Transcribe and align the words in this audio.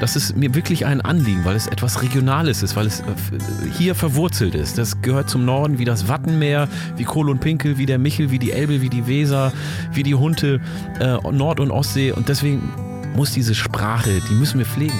Das 0.00 0.14
ist 0.14 0.36
mir 0.36 0.54
wirklich 0.54 0.86
ein 0.86 1.00
Anliegen, 1.00 1.44
weil 1.44 1.56
es 1.56 1.66
etwas 1.66 2.02
Regionales 2.02 2.62
ist, 2.62 2.76
weil 2.76 2.86
es 2.86 3.00
äh, 3.00 3.04
hier 3.76 3.94
verwurzelt 3.94 4.54
ist. 4.54 4.78
Das 4.78 5.02
gehört 5.02 5.28
zum 5.28 5.44
Norden 5.44 5.78
wie 5.78 5.84
das 5.84 6.08
Wattenmeer, 6.08 6.68
wie 6.96 7.04
Kohl 7.04 7.28
und 7.28 7.40
Pinkel, 7.40 7.78
wie 7.78 7.86
der 7.86 7.98
Michel, 7.98 8.30
wie 8.30 8.38
die 8.38 8.52
Elbe, 8.52 8.80
wie 8.80 8.90
die 8.90 9.06
Weser, 9.06 9.52
wie 9.92 10.04
die 10.04 10.14
Hunte, 10.14 10.60
äh, 11.00 11.16
Nord- 11.32 11.60
und 11.60 11.70
Ostsee. 11.70 12.12
Und 12.12 12.28
deswegen 12.28 12.62
muss 13.16 13.32
diese 13.32 13.54
Sprache, 13.54 14.20
die 14.30 14.34
müssen 14.34 14.58
wir 14.58 14.66
pflegen. 14.66 14.98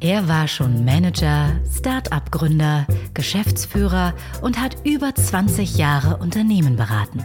Er 0.00 0.28
war 0.28 0.48
schon 0.48 0.84
Manager, 0.84 1.52
Start-up-Gründer, 1.74 2.86
Geschäftsführer 3.14 4.12
und 4.42 4.60
hat 4.60 4.76
über 4.84 5.14
20 5.14 5.78
Jahre 5.78 6.18
Unternehmen 6.18 6.76
beraten. 6.76 7.24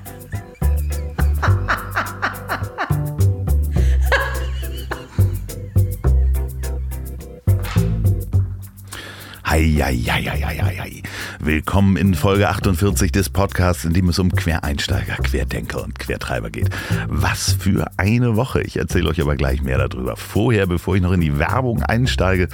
Eieieiei. 9.51 11.03
Willkommen 11.41 11.97
in 11.97 12.15
Folge 12.15 12.47
48 12.47 13.11
des 13.11 13.29
Podcasts, 13.29 13.83
in 13.83 13.91
dem 13.91 14.07
es 14.07 14.17
um 14.17 14.31
Quereinsteiger, 14.31 15.15
Querdenker 15.15 15.83
und 15.83 15.99
Quertreiber 15.99 16.49
geht. 16.49 16.69
Was 17.09 17.57
für 17.59 17.91
eine 17.97 18.37
Woche. 18.37 18.61
Ich 18.61 18.77
erzähle 18.77 19.09
euch 19.09 19.19
aber 19.19 19.35
gleich 19.35 19.61
mehr 19.61 19.85
darüber. 19.85 20.15
Vorher, 20.15 20.67
bevor 20.67 20.95
ich 20.95 21.01
noch 21.01 21.11
in 21.11 21.19
die 21.19 21.37
Werbung 21.37 21.83
einsteige, 21.83 22.47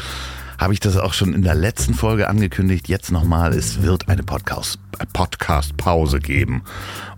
habe 0.57 0.73
ich 0.73 0.79
das 0.79 0.97
auch 0.97 1.13
schon 1.13 1.35
in 1.35 1.43
der 1.43 1.53
letzten 1.53 1.93
Folge 1.93 2.29
angekündigt. 2.29 2.87
Jetzt 2.87 3.11
nochmal, 3.11 3.53
es 3.53 3.83
wird 3.83 4.09
eine 4.09 4.23
Podcast, 4.23 4.79
Podcast-Pause 5.13 6.19
geben. 6.19 6.63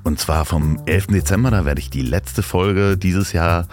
Und 0.03 0.19
zwar 0.19 0.45
vom 0.45 0.80
11. 0.85 1.08
Dezember, 1.08 1.52
da 1.52 1.66
werde 1.66 1.81
ich 1.81 1.89
die 1.89 2.02
letzte 2.02 2.41
Folge 2.41 2.97
dieses 2.97 3.33
Jahr 3.33 3.67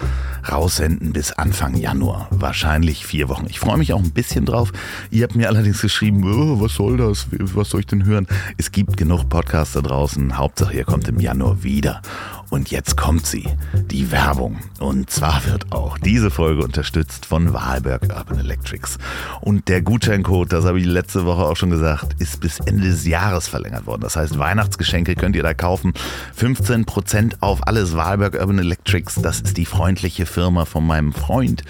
raussenden 0.51 1.13
bis 1.13 1.33
Anfang 1.33 1.77
Januar. 1.77 2.29
Wahrscheinlich 2.31 3.07
vier 3.07 3.29
Wochen. 3.29 3.47
Ich 3.49 3.61
freue 3.61 3.79
mich 3.79 3.93
auch 3.93 4.03
ein 4.03 4.11
bisschen 4.11 4.45
drauf. 4.45 4.73
Ihr 5.11 5.23
habt 5.23 5.37
mir 5.37 5.49
allerdings 5.49 5.81
geschrieben, 5.81 6.25
oh, 6.25 6.61
was 6.61 6.75
soll 6.75 6.97
das? 6.97 7.27
Was 7.31 7.71
soll 7.71 7.81
ich 7.81 7.87
denn 7.87 8.05
hören? 8.05 8.27
Es 8.59 8.73
gibt 8.73 8.97
genug 8.97 9.29
Podcasts 9.29 9.75
da 9.75 9.81
draußen. 9.81 10.37
Hauptsache, 10.37 10.75
ihr 10.75 10.85
kommt 10.85 11.09
im 11.09 11.21
Januar 11.21 11.63
wieder. 11.63 12.03
Und 12.51 12.71
jetzt 12.71 12.97
kommt 12.97 13.27
sie, 13.27 13.49
die 13.91 14.13
Werbung. 14.13 14.59
Und 14.79 15.11
zwar 15.11 15.45
wird 15.47 15.73
auch 15.73 15.99
diese 15.99 16.31
Folge 16.31 16.63
unterstützt 16.63 17.27
von 17.27 17.53
Wahlberg 17.53 18.03
Urban 18.15 18.39
Electrics. 18.39 18.99
Und 19.41 19.69
der 19.69 19.83
Gutscheincode, 19.83 20.53
das 20.53 20.65
habe 20.65 20.79
ich 20.79 20.87
letzte 20.87 21.25
Woche 21.25 21.43
auch 21.43 21.57
schon 21.57 21.71
gesagt, 21.71 22.21
ist 22.21 22.41
bis 22.41 22.61
Ende 22.61 22.85
des 22.85 23.07
Jahres 23.07 23.49
verlängert 23.49 23.87
worden. 23.87 23.96
Das 23.99 24.17
heißt, 24.17 24.39
Weihnachtsgeschenke 24.39 25.15
könnt 25.15 25.37
ihr 25.37 25.43
da 25.43 25.55
kaufen. 25.55 25.93
15% 26.39 27.37
auf 27.41 27.67
alles 27.67 27.97
Wahlberg 27.97 28.35
Urban 28.35 28.59
Electrics. 28.59 29.17
Das 29.17 29.41
ist 29.41 29.57
die 29.57 29.67
freundliche 29.67 30.27
Firma 30.27 30.65
von 30.65 30.87
meinem 30.87 31.13
Freund 31.13 31.63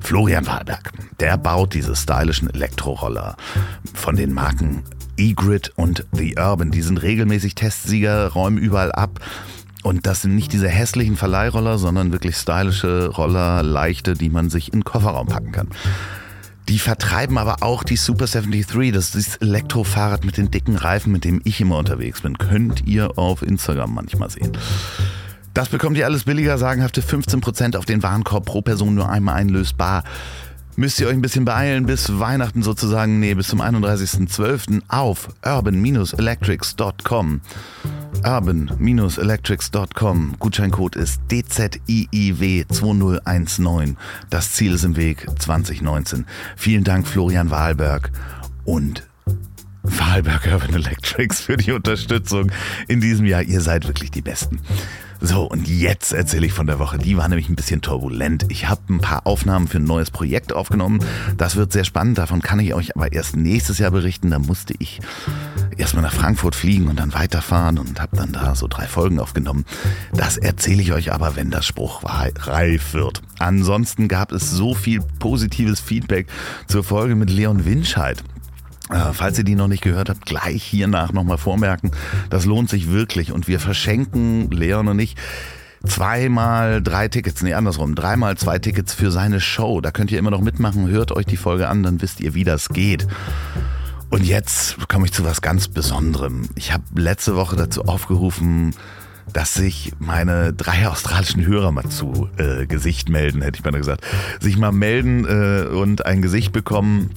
Florian 0.00 0.46
Wahlberg. 0.46 0.92
Der 1.20 1.36
baut 1.36 1.74
diese 1.74 1.96
stylischen 1.96 2.50
Elektroroller 2.50 3.36
von 3.94 4.16
den 4.16 4.32
Marken 4.32 4.82
E-Grid 5.16 5.72
und 5.76 6.06
The 6.12 6.36
Urban. 6.38 6.70
Die 6.70 6.82
sind 6.82 7.02
regelmäßig 7.02 7.54
Testsieger, 7.54 8.28
räumen 8.28 8.58
überall 8.58 8.92
ab. 8.92 9.20
Und 9.82 10.06
das 10.06 10.22
sind 10.22 10.34
nicht 10.34 10.52
diese 10.52 10.68
hässlichen 10.68 11.16
Verleihroller, 11.16 11.78
sondern 11.78 12.12
wirklich 12.12 12.36
stylische 12.36 13.08
Roller, 13.08 13.62
leichte, 13.62 14.14
die 14.14 14.28
man 14.28 14.50
sich 14.50 14.72
in 14.72 14.80
den 14.80 14.84
Kofferraum 14.84 15.28
packen 15.28 15.52
kann. 15.52 15.68
Die 16.68 16.78
vertreiben 16.78 17.38
aber 17.38 17.62
auch 17.62 17.82
die 17.82 17.96
Super 17.96 18.26
73, 18.26 18.92
das 18.92 19.14
ist 19.14 19.26
das 19.26 19.36
Elektrofahrrad 19.36 20.26
mit 20.26 20.36
den 20.36 20.50
dicken 20.50 20.76
Reifen, 20.76 21.10
mit 21.12 21.24
dem 21.24 21.40
ich 21.44 21.62
immer 21.62 21.78
unterwegs 21.78 22.20
bin. 22.20 22.36
Könnt 22.36 22.86
ihr 22.86 23.16
auf 23.18 23.42
Instagram 23.42 23.94
manchmal 23.94 24.28
sehen. 24.28 24.52
Das 25.54 25.70
bekommt 25.70 25.96
ihr 25.96 26.04
alles 26.04 26.24
billiger, 26.24 26.58
sagenhafte 26.58 27.00
15% 27.00 27.74
auf 27.74 27.86
den 27.86 28.02
Warenkorb 28.02 28.44
pro 28.44 28.60
Person 28.60 28.94
nur 28.94 29.08
einmal 29.08 29.36
einlösbar. 29.36 30.04
Müsst 30.78 30.98
ihr 31.00 31.08
euch 31.08 31.14
ein 31.14 31.22
bisschen 31.22 31.44
beeilen 31.44 31.86
bis 31.86 32.20
Weihnachten 32.20 32.62
sozusagen, 32.62 33.18
nee, 33.18 33.34
bis 33.34 33.48
zum 33.48 33.60
31.12. 33.60 34.82
auf 34.86 35.28
urban-electrics.com 35.44 37.40
urban-electrics.com. 38.24 40.36
Gutscheincode 40.38 40.94
ist 40.94 41.20
DZIIW2019. 41.32 43.96
Das 44.30 44.52
Ziel 44.52 44.74
ist 44.74 44.84
im 44.84 44.94
Weg 44.94 45.26
2019. 45.40 46.26
Vielen 46.56 46.84
Dank 46.84 47.08
Florian 47.08 47.50
Wahlberg 47.50 48.12
und 48.64 49.02
Wahlberg 49.82 50.46
Urban 50.46 50.74
Electrics 50.74 51.40
für 51.40 51.56
die 51.56 51.72
Unterstützung 51.72 52.52
in 52.86 53.00
diesem 53.00 53.26
Jahr. 53.26 53.42
Ihr 53.42 53.62
seid 53.62 53.88
wirklich 53.88 54.12
die 54.12 54.22
Besten. 54.22 54.60
So, 55.20 55.42
und 55.42 55.66
jetzt 55.66 56.12
erzähle 56.12 56.46
ich 56.46 56.52
von 56.52 56.66
der 56.66 56.78
Woche. 56.78 56.98
Die 56.98 57.16
war 57.16 57.28
nämlich 57.28 57.48
ein 57.48 57.56
bisschen 57.56 57.82
turbulent. 57.82 58.46
Ich 58.50 58.68
habe 58.68 58.82
ein 58.88 59.00
paar 59.00 59.26
Aufnahmen 59.26 59.66
für 59.66 59.78
ein 59.78 59.84
neues 59.84 60.10
Projekt 60.10 60.52
aufgenommen. 60.52 61.00
Das 61.36 61.56
wird 61.56 61.72
sehr 61.72 61.84
spannend. 61.84 62.18
Davon 62.18 62.40
kann 62.40 62.60
ich 62.60 62.72
euch 62.74 62.94
aber 62.94 63.12
erst 63.12 63.36
nächstes 63.36 63.78
Jahr 63.78 63.90
berichten. 63.90 64.30
Da 64.30 64.38
musste 64.38 64.74
ich 64.78 65.00
erstmal 65.76 66.02
nach 66.02 66.12
Frankfurt 66.12 66.54
fliegen 66.54 66.86
und 66.86 67.00
dann 67.00 67.14
weiterfahren 67.14 67.78
und 67.78 68.00
habe 68.00 68.16
dann 68.16 68.32
da 68.32 68.54
so 68.54 68.68
drei 68.68 68.86
Folgen 68.86 69.18
aufgenommen. 69.18 69.64
Das 70.12 70.36
erzähle 70.36 70.82
ich 70.82 70.92
euch 70.92 71.12
aber, 71.12 71.34
wenn 71.36 71.50
das 71.50 71.66
Spruch 71.66 72.02
reif 72.04 72.94
wird. 72.94 73.22
Ansonsten 73.38 74.08
gab 74.08 74.32
es 74.32 74.50
so 74.50 74.74
viel 74.74 75.00
positives 75.18 75.80
Feedback 75.80 76.28
zur 76.68 76.84
Folge 76.84 77.16
mit 77.16 77.30
Leon 77.30 77.64
Winscheid. 77.64 78.22
Äh, 78.90 79.12
falls 79.12 79.38
ihr 79.38 79.44
die 79.44 79.54
noch 79.54 79.68
nicht 79.68 79.82
gehört 79.82 80.08
habt, 80.08 80.24
gleich 80.24 80.62
hiernach 80.62 81.12
nochmal 81.12 81.38
vormerken. 81.38 81.90
Das 82.30 82.46
lohnt 82.46 82.70
sich 82.70 82.90
wirklich 82.90 83.32
und 83.32 83.48
wir 83.48 83.60
verschenken 83.60 84.50
Leon 84.50 84.88
und 84.88 84.98
ich 84.98 85.16
zweimal 85.86 86.82
drei 86.82 87.08
Tickets, 87.08 87.42
nee, 87.42 87.54
andersrum, 87.54 87.94
dreimal 87.94 88.36
zwei 88.36 88.58
Tickets 88.58 88.94
für 88.94 89.10
seine 89.10 89.40
Show. 89.40 89.80
Da 89.80 89.90
könnt 89.90 90.10
ihr 90.10 90.18
immer 90.18 90.30
noch 90.30 90.40
mitmachen. 90.40 90.88
Hört 90.88 91.12
euch 91.12 91.26
die 91.26 91.36
Folge 91.36 91.68
an, 91.68 91.82
dann 91.82 92.00
wisst 92.02 92.20
ihr, 92.20 92.34
wie 92.34 92.44
das 92.44 92.70
geht. 92.70 93.06
Und 94.10 94.24
jetzt 94.24 94.88
komme 94.88 95.04
ich 95.04 95.12
zu 95.12 95.24
was 95.24 95.42
ganz 95.42 95.68
Besonderem. 95.68 96.48
Ich 96.54 96.72
habe 96.72 96.84
letzte 96.96 97.36
Woche 97.36 97.56
dazu 97.56 97.84
aufgerufen, 97.84 98.74
dass 99.34 99.52
sich 99.52 99.92
meine 99.98 100.54
drei 100.54 100.88
australischen 100.88 101.44
Hörer 101.44 101.72
mal 101.72 101.88
zu 101.90 102.28
äh, 102.38 102.66
Gesicht 102.66 103.10
melden, 103.10 103.42
hätte 103.42 103.58
ich 103.58 103.64
mal 103.64 103.76
gesagt. 103.76 104.02
Sich 104.40 104.56
mal 104.56 104.72
melden 104.72 105.26
äh, 105.26 105.68
und 105.68 106.06
ein 106.06 106.22
Gesicht 106.22 106.52
bekommen 106.52 107.10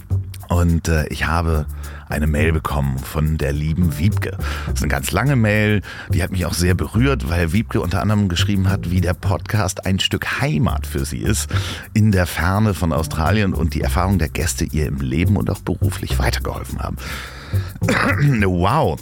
und 0.52 0.90
äh, 0.90 1.08
ich 1.08 1.28
habe 1.28 1.66
eine 2.10 2.28
Mail 2.28 2.52
bekommen 2.52 3.00
von 3.00 3.38
der 3.38 3.54
lieben 3.54 3.98
Wiebke. 3.98 4.32
Das 4.66 4.76
ist 4.76 4.82
eine 4.82 4.90
ganz 4.90 5.12
lange 5.12 5.38
Mail, 5.38 5.82
die 6.10 6.22
hat 6.22 6.32
mich 6.32 6.46
auch 6.46 6.54
sehr 6.54 6.74
berührt, 6.74 7.30
weil 7.30 7.54
Wiebke 7.54 7.80
unter 7.80 8.02
anderem 8.02 8.28
geschrieben 8.28 8.70
hat, 8.70 8.92
wie 8.92 9.00
der 9.00 9.14
Podcast 9.14 9.86
ein 9.86 10.02
Stück 10.02 10.42
Heimat 10.42 10.86
für 10.86 11.06
sie 11.06 11.20
ist 11.20 11.50
in 11.94 12.12
der 12.12 12.26
Ferne 12.26 12.74
von 12.74 12.92
Australien 12.92 13.54
und 13.54 13.76
die 13.76 13.82
Erfahrung 13.82 14.20
der 14.20 14.28
Gäste 14.28 14.66
ihr 14.66 14.88
im 14.88 15.00
Leben 15.00 15.38
und 15.38 15.50
auch 15.50 15.62
beruflich 15.62 16.20
weitergeholfen 16.20 16.80
haben. 16.80 16.98
wow, 18.46 19.00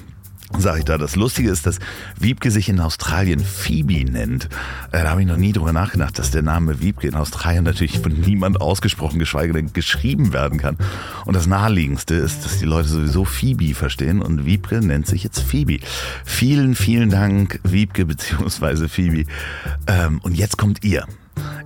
sag 0.57 0.79
ich 0.79 0.85
da. 0.85 0.97
Das 0.97 1.15
Lustige 1.15 1.49
ist, 1.49 1.65
dass 1.65 1.79
Wiebke 2.19 2.51
sich 2.51 2.69
in 2.69 2.79
Australien 2.79 3.39
Phoebe 3.39 4.09
nennt. 4.09 4.45
Äh, 4.91 5.03
da 5.03 5.11
habe 5.11 5.21
ich 5.21 5.27
noch 5.27 5.37
nie 5.37 5.53
drüber 5.53 5.73
nachgedacht, 5.73 6.17
dass 6.17 6.31
der 6.31 6.41
Name 6.41 6.81
Wiebke 6.81 7.07
in 7.07 7.15
Australien 7.15 7.63
natürlich 7.63 7.99
von 7.99 8.13
niemand 8.13 8.59
ausgesprochen, 8.61 9.19
geschweige 9.19 9.53
denn 9.53 9.73
geschrieben 9.73 10.33
werden 10.33 10.59
kann. 10.59 10.77
Und 11.25 11.35
das 11.35 11.47
Naheliegendste 11.47 12.15
ist, 12.15 12.45
dass 12.45 12.59
die 12.59 12.65
Leute 12.65 12.89
sowieso 12.89 13.25
Phoebe 13.25 13.73
verstehen 13.73 14.21
und 14.21 14.45
Wiebke 14.45 14.81
nennt 14.81 15.07
sich 15.07 15.23
jetzt 15.23 15.39
Phoebe. 15.39 15.79
Vielen, 16.25 16.75
vielen 16.75 17.09
Dank, 17.09 17.59
Wiebke 17.63 18.05
bzw. 18.05 18.87
Phoebe. 18.87 19.25
Ähm, 19.87 20.19
und 20.23 20.35
jetzt 20.35 20.57
kommt 20.57 20.83
ihr. 20.83 21.05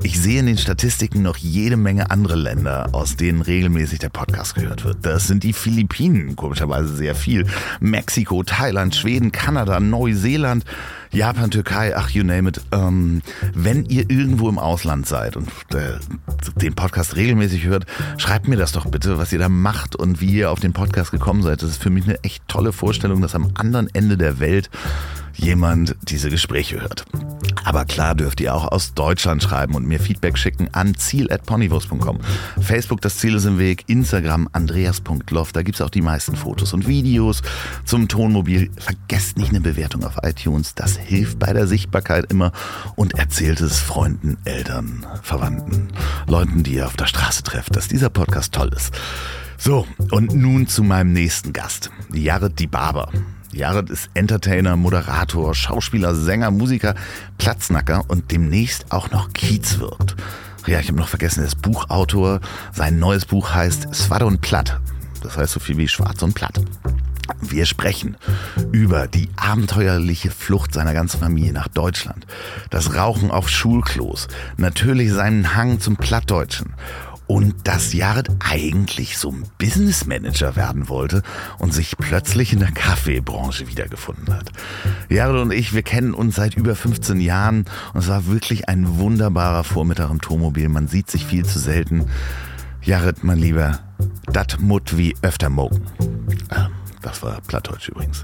Ich 0.02 0.20
sehe 0.20 0.40
in 0.40 0.48
den 0.48 0.58
Statistiken 0.58 1.22
noch 1.22 1.38
jede 1.38 1.78
Menge 1.78 2.12
andere 2.12 2.36
Länder, 2.36 2.90
aus 2.92 3.16
denen 3.16 3.42
regelmäßig 3.42 4.00
der 4.00 4.10
Podcast 4.10 4.56
gehört 4.56 4.84
wird. 4.84 4.98
Das 5.02 5.28
sind 5.28 5.44
die 5.44 5.54
Philippinen, 5.54 6.36
komischerweise 6.36 6.96
sehr 6.96 7.16
viel. 7.16 7.46
Mexiko, 7.80 8.44
Thailand, 8.44 8.96
Schweden, 8.96 9.32
Kanada, 9.32 9.80
Neuseeland, 9.80 10.66
Japan, 11.14 11.52
Türkei, 11.52 11.96
ach, 11.96 12.10
you 12.10 12.24
name 12.24 12.50
it. 12.50 12.60
Ähm, 12.72 13.22
wenn 13.54 13.86
ihr 13.86 14.10
irgendwo 14.10 14.50
im 14.50 14.58
Ausland 14.58 15.06
seid 15.06 15.38
und 15.38 15.48
äh, 15.74 16.00
den 16.56 16.74
Podcast 16.74 17.16
regelmäßig 17.16 17.66
hört, 17.66 17.86
schreibt 18.18 18.48
mir 18.48 18.56
das 18.56 18.72
doch 18.72 18.88
bitte, 18.88 19.20
was 19.20 19.32
ihr 19.32 19.38
da 19.38 19.48
macht 19.48 19.96
und 19.96 20.22
wie 20.22 20.32
ihr 20.32 20.50
auf 20.50 20.60
den 20.60 20.74
Podcast 20.74 21.12
gekommen 21.12 21.44
seid. 21.44 21.62
Das 21.62 21.70
ist 21.70 21.84
für 21.84 21.92
mich 21.92 22.06
eine 22.06 22.24
echt 22.24 22.48
tolle 22.48 22.74
Vorstellung, 22.74 23.22
dass 23.22 23.36
am 23.36 23.52
anderen 23.54 23.94
Ende 23.94 24.18
der 24.18 24.40
Welt 24.40 24.72
jemand 25.36 25.96
diese 26.04 26.30
Gespräche 26.30 26.82
hört. 26.82 27.06
Aber 27.64 27.86
klar 27.86 28.16
dürft 28.16 28.42
ihr 28.42 28.54
auch 28.54 28.72
aus 28.72 28.94
Deutschland 28.94 29.42
schreiben 29.42 29.76
und 29.76 29.86
mir 29.86 30.00
Feedback 30.00 30.38
schicken 30.38 30.70
an 30.74 30.96
ziel.ponywurst.com. 30.96 32.20
Facebook, 32.62 33.02
das 33.02 33.18
Ziel 33.18 33.36
ist 33.36 33.46
im 33.46 33.58
Weg, 33.58 33.86
Instagram 33.88 34.50
andreas.loff, 34.52 35.52
da 35.54 35.62
gibt's 35.64 35.82
auch 35.82 35.90
die 35.90 36.02
meisten 36.02 36.36
Fotos 36.36 36.74
und 36.74 36.88
Videos 36.88 37.42
zum 37.86 38.08
Tonmobil. 38.08 38.70
Vergesst 38.78 39.38
nicht 39.38 39.50
eine 39.50 39.62
Bewertung 39.62 40.04
auf 40.04 40.18
iTunes, 40.24 40.76
das 40.76 40.98
hilft 41.04 41.40
bei 41.40 41.54
der 41.54 41.68
Sichtbarkeit 41.68 42.32
immer 42.32 42.52
und 42.96 43.14
erzählt 43.16 43.62
es 43.62 43.80
Freunden, 43.80 44.38
Eltern, 44.46 45.06
Verwandten, 45.22 45.90
Leuten, 46.28 46.64
die 46.64 46.76
ihr 46.76 46.88
auf 46.88 46.98
der 46.98 47.08
Straße 47.08 47.44
trefft, 47.44 47.76
dass 47.76 47.88
dieser 47.88 48.10
Podcast 48.10 48.54
toll 48.54 48.72
ist. 48.76 48.94
So, 49.58 49.88
und 50.12 50.34
nun 50.36 50.68
zu 50.68 50.84
meinem 50.84 51.14
nächsten 51.14 51.54
Gast, 51.54 51.90
Jared 52.12 52.60
Di 52.60 52.68
Barber. 52.68 53.10
Jared 53.54 53.90
ist 53.90 54.10
Entertainer, 54.14 54.76
Moderator, 54.76 55.54
Schauspieler, 55.54 56.16
Sänger, 56.16 56.50
Musiker, 56.50 56.96
Platznacker 57.38 58.04
und 58.08 58.32
demnächst 58.32 58.92
auch 58.92 59.12
noch 59.12 59.32
Kiezwirt. 59.32 60.16
Ja, 60.66 60.80
ich 60.80 60.88
habe 60.88 60.98
noch 60.98 61.08
vergessen, 61.08 61.42
er 61.42 61.48
ist 61.48 61.62
Buchautor. 61.62 62.40
Sein 62.72 62.98
neues 62.98 63.26
Buch 63.26 63.54
heißt 63.54 63.94
Swad 63.94 64.24
und 64.24 64.42
Platt. 64.42 64.80
Das 65.22 65.38
heißt 65.38 65.54
so 65.54 65.60
viel 65.60 65.78
wie 65.78 65.88
Schwarz 65.88 66.22
und 66.24 66.34
Platt. 66.34 66.60
Wir 67.42 67.66
sprechen 67.66 68.18
über 68.72 69.08
die 69.08 69.30
abenteuerliche 69.36 70.32
Flucht 70.32 70.74
seiner 70.74 70.94
ganzen 70.94 71.20
Familie 71.20 71.54
nach 71.54 71.68
Deutschland, 71.68 72.26
das 72.70 72.96
Rauchen 72.96 73.32
auf 73.32 73.50
Schulklos, 73.50 74.28
natürlich 74.58 75.12
seinen 75.12 75.56
Hang 75.56 75.80
zum 75.80 75.96
Plattdeutschen 75.96 76.74
und 77.28 77.68
dass 77.68 77.94
Jared 77.94 78.30
eigentlich 78.40 79.18
so 79.18 79.32
ein 79.32 79.46
Business 79.58 80.06
Manager 80.06 80.56
werden 80.56 80.90
wollte 80.90 81.24
und 81.60 81.74
sich 81.74 81.98
plötzlich 81.98 82.54
in 82.54 82.60
der 82.60 82.72
Kaffeebranche 82.72 83.68
wiedergefunden 83.68 84.34
hat. 84.34 84.52
Jared 85.10 85.42
und 85.42 85.52
ich, 85.52 85.74
wir 85.74 85.84
kennen 85.84 86.14
uns 86.14 86.36
seit 86.36 86.56
über 86.56 86.76
15 86.76 87.20
Jahren 87.22 87.66
und 87.94 88.02
es 88.02 88.08
war 88.08 88.28
wirklich 88.28 88.68
ein 88.68 88.98
wunderbarer 89.00 89.64
Vormittag 89.64 90.12
im 90.12 90.22
Turmobil. 90.22 90.70
Man 90.70 90.88
sieht 90.88 91.10
sich 91.10 91.26
viel 91.26 91.46
zu 91.46 91.60
selten. 91.60 92.06
Jared, 92.82 93.24
mein 93.24 93.40
Lieber, 93.40 93.80
dat 94.32 94.60
mut 94.60 94.98
wie 94.98 95.16
öfter 95.22 95.50
mogen. 95.50 95.82
Ähm. 96.52 96.83
Das 97.04 97.22
war 97.22 97.42
Plattdeutsch 97.46 97.90
übrigens. 97.90 98.24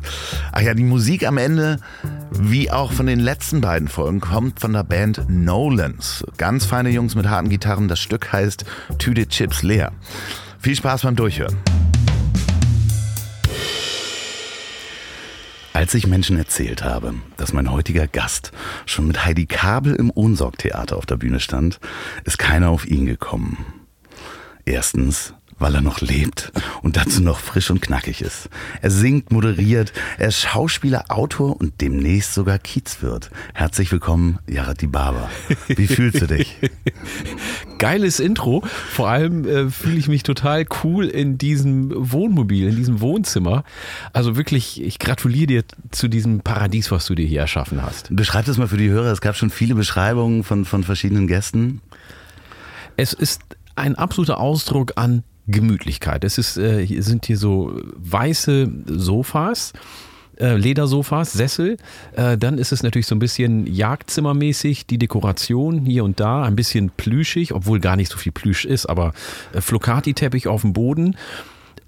Ach 0.51 0.61
ja, 0.61 0.73
die 0.73 0.83
Musik 0.83 1.27
am 1.27 1.37
Ende, 1.37 1.79
wie 2.31 2.71
auch 2.71 2.93
von 2.93 3.05
den 3.05 3.19
letzten 3.19 3.61
beiden 3.61 3.89
Folgen, 3.89 4.21
kommt 4.21 4.61
von 4.61 4.73
der 4.73 4.83
Band 4.83 5.29
Nolans. 5.29 6.25
Ganz 6.37 6.65
feine 6.65 6.89
Jungs 6.89 7.13
mit 7.13 7.27
harten 7.27 7.49
Gitarren. 7.49 7.89
Das 7.89 7.99
Stück 7.99 8.31
heißt 8.31 8.65
Tüte 8.97 9.27
Chips 9.27 9.63
leer. 9.63 9.91
Viel 10.59 10.75
Spaß 10.75 11.03
beim 11.03 11.15
Durchhören. 11.15 11.57
Als 15.73 15.93
ich 15.93 16.07
Menschen 16.07 16.37
erzählt 16.37 16.83
habe, 16.83 17.13
dass 17.37 17.53
mein 17.53 17.71
heutiger 17.71 18.07
Gast 18.07 18.51
schon 18.85 19.07
mit 19.07 19.25
Heidi 19.25 19.45
Kabel 19.45 19.95
im 19.95 20.09
Ohnsorg-Theater 20.09 20.97
auf 20.97 21.05
der 21.05 21.17
Bühne 21.17 21.39
stand, 21.39 21.79
ist 22.23 22.39
keiner 22.39 22.69
auf 22.69 22.85
ihn 22.85 23.05
gekommen. 23.05 23.57
Erstens, 24.65 25.33
weil 25.59 25.75
er 25.75 25.81
noch 25.81 26.01
lebt 26.01 26.51
und 26.81 26.97
dazu 26.97 27.21
noch 27.21 27.39
frisch 27.39 27.69
und 27.69 27.81
knackig 27.81 28.21
ist. 28.21 28.49
Er 28.81 28.89
singt, 28.89 29.31
moderiert, 29.31 29.93
er 30.17 30.29
ist 30.29 30.39
Schauspieler, 30.39 31.05
Autor 31.09 31.59
und 31.59 31.81
demnächst 31.81 32.33
sogar 32.33 32.57
Kiezwirt. 32.57 33.29
Herzlich 33.53 33.91
willkommen, 33.91 34.39
Jared 34.47 34.91
Baba. 34.91 35.29
Wie 35.67 35.87
fühlst 35.87 36.21
du 36.21 36.27
dich? 36.27 36.57
Geiles 37.77 38.19
Intro. 38.19 38.63
Vor 38.65 39.09
allem 39.09 39.45
äh, 39.45 39.69
fühle 39.69 39.97
ich 39.97 40.07
mich 40.07 40.23
total 40.23 40.65
cool 40.83 41.05
in 41.05 41.37
diesem 41.37 41.91
Wohnmobil, 42.11 42.69
in 42.69 42.75
diesem 42.75 43.01
Wohnzimmer. 43.01 43.63
Also 44.13 44.37
wirklich, 44.37 44.81
ich 44.81 44.99
gratuliere 44.99 45.47
dir 45.47 45.63
zu 45.91 46.07
diesem 46.07 46.41
Paradies, 46.41 46.91
was 46.91 47.05
du 47.05 47.15
dir 47.15 47.25
hier 47.25 47.41
erschaffen 47.41 47.81
hast. 47.81 48.15
Beschreib 48.15 48.45
das 48.45 48.57
mal 48.57 48.67
für 48.67 48.77
die 48.77 48.89
Hörer. 48.89 49.11
Es 49.11 49.21
gab 49.21 49.35
schon 49.35 49.49
viele 49.49 49.75
Beschreibungen 49.75 50.43
von, 50.43 50.65
von 50.65 50.83
verschiedenen 50.83 51.27
Gästen. 51.27 51.81
Es 52.95 53.13
ist 53.13 53.41
ein 53.75 53.95
absoluter 53.95 54.39
Ausdruck 54.39 54.93
an 54.95 55.23
Gemütlichkeit. 55.51 56.23
Es 56.23 56.37
ist, 56.37 56.57
äh, 56.57 56.85
hier 56.85 57.03
sind 57.03 57.25
hier 57.25 57.37
so 57.37 57.79
weiße 57.95 58.69
Sofas. 58.87 59.73
Äh, 60.39 60.55
Ledersofas, 60.55 61.33
Sessel. 61.33 61.75
Äh, 62.15 62.37
dann 62.37 62.57
ist 62.57 62.71
es 62.71 62.81
natürlich 62.81 63.07
so 63.07 63.15
ein 63.15 63.19
bisschen 63.19 63.67
Jagdzimmermäßig, 63.67 64.87
die 64.87 64.97
Dekoration 64.97 65.85
hier 65.85 66.05
und 66.05 66.21
da, 66.21 66.43
ein 66.43 66.55
bisschen 66.55 66.91
plüschig, 66.95 67.53
obwohl 67.53 67.81
gar 67.81 67.97
nicht 67.97 68.09
so 68.09 68.17
viel 68.17 68.31
Plüsch 68.31 68.63
ist, 68.63 68.85
aber 68.85 69.13
äh, 69.53 69.59
Flocati-Teppich 69.59 70.47
auf 70.47 70.61
dem 70.61 70.71
Boden. 70.71 71.17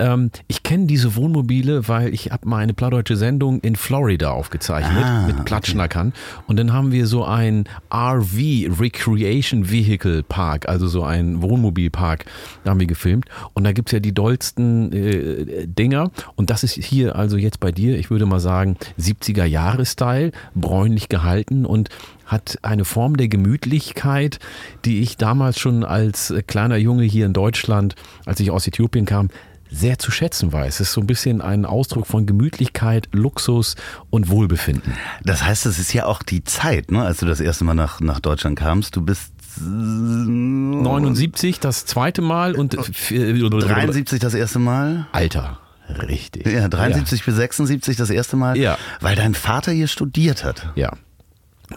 Ähm, 0.01 0.31
ich 0.47 0.63
kenne 0.63 0.87
diese 0.87 1.15
Wohnmobile, 1.15 1.87
weil 1.87 2.13
ich 2.13 2.31
habe 2.31 2.49
mal 2.49 2.57
eine 2.57 2.73
plattdeutsche 2.73 3.15
Sendung 3.15 3.59
in 3.59 3.75
Florida 3.75 4.31
aufgezeichnet 4.31 5.03
Ah, 5.05 5.27
mit 5.27 5.45
Plattschnackern. 5.45 6.13
Und 6.47 6.57
dann 6.57 6.73
haben 6.73 6.91
wir 6.91 7.05
so 7.05 7.23
ein 7.23 7.65
RV, 7.93 8.79
Recreation 8.79 9.69
Vehicle 9.69 10.23
Park, 10.23 10.67
also 10.67 10.87
so 10.87 11.03
ein 11.03 11.43
Wohnmobilpark, 11.43 12.25
da 12.63 12.71
haben 12.71 12.79
wir 12.79 12.87
gefilmt. 12.87 13.25
Und 13.53 13.63
da 13.63 13.73
gibt's 13.73 13.91
ja 13.91 13.99
die 13.99 14.13
dollsten 14.13 14.91
äh, 14.91 15.67
Dinger. 15.67 16.09
Und 16.35 16.49
das 16.49 16.63
ist 16.63 16.73
hier 16.73 17.15
also 17.15 17.37
jetzt 17.37 17.59
bei 17.59 17.71
dir, 17.71 17.99
ich 17.99 18.09
würde 18.09 18.25
mal 18.25 18.39
sagen, 18.39 18.77
70er 18.99 19.45
Jahre 19.45 19.85
Style, 19.85 20.31
bräunlich 20.55 21.09
gehalten 21.09 21.65
und 21.65 21.89
hat 22.25 22.57
eine 22.61 22.85
Form 22.85 23.17
der 23.17 23.27
Gemütlichkeit, 23.27 24.39
die 24.85 25.01
ich 25.01 25.17
damals 25.17 25.59
schon 25.59 25.83
als 25.83 26.31
äh, 26.31 26.41
kleiner 26.41 26.77
Junge 26.77 27.03
hier 27.03 27.25
in 27.25 27.33
Deutschland, 27.33 27.95
als 28.25 28.39
ich 28.39 28.49
aus 28.49 28.65
Äthiopien 28.65 29.05
kam, 29.05 29.29
sehr 29.71 29.97
zu 29.97 30.11
schätzen 30.11 30.51
weiß. 30.51 30.75
Es 30.75 30.89
ist 30.89 30.93
so 30.93 31.01
ein 31.01 31.07
bisschen 31.07 31.41
ein 31.41 31.65
Ausdruck 31.65 32.05
von 32.05 32.25
Gemütlichkeit, 32.25 33.07
Luxus 33.13 33.75
und 34.09 34.29
Wohlbefinden. 34.29 34.93
Das 35.23 35.43
heißt, 35.43 35.65
es 35.65 35.79
ist 35.79 35.93
ja 35.93 36.05
auch 36.05 36.23
die 36.23 36.43
Zeit, 36.43 36.91
ne, 36.91 37.03
als 37.03 37.19
du 37.19 37.25
das 37.25 37.39
erste 37.39 37.63
Mal 37.63 37.73
nach, 37.73 38.01
nach 38.01 38.19
Deutschland 38.19 38.59
kamst. 38.59 38.95
Du 38.95 39.01
bist 39.01 39.31
79 39.59 41.59
das 41.59 41.85
zweite 41.85 42.21
Mal 42.21 42.55
und 42.55 42.73
äh, 42.73 43.33
73 43.33 44.19
das 44.19 44.33
erste 44.33 44.59
Mal. 44.59 45.07
Alter. 45.11 45.59
Richtig. 45.89 46.47
Ja, 46.47 46.69
73 46.69 47.25
bis 47.25 47.35
76 47.35 47.97
das 47.97 48.09
erste 48.09 48.37
Mal. 48.37 48.57
Ja. 48.57 48.77
Weil 49.01 49.15
dein 49.15 49.33
Vater 49.33 49.71
hier 49.71 49.87
studiert 49.87 50.43
hat. 50.43 50.69
Ja. 50.75 50.93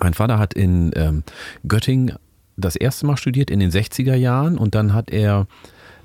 Mein 0.00 0.14
Vater 0.14 0.38
hat 0.38 0.54
in 0.54 0.92
ähm, 0.94 1.24
Göttingen 1.66 2.14
das 2.56 2.76
erste 2.76 3.06
Mal 3.06 3.16
studiert 3.16 3.50
in 3.50 3.60
den 3.60 3.70
60er 3.70 4.14
Jahren 4.14 4.58
und 4.58 4.74
dann 4.74 4.94
hat 4.94 5.10
er 5.10 5.46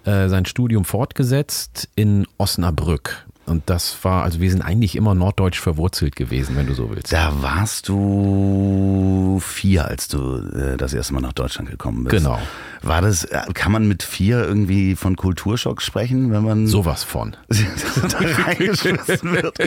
äh, 0.05 0.27
sein 0.29 0.45
Studium 0.45 0.85
fortgesetzt 0.85 1.89
in 1.95 2.25
Osnabrück. 2.37 3.25
Und 3.49 3.63
das 3.67 3.97
war, 4.03 4.23
also 4.23 4.39
wir 4.39 4.51
sind 4.51 4.61
eigentlich 4.61 4.95
immer 4.95 5.15
norddeutsch 5.15 5.59
verwurzelt 5.59 6.15
gewesen, 6.15 6.55
wenn 6.55 6.67
du 6.67 6.75
so 6.75 6.91
willst. 6.91 7.11
Da 7.11 7.41
warst 7.41 7.89
du 7.89 9.39
vier, 9.41 9.85
als 9.85 10.07
du 10.07 10.37
äh, 10.37 10.77
das 10.77 10.93
erste 10.93 11.15
Mal 11.15 11.21
nach 11.21 11.33
Deutschland 11.33 11.69
gekommen 11.69 12.03
bist. 12.03 12.15
Genau. 12.15 12.39
War 12.83 13.01
das, 13.01 13.23
äh, 13.23 13.41
kann 13.55 13.71
man 13.71 13.87
mit 13.87 14.03
vier 14.03 14.45
irgendwie 14.45 14.95
von 14.95 15.15
Kulturschock 15.15 15.81
sprechen, 15.81 16.31
wenn 16.31 16.43
man 16.43 16.67
Sowas 16.67 17.03
von. 17.03 17.35
da 17.49 18.17
reingeschmissen 18.19 19.31
wird? 19.31 19.57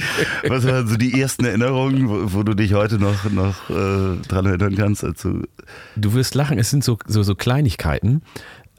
Was 0.46 0.64
waren 0.64 0.86
so 0.86 0.96
die 0.96 1.20
ersten 1.20 1.44
Erinnerungen, 1.44 2.08
wo, 2.08 2.38
wo 2.38 2.42
du 2.44 2.54
dich 2.54 2.74
heute 2.74 3.00
noch, 3.00 3.28
noch 3.30 3.68
äh, 3.68 4.16
dran 4.28 4.46
erinnern 4.46 4.76
kannst? 4.76 5.02
Als 5.02 5.22
du 5.22 5.42
Du 5.96 6.14
wirst 6.14 6.34
lachen, 6.34 6.58
es 6.58 6.70
sind 6.70 6.84
so, 6.84 6.98
so, 7.06 7.22
so 7.22 7.34
Kleinigkeiten. 7.34 8.22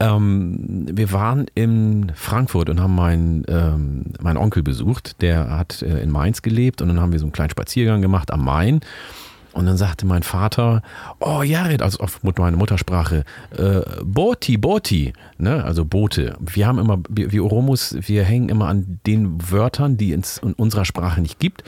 Ähm, 0.04 0.86
wir 0.90 1.12
waren 1.12 1.46
in 1.54 2.12
Frankfurt 2.14 2.68
und 2.68 2.80
haben 2.80 2.94
meinen, 2.94 3.44
ähm, 3.48 4.04
meinen 4.20 4.36
Onkel 4.36 4.62
besucht. 4.62 5.20
Der 5.22 5.50
hat 5.50 5.82
äh, 5.82 6.00
in 6.00 6.10
Mainz 6.10 6.42
gelebt 6.42 6.82
und 6.82 6.88
dann 6.88 7.00
haben 7.00 7.12
wir 7.12 7.18
so 7.18 7.24
einen 7.24 7.32
kleinen 7.32 7.50
Spaziergang 7.50 8.02
gemacht 8.02 8.30
am 8.30 8.44
Main. 8.44 8.80
Und 9.52 9.66
dann 9.66 9.76
sagte 9.76 10.04
mein 10.04 10.24
Vater, 10.24 10.82
oh 11.20 11.42
Jared, 11.42 11.80
also 11.80 12.00
auf 12.00 12.20
meine 12.24 12.56
Muttersprache, 12.56 13.24
äh, 13.56 13.82
Boti, 14.02 14.58
Boti, 14.58 15.12
ne, 15.38 15.62
also 15.64 15.84
Boote. 15.84 16.36
Wir 16.40 16.66
haben 16.66 16.80
immer, 16.80 16.98
wir, 17.08 17.30
wir 17.30 17.44
Oromos, 17.44 17.96
wir 18.00 18.24
hängen 18.24 18.48
immer 18.48 18.66
an 18.66 18.98
den 19.06 19.52
Wörtern, 19.52 19.96
die 19.96 20.12
es 20.12 20.38
in 20.38 20.54
unserer 20.54 20.84
Sprache 20.84 21.20
nicht 21.20 21.38
gibt, 21.38 21.62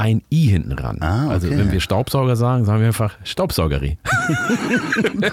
ein 0.00 0.22
I 0.32 0.46
hinten 0.46 0.72
ran. 0.72 0.96
Ah, 1.00 1.24
okay. 1.26 1.32
Also 1.34 1.50
wenn 1.50 1.70
wir 1.70 1.80
Staubsauger 1.80 2.34
sagen, 2.34 2.64
sagen 2.64 2.80
wir 2.80 2.86
einfach 2.86 3.16
Staubsaugerie. 3.22 3.98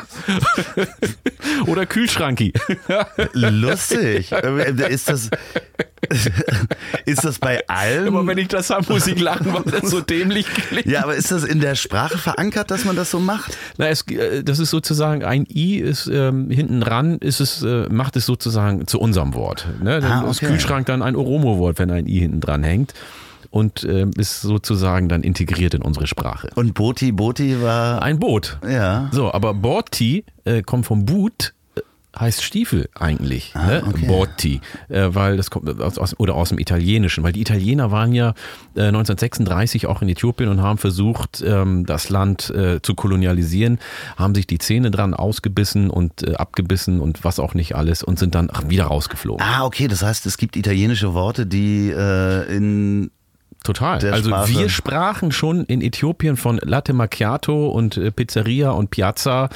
Oder 1.67 1.85
Kühlschranki. 1.85 2.51
lustig. 3.33 4.31
Ist 4.89 5.09
das 5.09 5.29
ist 7.05 7.23
das 7.23 7.39
bei 7.39 7.65
allen? 7.67 8.07
Immer 8.07 8.27
wenn 8.27 8.37
ich 8.37 8.49
das 8.49 8.69
habe, 8.69 8.91
muss 8.91 9.07
ich 9.07 9.19
lachen, 9.19 9.53
weil 9.53 9.63
das 9.63 9.89
so 9.89 10.01
dämlich 10.01 10.45
klingt. 10.47 10.85
Ja, 10.85 11.03
aber 11.03 11.15
ist 11.15 11.31
das 11.31 11.43
in 11.43 11.59
der 11.59 11.75
Sprache 11.75 12.17
verankert, 12.17 12.69
dass 12.71 12.83
man 12.85 12.95
das 12.95 13.09
so 13.11 13.19
macht? 13.19 13.57
Na, 13.77 13.87
es, 13.87 14.01
äh, 14.09 14.43
das 14.43 14.59
ist 14.59 14.69
sozusagen 14.69 15.23
ein 15.23 15.45
I 15.49 15.77
ist 15.77 16.07
ähm, 16.07 16.49
hinten 16.49 16.83
ran, 16.83 17.17
ist 17.19 17.39
es, 17.39 17.63
äh, 17.63 17.87
macht 17.89 18.15
es 18.15 18.25
sozusagen 18.25 18.85
zu 18.85 18.99
unserem 18.99 19.33
Wort. 19.33 19.65
Ne? 19.81 20.01
Dann 20.01 20.11
Ah, 20.25 20.29
ist 20.29 20.37
okay. 20.37 20.47
Kühlschrank 20.51 20.85
dann 20.87 21.01
ein 21.01 21.15
Oromo-Wort, 21.15 21.79
wenn 21.79 21.89
ein 21.91 22.05
I 22.07 22.19
hinten 22.19 22.41
dran 22.41 22.63
hängt. 22.63 22.93
Und 23.49 23.83
ähm, 23.83 24.11
ist 24.17 24.41
sozusagen 24.41 25.09
dann 25.09 25.23
integriert 25.23 25.73
in 25.73 25.81
unsere 25.81 26.07
Sprache. 26.07 26.49
Und 26.55 26.73
Boti 26.73 27.11
Boti 27.11 27.61
war 27.61 28.01
Ein 28.01 28.19
Boot. 28.19 28.57
ja. 28.67 29.09
So, 29.11 29.31
aber 29.33 29.53
Borti 29.53 30.25
äh, 30.45 30.61
kommt 30.61 30.85
vom 30.85 31.05
Boot, 31.05 31.53
äh, 31.75 31.81
heißt 32.19 32.43
Stiefel 32.43 32.89
eigentlich, 32.95 33.51
Ah, 33.55 33.67
ne? 33.67 33.83
okay. 33.87 34.05
Botti, 34.07 34.61
äh, 34.89 35.09
weil 35.09 35.37
das 35.37 35.49
kommt 35.51 35.79
aus, 35.81 35.97
aus, 35.97 36.19
oder 36.19 36.35
aus 36.35 36.49
dem 36.49 36.57
Italienischen, 36.59 37.23
weil 37.23 37.31
die 37.31 37.41
Italiener 37.41 37.91
waren 37.91 38.11
ja 38.11 38.29
äh, 38.75 38.83
1936 38.87 39.85
auch 39.87 40.01
in 40.01 40.09
Äthiopien 40.09 40.49
und 40.49 40.61
haben 40.61 40.77
versucht, 40.77 41.43
ähm, 41.45 41.85
das 41.85 42.09
Land 42.09 42.49
äh, 42.49 42.81
zu 42.81 42.95
kolonialisieren, 42.95 43.79
haben 44.17 44.33
sich 44.35 44.47
die 44.47 44.57
Zähne 44.57 44.91
dran 44.91 45.13
ausgebissen 45.13 45.89
und 45.89 46.23
äh, 46.27 46.35
abgebissen 46.35 46.99
und 47.01 47.23
was 47.23 47.39
auch 47.39 47.53
nicht 47.53 47.75
alles 47.75 48.03
und 48.03 48.17
sind 48.19 48.35
dann 48.35 48.49
wieder 48.67 48.85
rausgeflogen. 48.85 49.45
Ah, 49.45 49.63
okay, 49.65 49.87
das 49.87 50.01
heißt, 50.01 50.25
es 50.25 50.37
gibt 50.37 50.55
italienische 50.55 51.13
Worte, 51.13 51.45
die 51.45 51.89
äh, 51.91 52.55
in 52.55 53.11
Total. 53.63 53.99
der 53.99 54.13
Also 54.13 54.29
Sprache. 54.29 54.49
wir 54.53 54.69
sprachen 54.69 55.31
schon 55.31 55.65
in 55.65 55.81
Äthiopien 55.81 56.37
von 56.37 56.57
Latte 56.63 56.93
Macchiato 56.93 57.67
und 57.67 57.97
äh, 57.97 58.11
Pizzeria 58.11 58.71
und 58.71 58.91
Piazza. 58.91 59.49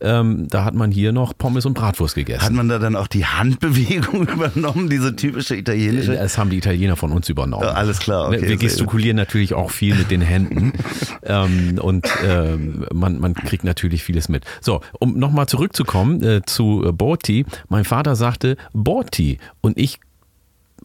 Ähm, 0.00 0.46
da 0.48 0.64
hat 0.64 0.74
man 0.74 0.92
hier 0.92 1.12
noch 1.12 1.36
Pommes 1.36 1.66
und 1.66 1.74
Bratwurst 1.74 2.14
gegessen. 2.14 2.44
hat 2.44 2.52
man 2.52 2.68
da 2.68 2.78
dann 2.78 2.94
auch 2.94 3.08
die 3.08 3.26
Handbewegung 3.26 4.28
übernommen, 4.28 4.88
diese 4.88 5.16
typische 5.16 5.56
italienische? 5.56 6.14
Das 6.14 6.38
haben 6.38 6.50
die 6.50 6.58
Italiener 6.58 6.96
von 6.96 7.10
uns 7.12 7.28
übernommen. 7.28 7.64
Ja, 7.64 7.72
alles 7.72 7.98
klar, 7.98 8.28
okay, 8.28 8.48
wir 8.48 8.56
gestikulieren 8.56 9.16
natürlich 9.16 9.54
auch 9.54 9.70
viel 9.70 9.94
mit 9.96 10.10
den 10.10 10.20
Händen 10.20 10.72
ähm, 11.24 11.78
und 11.80 12.06
ähm, 12.24 12.86
man, 12.92 13.18
man 13.18 13.34
kriegt 13.34 13.64
natürlich 13.64 14.04
vieles 14.04 14.28
mit. 14.28 14.44
So, 14.60 14.80
um 15.00 15.18
nochmal 15.18 15.46
zurückzukommen 15.46 16.22
äh, 16.22 16.42
zu 16.46 16.84
äh, 16.86 16.92
Borti. 16.92 17.44
Mein 17.68 17.84
Vater 17.84 18.14
sagte 18.16 18.56
Borti 18.72 19.38
und 19.60 19.76
ich 19.78 19.98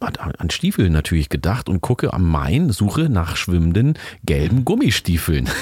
an 0.01 0.49
Stiefel 0.49 0.89
natürlich 0.89 1.29
gedacht 1.29 1.69
und 1.69 1.81
gucke 1.81 2.13
am 2.13 2.27
Main, 2.29 2.71
suche 2.71 3.09
nach 3.09 3.35
schwimmenden 3.35 3.97
gelben 4.25 4.65
Gummistiefeln. 4.65 5.49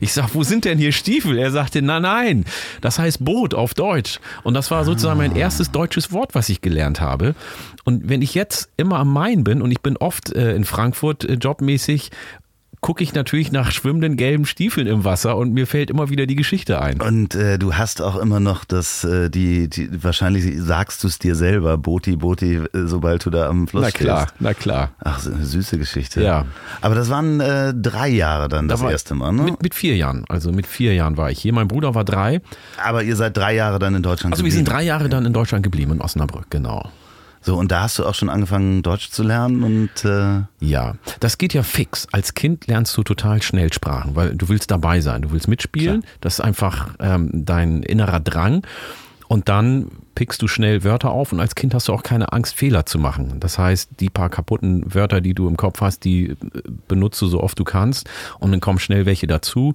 Ich 0.00 0.12
sag, 0.12 0.34
wo 0.34 0.42
sind 0.42 0.64
denn 0.64 0.78
hier 0.78 0.92
Stiefel? 0.92 1.38
Er 1.38 1.50
sagte, 1.50 1.82
na 1.82 2.00
nein, 2.00 2.44
das 2.80 2.98
heißt 2.98 3.24
Boot 3.24 3.54
auf 3.54 3.74
Deutsch. 3.74 4.20
Und 4.42 4.54
das 4.54 4.70
war 4.70 4.84
sozusagen 4.84 5.18
mein 5.18 5.36
erstes 5.36 5.70
deutsches 5.70 6.12
Wort, 6.12 6.34
was 6.34 6.48
ich 6.48 6.60
gelernt 6.60 7.00
habe. 7.00 7.34
Und 7.84 8.08
wenn 8.08 8.22
ich 8.22 8.34
jetzt 8.34 8.70
immer 8.76 8.98
am 8.98 9.12
Main 9.12 9.44
bin 9.44 9.62
und 9.62 9.70
ich 9.70 9.80
bin 9.80 9.96
oft 9.96 10.32
äh, 10.32 10.54
in 10.54 10.64
Frankfurt 10.64 11.24
äh, 11.24 11.34
jobmäßig, 11.34 12.10
gucke 12.84 13.02
ich 13.02 13.14
natürlich 13.14 13.50
nach 13.50 13.70
schwimmenden 13.72 14.18
gelben 14.18 14.44
Stiefeln 14.44 14.86
im 14.86 15.04
Wasser 15.04 15.38
und 15.38 15.54
mir 15.54 15.66
fällt 15.66 15.88
immer 15.88 16.10
wieder 16.10 16.26
die 16.26 16.34
Geschichte 16.36 16.82
ein. 16.82 17.00
Und 17.00 17.34
äh, 17.34 17.58
du 17.58 17.72
hast 17.72 18.02
auch 18.02 18.16
immer 18.16 18.40
noch 18.40 18.66
das, 18.66 19.04
äh, 19.04 19.30
die, 19.30 19.70
die, 19.70 19.88
wahrscheinlich 20.04 20.44
sagst 20.60 21.02
du 21.02 21.08
es 21.08 21.18
dir 21.18 21.34
selber, 21.34 21.78
Boti, 21.78 22.16
Boti, 22.16 22.56
äh, 22.56 22.68
sobald 22.84 23.24
du 23.24 23.30
da 23.30 23.48
am 23.48 23.66
Fluss 23.68 23.84
Na 23.84 23.90
klar, 23.90 24.20
stehst. 24.28 24.34
na 24.40 24.52
klar. 24.52 24.90
Ach, 25.02 25.18
so 25.18 25.32
eine 25.32 25.46
süße 25.46 25.78
Geschichte. 25.78 26.22
Ja. 26.22 26.44
Aber 26.82 26.94
das 26.94 27.08
waren 27.08 27.40
äh, 27.40 27.72
drei 27.74 28.08
Jahre 28.10 28.48
dann 28.50 28.68
das 28.68 28.82
war- 28.82 28.90
erste 28.92 29.14
Mal, 29.14 29.32
ne? 29.32 29.44
Mit, 29.44 29.62
mit 29.62 29.74
vier 29.74 29.96
Jahren, 29.96 30.26
also 30.28 30.52
mit 30.52 30.66
vier 30.66 30.92
Jahren 30.92 31.16
war 31.16 31.30
ich 31.30 31.38
hier. 31.40 31.54
Mein 31.54 31.68
Bruder 31.68 31.94
war 31.94 32.04
drei. 32.04 32.42
Aber 32.84 33.02
ihr 33.02 33.16
seid 33.16 33.34
drei 33.34 33.54
Jahre 33.54 33.78
dann 33.78 33.94
in 33.94 34.02
Deutschland 34.02 34.34
Also 34.34 34.44
wir 34.44 34.52
sind 34.52 34.66
geblieben. 34.66 34.76
drei 34.76 34.84
Jahre 34.84 35.08
dann 35.08 35.24
in 35.24 35.32
Deutschland 35.32 35.62
geblieben, 35.62 35.92
in 35.92 36.02
Osnabrück, 36.02 36.50
genau. 36.50 36.90
So, 37.44 37.56
und 37.56 37.70
da 37.70 37.82
hast 37.82 37.98
du 37.98 38.06
auch 38.06 38.14
schon 38.14 38.30
angefangen, 38.30 38.82
Deutsch 38.82 39.10
zu 39.10 39.22
lernen 39.22 39.62
und 39.62 40.04
äh, 40.04 40.44
Ja, 40.60 40.94
das 41.20 41.36
geht 41.36 41.52
ja 41.52 41.62
fix. 41.62 42.08
Als 42.10 42.32
Kind 42.32 42.66
lernst 42.66 42.96
du 42.96 43.02
total 43.02 43.42
schnell 43.42 43.70
Sprachen, 43.70 44.16
weil 44.16 44.34
du 44.34 44.48
willst 44.48 44.70
dabei 44.70 45.02
sein, 45.02 45.20
du 45.20 45.30
willst 45.30 45.46
mitspielen. 45.46 46.04
Das 46.22 46.34
ist 46.34 46.40
einfach 46.40 46.94
ähm, 47.00 47.30
dein 47.32 47.82
innerer 47.82 48.20
Drang. 48.20 48.62
Und 49.28 49.48
dann 49.48 49.90
pickst 50.14 50.40
du 50.42 50.48
schnell 50.48 50.84
Wörter 50.84 51.10
auf 51.10 51.32
und 51.32 51.40
als 51.40 51.54
Kind 51.54 51.74
hast 51.74 51.88
du 51.88 51.92
auch 51.92 52.02
keine 52.02 52.32
Angst, 52.32 52.54
Fehler 52.54 52.86
zu 52.86 52.98
machen. 52.98 53.40
Das 53.40 53.58
heißt, 53.58 53.90
die 54.00 54.10
paar 54.10 54.30
kaputten 54.30 54.94
Wörter, 54.94 55.20
die 55.20 55.34
du 55.34 55.48
im 55.48 55.56
Kopf 55.56 55.80
hast, 55.80 56.04
die 56.04 56.30
äh, 56.30 56.36
benutzt 56.88 57.20
du 57.20 57.26
so 57.26 57.42
oft 57.42 57.58
du 57.58 57.64
kannst 57.64 58.08
und 58.38 58.52
dann 58.52 58.60
kommen 58.60 58.78
schnell 58.78 59.06
welche 59.06 59.26
dazu. 59.26 59.74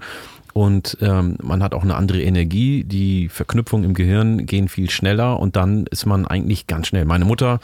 Und 0.53 0.97
ähm, 1.01 1.37
man 1.41 1.61
hat 1.63 1.73
auch 1.73 1.83
eine 1.83 1.95
andere 1.95 2.21
Energie, 2.21 2.83
die 2.83 3.29
Verknüpfungen 3.29 3.85
im 3.85 3.93
Gehirn 3.93 4.45
gehen 4.45 4.67
viel 4.67 4.89
schneller 4.89 5.39
und 5.39 5.55
dann 5.55 5.85
ist 5.87 6.05
man 6.05 6.25
eigentlich 6.25 6.67
ganz 6.67 6.87
schnell. 6.87 7.05
Meine 7.05 7.25
Mutter, 7.25 7.59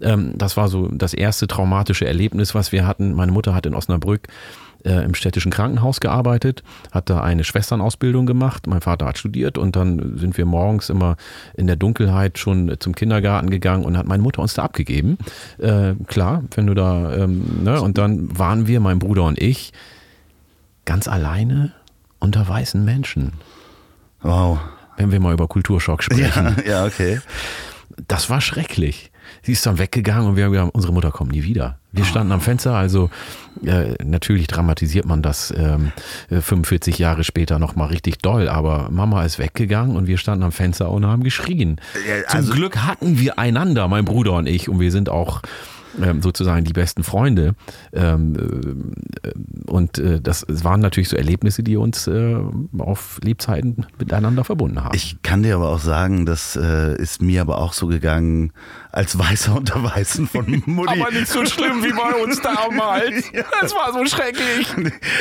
ähm, 0.00 0.32
das 0.36 0.56
war 0.56 0.68
so 0.68 0.88
das 0.88 1.14
erste 1.14 1.46
traumatische 1.46 2.06
Erlebnis, 2.06 2.54
was 2.54 2.72
wir 2.72 2.86
hatten. 2.86 3.14
Meine 3.14 3.32
Mutter 3.32 3.54
hat 3.54 3.66
in 3.66 3.74
Osnabrück 3.74 4.28
äh, 4.84 5.04
im 5.04 5.14
städtischen 5.14 5.52
Krankenhaus 5.52 6.00
gearbeitet, 6.00 6.62
hat 6.90 7.10
da 7.10 7.20
eine 7.20 7.44
Schwesternausbildung 7.44 8.26
gemacht. 8.26 8.66
Mein 8.66 8.80
Vater 8.80 9.06
hat 9.06 9.18
studiert 9.18 9.58
und 9.58 9.76
dann 9.76 10.18
sind 10.18 10.36
wir 10.38 10.46
morgens 10.46 10.90
immer 10.90 11.16
in 11.54 11.66
der 11.66 11.76
Dunkelheit 11.76 12.38
schon 12.38 12.74
zum 12.78 12.94
Kindergarten 12.94 13.50
gegangen 13.50 13.84
und 13.84 13.96
hat 13.96 14.06
meine 14.06 14.22
Mutter 14.22 14.42
uns 14.42 14.54
da 14.54 14.64
abgegeben. 14.64 15.18
Äh, 15.58 15.94
klar, 16.06 16.44
wenn 16.54 16.66
du 16.66 16.74
da, 16.74 17.14
ähm, 17.14 17.62
ne? 17.64 17.80
und 17.80 17.98
dann 17.98 18.38
waren 18.38 18.66
wir, 18.66 18.80
mein 18.80 18.98
Bruder 18.98 19.24
und 19.24 19.40
ich, 19.40 19.72
ganz 20.84 21.08
alleine 21.08 21.72
unter 22.20 22.48
weißen 22.48 22.84
Menschen, 22.84 23.32
wow. 24.22 24.58
wenn 24.96 25.10
wir 25.10 25.20
mal 25.20 25.32
über 25.32 25.48
Kulturschock 25.48 26.02
sprechen. 26.02 26.56
Ja, 26.64 26.70
ja, 26.70 26.84
okay. 26.84 27.20
Das 28.08 28.30
war 28.30 28.40
schrecklich. 28.40 29.10
Sie 29.42 29.52
ist 29.52 29.64
dann 29.64 29.78
weggegangen 29.78 30.28
und 30.28 30.36
wir 30.36 30.44
haben 30.44 30.52
gesagt, 30.52 30.74
unsere 30.74 30.92
Mutter 30.92 31.10
kommt 31.10 31.32
nie 31.32 31.42
wieder. 31.42 31.78
Wir 31.92 32.04
standen 32.04 32.32
am 32.32 32.40
Fenster, 32.40 32.74
also 32.74 33.10
äh, 33.64 33.94
natürlich 34.04 34.46
dramatisiert 34.46 35.06
man 35.06 35.22
das 35.22 35.52
ähm, 35.56 35.92
äh, 36.30 36.40
45 36.40 36.98
Jahre 36.98 37.24
später 37.24 37.58
nochmal 37.58 37.88
richtig 37.88 38.18
doll, 38.18 38.48
aber 38.48 38.88
Mama 38.90 39.24
ist 39.24 39.38
weggegangen 39.38 39.96
und 39.96 40.06
wir 40.06 40.18
standen 40.18 40.44
am 40.44 40.52
Fenster 40.52 40.90
und 40.90 41.04
haben 41.04 41.24
geschrien. 41.24 41.80
Ja, 42.08 42.26
Zum 42.28 42.38
also- 42.38 42.52
Glück 42.52 42.78
hatten 42.78 43.18
wir 43.18 43.38
einander, 43.38 43.88
mein 43.88 44.04
Bruder 44.04 44.34
und 44.34 44.46
ich, 44.46 44.68
und 44.68 44.78
wir 44.78 44.92
sind 44.92 45.08
auch 45.08 45.42
ähm, 46.02 46.22
sozusagen 46.22 46.64
die 46.64 46.72
besten 46.72 47.02
Freunde. 47.02 47.54
Ähm, 47.92 48.94
äh, 49.22 49.32
und 49.66 49.98
äh, 49.98 50.20
das 50.20 50.46
waren 50.48 50.80
natürlich 50.80 51.08
so 51.08 51.16
Erlebnisse, 51.16 51.62
die 51.62 51.76
uns 51.76 52.06
äh, 52.06 52.36
auf 52.78 53.18
Lebzeiten 53.22 53.86
miteinander 53.98 54.44
verbunden 54.44 54.84
haben. 54.84 54.94
Ich 54.94 55.22
kann 55.22 55.42
dir 55.42 55.56
aber 55.56 55.70
auch 55.70 55.80
sagen, 55.80 56.26
das 56.26 56.56
äh, 56.56 56.96
ist 56.96 57.22
mir 57.22 57.40
aber 57.40 57.58
auch 57.58 57.72
so 57.72 57.86
gegangen, 57.86 58.52
als 58.92 59.18
Weißer 59.18 59.54
unter 59.56 59.82
Weißen 59.82 60.26
von 60.26 60.62
Mutti. 60.66 61.02
nicht 61.12 61.28
so 61.28 61.44
schlimm 61.46 61.82
wie 61.84 61.92
bei 61.92 62.22
uns 62.22 62.40
damals. 62.40 63.24
Das 63.62 63.74
war 63.74 63.92
so 63.92 64.04
schrecklich. 64.06 64.66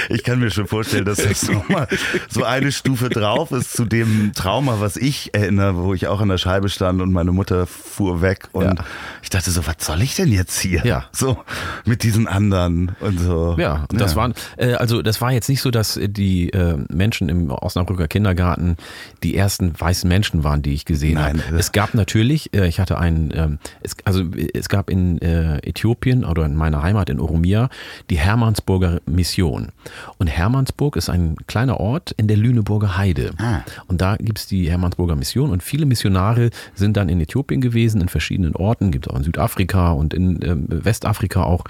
Ich 0.09 0.23
kann 0.23 0.39
mir 0.39 0.49
schon 0.49 0.67
vorstellen, 0.67 1.05
dass 1.05 1.17
das 1.17 1.49
nochmal 1.49 1.87
so 2.29 2.43
eine 2.43 2.71
Stufe 2.71 3.09
drauf 3.09 3.51
ist 3.51 3.73
zu 3.73 3.85
dem 3.85 4.31
Trauma, 4.33 4.79
was 4.79 4.95
ich 4.97 5.33
erinnere, 5.33 5.75
wo 5.83 5.93
ich 5.93 6.07
auch 6.07 6.21
an 6.21 6.29
der 6.29 6.37
Scheibe 6.37 6.69
stand 6.69 7.01
und 7.01 7.11
meine 7.11 7.31
Mutter 7.31 7.67
fuhr 7.67 8.21
weg 8.21 8.47
und 8.53 8.63
Ja. 8.65 8.75
ich 9.21 9.29
dachte 9.29 9.51
so, 9.51 9.65
was 9.67 9.75
soll 9.79 10.01
ich 10.01 10.15
denn 10.15 10.29
jetzt 10.31 10.59
hier? 10.59 10.85
Ja. 10.85 11.05
So 11.11 11.37
mit 11.85 12.03
diesen 12.03 12.27
anderen 12.27 12.95
und 13.01 13.19
so. 13.19 13.55
Ja, 13.59 13.85
und 13.91 13.99
das 13.99 14.11
Ja. 14.11 14.17
waren, 14.17 14.33
äh, 14.57 14.73
also 14.73 15.01
das 15.01 15.19
war 15.21 15.31
jetzt 15.31 15.49
nicht 15.49 15.61
so, 15.61 15.69
dass 15.71 15.99
die 16.01 16.49
äh, 16.53 16.77
Menschen 16.89 17.29
im 17.29 17.51
Osnabrücker 17.51 18.07
Kindergarten 18.07 18.77
die 19.23 19.35
ersten 19.35 19.77
weißen 19.79 20.07
Menschen 20.07 20.43
waren, 20.43 20.61
die 20.61 20.73
ich 20.73 20.85
gesehen 20.85 21.15
Nein. 21.15 21.43
habe. 21.45 21.57
Es 21.57 21.71
gab 21.71 21.93
natürlich, 21.93 22.53
äh, 22.53 22.67
ich 22.67 22.79
hatte 22.79 22.97
einen, 22.97 23.31
ähm, 23.35 23.58
es, 23.81 23.95
also 24.05 24.23
es 24.53 24.69
gab 24.69 24.89
in 24.89 25.19
äh, 25.21 25.57
Äthiopien 25.57 26.25
oder 26.25 26.45
in 26.45 26.55
meiner 26.55 26.83
Heimat 26.83 27.09
in 27.09 27.19
Oromia 27.19 27.69
die 28.09 28.17
Hermannsburger 28.17 29.01
Mission. 29.05 29.69
Und 30.17 30.27
Hermannsburg 30.27 30.95
ist 30.95 31.09
ein 31.09 31.35
kleiner 31.47 31.79
Ort 31.79 32.11
in 32.17 32.27
der 32.27 32.37
Lüneburger 32.37 32.97
Heide. 32.97 33.31
Ah. 33.37 33.61
Und 33.87 34.01
da 34.01 34.15
gibt's 34.17 34.47
die 34.47 34.69
Hermannsburger 34.69 35.15
Mission 35.15 35.51
und 35.51 35.63
viele 35.63 35.85
Missionare 35.85 36.49
sind 36.75 36.97
dann 36.97 37.09
in 37.09 37.21
Äthiopien 37.21 37.61
gewesen, 37.61 38.01
in 38.01 38.09
verschiedenen 38.09 38.55
Orten, 38.55 38.91
gibt 38.91 39.07
es 39.07 39.13
auch 39.13 39.17
in 39.17 39.23
Südafrika 39.23 39.91
und 39.91 40.13
in 40.13 40.39
ähm, 40.43 40.65
Westafrika 40.69 41.43
auch. 41.43 41.63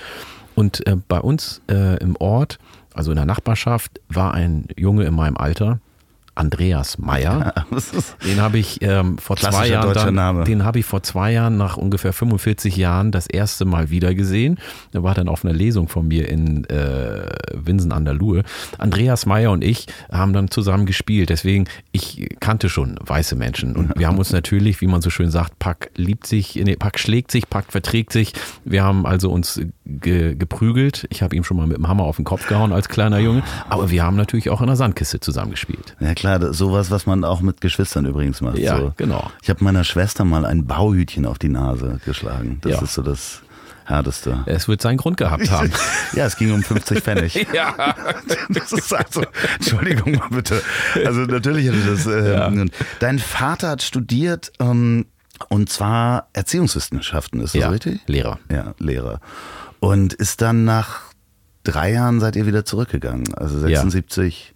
Und 0.56 0.86
äh, 0.88 0.98
bei 1.08 1.20
uns 1.20 1.62
äh, 1.70 1.98
im 2.04 2.16
Ort, 2.18 2.60
also 2.94 3.12
in 3.12 3.16
der 3.16 3.26
Nachbarschaft, 3.26 4.02
war 4.10 4.34
ein 4.34 4.66
Junge 4.76 5.06
in 5.06 5.14
meinem 5.14 5.38
Alter, 5.38 5.80
Andreas 6.40 6.98
Meyer. 6.98 7.54
Den 8.26 8.42
habe 8.42 8.58
ich 8.60 8.82
ähm, 8.82 9.18
vor 9.18 9.36
zwei 9.36 9.68
Jahren, 9.68 10.16
dann, 10.16 10.46
den 10.46 10.64
habe 10.64 10.80
ich 10.80 10.86
vor 10.86 11.04
zwei 11.04 11.34
Jahren 11.34 11.58
nach 11.58 11.76
ungefähr 11.76 12.14
45 12.14 12.78
Jahren 12.78 13.12
das 13.12 13.28
erste 13.28 13.66
Mal 13.66 13.90
wieder 13.90 14.16
gesehen. 14.16 14.58
Er 14.94 15.04
war 15.04 15.14
dann 15.14 15.28
auf 15.28 15.44
einer 15.44 15.54
Lesung 15.54 15.90
von 15.90 16.08
mir 16.08 16.30
in 16.30 16.64
äh, 16.66 17.28
Winsen 17.54 17.92
an 17.92 18.06
der 18.06 18.14
Luhe. 18.14 18.44
Andreas 18.78 19.26
Meyer 19.26 19.52
und 19.52 19.64
ich 19.64 19.88
haben 20.12 20.32
dann 20.32 20.50
zusammen 20.50 20.86
gespielt. 20.86 21.30
Deswegen 21.30 21.66
ich 21.92 22.30
kannte 22.40 22.70
schon 22.70 22.98
weiße 23.02 23.36
Menschen 23.36 23.76
und 23.76 23.98
wir 23.98 24.08
haben 24.08 24.18
uns 24.18 24.32
natürlich, 24.32 24.80
wie 24.80 24.88
man 24.88 25.02
so 25.02 25.10
schön 25.10 25.32
sagt, 25.32 25.60
Pack 25.60 25.92
liebt 25.96 26.26
sich, 26.26 26.56
nee, 26.56 26.76
Pack 26.76 27.00
schlägt 27.00 27.32
sich, 27.32 27.50
Pack 27.50 27.72
verträgt 27.72 28.14
sich. 28.14 28.34
Wir 28.64 28.84
haben 28.84 29.06
also 29.06 29.30
uns 29.30 29.60
ge 29.86 30.36
geprügelt. 30.36 31.08
Ich 31.10 31.22
habe 31.22 31.36
ihm 31.36 31.44
schon 31.44 31.58
mal 31.58 31.68
mit 31.68 31.78
dem 31.78 31.88
Hammer 31.88 32.04
auf 32.04 32.16
den 32.16 32.26
Kopf 32.26 32.48
gehauen 32.48 32.72
als 32.72 32.90
kleiner 32.90 33.20
Junge. 33.20 33.44
Aber 33.68 33.90
wir 33.92 34.04
haben 34.04 34.16
natürlich 34.16 34.50
auch 34.50 34.62
in 34.62 34.68
der 34.68 34.76
Sandkiste 34.76 35.20
zusammengespielt. 35.20 35.96
Ja 36.00 36.14
klar, 36.14 36.29
das- 36.38 36.58
sowas, 36.58 36.92
was 36.92 37.06
man 37.08 37.24
auch 37.24 37.42
mit 37.42 37.62
Geschwistern 37.62 38.06
übrigens 38.06 38.42
macht. 38.42 38.58
Ja, 38.60 38.78
so. 38.78 38.94
genau. 38.98 39.32
Ich 39.42 39.50
habe 39.50 39.64
meiner 39.64 39.84
Schwester 39.84 40.26
mal 40.26 40.46
ein 40.46 40.66
Bauhütchen 40.68 41.26
auf 41.26 41.40
die 41.40 41.50
Nase 41.50 42.00
geschlagen. 42.06 42.60
Das 42.62 42.74
Ja. 42.74 42.82
ist 42.84 42.94
so 42.94 43.02
das 43.02 43.42
Härteste. 43.86 44.44
Es 44.46 44.68
wird 44.68 44.82
seinen 44.84 44.98
Grund 44.98 45.18
gehabt 45.18 45.50
haben. 45.52 45.72
Ja, 46.14 46.26
es 46.28 46.36
ging 46.36 46.52
um 46.52 46.62
50 46.62 47.00
Pfennig. 47.02 47.48
ja. 47.54 47.74
Das 48.50 48.72
ist 48.72 48.94
also, 48.94 49.24
Entschuldigung 49.56 50.12
mal 50.18 50.28
bitte. 50.30 50.62
Also 51.06 51.22
natürlich 51.22 51.70
hatte 51.70 51.80
das. 51.86 52.06
Ähm, 52.06 52.70
Dein 53.00 53.18
Vater 53.18 53.70
hat 53.70 53.82
studiert 53.82 54.52
ähm, 54.60 55.06
und 55.48 55.70
zwar 55.70 56.28
Erziehungswissenschaften, 56.34 57.40
ist 57.42 57.56
das 57.56 57.62
Ja, 57.62 57.70
richtig? 57.70 58.02
Lehrer. 58.06 58.38
Ja, 58.52 58.74
Lehrer. 58.78 59.22
Und 59.80 60.14
ist 60.14 60.42
dann 60.42 60.66
nach 60.66 61.00
drei 61.64 61.94
Jahren 61.94 62.20
seid 62.20 62.36
ihr 62.36 62.46
wieder 62.46 62.66
zurückgegangen. 62.66 63.34
Also 63.34 63.58
76 63.60 64.54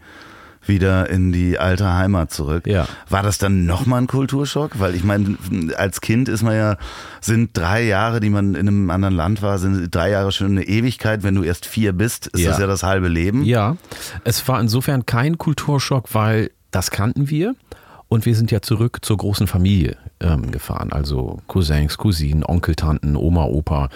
wieder 0.65 1.09
in 1.09 1.31
die 1.31 1.59
alte 1.59 1.93
Heimat 1.93 2.31
zurück. 2.31 2.67
Ja. 2.67 2.87
War 3.09 3.23
das 3.23 3.37
dann 3.37 3.65
nochmal 3.65 4.01
ein 4.01 4.07
Kulturschock? 4.07 4.79
Weil 4.79 4.95
ich 4.95 5.03
meine, 5.03 5.37
als 5.77 6.01
Kind 6.01 6.29
ist 6.29 6.43
man 6.43 6.55
ja, 6.55 6.77
sind 7.21 7.57
drei 7.57 7.83
Jahre, 7.83 8.19
die 8.19 8.29
man 8.29 8.55
in 8.55 8.67
einem 8.67 8.89
anderen 8.89 9.15
Land 9.15 9.41
war, 9.41 9.57
sind 9.59 9.93
drei 9.93 10.09
Jahre 10.09 10.31
schon 10.31 10.47
eine 10.51 10.63
Ewigkeit. 10.63 11.23
Wenn 11.23 11.35
du 11.35 11.43
erst 11.43 11.65
vier 11.65 11.93
bist, 11.93 12.27
ist 12.27 12.41
Ja. 12.41 12.51
das 12.51 12.59
ja 12.59 12.67
das 12.67 12.83
halbe 12.83 13.07
Leben. 13.07 13.43
Ja, 13.43 13.77
es 14.23 14.47
war 14.47 14.59
insofern 14.59 15.05
kein 15.05 15.37
Kulturschock, 15.37 16.13
weil 16.13 16.51
das 16.71 16.91
kannten 16.91 17.29
wir. 17.29 17.55
Und 18.09 18.27
wir 18.27 18.35
sind 18.35 18.51
ja 18.51 18.61
zurück 18.61 18.99
zur 19.01 19.17
großen 19.17 19.47
Familie 19.47 19.97
ähm, 20.19 20.51
gefahren. 20.51 20.91
Also 20.91 21.39
Cousins, 21.47 21.97
Cousinen, 21.97 22.43
Onkel, 22.45 22.75
Tanten, 22.75 23.15
Oma, 23.15 23.45
Opa. 23.45 23.89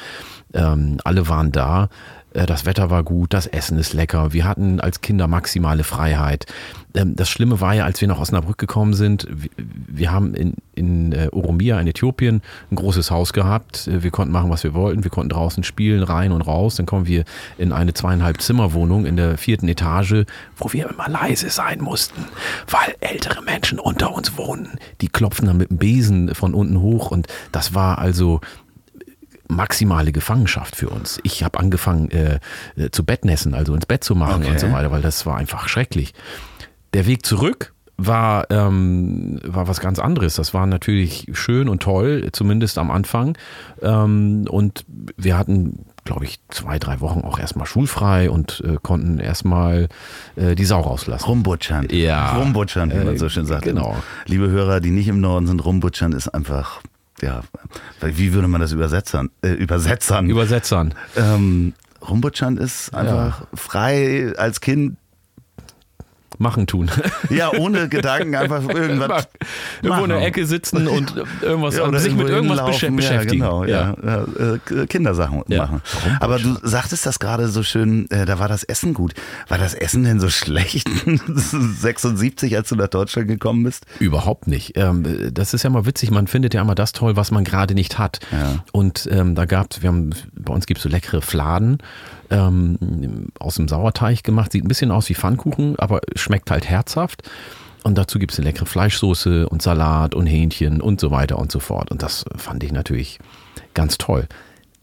Ähm, 0.53 0.97
alle 1.03 1.27
waren 1.29 1.51
da. 1.51 1.89
Äh, 2.37 2.45
Das 2.45 2.65
Wetter 2.65 2.89
war 2.89 3.03
gut, 3.03 3.33
das 3.33 3.47
Essen 3.47 3.77
ist 3.77 3.93
lecker. 3.93 4.31
Wir 4.33 4.45
hatten 4.45 4.79
als 4.79 5.01
Kinder 5.01 5.27
maximale 5.27 5.83
Freiheit. 5.83 6.45
Ähm, 6.95 7.15
Das 7.15 7.29
Schlimme 7.29 7.59
war 7.61 7.73
ja, 7.73 7.83
als 7.85 7.99
wir 7.99 8.07
nach 8.07 8.19
Osnabrück 8.19 8.57
gekommen 8.57 8.93
sind, 8.93 9.27
wir- 9.57 10.11
haben 10.11 10.33
in, 10.35 10.53
in 10.75 11.11
äh, 11.11 11.27
Oromia 11.31 11.79
in 11.81 11.87
Äthiopien 11.87 12.41
ein 12.71 12.75
großes 12.75 13.11
Haus 13.11 13.33
gehabt. 13.33 13.87
Äh, 13.87 14.03
Wir 14.03 14.11
konnten 14.11 14.31
machen, 14.31 14.49
was 14.49 14.63
wir 14.63 14.73
wollten. 14.73 15.03
Wir 15.03 15.11
konnten 15.11 15.29
draußen 15.29 15.63
spielen, 15.63 16.03
rein 16.03 16.31
und 16.31 16.41
raus. 16.41 16.75
Dann 16.75 16.85
kommen 16.85 17.07
wir 17.07 17.23
in 17.57 17.71
eine 17.73 17.93
zweieinhalb 17.93 18.41
Zimmerwohnung 18.41 19.05
in 19.05 19.17
der 19.17 19.37
vierten 19.37 19.67
Etage, 19.67 20.23
wo 20.55 20.71
wir 20.71 20.89
immer 20.89 21.09
leise 21.09 21.49
sein 21.49 21.81
mussten, 21.81 22.25
weil 22.69 22.95
ältere 23.01 23.41
Menschen 23.41 23.79
unter 23.79 24.13
uns 24.13 24.37
wohnen. 24.37 24.77
Die 25.01 25.09
klopfen 25.09 25.47
dann 25.47 25.57
mit 25.57 25.69
dem 25.71 25.77
Besen 25.77 26.33
von 26.35 26.53
unten 26.53 26.79
hoch 26.79 27.11
und 27.11 27.27
das 27.51 27.73
war 27.73 27.97
also 27.97 28.39
maximale 29.49 30.11
Gefangenschaft 30.11 30.75
für 30.75 30.89
uns. 30.89 31.19
Ich 31.23 31.43
habe 31.43 31.59
angefangen 31.59 32.09
äh, 32.11 32.39
äh, 32.75 32.89
zu 32.91 33.03
Bettnässen, 33.05 33.53
also 33.53 33.73
ins 33.73 33.85
Bett 33.85 34.03
zu 34.03 34.15
machen 34.15 34.43
Okay. 34.43 34.51
und 34.51 34.59
so 34.59 34.71
weiter, 34.71 34.91
weil 34.91 35.01
das 35.01 35.25
war 35.25 35.37
einfach 35.37 35.67
schrecklich. 35.69 36.13
Der 36.93 37.05
Weg 37.05 37.25
zurück 37.25 37.73
war, 37.99 38.49
ähm, 38.51 39.39
war 39.43 39.67
was 39.67 39.79
ganz 39.79 39.97
anderes. 39.99 40.35
Das 40.35 40.53
war 40.53 40.67
natürlich 40.67 41.27
schön 41.33 41.67
und 41.67 41.81
toll, 41.81 42.29
zumindest 42.31 42.77
am 42.77 42.91
Anfang. 42.91 43.35
Ähm, 43.81 44.45
und 44.49 44.85
wir 45.17 45.35
hatten, 45.37 45.85
glaube 46.03 46.25
ich, 46.25 46.39
zwei, 46.49 46.77
drei 46.77 46.99
Wochen 47.01 47.21
auch 47.21 47.39
erstmal 47.39 47.65
schulfrei 47.65 48.29
und 48.29 48.61
äh, 48.63 48.77
konnten 48.83 49.17
erstmal 49.19 49.87
äh, 50.35 50.53
die 50.53 50.65
Sau 50.65 50.81
rauslassen. 50.81 51.25
Rumbutschern. 51.25 51.87
Ja. 51.89 52.37
Rumbutschern, 52.37 52.91
wie 52.91 52.97
man 53.03 53.15
Äh, 53.15 53.17
so 53.17 53.29
schön 53.29 53.47
sagt. 53.47 53.63
genau. 53.63 53.95
Liebe 54.27 54.47
Hörer, 54.49 54.79
die 54.79 54.91
nicht 54.91 55.07
im 55.07 55.19
Norden 55.19 55.47
sind, 55.47 55.65
Rumbutschern 55.65 56.11
ist 56.11 56.27
einfach, 56.27 56.81
ja, 57.21 57.41
wie 58.01 58.33
würde 58.33 58.47
man 58.47 58.61
das 58.61 58.71
übersetzen? 58.71 59.29
Äh, 59.41 59.49
übersetzern. 59.49 60.29
Übersetzern. 60.29 60.93
ähm, 61.15 61.73
Rumbutschern 62.07 62.57
ist 62.57 62.93
einfach 62.93 63.47
frei 63.53 64.33
als 64.37 64.61
Kind, 64.61 64.97
Machen 66.39 66.67
tun. 66.67 66.91
ja, 67.29 67.51
ohne 67.53 67.89
Gedanken 67.89 68.35
einfach 68.35 68.67
irgendwas. 68.69 69.27
Irgendwo 69.81 70.03
in 70.03 70.09
der. 70.09 70.21
Ecke 70.21 70.45
sitzen 70.45 70.87
und 70.87 71.13
irgendwas 71.41 71.77
Ja, 71.77 71.85
oder 71.87 71.99
sich 71.99 72.13
mit 72.13 72.27
irgendwas 72.29 72.59
beschä- 72.59 72.85
hinlaufen. 72.85 72.95
beschäftigen. 72.95 73.41
Ja, 73.43 73.49
genau, 73.49 73.63
ja. 73.65 73.95
ja. 74.03 74.81
äh, 74.83 74.87
Kindersachen 74.87 75.43
Ja. 75.47 75.63
machen. 75.63 75.81
Aber 76.19 76.37
du 76.39 76.57
sagtest 76.63 77.05
das 77.05 77.19
gerade 77.19 77.47
so 77.47 77.63
schön, 77.63 78.09
äh, 78.11 78.25
da 78.25 78.39
war 78.39 78.47
das 78.47 78.63
Essen 78.63 78.93
gut. 78.93 79.13
War 79.47 79.57
das 79.57 79.73
Essen 79.73 80.03
denn 80.03 80.19
so 80.19 80.29
schlecht 80.29 80.89
76, 81.79 82.55
als 82.55 82.69
du 82.69 82.75
nach 82.75 82.87
Deutschland 82.87 83.27
gekommen 83.27 83.63
bist? 83.63 83.85
Überhaupt 83.99 84.47
nicht. 84.47 84.73
Ähm, 84.77 85.31
das 85.33 85.53
ist 85.53 85.63
ja 85.63 85.69
mal 85.69 85.85
witzig, 85.85 86.11
man 86.11 86.27
findet 86.27 86.53
ja 86.53 86.61
immer 86.61 86.75
das 86.75 86.91
toll, 86.91 87.15
was 87.15 87.31
man 87.31 87.43
gerade 87.43 87.73
nicht 87.73 87.97
hat. 87.97 88.19
Und 88.71 89.07
ähm, 89.11 89.35
da 89.35 89.45
gab's, 89.45 89.81
wir 89.81 89.89
haben, 89.89 90.11
bei 90.33 90.53
uns 90.53 90.65
gibt's 90.65 90.83
so 90.83 90.89
leckere 90.89 91.21
Fladen 91.21 91.77
ähm, 92.29 93.29
aus 93.39 93.55
dem 93.55 93.67
Sauerteig 93.67 94.23
gemacht, 94.23 94.51
sieht 94.51 94.63
ein 94.63 94.67
bisschen 94.67 94.91
aus 94.91 95.09
wie 95.09 95.15
Pfannkuchen, 95.15 95.77
aber 95.79 96.01
schmeckt 96.15 96.51
halt 96.51 96.69
herzhaft. 96.69 97.23
Und 97.83 97.97
dazu 97.97 98.19
gibt's 98.19 98.37
eine 98.37 98.47
leckere 98.47 98.65
Fleischsoße 98.65 99.47
und 99.47 99.61
Salat 99.61 100.13
und 100.13 100.27
Hähnchen 100.27 100.81
und 100.81 100.99
so 100.99 101.11
weiter 101.11 101.39
und 101.39 101.51
so 101.51 101.59
fort. 101.59 101.89
Und 101.91 102.03
das 102.03 102.25
fand 102.35 102.63
ich 102.63 102.71
natürlich 102.71 103.19
ganz 103.73 103.97
toll. 103.97 104.27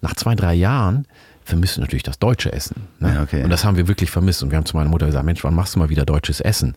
Nach 0.00 0.14
zwei, 0.14 0.34
drei 0.34 0.54
Jahren 0.54 1.06
vermisst 1.44 1.76
du 1.76 1.80
natürlich 1.80 2.02
das 2.02 2.18
deutsche 2.18 2.52
Essen. 2.52 2.88
Ne? 3.00 3.14
Ja, 3.14 3.22
okay. 3.22 3.44
Und 3.44 3.50
das 3.50 3.64
haben 3.64 3.76
wir 3.76 3.88
wirklich 3.88 4.10
vermisst. 4.10 4.42
Und 4.42 4.50
wir 4.50 4.56
haben 4.56 4.64
zu 4.64 4.76
meiner 4.76 4.88
Mutter 4.88 5.06
gesagt, 5.06 5.24
Mensch, 5.26 5.44
wann 5.44 5.54
machst 5.54 5.74
du 5.74 5.78
mal 5.78 5.90
wieder 5.90 6.06
deutsches 6.06 6.40
Essen? 6.40 6.74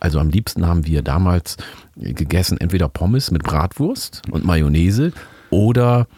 Also 0.00 0.18
am 0.18 0.30
liebsten 0.30 0.66
haben 0.66 0.84
wir 0.84 1.02
damals 1.02 1.56
gegessen 1.94 2.58
entweder 2.58 2.88
Pommes 2.88 3.30
mit 3.30 3.44
Bratwurst 3.44 4.22
und 4.32 4.44
Mayonnaise 4.44 5.12
oder 5.50 6.08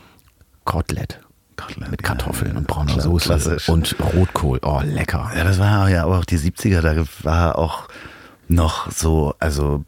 Kotelett. 0.64 1.20
Kotelett, 1.56 1.90
mit 1.90 2.02
ja, 2.02 2.08
Kartoffeln 2.08 2.52
ja. 2.52 2.58
und 2.58 2.66
brauner 2.66 3.00
Soße 3.00 3.26
klassisch. 3.26 3.68
und 3.68 3.96
Rotkohl. 4.14 4.58
Oh, 4.62 4.80
lecker. 4.84 5.30
Ja, 5.36 5.44
das 5.44 5.58
war 5.58 5.88
ja 5.90 6.04
aber 6.04 6.18
auch 6.18 6.24
die 6.24 6.38
70er, 6.38 6.80
da 6.80 7.04
war 7.22 7.58
auch 7.58 7.88
noch 8.48 8.90
so, 8.90 9.34
also 9.38 9.84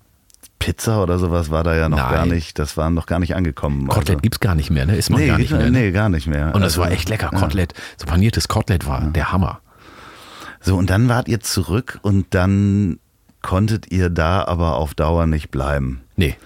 Pizza 0.58 1.02
oder 1.02 1.18
sowas 1.18 1.50
war 1.50 1.62
da 1.62 1.76
ja 1.76 1.88
noch 1.88 1.98
Nein. 1.98 2.12
gar 2.12 2.26
nicht, 2.26 2.58
das 2.58 2.76
war 2.76 2.88
noch 2.90 3.06
gar 3.06 3.18
nicht 3.18 3.36
angekommen. 3.36 3.88
Kotelett 3.88 4.08
also. 4.10 4.20
gibt's 4.22 4.40
gar 4.40 4.54
nicht 4.54 4.70
mehr, 4.70 4.86
ne? 4.86 4.96
Ist 4.96 5.10
man 5.10 5.20
nee, 5.20 5.26
gar 5.26 5.38
nicht 5.38 5.50
mehr. 5.50 5.60
ne? 5.64 5.70
nee, 5.70 5.90
gar 5.92 6.08
nicht 6.08 6.26
mehr. 6.26 6.46
Und 6.54 6.62
das 6.62 6.72
Also, 6.72 6.80
war 6.82 6.90
echt 6.90 7.08
lecker. 7.10 7.30
ja. 7.32 7.38
Kotelett, 7.38 7.74
so 7.98 8.06
paniertes 8.06 8.48
Kotelett 8.48 8.86
war 8.86 9.02
der 9.02 9.32
Hammer. 9.32 9.60
So, 10.62 10.76
und 10.76 10.88
dann 10.90 11.08
wart 11.08 11.28
ihr 11.28 11.40
zurück 11.40 11.98
und 12.02 12.26
dann 12.34 12.98
konntet 13.42 13.92
ihr 13.92 14.08
da 14.10 14.44
aber 14.44 14.76
auf 14.76 14.94
Dauer 14.94 15.26
nicht 15.26 15.50
bleiben, 15.50 16.00
Nee. 16.16 16.36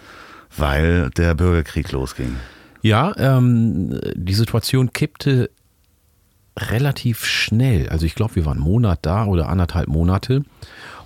weil 0.57 1.09
der 1.11 1.35
Bürgerkrieg 1.35 1.91
losging. 1.93 2.37
Ja, 2.83 3.13
ähm, 3.19 4.01
die 4.15 4.35
Situation 4.35 4.93
kippte 4.93 5.51
relativ 6.59 7.25
schnell. 7.25 7.89
Also 7.89 8.07
ich 8.07 8.15
glaube, 8.15 8.37
wir 8.37 8.45
waren 8.45 8.59
einen 8.59 8.67
Monat 8.67 9.01
da 9.03 9.25
oder 9.25 9.49
anderthalb 9.49 9.89
Monate 9.89 10.45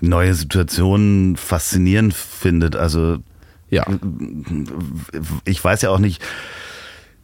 neue 0.00 0.34
Situationen 0.34 1.36
faszinierend 1.36 2.14
findet. 2.14 2.74
Also 2.76 3.18
Ja, 3.70 3.86
ich 5.44 5.62
weiß 5.64 5.82
ja 5.82 5.90
auch 5.90 5.98
nicht, 5.98 6.20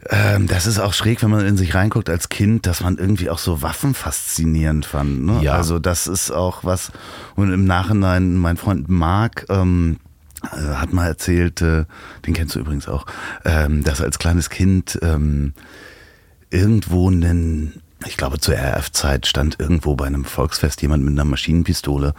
ähm, 0.09 0.47
das 0.47 0.65
ist 0.65 0.79
auch 0.79 0.93
schräg, 0.93 1.21
wenn 1.21 1.29
man 1.29 1.45
in 1.45 1.57
sich 1.57 1.75
reinguckt 1.75 2.09
als 2.09 2.29
Kind, 2.29 2.65
dass 2.65 2.81
man 2.81 2.97
irgendwie 2.97 3.29
auch 3.29 3.37
so 3.37 3.61
Waffen 3.61 3.93
faszinierend 3.93 4.85
fand. 4.85 5.25
Ne? 5.25 5.41
Ja. 5.43 5.53
Also 5.53 5.77
das 5.77 6.07
ist 6.07 6.31
auch 6.31 6.63
was, 6.63 6.91
und 7.35 7.51
im 7.51 7.65
Nachhinein, 7.65 8.35
mein 8.37 8.55
Freund 8.55 8.87
Marc 8.87 9.45
ähm, 9.49 9.97
äh, 9.97 10.08
hat 10.41 10.93
mal 10.93 11.07
erzählt, 11.07 11.61
äh, 11.61 11.85
den 12.25 12.33
kennst 12.33 12.55
du 12.55 12.59
übrigens 12.59 12.87
auch, 12.87 13.05
ähm, 13.45 13.83
dass 13.83 13.99
er 13.99 14.05
als 14.05 14.19
kleines 14.19 14.49
Kind 14.49 14.99
ähm, 15.01 15.53
irgendwo 16.49 17.09
einen 17.09 17.81
ich 18.05 18.15
glaube, 18.15 18.39
zur 18.39 18.55
RF-Zeit 18.55 19.27
stand 19.27 19.59
irgendwo 19.59 19.95
bei 19.95 20.05
einem 20.05 20.23
Volksfest 20.23 20.81
jemand 20.81 21.03
mit 21.03 21.13
einer 21.13 21.25
Maschinenpistole 21.25 22.13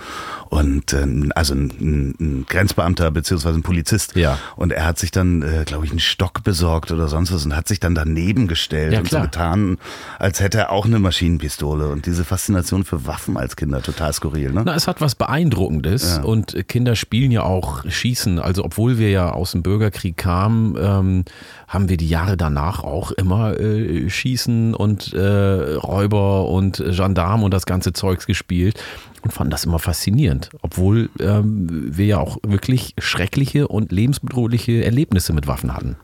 und 0.50 0.92
äh, 0.92 1.06
also 1.34 1.54
ein, 1.54 2.14
ein 2.20 2.46
Grenzbeamter 2.48 3.10
beziehungsweise 3.10 3.58
ein 3.58 3.62
Polizist. 3.62 4.14
Ja. 4.14 4.38
Und 4.56 4.72
er 4.72 4.84
hat 4.84 4.98
sich 4.98 5.10
dann, 5.10 5.42
äh, 5.42 5.64
glaube 5.64 5.86
ich, 5.86 5.90
einen 5.90 6.00
Stock 6.00 6.42
besorgt 6.44 6.90
oder 6.92 7.08
sonst 7.08 7.32
was 7.32 7.44
und 7.46 7.56
hat 7.56 7.66
sich 7.66 7.80
dann 7.80 7.94
daneben 7.94 8.46
gestellt 8.46 8.92
Ja, 8.92 9.00
und 9.00 9.08
so 9.08 9.20
getan, 9.20 9.78
als 10.18 10.40
hätte 10.40 10.58
er 10.58 10.70
auch 10.70 10.84
eine 10.84 10.98
Maschinenpistole. 10.98 11.88
Und 11.88 12.04
diese 12.04 12.24
Faszination 12.24 12.84
für 12.84 13.06
Waffen 13.06 13.36
als 13.38 13.56
Kinder, 13.56 13.80
total 13.82 14.12
skurril, 14.12 14.52
ne? 14.52 14.62
Na, 14.66 14.74
es 14.74 14.86
hat 14.86 15.00
was 15.00 15.14
Beeindruckendes 15.14 16.16
Ja. 16.18 16.22
und 16.24 16.68
Kinder 16.68 16.94
spielen 16.96 17.30
ja 17.30 17.42
auch 17.42 17.84
Schießen. 17.88 18.38
Also 18.38 18.64
obwohl 18.64 18.98
wir 18.98 19.10
ja 19.10 19.30
aus 19.30 19.52
dem 19.52 19.62
Bürgerkrieg 19.62 20.16
kamen, 20.16 20.76
ähm, 20.78 21.24
haben 21.68 21.88
wir 21.88 21.96
die 21.96 22.08
Jahre 22.08 22.36
danach 22.36 22.82
auch 22.84 23.12
immer 23.12 23.58
äh, 23.58 24.10
Schießen 24.10 24.74
und 24.74 25.14
äh, 25.14 25.69
Räuber 25.76 26.48
und 26.48 26.82
Gendarmen 26.84 27.44
und 27.44 27.54
das 27.54 27.66
ganze 27.66 27.92
Zeugs 27.92 28.26
gespielt 28.26 28.82
und 29.22 29.32
fanden 29.32 29.50
das 29.50 29.64
immer 29.64 29.78
faszinierend. 29.78 30.50
Obwohl 30.62 31.10
ähm, 31.18 31.96
wir 31.96 32.06
ja 32.06 32.18
auch 32.18 32.38
wirklich 32.46 32.94
schreckliche 32.98 33.68
und 33.68 33.92
lebensbedrohliche 33.92 34.84
Erlebnisse 34.84 35.32
mit 35.32 35.46
Waffen 35.46 35.74
hatten. 35.74 35.96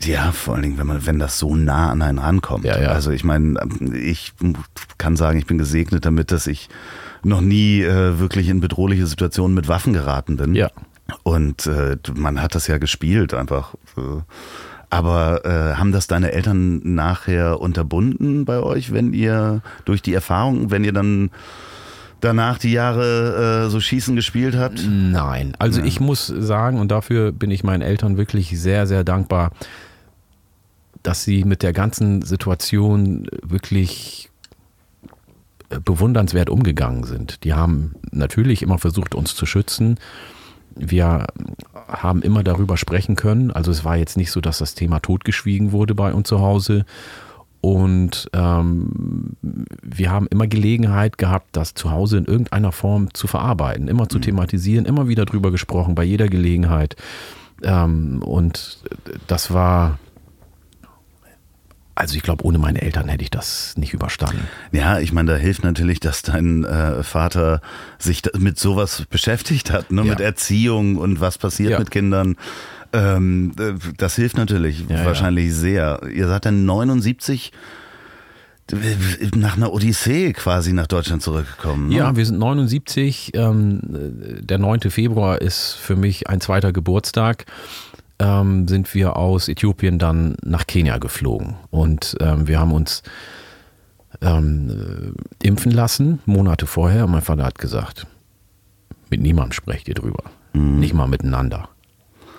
Ja, 0.00 0.32
vor 0.32 0.54
allen 0.54 0.62
Dingen, 0.62 0.78
wenn 0.78 0.86
man, 0.86 1.06
wenn 1.06 1.18
das 1.18 1.38
so 1.38 1.56
nah 1.56 1.90
an 1.90 2.02
einen 2.02 2.18
rankommt. 2.18 2.64
Ja, 2.64 2.78
ja. 2.78 2.88
Also 2.88 3.10
ich 3.10 3.24
meine, 3.24 3.58
ich 3.94 4.32
kann 4.98 5.16
sagen, 5.16 5.38
ich 5.38 5.46
bin 5.46 5.56
gesegnet 5.56 6.04
damit, 6.04 6.30
dass 6.30 6.46
ich 6.46 6.68
noch 7.22 7.40
nie 7.40 7.82
äh, 7.82 8.18
wirklich 8.18 8.48
in 8.48 8.60
bedrohliche 8.60 9.06
Situationen 9.06 9.54
mit 9.54 9.68
Waffen 9.68 9.94
geraten 9.94 10.36
bin. 10.36 10.54
Ja. 10.54 10.70
Und 11.22 11.66
äh, 11.66 11.96
man 12.14 12.42
hat 12.42 12.54
das 12.54 12.66
ja 12.66 12.78
gespielt 12.78 13.32
einfach. 13.32 13.74
Äh, 13.96 14.22
Aber 14.90 15.44
äh, 15.44 15.74
haben 15.76 15.92
das 15.92 16.06
deine 16.06 16.32
Eltern 16.32 16.80
nachher 16.94 17.60
unterbunden 17.60 18.44
bei 18.44 18.60
euch, 18.60 18.92
wenn 18.92 19.12
ihr 19.12 19.60
durch 19.84 20.00
die 20.00 20.14
Erfahrung, 20.14 20.70
wenn 20.70 20.84
ihr 20.84 20.92
dann 20.92 21.30
danach 22.20 22.58
die 22.58 22.72
Jahre 22.72 23.66
äh, 23.66 23.70
so 23.70 23.80
Schießen 23.80 24.16
gespielt 24.16 24.56
habt? 24.56 24.82
Nein, 24.88 25.54
also 25.58 25.82
ich 25.82 26.00
muss 26.00 26.26
sagen, 26.26 26.78
und 26.78 26.90
dafür 26.90 27.32
bin 27.32 27.50
ich 27.50 27.64
meinen 27.64 27.82
Eltern 27.82 28.16
wirklich 28.16 28.58
sehr, 28.58 28.86
sehr 28.86 29.04
dankbar, 29.04 29.52
dass 31.02 31.24
sie 31.24 31.44
mit 31.44 31.62
der 31.62 31.72
ganzen 31.72 32.22
Situation 32.22 33.28
wirklich 33.42 34.30
äh, 35.70 35.78
bewundernswert 35.80 36.50
umgegangen 36.50 37.04
sind. 37.04 37.44
Die 37.44 37.54
haben 37.54 37.94
natürlich 38.10 38.62
immer 38.62 38.78
versucht, 38.78 39.14
uns 39.14 39.34
zu 39.34 39.46
schützen. 39.46 39.98
Wir 40.74 41.26
haben 41.88 42.22
immer 42.22 42.42
darüber 42.42 42.76
sprechen 42.76 43.16
können. 43.16 43.50
Also 43.50 43.70
es 43.70 43.84
war 43.84 43.96
jetzt 43.96 44.16
nicht 44.16 44.30
so, 44.30 44.40
dass 44.40 44.58
das 44.58 44.74
Thema 44.74 45.00
totgeschwiegen 45.00 45.72
wurde 45.72 45.94
bei 45.94 46.12
uns 46.12 46.28
zu 46.28 46.40
Hause. 46.40 46.84
Und 47.60 48.30
ähm, 48.34 49.36
wir 49.82 50.10
haben 50.10 50.28
immer 50.28 50.46
Gelegenheit 50.46 51.18
gehabt, 51.18 51.48
das 51.52 51.74
zu 51.74 51.90
Hause 51.90 52.18
in 52.18 52.24
irgendeiner 52.24 52.70
Form 52.70 53.12
zu 53.14 53.26
verarbeiten, 53.26 53.88
immer 53.88 54.08
zu 54.08 54.20
thematisieren, 54.20 54.86
immer 54.86 55.08
wieder 55.08 55.24
drüber 55.24 55.50
gesprochen, 55.50 55.94
bei 55.96 56.04
jeder 56.04 56.28
Gelegenheit. 56.28 56.94
Ähm, 57.62 58.22
und 58.22 58.78
das 59.26 59.52
war, 59.52 59.98
also 61.98 62.16
ich 62.16 62.22
glaube, 62.22 62.44
ohne 62.44 62.58
meine 62.58 62.80
Eltern 62.82 63.08
hätte 63.08 63.22
ich 63.24 63.30
das 63.30 63.74
nicht 63.76 63.92
überstanden. 63.92 64.46
Ja, 64.72 64.98
ich 65.00 65.12
meine, 65.12 65.32
da 65.32 65.36
hilft 65.36 65.64
natürlich, 65.64 66.00
dass 66.00 66.22
dein 66.22 66.64
äh, 66.64 67.02
Vater 67.02 67.60
sich 67.98 68.22
mit 68.38 68.58
sowas 68.58 69.04
beschäftigt 69.10 69.70
hat, 69.72 69.90
ne? 69.90 70.02
Ja. 70.02 70.10
mit 70.10 70.20
Erziehung 70.20 70.96
und 70.96 71.20
was 71.20 71.38
passiert 71.38 71.72
Ja. 71.72 71.78
mit 71.78 71.90
Kindern. 71.90 72.36
Ähm, 72.92 73.52
äh, 73.58 73.72
das 73.98 74.14
hilft 74.16 74.36
natürlich 74.36 74.84
Ja, 74.88 75.04
wahrscheinlich 75.04 75.52
sehr. 75.54 76.00
Ihr 76.14 76.26
seid 76.28 76.46
dann 76.46 76.64
79 76.64 77.52
äh, 78.72 78.76
nach 79.36 79.56
einer 79.56 79.72
Odyssee 79.72 80.32
quasi 80.32 80.72
nach 80.72 80.86
Deutschland 80.86 81.22
zurückgekommen. 81.22 81.88
Ne? 81.88 81.96
Ja, 81.96 82.16
wir 82.16 82.24
sind 82.26 82.38
79. 82.38 83.32
Ähm, 83.34 83.80
der 84.40 84.58
9. 84.58 84.90
Februar 84.90 85.40
ist 85.40 85.72
für 85.74 85.96
mich 85.96 86.28
ein 86.28 86.40
zweiter 86.40 86.72
Geburtstag. 86.72 87.46
Ähm, 88.20 88.66
sind 88.66 88.94
wir 88.94 89.16
aus 89.16 89.48
Äthiopien 89.48 89.98
dann 89.98 90.36
nach 90.42 90.66
Kenia 90.66 90.98
geflogen. 90.98 91.54
Und 91.70 92.16
ähm, 92.20 92.48
wir 92.48 92.58
haben 92.58 92.72
uns 92.72 93.02
ähm, 94.20 95.14
äh, 95.42 95.46
impfen 95.46 95.70
lassen, 95.72 96.20
Monate 96.26 96.66
vorher. 96.66 97.04
Und 97.04 97.12
mein 97.12 97.22
Vater 97.22 97.44
hat 97.44 97.58
gesagt, 97.58 98.06
mit 99.08 99.20
niemandem 99.20 99.52
sprecht 99.52 99.88
ihr 99.88 99.94
drüber. 99.94 100.24
Nicht 100.80 100.94
mal 100.94 101.06
miteinander. 101.06 101.68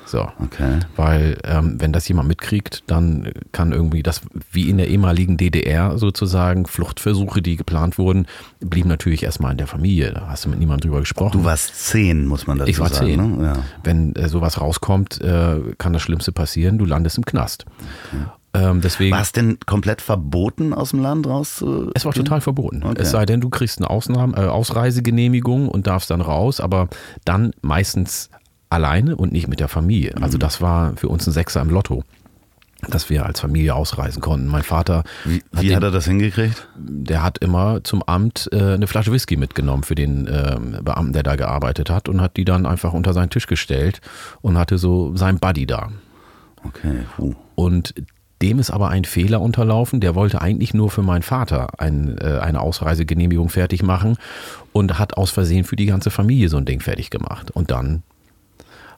So. 0.09 0.27
Okay. 0.43 0.79
Weil 0.95 1.37
ähm, 1.43 1.75
wenn 1.79 1.93
das 1.93 2.07
jemand 2.07 2.27
mitkriegt, 2.27 2.83
dann 2.87 3.31
kann 3.51 3.71
irgendwie 3.71 4.01
das, 4.01 4.21
wie 4.51 4.67
in 4.67 4.77
der 4.77 4.87
ehemaligen 4.87 5.37
DDR 5.37 5.99
sozusagen, 5.99 6.65
Fluchtversuche, 6.65 7.43
die 7.43 7.57
geplant 7.57 7.99
wurden, 7.99 8.25
blieben 8.59 8.89
natürlich 8.89 9.21
erstmal 9.21 9.51
in 9.51 9.59
der 9.59 9.67
Familie. 9.67 10.11
Da 10.13 10.27
hast 10.27 10.45
du 10.45 10.49
mit 10.49 10.57
niemandem 10.57 10.89
drüber 10.89 11.01
gesprochen. 11.01 11.39
Du 11.39 11.43
warst 11.43 11.75
zehn, 11.75 12.25
muss 12.25 12.47
man 12.47 12.57
dazu 12.57 12.71
ich 12.71 12.79
war 12.79 12.89
sagen. 12.89 13.05
zehn. 13.05 13.37
Ne? 13.37 13.45
Ja. 13.45 13.53
Wenn 13.83 14.15
äh, 14.15 14.27
sowas 14.29 14.59
rauskommt, 14.59 15.21
äh, 15.21 15.59
kann 15.77 15.93
das 15.93 16.01
Schlimmste 16.01 16.31
passieren, 16.31 16.79
du 16.79 16.85
landest 16.85 17.19
im 17.19 17.25
Knast. 17.25 17.65
Ähm, 18.51 18.81
deswegen, 18.81 19.11
War 19.13 19.21
es 19.21 19.31
denn 19.31 19.59
komplett 19.67 20.01
verboten, 20.01 20.73
aus 20.73 20.89
dem 20.89 21.01
Land 21.01 21.27
raus 21.27 21.63
es 21.93 22.03
war 22.03 22.13
total 22.13 22.41
verboten. 22.41 22.81
Okay. 22.83 23.03
Es 23.03 23.11
sei 23.11 23.27
denn, 23.27 23.41
du 23.41 23.49
kriegst 23.49 23.77
eine 23.77 23.91
Ausnahme, 23.91 24.35
äh, 24.35 24.47
Ausreisegenehmigung 24.47 25.69
und 25.69 25.85
darfst 25.85 26.09
dann 26.09 26.21
raus, 26.21 26.59
aber 26.59 26.89
dann 27.25 27.51
meistens 27.61 28.31
alleine 28.69 29.15
und 29.15 29.31
nicht 29.31 29.47
mit 29.47 29.59
der 29.59 29.67
Familie. 29.67 30.15
Also 30.21 30.37
Mhm. 30.37 30.41
das 30.41 30.61
war 30.61 30.95
für 30.95 31.07
uns 31.07 31.25
ein 31.27 31.31
Sechser 31.33 31.61
im 31.61 31.69
Lotto, 31.69 32.03
dass 32.87 33.09
wir 33.09 33.25
als 33.25 33.39
Familie 33.39 33.75
ausreisen 33.75 34.21
konnten. 34.21 34.47
Mein 34.47 34.63
Vater, 34.63 35.03
Wie, 35.25 35.37
hat 35.37 35.43
wie 35.63 35.67
den- 35.67 35.75
hat 35.75 35.83
er 35.83 35.91
das 35.91 36.05
hingekriegt? 36.05 36.67
der 36.77 37.23
hat 37.23 37.39
immer 37.39 37.83
zum 37.83 38.03
Amt 38.03 38.47
äh, 38.53 38.73
eine 38.75 38.87
Flasche 38.87 39.11
Whisky 39.11 39.35
mitgenommen 39.37 39.83
für 39.83 39.95
den 39.95 40.27
ähm, 40.31 40.77
Beamten, 40.83 41.13
der 41.13 41.23
da 41.23 41.35
gearbeitet 41.35 41.89
hat 41.89 42.07
und 42.09 42.21
hat 42.21 42.37
die 42.37 42.45
dann 42.45 42.65
einfach 42.65 42.93
unter 42.93 43.13
seinen 43.13 43.29
Tisch 43.31 43.47
gestellt 43.47 44.01
und 44.41 44.57
hatte 44.57 44.77
so 44.77 45.15
seinen 45.15 45.39
Buddy 45.39 45.65
da. 45.65 45.89
Okay, 46.63 46.99
puh. 47.15 47.33
Und 47.55 47.93
dem 48.41 48.59
ist 48.59 48.69
aber 48.71 48.87
ein 48.89 49.03
Fehler 49.03 49.41
unterlaufen. 49.41 49.99
Der 49.99 50.15
wollte 50.15 50.41
eigentlich 50.41 50.73
nur 50.73 50.89
für 50.89 51.01
meinen 51.01 51.23
Vater 51.23 51.79
ein, 51.79 52.17
äh, 52.19 52.39
eine 52.39 52.61
Ausreisegenehmigung 52.61 53.49
fertig 53.49 53.83
machen 53.83 54.15
und 54.71 54.97
hat 54.99 55.17
aus 55.17 55.31
Versehen 55.31 55.65
für 55.65 55.75
die 55.75 55.87
ganze 55.87 56.09
Familie 56.11 56.47
so 56.47 56.55
ein 56.57 56.63
Ding 56.65 56.79
fertig 56.79 57.09
gemacht. 57.09 57.51
Und 57.51 57.71
dann 57.71 58.03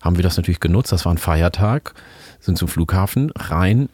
haben 0.02 0.16
wir 0.16 0.24
das 0.24 0.38
natürlich 0.38 0.60
genutzt. 0.60 0.92
Das 0.92 1.06
war 1.06 1.14
ein 1.14 1.18
Feiertag, 1.18 1.94
sind 2.40 2.58
zum 2.58 2.68
Flughafen 2.68 3.32
rein, 3.36 3.90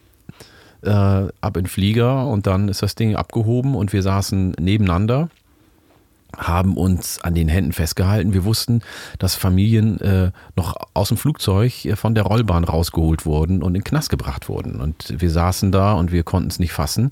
äh, 0.84 0.90
ab 0.90 1.58
in 1.58 1.64
den 1.64 1.68
Flieger 1.68 2.28
und 2.28 2.48
dann 2.48 2.70
ist 2.70 2.82
das 2.82 2.96
Ding 2.96 3.16
abgehoben 3.16 3.76
und 3.76 3.94
wir 3.94 4.02
saßen 4.02 4.56
nebeneinander 4.60 5.30
haben 6.36 6.78
uns 6.78 7.20
an 7.22 7.34
den 7.34 7.48
Händen 7.48 7.72
festgehalten. 7.72 8.34
Wir 8.34 8.44
wussten, 8.44 8.82
dass 9.18 9.36
Familien 9.36 10.00
äh, 10.02 10.32
noch 10.56 10.76
aus 10.94 11.08
dem 11.08 11.18
Flugzeug 11.18 11.86
äh, 11.86 11.96
von 11.96 12.16
der 12.16 12.26
Rollbahn 12.26 12.64
rausgeholt 12.64 13.26
wurden 13.26 13.64
und 13.64 13.70
in 13.70 13.82
den 13.82 13.84
Knast 13.84 14.10
gebracht 14.10 14.50
wurden. 14.50 14.80
Und 14.80 15.16
wir 15.18 15.32
saßen 15.32 15.72
da 15.72 15.94
und 15.94 16.12
wir 16.12 16.24
konnten 16.24 16.50
es 16.50 16.60
nicht 16.60 16.74
fassen. 16.74 17.12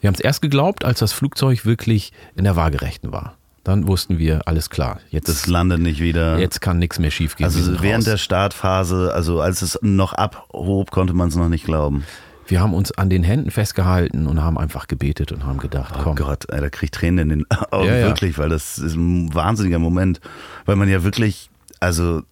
Wir 0.00 0.08
haben 0.08 0.14
es 0.14 0.20
erst 0.20 0.42
geglaubt, 0.42 0.84
als 0.84 0.98
das 0.98 1.12
Flugzeug 1.12 1.64
wirklich 1.64 2.12
in 2.34 2.44
der 2.44 2.56
Waagerechten 2.56 3.12
war. 3.12 3.36
Dann 3.64 3.86
wussten 3.86 4.18
wir, 4.18 4.48
alles 4.48 4.70
klar, 4.70 4.98
jetzt, 5.10 5.28
Das 5.28 5.46
landet 5.46 5.80
nicht 5.80 6.00
wieder. 6.00 6.38
jetzt 6.38 6.60
kann 6.60 6.78
nichts 6.78 6.98
mehr 6.98 7.12
schief 7.12 7.36
gehen. 7.36 7.44
Also 7.46 7.80
während 7.80 7.98
raus. 8.02 8.10
der 8.10 8.16
Startphase, 8.16 9.12
also 9.14 9.40
als 9.40 9.62
es 9.62 9.78
noch 9.82 10.14
abhob, 10.14 10.90
konnte 10.90 11.12
man 11.12 11.28
es 11.28 11.36
noch 11.36 11.48
nicht 11.48 11.64
glauben. 11.64 12.04
wir 12.48 12.60
haben 12.60 12.74
uns 12.74 12.90
an 12.92 13.08
den 13.08 13.22
Händen 13.22 13.50
festgehalten 13.52 14.26
und 14.26 14.42
haben 14.42 14.58
einfach 14.58 14.88
gebetet 14.88 15.30
und 15.30 15.46
haben 15.46 15.58
gedacht, 15.58 15.94
Oh 15.96 16.02
komm, 16.02 16.16
Gott, 16.16 16.46
ey, 16.50 16.60
da 16.60 16.70
krieg 16.70 16.88
ich 16.88 16.90
Tränen 16.90 17.30
in 17.30 17.38
den 17.40 17.46
Augen, 17.70 17.86
Ja, 17.86 17.96
ja. 17.98 18.06
wirklich, 18.08 18.36
weil 18.36 18.48
das 18.48 18.78
ist 18.78 18.94
ein 18.96 19.32
wahnsinniger 19.32 19.78
Moment. 19.78 20.20
Weil 20.66 20.74
man 20.76 20.88
ja 20.88 21.04
wirklich, 21.04 21.48
also 21.78 22.22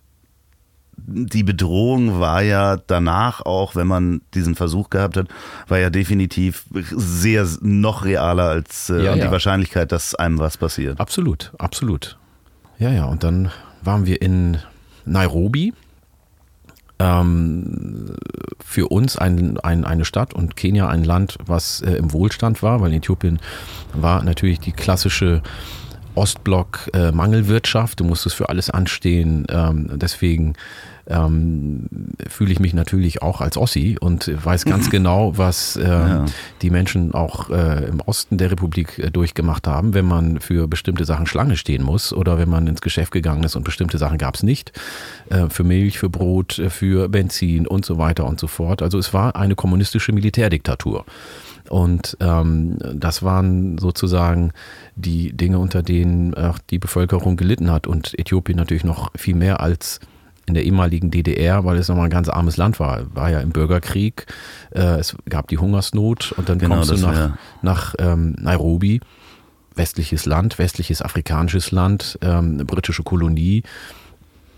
die 1.06 1.42
Bedrohung 1.42 2.20
war 2.20 2.42
ja 2.42 2.76
danach 2.76 3.40
auch, 3.42 3.74
wenn 3.76 3.86
man 3.86 4.20
diesen 4.34 4.54
Versuch 4.54 4.90
gehabt 4.90 5.16
hat, 5.16 5.28
war 5.68 5.78
ja 5.78 5.90
definitiv 5.90 6.64
sehr 6.72 7.46
noch 7.60 8.04
realer 8.04 8.48
als 8.48 8.90
äh, 8.90 9.04
Ja, 9.04 9.14
ja. 9.14 9.26
die 9.26 9.30
Wahrscheinlichkeit, 9.30 9.92
dass 9.92 10.14
einem 10.14 10.38
was 10.38 10.56
passiert. 10.56 11.00
Absolut, 11.00 11.52
absolut. 11.58 12.18
Ja, 12.78 12.90
ja, 12.90 13.04
und 13.06 13.24
dann 13.24 13.50
waren 13.82 14.06
wir 14.06 14.22
in 14.22 14.58
Nairobi. 15.04 15.74
Ähm, 16.98 18.14
für 18.62 18.88
uns 18.88 19.16
ein, 19.16 19.58
ein, 19.60 19.86
eine 19.86 20.04
Stadt 20.04 20.34
und 20.34 20.54
Kenia 20.54 20.86
ein 20.88 21.02
Land, 21.02 21.38
was 21.46 21.80
äh, 21.80 21.92
im 21.92 22.12
Wohlstand 22.12 22.62
war, 22.62 22.82
weil 22.82 22.92
Äthiopien 22.92 23.40
war 23.94 24.22
natürlich 24.22 24.60
die 24.60 24.72
klassische 24.72 25.42
Ostblock 26.14 26.90
äh. 26.92 27.10
Du 27.96 28.04
musstest 28.04 28.36
für 28.36 28.48
alles 28.48 28.70
anstehen. 28.70 29.46
Ähm, 29.48 29.90
deswegen 29.94 30.54
ähm, 31.10 31.86
fühle 32.28 32.52
ich 32.52 32.60
mich 32.60 32.72
natürlich 32.72 33.22
auch 33.22 33.40
als 33.40 33.56
Ossi 33.56 33.96
und 34.00 34.30
weiß 34.44 34.64
ganz 34.64 34.90
genau, 34.90 35.36
was 35.36 35.76
äh, 35.76 35.82
ja. 35.88 36.24
die 36.62 36.70
Menschen 36.70 37.12
auch 37.12 37.50
äh, 37.50 37.86
im 37.86 38.00
Osten 38.00 38.38
der 38.38 38.50
Republik 38.50 38.98
äh, 38.98 39.10
durchgemacht 39.10 39.66
haben, 39.66 39.94
wenn 39.94 40.06
man 40.06 40.40
für 40.40 40.68
bestimmte 40.68 41.04
Sachen 41.04 41.26
Schlange 41.26 41.56
stehen 41.56 41.82
muss 41.82 42.12
oder 42.12 42.38
wenn 42.38 42.48
man 42.48 42.66
ins 42.66 42.80
Geschäft 42.80 43.12
gegangen 43.12 43.44
ist 43.44 43.56
und 43.56 43.64
bestimmte 43.64 43.98
Sachen 43.98 44.18
gab 44.18 44.36
es 44.36 44.42
nicht. 44.42 44.72
Äh, 45.28 45.48
für 45.48 45.64
Milch, 45.64 45.98
für 45.98 46.08
Brot, 46.08 46.58
äh, 46.58 46.70
für 46.70 47.08
Benzin 47.08 47.66
und 47.66 47.84
so 47.84 47.98
weiter 47.98 48.24
und 48.26 48.40
so 48.40 48.46
fort. 48.46 48.82
Also 48.82 48.98
es 48.98 49.12
war 49.12 49.36
eine 49.36 49.54
kommunistische 49.54 50.12
Militärdiktatur. 50.12 51.04
Und 51.68 52.16
ähm, 52.20 52.78
das 52.94 53.22
waren 53.22 53.78
sozusagen 53.78 54.50
die 54.96 55.32
Dinge, 55.32 55.60
unter 55.60 55.84
denen 55.84 56.34
auch 56.34 56.58
die 56.58 56.80
Bevölkerung 56.80 57.36
gelitten 57.36 57.70
hat. 57.70 57.86
Und 57.86 58.18
Äthiopien 58.18 58.56
natürlich 58.56 58.82
noch 58.82 59.12
viel 59.16 59.36
mehr 59.36 59.60
als 59.60 60.00
in 60.50 60.54
der 60.54 60.64
ehemaligen 60.64 61.10
DDR, 61.10 61.64
weil 61.64 61.78
es 61.78 61.88
nochmal 61.88 62.06
ein 62.06 62.10
ganz 62.10 62.28
armes 62.28 62.56
Land 62.56 62.78
war. 62.78 63.02
War 63.14 63.30
ja 63.30 63.40
im 63.40 63.50
Bürgerkrieg, 63.50 64.26
äh, 64.72 64.98
es 64.98 65.16
gab 65.28 65.48
die 65.48 65.58
Hungersnot 65.58 66.32
und 66.36 66.48
dann 66.48 66.58
genau, 66.58 66.76
kommst 66.76 66.90
du 66.90 66.96
nach, 66.96 67.14
ja. 67.14 67.38
nach 67.62 67.94
ähm, 67.98 68.34
Nairobi, 68.38 69.00
westliches 69.74 70.26
Land, 70.26 70.58
westliches 70.58 71.02
afrikanisches 71.02 71.70
Land, 71.70 72.18
ähm, 72.22 72.58
britische 72.66 73.02
Kolonie, 73.02 73.62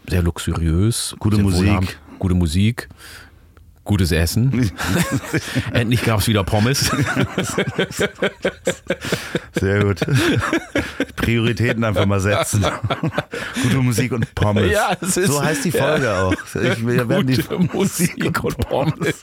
sehr 0.08 0.22
luxuriös, 0.22 1.14
gute 1.18 1.38
Musik, 1.38 1.98
gute 2.18 2.34
Musik, 2.34 2.88
Gutes 3.84 4.12
Essen. 4.12 4.70
Endlich 5.72 6.04
gab 6.04 6.20
es 6.20 6.28
wieder 6.28 6.44
Pommes. 6.44 6.90
Sehr 9.58 9.82
gut. 9.84 10.00
Prioritäten 11.16 11.82
einfach 11.82 12.06
mal 12.06 12.20
setzen. 12.20 12.64
Gute 13.62 13.76
Musik 13.78 14.12
und 14.12 14.32
Pommes. 14.36 14.70
Ja, 14.70 14.92
ist, 14.92 15.14
so 15.14 15.42
heißt 15.42 15.64
die 15.64 15.72
Folge 15.72 16.04
ja. 16.04 16.22
auch. 16.22 16.32
Ich, 16.32 16.86
wir 16.86 17.08
werden 17.08 17.26
die 17.26 17.42
Musik 17.72 18.44
und 18.44 18.56
Pommes. 18.58 19.20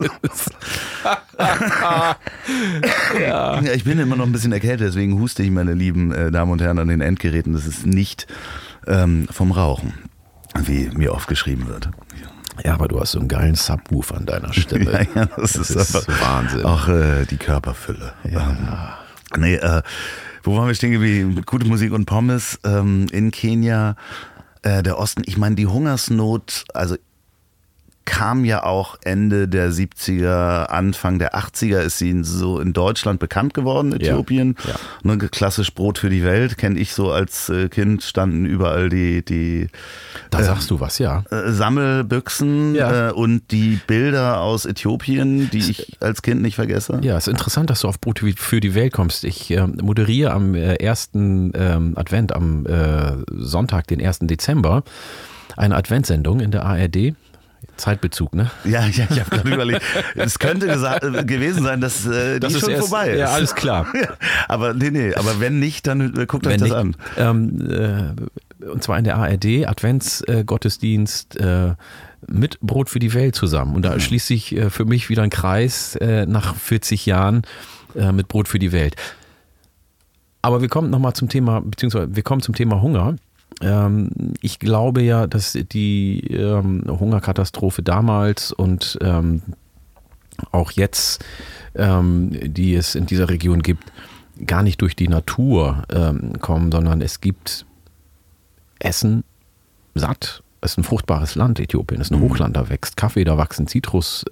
ja. 1.37 2.15
ja. 3.21 3.61
Ich 3.61 3.85
bin 3.85 3.97
immer 3.99 4.17
noch 4.17 4.25
ein 4.25 4.31
bisschen 4.33 4.51
erkältet, 4.51 4.89
deswegen 4.89 5.19
huste 5.19 5.41
ich, 5.41 5.51
meine 5.51 5.73
lieben 5.73 6.11
äh, 6.11 6.31
Damen 6.31 6.51
und 6.51 6.61
Herren, 6.61 6.79
an 6.79 6.89
den 6.89 7.01
Endgeräten. 7.01 7.53
Das 7.53 7.65
ist 7.65 7.85
nicht 7.85 8.27
ähm, 8.87 9.27
vom 9.31 9.51
Rauchen, 9.51 9.93
wie 10.61 10.89
mir 10.93 11.13
oft 11.13 11.27
geschrieben 11.27 11.67
wird. 11.67 11.89
Ja, 12.63 12.73
aber 12.73 12.87
du 12.87 12.99
hast 12.99 13.11
so 13.11 13.19
einen 13.19 13.27
geilen 13.27 13.55
Subwoof 13.55 14.13
an 14.13 14.25
deiner 14.25 14.53
Stimme. 14.53 14.91
ja, 14.91 15.01
ja, 15.15 15.25
das, 15.37 15.53
das 15.53 15.69
ist, 15.69 15.95
ist 15.95 16.07
Wahnsinn. 16.21 16.65
Auch 16.65 16.87
äh, 16.87 17.25
die 17.25 17.37
Körperfülle. 17.37 18.13
Ja. 18.29 18.49
Ähm, 18.49 19.41
nee, 19.41 19.55
äh, 19.55 19.81
wo 20.43 20.55
waren 20.57 20.67
wir 20.67 20.75
stehen 20.75 20.91
geblieben? 20.91 21.41
Gute 21.45 21.67
Musik 21.67 21.91
und 21.93 22.05
Pommes 22.05 22.59
ähm, 22.63 23.07
in 23.11 23.31
Kenia. 23.31 23.95
Äh, 24.61 24.83
der 24.83 24.97
Osten, 24.97 25.23
ich 25.25 25.37
meine, 25.37 25.55
die 25.55 25.67
Hungersnot, 25.67 26.65
also 26.73 26.95
kam 28.09 28.43
ja 28.43 28.63
auch 28.63 28.97
Ende 29.03 29.47
der 29.47 29.71
70er, 29.71 30.65
Anfang 30.65 31.19
der 31.19 31.35
80er 31.35 31.81
ist 31.81 31.99
sie 31.99 32.23
so 32.23 32.59
in 32.59 32.73
Deutschland 32.73 33.19
bekannt 33.19 33.53
geworden, 33.53 33.93
Äthiopien. 33.93 34.55
Ja, 34.63 34.71
ja. 34.71 34.79
Ne, 35.03 35.17
klassisch 35.29 35.75
Brot 35.75 35.99
für 35.99 36.09
die 36.09 36.23
Welt, 36.23 36.57
kenne 36.57 36.79
ich 36.79 36.93
so 36.93 37.11
als 37.11 37.49
äh, 37.49 37.69
Kind, 37.69 38.01
standen 38.01 38.47
überall 38.47 38.89
die, 38.89 39.23
die 39.23 39.67
Da 40.31 40.39
äh, 40.39 40.43
sagst 40.43 40.71
du 40.71 40.79
was, 40.79 40.97
ja. 40.97 41.23
Äh, 41.29 41.51
Sammelbüchsen 41.51 42.73
ja. 42.73 43.09
äh, 43.09 43.11
und 43.11 43.51
die 43.51 43.79
Bilder 43.85 44.41
aus 44.41 44.65
Äthiopien, 44.65 45.51
die 45.51 45.69
ich 45.69 45.97
als 46.01 46.23
Kind 46.23 46.41
nicht 46.41 46.55
vergesse. 46.55 46.99
Ja, 47.03 47.15
es 47.15 47.27
ist 47.27 47.33
interessant, 47.33 47.69
dass 47.69 47.81
du 47.81 47.87
auf 47.87 48.01
Brot 48.01 48.23
für 48.37 48.59
die 48.59 48.73
Welt 48.73 48.91
kommst. 48.91 49.23
Ich 49.23 49.51
äh, 49.51 49.67
moderiere 49.67 50.31
am 50.31 50.55
äh, 50.55 50.73
ersten 50.75 51.51
ähm, 51.53 51.93
Advent, 51.95 52.33
am 52.33 52.65
Sonntag, 53.29 53.87
den 53.87 54.03
1. 54.03 54.19
Dezember, 54.21 54.83
eine 55.55 55.75
Adventsendung 55.75 56.39
in 56.39 56.51
der 56.51 56.65
ARD 56.65 57.13
Zeitbezug, 57.79 58.35
ne? 58.35 58.51
Ja, 58.63 58.85
ja 58.85 59.07
ich 59.09 59.19
habe 59.19 59.29
gerade 59.29 59.53
überlegt. 59.53 59.81
Es 60.15 60.39
könnte 60.39 60.67
äh, 60.67 61.23
gewesen 61.23 61.63
sein, 61.63 61.81
dass 61.81 62.05
äh, 62.05 62.39
das 62.39 62.53
die 62.53 62.59
schon 62.59 62.69
erst, 62.69 62.89
vorbei 62.89 63.11
ist. 63.11 63.19
Ja, 63.19 63.29
alles 63.29 63.55
klar. 63.55 63.87
aber 64.47 64.73
nee, 64.73 64.91
nee, 64.91 65.13
aber 65.15 65.39
wenn 65.39 65.59
nicht, 65.59 65.87
dann 65.87 66.15
äh, 66.15 66.25
guckt 66.25 66.45
wenn 66.45 66.61
euch 66.61 66.69
das 66.69 66.69
nicht, 66.69 66.75
an. 66.75 66.95
Ähm, 67.17 68.15
äh, 68.61 68.65
und 68.65 68.83
zwar 68.83 68.97
in 68.97 69.05
der 69.05 69.17
ARD, 69.17 69.67
Adventsgottesdienst 69.67 71.37
äh, 71.37 71.75
mit 72.27 72.59
Brot 72.59 72.89
für 72.89 72.99
die 72.99 73.13
Welt 73.13 73.35
zusammen. 73.35 73.75
Und 73.75 73.83
da 73.83 73.95
mhm. 73.95 73.99
schließt 73.99 74.27
sich 74.27 74.55
äh, 74.55 74.69
für 74.69 74.85
mich 74.85 75.09
wieder 75.09 75.23
ein 75.23 75.29
Kreis 75.29 75.97
nach 75.99 76.55
40 76.55 77.05
Jahren 77.05 77.43
mit 77.95 78.27
Brot 78.27 78.47
für 78.47 78.59
die 78.59 78.71
Welt. 78.71 78.95
Aber 80.41 80.61
wir 80.61 80.69
kommen 80.69 80.89
nochmal 80.89 81.13
zum 81.13 81.27
Thema, 81.27 81.61
beziehungsweise 81.61 82.15
wir 82.15 82.23
kommen 82.23 82.41
zum 82.41 82.55
Thema 82.55 82.81
Hunger. 82.81 83.15
Ähm, 83.61 84.09
ich 84.41 84.59
glaube 84.59 85.01
ja, 85.01 85.27
dass 85.27 85.53
die 85.53 86.19
ähm, 86.27 86.83
Hungerkatastrophe 86.87 87.83
damals 87.83 88.51
und 88.51 88.97
ähm, 89.01 89.41
auch 90.51 90.71
jetzt, 90.71 91.23
die 91.75 92.73
es 92.73 92.95
in 92.95 93.05
dieser 93.05 93.29
Region 93.29 93.61
gibt, 93.61 93.91
gar 94.45 94.63
nicht 94.63 94.81
durch 94.81 94.95
die 94.95 95.09
Natur 95.09 95.83
kommen, 96.39 96.71
sondern 96.71 97.01
es 97.01 97.19
gibt 97.19 97.65
Essen 98.79 99.25
satt. 99.95 100.41
Es 100.61 100.71
ist 100.71 100.77
ein 100.77 100.85
fruchtbares 100.85 101.35
Land, 101.35 101.59
Äthiopien 101.59 101.99
ist 101.99 102.11
ein 102.11 102.19
mhm. 102.19 102.29
Hochland, 102.29 102.55
da 102.55 102.69
wächst 102.69 102.95
Kaffee, 102.95 103.25
da 103.25 103.37
wachsen 103.37 103.67
Zitrus. 103.67 104.23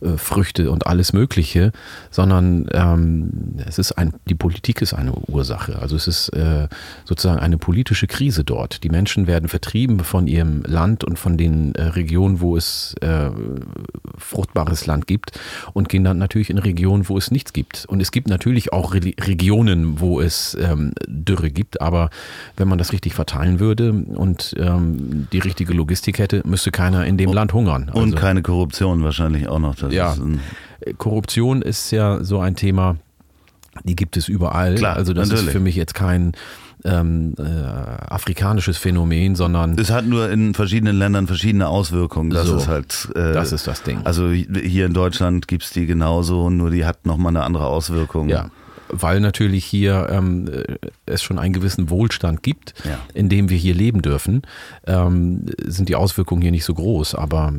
Äh, 0.00 0.16
Früchte 0.16 0.70
und 0.70 0.86
alles 0.86 1.12
Mögliche, 1.12 1.72
sondern 2.10 2.68
ähm, 2.72 3.56
es 3.66 3.78
ist 3.78 3.92
ein, 3.92 4.14
die 4.28 4.36
Politik 4.36 4.80
ist 4.80 4.94
eine 4.94 5.12
Ursache. 5.12 5.80
Also 5.80 5.96
es 5.96 6.06
ist 6.06 6.28
äh, 6.30 6.68
sozusagen 7.04 7.40
eine 7.40 7.58
politische 7.58 8.06
Krise 8.06 8.44
dort. 8.44 8.84
Die 8.84 8.90
Menschen 8.90 9.26
werden 9.26 9.48
vertrieben 9.48 10.00
von 10.00 10.28
ihrem 10.28 10.62
Land 10.62 11.02
und 11.02 11.18
von 11.18 11.36
den 11.36 11.74
äh, 11.74 11.82
Regionen, 11.82 12.40
wo 12.40 12.56
es 12.56 12.94
äh, 13.00 13.30
fruchtbares 14.16 14.86
Land 14.86 15.08
gibt 15.08 15.32
und 15.72 15.88
gehen 15.88 16.04
dann 16.04 16.18
natürlich 16.18 16.50
in 16.50 16.58
Regionen, 16.58 17.08
wo 17.08 17.18
es 17.18 17.32
nichts 17.32 17.52
gibt. 17.52 17.84
Und 17.86 18.00
es 18.00 18.12
gibt 18.12 18.28
natürlich 18.28 18.72
auch 18.72 18.94
Re 18.94 19.00
Regionen, 19.20 20.00
wo 20.00 20.20
es 20.20 20.56
ähm, 20.60 20.92
Dürre 21.08 21.50
gibt, 21.50 21.80
aber 21.80 22.10
wenn 22.56 22.68
man 22.68 22.78
das 22.78 22.92
richtig 22.92 23.14
verteilen 23.14 23.58
würde 23.58 23.92
und 23.92 24.54
ähm, 24.58 25.26
die 25.32 25.40
richtige 25.40 25.72
Logistik 25.72 26.20
hätte, 26.20 26.42
müsste 26.44 26.70
keiner 26.70 27.04
in 27.04 27.16
dem 27.16 27.30
und, 27.30 27.34
Land 27.34 27.52
hungern. 27.52 27.88
Also, 27.88 28.00
und 28.00 28.14
keine 28.14 28.42
Korruption 28.42 29.02
wahrscheinlich 29.02 29.48
auch 29.48 29.58
noch. 29.58 29.74
Das 29.88 30.18
ja, 30.18 30.92
Korruption 30.96 31.62
ist 31.62 31.90
ja 31.90 32.22
so 32.22 32.40
ein 32.40 32.56
Thema, 32.56 32.96
die 33.84 33.96
gibt 33.96 34.16
es 34.16 34.28
überall. 34.28 34.76
Klar, 34.76 34.96
also 34.96 35.12
das 35.12 35.28
natürlich. 35.28 35.48
ist 35.48 35.52
für 35.52 35.60
mich 35.60 35.76
jetzt 35.76 35.94
kein 35.94 36.32
ähm, 36.84 37.34
äh, 37.38 37.42
afrikanisches 37.42 38.78
Phänomen, 38.78 39.34
sondern 39.34 39.76
es 39.78 39.90
hat 39.90 40.06
nur 40.06 40.30
in 40.30 40.54
verschiedenen 40.54 40.96
Ländern 40.96 41.26
verschiedene 41.26 41.68
Auswirkungen. 41.68 42.30
Das 42.30 42.46
so, 42.46 42.56
ist 42.56 42.68
halt. 42.68 43.08
Äh, 43.14 43.32
das 43.32 43.52
ist 43.52 43.66
das 43.66 43.82
Ding. 43.82 44.00
Also 44.04 44.30
hier 44.30 44.86
in 44.86 44.94
Deutschland 44.94 45.48
gibt 45.48 45.64
es 45.64 45.70
die 45.70 45.86
genauso, 45.86 46.50
nur 46.50 46.70
die 46.70 46.84
hat 46.84 47.04
nochmal 47.04 47.30
eine 47.30 47.42
andere 47.42 47.66
Auswirkung. 47.66 48.28
Ja 48.28 48.50
weil 48.88 49.20
natürlich 49.20 49.64
hier 49.64 50.08
ähm, 50.10 50.50
es 51.06 51.22
schon 51.22 51.38
einen 51.38 51.52
gewissen 51.52 51.90
Wohlstand 51.90 52.42
gibt, 52.42 52.74
ja. 52.84 52.98
in 53.14 53.28
dem 53.28 53.48
wir 53.50 53.56
hier 53.56 53.74
leben 53.74 54.02
dürfen, 54.02 54.42
ähm, 54.86 55.46
sind 55.64 55.88
die 55.88 55.96
Auswirkungen 55.96 56.42
hier 56.42 56.50
nicht 56.50 56.64
so 56.64 56.74
groß. 56.74 57.14
Aber 57.14 57.52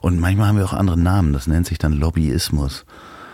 und 0.00 0.18
manchmal 0.18 0.48
haben 0.48 0.58
wir 0.58 0.64
auch 0.64 0.72
andere 0.72 0.98
Namen. 0.98 1.32
Das 1.32 1.46
nennt 1.46 1.66
sich 1.66 1.78
dann 1.78 1.92
Lobbyismus. 1.92 2.84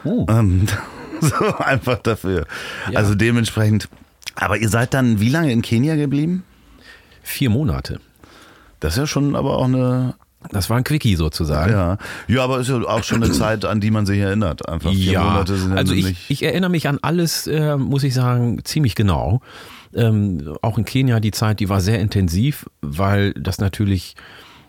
Oh. 0.05 0.27
Ähm, 0.29 0.67
so 1.21 1.57
einfach 1.59 1.99
dafür. 1.99 2.47
Ja. 2.91 2.99
Also 2.99 3.15
dementsprechend. 3.15 3.89
Aber 4.35 4.59
ihr 4.59 4.69
seid 4.69 4.95
dann 4.95 5.21
wie 5.21 5.29
lange 5.29 5.53
in 5.53 5.63
Kenia 5.63 5.97
geblieben? 5.97 6.45
Vier 7.23 7.51
Monate. 7.51 8.01
Das 8.81 8.95
ist 8.95 8.99
ja 8.99 9.07
schon 9.07 9.37
aber 9.37 9.59
auch 9.59 9.67
eine 9.67 10.15
das 10.51 10.71
war 10.71 10.79
ein 10.79 10.85
Quickie 10.85 11.17
sozusagen. 11.17 11.73
Ja, 11.73 11.99
ja 12.27 12.43
aber 12.43 12.61
ist 12.61 12.69
ja 12.69 12.81
auch 12.81 13.05
schon 13.05 13.23
eine 13.23 13.33
Zeit, 13.33 13.65
an 13.65 13.81
die 13.81 13.91
man 13.91 14.07
sich 14.07 14.19
erinnert. 14.19 14.69
Einfach 14.69 14.91
vier 14.91 15.13
ja, 15.13 15.23
Monate 15.23 15.57
sind 15.57 15.77
also 15.77 15.93
ich, 15.93 16.31
ich 16.31 16.43
erinnere 16.43 16.71
mich 16.71 16.89
an 16.89 16.99
alles, 17.03 17.47
äh, 17.47 17.77
muss 17.77 18.05
ich 18.05 18.15
sagen, 18.15 18.61
ziemlich 18.65 18.95
genau. 18.95 19.41
Ähm, 19.95 20.57
auch 20.63 20.79
in 20.79 20.85
Kenia 20.85 21.21
die 21.21 21.33
Zeit, 21.33 21.61
die 21.61 21.69
war 21.69 21.81
sehr 21.81 22.01
intensiv, 22.01 22.67
weil 22.81 23.33
das 23.35 23.59
natürlich 23.59 24.15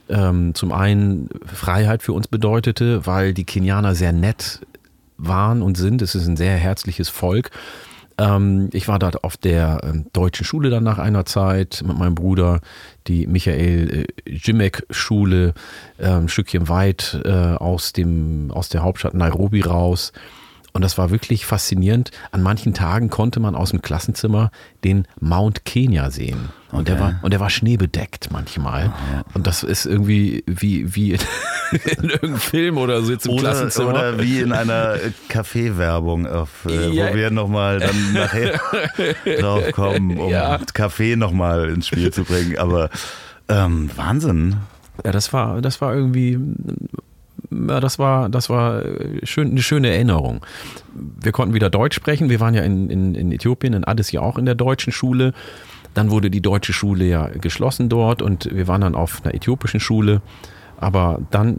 ähm, 0.10 0.54
zum 0.56 0.72
einen 0.72 1.30
Freiheit 1.46 2.04
für 2.04 2.14
uns 2.14 2.28
bedeutete, 2.28 3.06
weil 3.06 3.34
die 3.34 3.46
Kenianer 3.46 3.96
sehr 3.96 4.12
nett 4.12 4.62
waren 5.18 5.62
und 5.62 5.78
sind. 5.78 6.02
Es 6.02 6.16
ist 6.16 6.28
ein 6.28 6.38
sehr 6.38 6.58
herzliches 6.58 7.08
Volk. 7.10 7.52
Ähm, 8.22 8.70
ich 8.72 8.88
war 8.88 9.00
dort 9.00 9.24
auf 9.24 9.36
der 9.36 9.82
ähm, 9.84 10.06
deutschen 10.14 10.46
Schule 10.46 10.70
dann 10.70 10.84
nach 10.84 11.00
einer 11.00 11.26
Zeit 11.26 11.84
mit 11.86 11.98
meinem 11.98 12.14
Bruder, 12.14 12.62
die 13.08 13.26
Michael 13.26 14.06
äh, 14.26 14.30
Jimek 14.30 14.86
Schule, 14.92 15.54
äh, 15.98 16.08
ein 16.08 16.30
Stückchen 16.30 16.70
weit 16.70 17.20
äh, 17.26 17.32
aus, 17.32 17.94
dem, 17.94 18.52
aus 18.52 18.70
der 18.70 18.84
Hauptstadt 18.84 19.16
Nairobi 19.16 19.62
raus. 19.62 20.14
Und 20.74 20.84
das 20.84 20.98
war 20.98 21.12
wirklich 21.12 21.46
faszinierend. 21.46 22.12
An 22.32 22.42
manchen 22.42 22.74
Tagen 22.74 23.10
konnte 23.10 23.40
man 23.40 23.56
aus 23.56 23.72
dem 23.72 23.82
Klassenzimmer 23.82 24.52
den 24.84 25.08
Mount 25.20 25.66
Kenya 25.66 26.10
sehen. 26.12 26.50
Und, 26.72 26.82
okay. 26.82 26.92
der, 26.92 27.00
war, 27.00 27.20
und 27.22 27.34
der 27.34 27.40
war 27.42 27.50
schneebedeckt 27.50 28.32
manchmal. 28.32 28.86
Aha. 28.86 29.26
Und 29.34 29.48
das 29.48 29.64
ist 29.64 29.86
irgendwie 29.86 30.44
wie, 30.48 30.96
wie 30.96 31.12
in 31.72 32.10
irgendeinem 32.10 32.38
Film 32.38 32.78
oder 32.78 33.02
so 33.02 33.12
jetzt 33.12 33.26
im 33.26 33.34
oder, 33.34 33.42
Klassenzimmer. 33.42 33.90
Oder 33.90 34.20
wie 34.22 34.40
in 34.40 34.54
einer 34.54 34.96
Kaffeewerbung, 35.28 36.28
auf, 36.28 36.66
äh, 36.68 36.90
ja. 36.90 37.10
wo 37.10 37.16
wir 37.16 37.32
nochmal 37.32 37.80
dann 37.80 38.14
nachher 38.14 38.60
drauf 39.40 39.72
kommen, 39.74 40.18
um 40.18 40.30
ja. 40.30 40.60
Kaffee 40.74 41.18
nochmal 41.18 41.70
ins 41.70 41.88
Spiel 41.88 42.14
zu 42.14 42.24
bringen. 42.24 42.58
Aber 42.58 42.90
ähm, 43.50 43.90
Wahnsinn. 43.96 44.56
Ja, 45.04 45.12
das 45.12 45.34
war, 45.34 45.62
das 45.62 45.82
war 45.82 45.94
irgendwie, 45.94 46.40
das 47.52 48.00
war, 48.00 48.30
das 48.30 48.50
war 48.50 48.82
schön, 49.24 49.52
eine 49.52 49.62
schöne 49.62 49.90
Erinnerung. 49.90 50.46
Wir 50.94 51.34
konnten 51.34 51.54
wieder 51.54 51.70
Deutsch 51.70 51.96
sprechen. 51.96 52.30
Wir 52.30 52.40
waren 52.40 52.54
ja 52.54 52.64
in, 52.64 52.90
in, 52.90 53.14
in 53.14 53.32
Äthiopien, 53.32 53.74
in 53.74 53.84
Addis 53.84 54.12
ja 54.12 54.22
auch 54.22 54.38
in 54.38 54.46
der 54.46 54.56
deutschen 54.56 54.94
Schule. 54.94 55.34
Dann 55.94 56.10
wurde 56.10 56.32
die 56.32 56.42
deutsche 56.42 56.72
Schule 56.72 57.06
ja 57.06 57.28
geschlossen 57.28 57.90
dort 57.90 58.22
und 58.22 58.50
wir 58.54 58.68
waren 58.68 58.82
dann 58.82 58.96
auf 58.96 59.22
einer 59.24 59.36
äthiopischen 59.36 59.82
Schule. 59.82 60.22
Aber 60.78 61.20
dann, 61.30 61.58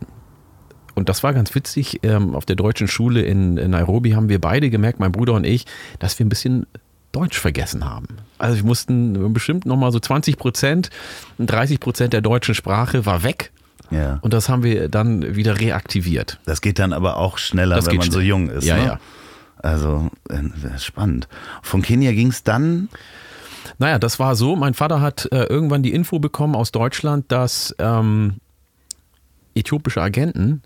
und 0.94 1.10
das 1.10 1.22
war 1.22 1.34
ganz 1.34 1.54
witzig, 1.54 2.00
ähm, 2.02 2.34
auf 2.34 2.46
der 2.46 2.56
deutschen 2.56 2.88
Schule 2.88 3.22
in, 3.22 3.58
in 3.58 3.70
Nairobi 3.70 4.14
haben 4.14 4.30
wir 4.30 4.40
beide 4.40 4.70
gemerkt, 4.70 4.98
mein 4.98 5.12
Bruder 5.12 5.34
und 5.34 5.44
ich, 5.44 5.66
dass 5.98 6.18
wir 6.18 6.24
ein 6.24 6.30
bisschen 6.30 6.66
Deutsch 7.12 7.38
vergessen 7.38 7.84
haben. 7.84 8.06
Also 8.38 8.56
wir 8.56 8.64
mussten 8.64 9.34
bestimmt 9.34 9.66
nochmal 9.66 9.92
so 9.92 10.00
20 10.00 10.38
Prozent, 10.38 10.88
30 11.38 11.78
Prozent 11.78 12.14
der 12.14 12.22
deutschen 12.22 12.54
Sprache 12.54 13.04
war 13.04 13.22
weg. 13.22 13.52
Ja. 13.90 14.18
Und 14.22 14.32
das 14.32 14.48
haben 14.48 14.62
wir 14.62 14.88
dann 14.88 15.36
wieder 15.36 15.60
reaktiviert. 15.60 16.38
Das 16.44 16.60
geht 16.60 16.78
dann 16.78 16.92
aber 16.92 17.16
auch 17.16 17.38
schneller, 17.38 17.76
Das 17.76 17.86
wenn 17.86 17.96
man 17.96 18.06
so 18.06 18.18
schnell. 18.18 18.26
jung 18.26 18.48
ist. 18.50 18.64
Ja, 18.64 18.76
ne? 18.76 18.84
ja. 18.84 19.00
Also 19.58 20.10
äh, 20.28 20.78
spannend. 20.78 21.28
Von 21.62 21.82
Kenia 21.82 22.12
ging 22.12 22.28
es 22.28 22.42
dann. 22.42 22.88
Naja, 23.78 23.98
das 23.98 24.18
war 24.18 24.34
so. 24.34 24.56
Mein 24.56 24.74
Vater 24.74 25.00
hat 25.00 25.28
äh, 25.32 25.44
irgendwann 25.44 25.82
die 25.82 25.92
Info 25.92 26.18
bekommen 26.18 26.54
aus 26.56 26.72
Deutschland, 26.72 27.30
dass 27.30 27.74
ähm, 27.78 28.36
äthiopische 29.54 30.00
Agenten 30.00 30.62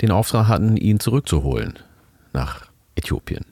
den 0.00 0.10
Auftrag 0.10 0.48
hatten, 0.48 0.76
ihn 0.76 1.00
zurückzuholen 1.00 1.78
nach 2.32 2.66
Äthiopien. 2.94 3.44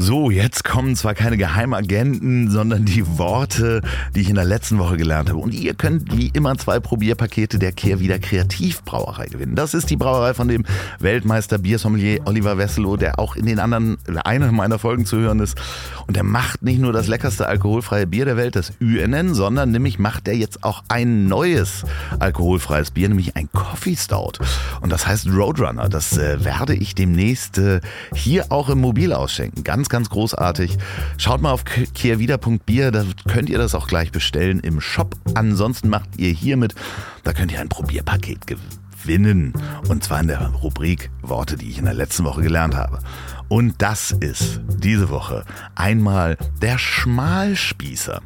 So, 0.00 0.30
jetzt 0.30 0.62
kommen 0.62 0.94
zwar 0.94 1.14
keine 1.14 1.36
Geheimagenten, 1.36 2.48
sondern 2.50 2.84
die 2.84 3.18
Worte, 3.18 3.82
die 4.14 4.20
ich 4.20 4.28
in 4.28 4.36
der 4.36 4.44
letzten 4.44 4.78
Woche 4.78 4.96
gelernt 4.96 5.28
habe. 5.28 5.40
Und 5.40 5.52
ihr 5.52 5.74
könnt 5.74 6.16
wie 6.16 6.28
immer 6.28 6.56
zwei 6.56 6.78
Probierpakete 6.78 7.58
der 7.58 7.72
Kehrwieder 7.72 8.20
Kreativbrauerei 8.20 9.26
gewinnen. 9.26 9.56
Das 9.56 9.74
ist 9.74 9.90
die 9.90 9.96
Brauerei 9.96 10.34
von 10.34 10.46
dem 10.46 10.64
Weltmeister 11.00 11.58
Biersommelier 11.58 12.20
Oliver 12.26 12.56
Wesselow, 12.58 12.96
der 12.96 13.18
auch 13.18 13.34
in 13.34 13.46
den 13.46 13.58
anderen, 13.58 13.98
einer 14.22 14.52
meiner 14.52 14.78
Folgen 14.78 15.04
zu 15.04 15.18
hören 15.18 15.40
ist. 15.40 15.58
Und 16.06 16.14
der 16.14 16.22
macht 16.22 16.62
nicht 16.62 16.78
nur 16.78 16.92
das 16.92 17.08
leckerste 17.08 17.48
alkoholfreie 17.48 18.06
Bier 18.06 18.24
der 18.24 18.36
Welt, 18.36 18.54
das 18.54 18.72
UNN, 18.80 19.34
sondern 19.34 19.72
nämlich 19.72 19.98
macht 19.98 20.28
er 20.28 20.34
jetzt 20.34 20.62
auch 20.62 20.84
ein 20.86 21.26
neues 21.26 21.84
alkoholfreies 22.20 22.92
Bier, 22.92 23.08
nämlich 23.08 23.34
ein 23.34 23.48
Coffee 23.52 23.96
Stout. 23.96 24.34
Und 24.80 24.92
das 24.92 25.08
heißt 25.08 25.26
Roadrunner. 25.26 25.88
Das 25.88 26.16
äh, 26.16 26.44
werde 26.44 26.74
ich 26.74 26.94
demnächst 26.94 27.58
äh, 27.58 27.80
hier 28.14 28.52
auch 28.52 28.68
im 28.68 28.80
Mobil 28.80 29.12
ausschenken. 29.12 29.64
Ganz, 29.64 29.87
ganz 29.88 30.10
großartig. 30.10 30.78
Schaut 31.16 31.40
mal 31.40 31.52
auf 31.52 31.64
kehrwieder.bier, 31.64 32.90
da 32.90 33.04
könnt 33.26 33.50
ihr 33.50 33.58
das 33.58 33.74
auch 33.74 33.86
gleich 33.86 34.12
bestellen 34.12 34.60
im 34.60 34.80
Shop. 34.80 35.16
Ansonsten 35.34 35.88
macht 35.88 36.10
ihr 36.16 36.30
hiermit, 36.30 36.74
da 37.24 37.32
könnt 37.32 37.52
ihr 37.52 37.60
ein 37.60 37.68
Probierpaket 37.68 38.46
gewinnen. 38.46 39.52
Und 39.88 40.04
zwar 40.04 40.20
in 40.20 40.28
der 40.28 40.46
Rubrik 40.48 41.10
Worte, 41.22 41.56
die 41.56 41.70
ich 41.70 41.78
in 41.78 41.84
der 41.84 41.94
letzten 41.94 42.24
Woche 42.24 42.42
gelernt 42.42 42.74
habe. 42.74 42.98
Und 43.48 43.76
das 43.78 44.12
ist 44.12 44.60
diese 44.68 45.08
Woche 45.08 45.44
einmal 45.74 46.36
der 46.60 46.78
Schmalspießer. 46.78 48.20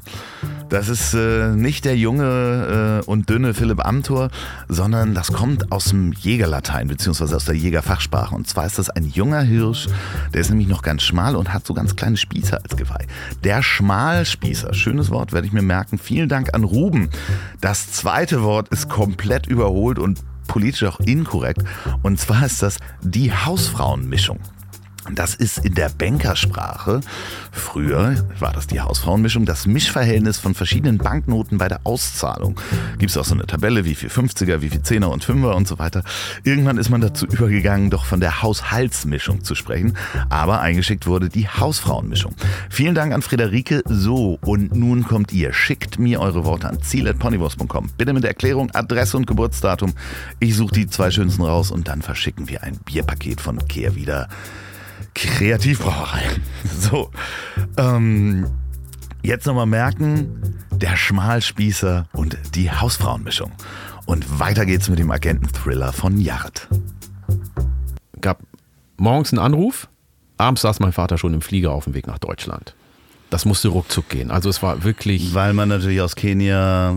Das 0.69 0.89
ist 0.89 1.15
äh, 1.15 1.51
nicht 1.55 1.85
der 1.85 1.97
junge 1.97 3.03
äh, 3.05 3.07
und 3.09 3.29
dünne 3.29 3.55
Philipp 3.55 3.85
Amthor, 3.85 4.31
sondern 4.69 5.15
das 5.15 5.31
kommt 5.33 5.71
aus 5.71 5.87
dem 5.87 6.13
Jägerlatein 6.13 6.89
beziehungsweise 6.89 7.37
aus 7.37 7.45
der 7.45 7.55
Jägerfachsprache. 7.55 8.35
Und 8.35 8.49
zwar 8.49 8.67
ist 8.67 8.79
das 8.79 8.91
ein 8.91 9.05
junger 9.05 9.43
Hirsch, 9.43 9.89
der 10.33 10.41
ist 10.41 10.49
nämlich 10.49 10.69
noch 10.69 10.83
ganz 10.83 11.03
schmal 11.03 11.37
und 11.37 11.53
hat 11.53 11.67
so 11.67 11.75
ganz 11.75 11.95
kleine 11.95 12.17
Spießer 12.17 12.61
als 12.63 12.77
Geweih. 12.77 13.07
Der 13.45 13.63
Schmalspießer, 13.63 14.75
schönes 14.75 15.11
Wort, 15.11 15.33
werde 15.33 15.47
ich 15.47 15.53
mir 15.53 15.63
merken. 15.63 15.99
Vielen 15.99 16.29
Dank 16.29 16.55
an 16.55 16.65
Ruben. 16.65 17.11
Das 17.61 17.93
zweite 17.93 18.43
Wort 18.43 18.69
ist 18.71 18.89
komplett 18.89 19.47
überholt 19.47 19.99
und 19.99 20.21
politisch 20.49 20.85
auch 20.85 21.01
inkorrekt. 21.01 21.63
Und 22.03 22.19
zwar 22.19 22.47
ist 22.47 22.63
das 22.63 22.79
die 23.03 23.33
Hausfrauenmischung. 23.33 24.41
Das 25.11 25.35
ist 25.35 25.59
in 25.59 25.75
der 25.75 25.89
Bankersprache, 25.89 27.01
früher 27.51 28.25
war 28.39 28.53
das 28.53 28.69
die 28.69 28.81
Hausfrauenmischung, 28.81 29.45
das 29.45 29.67
Mischverhältnis 29.67 30.39
von 30.39 30.55
verschiedenen 30.55 30.99
Banknoten 30.99 31.59
bei 31.59 31.67
der 31.67 31.81
Auszahlung. 31.83 32.59
Gibt 32.99 33.11
es 33.11 33.17
auch 33.17 33.25
so 33.25 33.35
eine 33.35 33.47
Tabelle, 33.47 33.85
wie 33.85 33.97
viel 33.97 34.09
50er, 34.09 34.61
wie 34.61 34.71
viel 34.71 34.81
10er 34.81 35.07
und 35.07 35.25
5er 35.25 35.55
und 35.55 35.67
so 35.67 35.81
weiter. 35.81 36.05
Irgendwann 36.45 36.79
ist 36.79 36.89
man 36.89 37.01
dazu 37.01 37.27
übergegangen, 37.27 37.91
doch 37.91 38.05
von 38.05 38.21
der 38.21 38.43
Haushaltsmischung 38.43 39.43
zu 39.43 39.57
sprechen, 39.57 39.97
aber 40.29 40.61
eingeschickt 40.61 41.09
wurde 41.09 41.29
die 41.29 41.49
Hausfrauenmischung. 41.49 42.35
Vielen 42.71 42.95
Dank 42.95 43.13
an 43.13 43.23
Friederike. 43.23 43.83
So, 43.87 44.39
und 44.41 44.75
nun 44.77 45.03
kommt 45.03 45.33
ihr. 45.33 45.53
Schickt 45.53 45.99
mir 45.99 46.21
eure 46.21 46.45
Worte 46.45 46.69
an 46.69 46.81
ziel.ponywurst.com. 46.81 47.91
Bitte 47.99 48.13
mit 48.13 48.25
Erklärung, 48.25 48.71
Adresse 48.73 49.17
und 49.17 49.27
Geburtsdatum. 49.27 49.95
Ich 50.39 50.57
suche 50.57 50.75
die 50.75 50.87
zwei 50.87 51.11
schönsten 51.11 51.43
raus 51.43 51.73
und 51.73 51.89
dann 51.89 52.03
verschicken 52.03 52.49
wir 52.49 52.63
ein 52.63 52.79
Bierpaket 52.85 53.41
von 53.41 53.59
Kehrwieder. 53.67 54.29
Kreativbrauerei. 55.15 56.23
So, 56.79 57.11
ähm, 57.77 58.47
jetzt 59.23 59.47
nochmal 59.47 59.67
merken, 59.67 60.57
der 60.71 60.97
Schmalspießer 60.97 62.07
und 62.13 62.37
die 62.55 62.71
Hausfrauenmischung. 62.71 63.53
Und 64.05 64.41
weiter 64.41 64.67
geht's 64.67 64.89
mit 64.89 64.99
dem 64.99 65.11
Agenten-Thriller 65.11 65.93
von 65.93 66.19
Jart. 66.19 66.69
Gab 68.21 68.41
morgens 68.97 69.33
einen 69.33 69.39
Anruf, 69.39 69.89
abends 70.39 70.63
saß 70.63 70.81
mein 70.81 70.93
Vater 70.93 71.19
schon 71.19 71.35
im 71.35 71.41
Flieger 71.41 71.73
auf 71.73 71.85
dem 71.85 71.95
Weg 71.95 72.07
nach 72.07 72.19
Deutschland. 72.19 72.75
Das 73.31 73.45
musste 73.45 73.69
ruckzuck 73.69 74.11
gehen. 74.11 74.31
Also 74.31 74.51
es 74.51 74.63
war 74.63 74.85
wirklich. 74.85 75.33
Weil 75.33 75.55
man 75.55 75.71
natürlich 75.71 76.03
aus 76.03 76.17
Kenia 76.17 76.97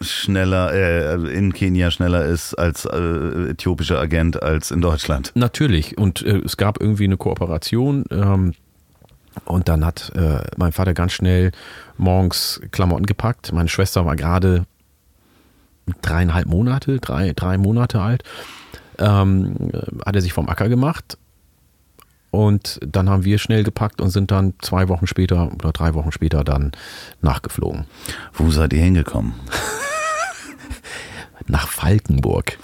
schneller, 0.00 0.72
äh, 0.72 1.36
in 1.36 1.52
Kenia 1.52 1.90
schneller 1.90 2.24
ist 2.24 2.54
als 2.54 2.84
äh, 2.84 3.50
äthiopischer 3.50 3.98
Agent 3.98 4.42
als 4.42 4.70
in 4.70 4.80
Deutschland. 4.80 5.32
Natürlich. 5.34 5.96
Und 5.98 6.22
äh, 6.22 6.38
es 6.38 6.56
gab 6.56 6.80
irgendwie 6.80 7.04
eine 7.04 7.16
Kooperation. 7.16 8.04
Ähm, 8.10 8.54
und 9.44 9.68
dann 9.68 9.84
hat 9.84 10.12
äh, 10.14 10.40
mein 10.56 10.72
Vater 10.72 10.94
ganz 10.94 11.12
schnell 11.12 11.52
morgens 11.98 12.60
Klamotten 12.72 13.06
gepackt. 13.06 13.52
Meine 13.52 13.68
Schwester 13.68 14.06
war 14.06 14.16
gerade 14.16 14.66
dreieinhalb 16.02 16.46
Monate, 16.46 16.98
drei, 16.98 17.32
drei 17.34 17.58
Monate 17.58 18.00
alt. 18.00 18.22
Ähm, 18.98 19.70
hat 20.04 20.16
er 20.16 20.22
sich 20.22 20.32
vom 20.32 20.48
Acker 20.48 20.68
gemacht. 20.68 21.18
Und 22.30 22.80
dann 22.86 23.08
haben 23.08 23.24
wir 23.24 23.38
schnell 23.38 23.62
gepackt 23.62 24.00
und 24.00 24.10
sind 24.10 24.30
dann 24.30 24.54
zwei 24.60 24.88
Wochen 24.88 25.06
später 25.06 25.50
oder 25.54 25.72
drei 25.72 25.94
Wochen 25.94 26.12
später 26.12 26.44
dann 26.44 26.72
nachgeflogen. 27.22 27.86
Wo 28.34 28.50
seid 28.50 28.72
ihr 28.72 28.82
hingekommen? 28.82 29.34
Nach 31.48 31.68
Falkenburg. 31.68 32.58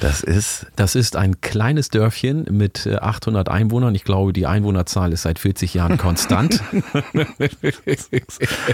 Das 0.00 0.22
ist 0.22 0.66
Das 0.76 0.94
ist 0.94 1.16
ein 1.16 1.40
kleines 1.40 1.88
Dörfchen 1.88 2.46
mit 2.50 2.86
äh, 2.86 2.96
800 2.96 3.48
Einwohnern. 3.48 3.94
Ich 3.94 4.04
glaube, 4.04 4.32
die 4.32 4.46
Einwohnerzahl 4.46 5.12
ist 5.12 5.22
seit 5.22 5.38
40 5.38 5.74
Jahren 5.74 5.96
konstant. 5.96 6.62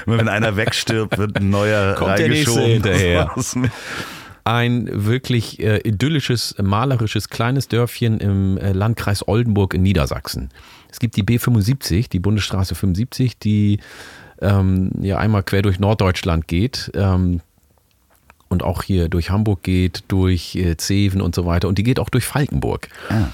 Wenn 0.07 0.29
einer 0.29 0.57
wegstirbt, 0.57 1.19
wird 1.19 1.37
ein 1.37 1.51
neuer 1.51 1.95
Kommt 1.95 2.19
der 2.19 2.29
nächste 2.29 2.61
reingeschoben. 2.61 2.73
hinterher. 2.73 3.31
Ein 4.45 4.89
wirklich 4.91 5.61
äh, 5.61 5.79
idyllisches, 5.89 6.57
malerisches 6.61 7.29
kleines 7.29 7.69
Dörfchen 7.69 8.19
im 8.19 8.59
äh, 8.59 8.73
Landkreis 8.73 9.27
Oldenburg 9.29 9.73
in 9.73 9.83
Niedersachsen. 9.83 10.49
Es 10.91 10.99
gibt 10.99 11.17
die 11.17 11.23
B75, 11.23 12.11
die 12.11 12.19
Bundesstraße 12.19 12.75
75, 12.75 13.39
die 13.39 13.79
ähm, 14.41 14.91
ja 15.01 15.19
einmal 15.19 15.45
quer 15.45 15.63
durch 15.63 15.79
Norddeutschland 15.79 16.49
geht. 16.49 16.91
Ähm, 16.95 17.41
und 18.53 18.63
auch 18.63 18.83
hier 18.83 19.09
durch 19.09 19.31
Hamburg 19.31 19.63
geht, 19.63 20.05
durch 20.09 20.55
äh, 20.55 20.77
Zeven 20.77 21.21
und 21.21 21.35
so 21.35 21.47
weiter. 21.47 21.67
Und 21.69 21.79
die 21.79 21.83
geht 21.83 21.99
auch 21.99 22.11
durch 22.11 22.25
Falkenburg. 22.25 22.89
Ah. 23.09 23.29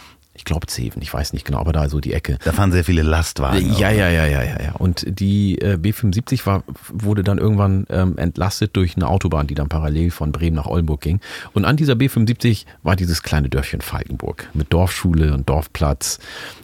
Ich 0.49 0.51
glaube 0.51 0.67
Zeven, 0.67 1.03
ich 1.03 1.13
weiß 1.13 1.35
nicht 1.35 1.45
genau, 1.45 1.59
aber 1.59 1.73
da 1.75 1.91
so 1.91 2.01
die 2.01 2.15
Ecke. 2.15 2.39
Da 2.43 2.53
fahren 2.53 2.73
sehr 2.73 2.83
viele 2.83 3.03
Lastwagen. 3.03 3.71
Ja, 3.77 3.91
ja, 3.91 4.09
ja, 4.09 4.25
ja, 4.25 4.43
ja, 4.43 4.63
ja. 4.63 4.73
Und 4.79 5.05
die 5.07 5.61
äh, 5.61 5.75
B75 5.75 6.47
war, 6.47 6.65
wurde 6.91 7.23
dann 7.23 7.37
irgendwann 7.37 7.87
ähm, 7.91 8.17
entlastet 8.17 8.75
durch 8.75 8.97
eine 8.97 9.09
Autobahn, 9.09 9.47
die 9.47 9.55
dann 9.55 9.69
parallel 9.69 10.11
von 10.11 10.33
Bremen 10.33 10.57
nach 10.57 10.65
Oldenburg 10.65 11.03
ging. 11.03 11.21
Und 11.53 11.67
an 11.67 11.77
dieser 11.77 11.93
B75 11.93 12.65
war 12.83 12.97
dieses 12.97 13.23
kleine 13.23 13.51
Dörfchen 13.51 13.83
Falkenburg 13.83 14.49
mit 14.55 14.73
Dorfschule 14.73 15.35
und 15.35 15.51
Dorfplatz, 15.51 16.19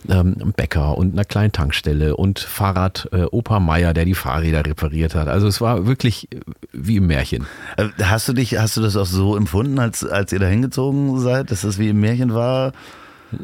ähm, 0.09 0.55
Bäcker 0.57 0.97
und 0.97 1.13
einer 1.13 1.27
kleinen 1.27 1.53
Tankstelle 1.53 2.17
und 2.17 2.39
Fahrrad 2.39 3.11
äh, 3.13 3.25
Opa 3.25 3.61
Meier, 3.61 3.93
der 3.93 4.07
die 4.07 4.15
Fahrräder 4.15 4.65
repariert 4.65 5.15
hat. 5.15 5.29
Also 5.29 5.47
es 5.47 5.61
war 5.61 5.87
wirklich 5.87 6.33
äh, 6.33 6.41
wie 6.73 6.97
im 6.97 7.07
Märchen. 7.07 7.45
Äh, 7.77 7.89
Hast 8.03 8.29
du 8.29 8.33
dich, 8.33 8.57
hast 8.59 8.79
du 8.79 8.81
das 8.81 8.97
auch 8.97 9.05
so 9.05 9.37
empfunden, 9.37 9.79
als, 9.79 10.07
als 10.07 10.33
ihr 10.33 10.39
da 10.39 10.47
hingezogen 10.47 11.21
seid, 11.21 11.51
dass 11.51 11.61
das 11.61 11.79
wie 11.79 11.91
im 11.91 12.01
Märchen 12.01 12.33
war? 12.33 12.73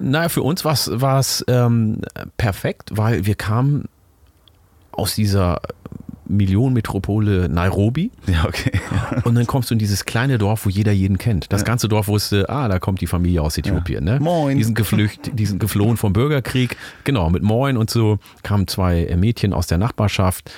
Naja, 0.00 0.28
für 0.28 0.42
uns 0.42 0.64
war 0.64 1.18
es 1.18 1.44
ähm, 1.48 2.00
perfekt, 2.36 2.90
weil 2.92 3.26
wir 3.26 3.34
kamen 3.34 3.88
aus 4.92 5.14
dieser 5.14 5.60
Millionenmetropole 6.30 7.48
Nairobi 7.48 8.10
Ja, 8.26 8.44
okay. 8.46 8.70
und 9.24 9.34
dann 9.34 9.46
kommst 9.46 9.70
du 9.70 9.74
in 9.74 9.78
dieses 9.78 10.04
kleine 10.04 10.38
Dorf, 10.38 10.64
wo 10.64 10.70
jeder 10.70 10.92
jeden 10.92 11.18
kennt. 11.18 11.52
Das 11.52 11.64
ganze 11.64 11.88
Dorf 11.88 12.08
wusste, 12.08 12.48
ah, 12.48 12.68
da 12.68 12.78
kommt 12.78 13.00
die 13.00 13.06
Familie 13.06 13.42
aus 13.42 13.58
Äthiopien. 13.58 14.04
Ne? 14.04 14.20
Moin. 14.20 14.56
Die 14.56 14.64
sind 14.64 14.74
geflüchtet, 14.74 15.38
die 15.38 15.46
sind 15.46 15.58
geflohen 15.58 15.96
vom 15.96 16.12
Bürgerkrieg. 16.12 16.76
Genau, 17.04 17.28
mit 17.30 17.42
Moin 17.42 17.76
und 17.76 17.90
so 17.90 18.18
kamen 18.42 18.68
zwei 18.68 19.12
Mädchen 19.18 19.52
aus 19.52 19.66
der 19.66 19.78
Nachbarschaft. 19.78 20.50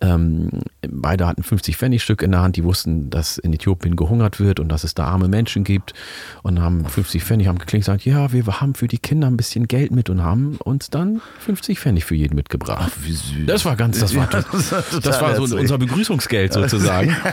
Ähm, 0.00 0.50
beide 0.88 1.26
hatten 1.26 1.42
50 1.42 1.76
Pfennigstück 1.76 2.22
in 2.22 2.30
der 2.32 2.40
Hand, 2.42 2.56
die 2.56 2.64
wussten, 2.64 3.10
dass 3.10 3.38
in 3.38 3.52
Äthiopien 3.52 3.96
gehungert 3.96 4.38
wird 4.40 4.60
und 4.60 4.68
dass 4.68 4.84
es 4.84 4.94
da 4.94 5.04
arme 5.06 5.28
Menschen 5.28 5.64
gibt 5.64 5.94
und 6.42 6.60
haben 6.60 6.84
50 6.84 7.22
Pfennig, 7.24 7.48
haben 7.48 7.58
geklingelt 7.58 7.86
gesagt, 7.86 8.04
ja, 8.04 8.32
wir 8.32 8.46
haben 8.60 8.74
für 8.74 8.88
die 8.88 8.98
Kinder 8.98 9.26
ein 9.26 9.36
bisschen 9.36 9.66
Geld 9.68 9.90
mit 9.90 10.08
und 10.10 10.22
haben 10.22 10.56
uns 10.64 10.90
dann 10.90 11.20
50 11.40 11.78
Pfennig 11.80 12.04
für 12.04 12.14
jeden 12.14 12.34
mitgebracht. 12.36 12.90
Ach, 12.92 12.96
wie 13.04 13.12
süß. 13.12 13.46
Das 13.46 13.64
war 13.64 13.76
ganz, 13.76 13.98
das 13.98 14.14
war, 14.14 14.28
Ja, 14.32 14.44
das 14.52 14.72
war 14.72 14.82
das 15.00 15.20
war 15.20 15.46
so 15.46 15.56
unser 15.56 15.78
Begrüßungsgeld 15.78 16.52
sozusagen. 16.52 17.16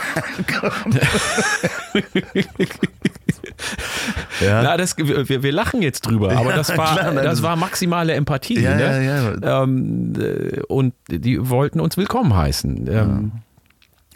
Ja. 4.42 4.62
Na, 4.64 4.78
das, 4.78 4.98
wir, 4.98 5.42
wir 5.44 5.52
lachen 5.52 5.82
jetzt 5.82 6.02
drüber, 6.02 6.32
aber 6.32 6.50
Ja, 6.52 6.56
das 6.58 6.78
war, 6.78 6.94
klar, 6.94 7.06
nein, 7.14 7.16
das 7.16 7.26
das- 7.26 7.42
war 7.44 7.56
maximale 7.56 8.14
Empathie. 8.14 8.60
Ja, 8.60 8.76
ne? 8.76 9.06
ja, 9.06 9.32
ja. 9.42 9.64
Ähm, 9.64 10.14
äh, 10.20 10.60
und 10.68 10.94
die 11.10 11.50
wollten 11.50 11.80
uns 11.80 11.96
willkommen 11.98 12.36
heißen. 12.36 12.55
Ähm, 12.64 13.32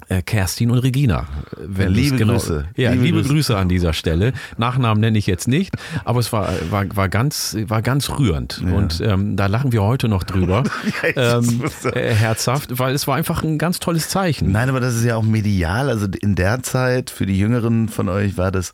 äh, 0.10 0.24
Kerstin 0.24 0.72
und 0.72 0.80
Regina. 0.80 1.28
Wenn 1.56 1.92
Liebe 1.92 2.18
du's 2.18 2.28
Grüße. 2.28 2.66
Ja, 2.76 2.92
liebe, 2.92 3.04
Liebe 3.04 3.18
Grüße. 3.20 3.34
Grüße. 3.34 3.58
an 3.58 3.70
dieser 3.70 3.94
Stelle. 3.94 4.34
Nachnamen 4.58 5.00
nenne 5.00 5.18
ich 5.18 5.28
jetzt 5.28 5.48
nicht, 5.48 5.76
aber 6.04 6.20
es 6.20 6.34
war, 6.34 6.50
war, 6.72 6.86
war, 6.96 7.10
ganz, 7.10 7.56
war 7.68 7.84
ganz 7.84 8.10
rührend. 8.10 8.62
Und 8.62 9.02
ähm, 9.02 9.36
da 9.36 9.46
lachen 9.46 9.72
wir 9.72 9.84
heute 9.84 10.08
noch 10.08 10.24
drüber. 10.24 10.64
Ja, 11.16 11.38
ähm, 11.38 11.64
äh, 11.94 12.14
herzhaft, 12.14 12.80
weil 12.80 12.94
es 12.94 13.08
war 13.08 13.16
einfach 13.16 13.44
ein 13.44 13.58
ganz 13.58 13.80
tolles 13.80 14.10
Zeichen. 14.10 14.52
Nein, 14.52 14.70
aber 14.70 14.80
das 14.80 14.96
ist 14.96 15.06
ja 15.06 15.16
auch 15.16 15.24
medial. 15.24 15.90
Also 15.90 16.08
in 16.08 16.36
der 16.36 16.64
Zeit, 16.64 17.10
für 17.10 17.26
die 17.26 17.38
Jüngeren 17.38 17.90
von 17.90 18.10
euch, 18.10 18.38
war 18.38 18.52
das 18.52 18.74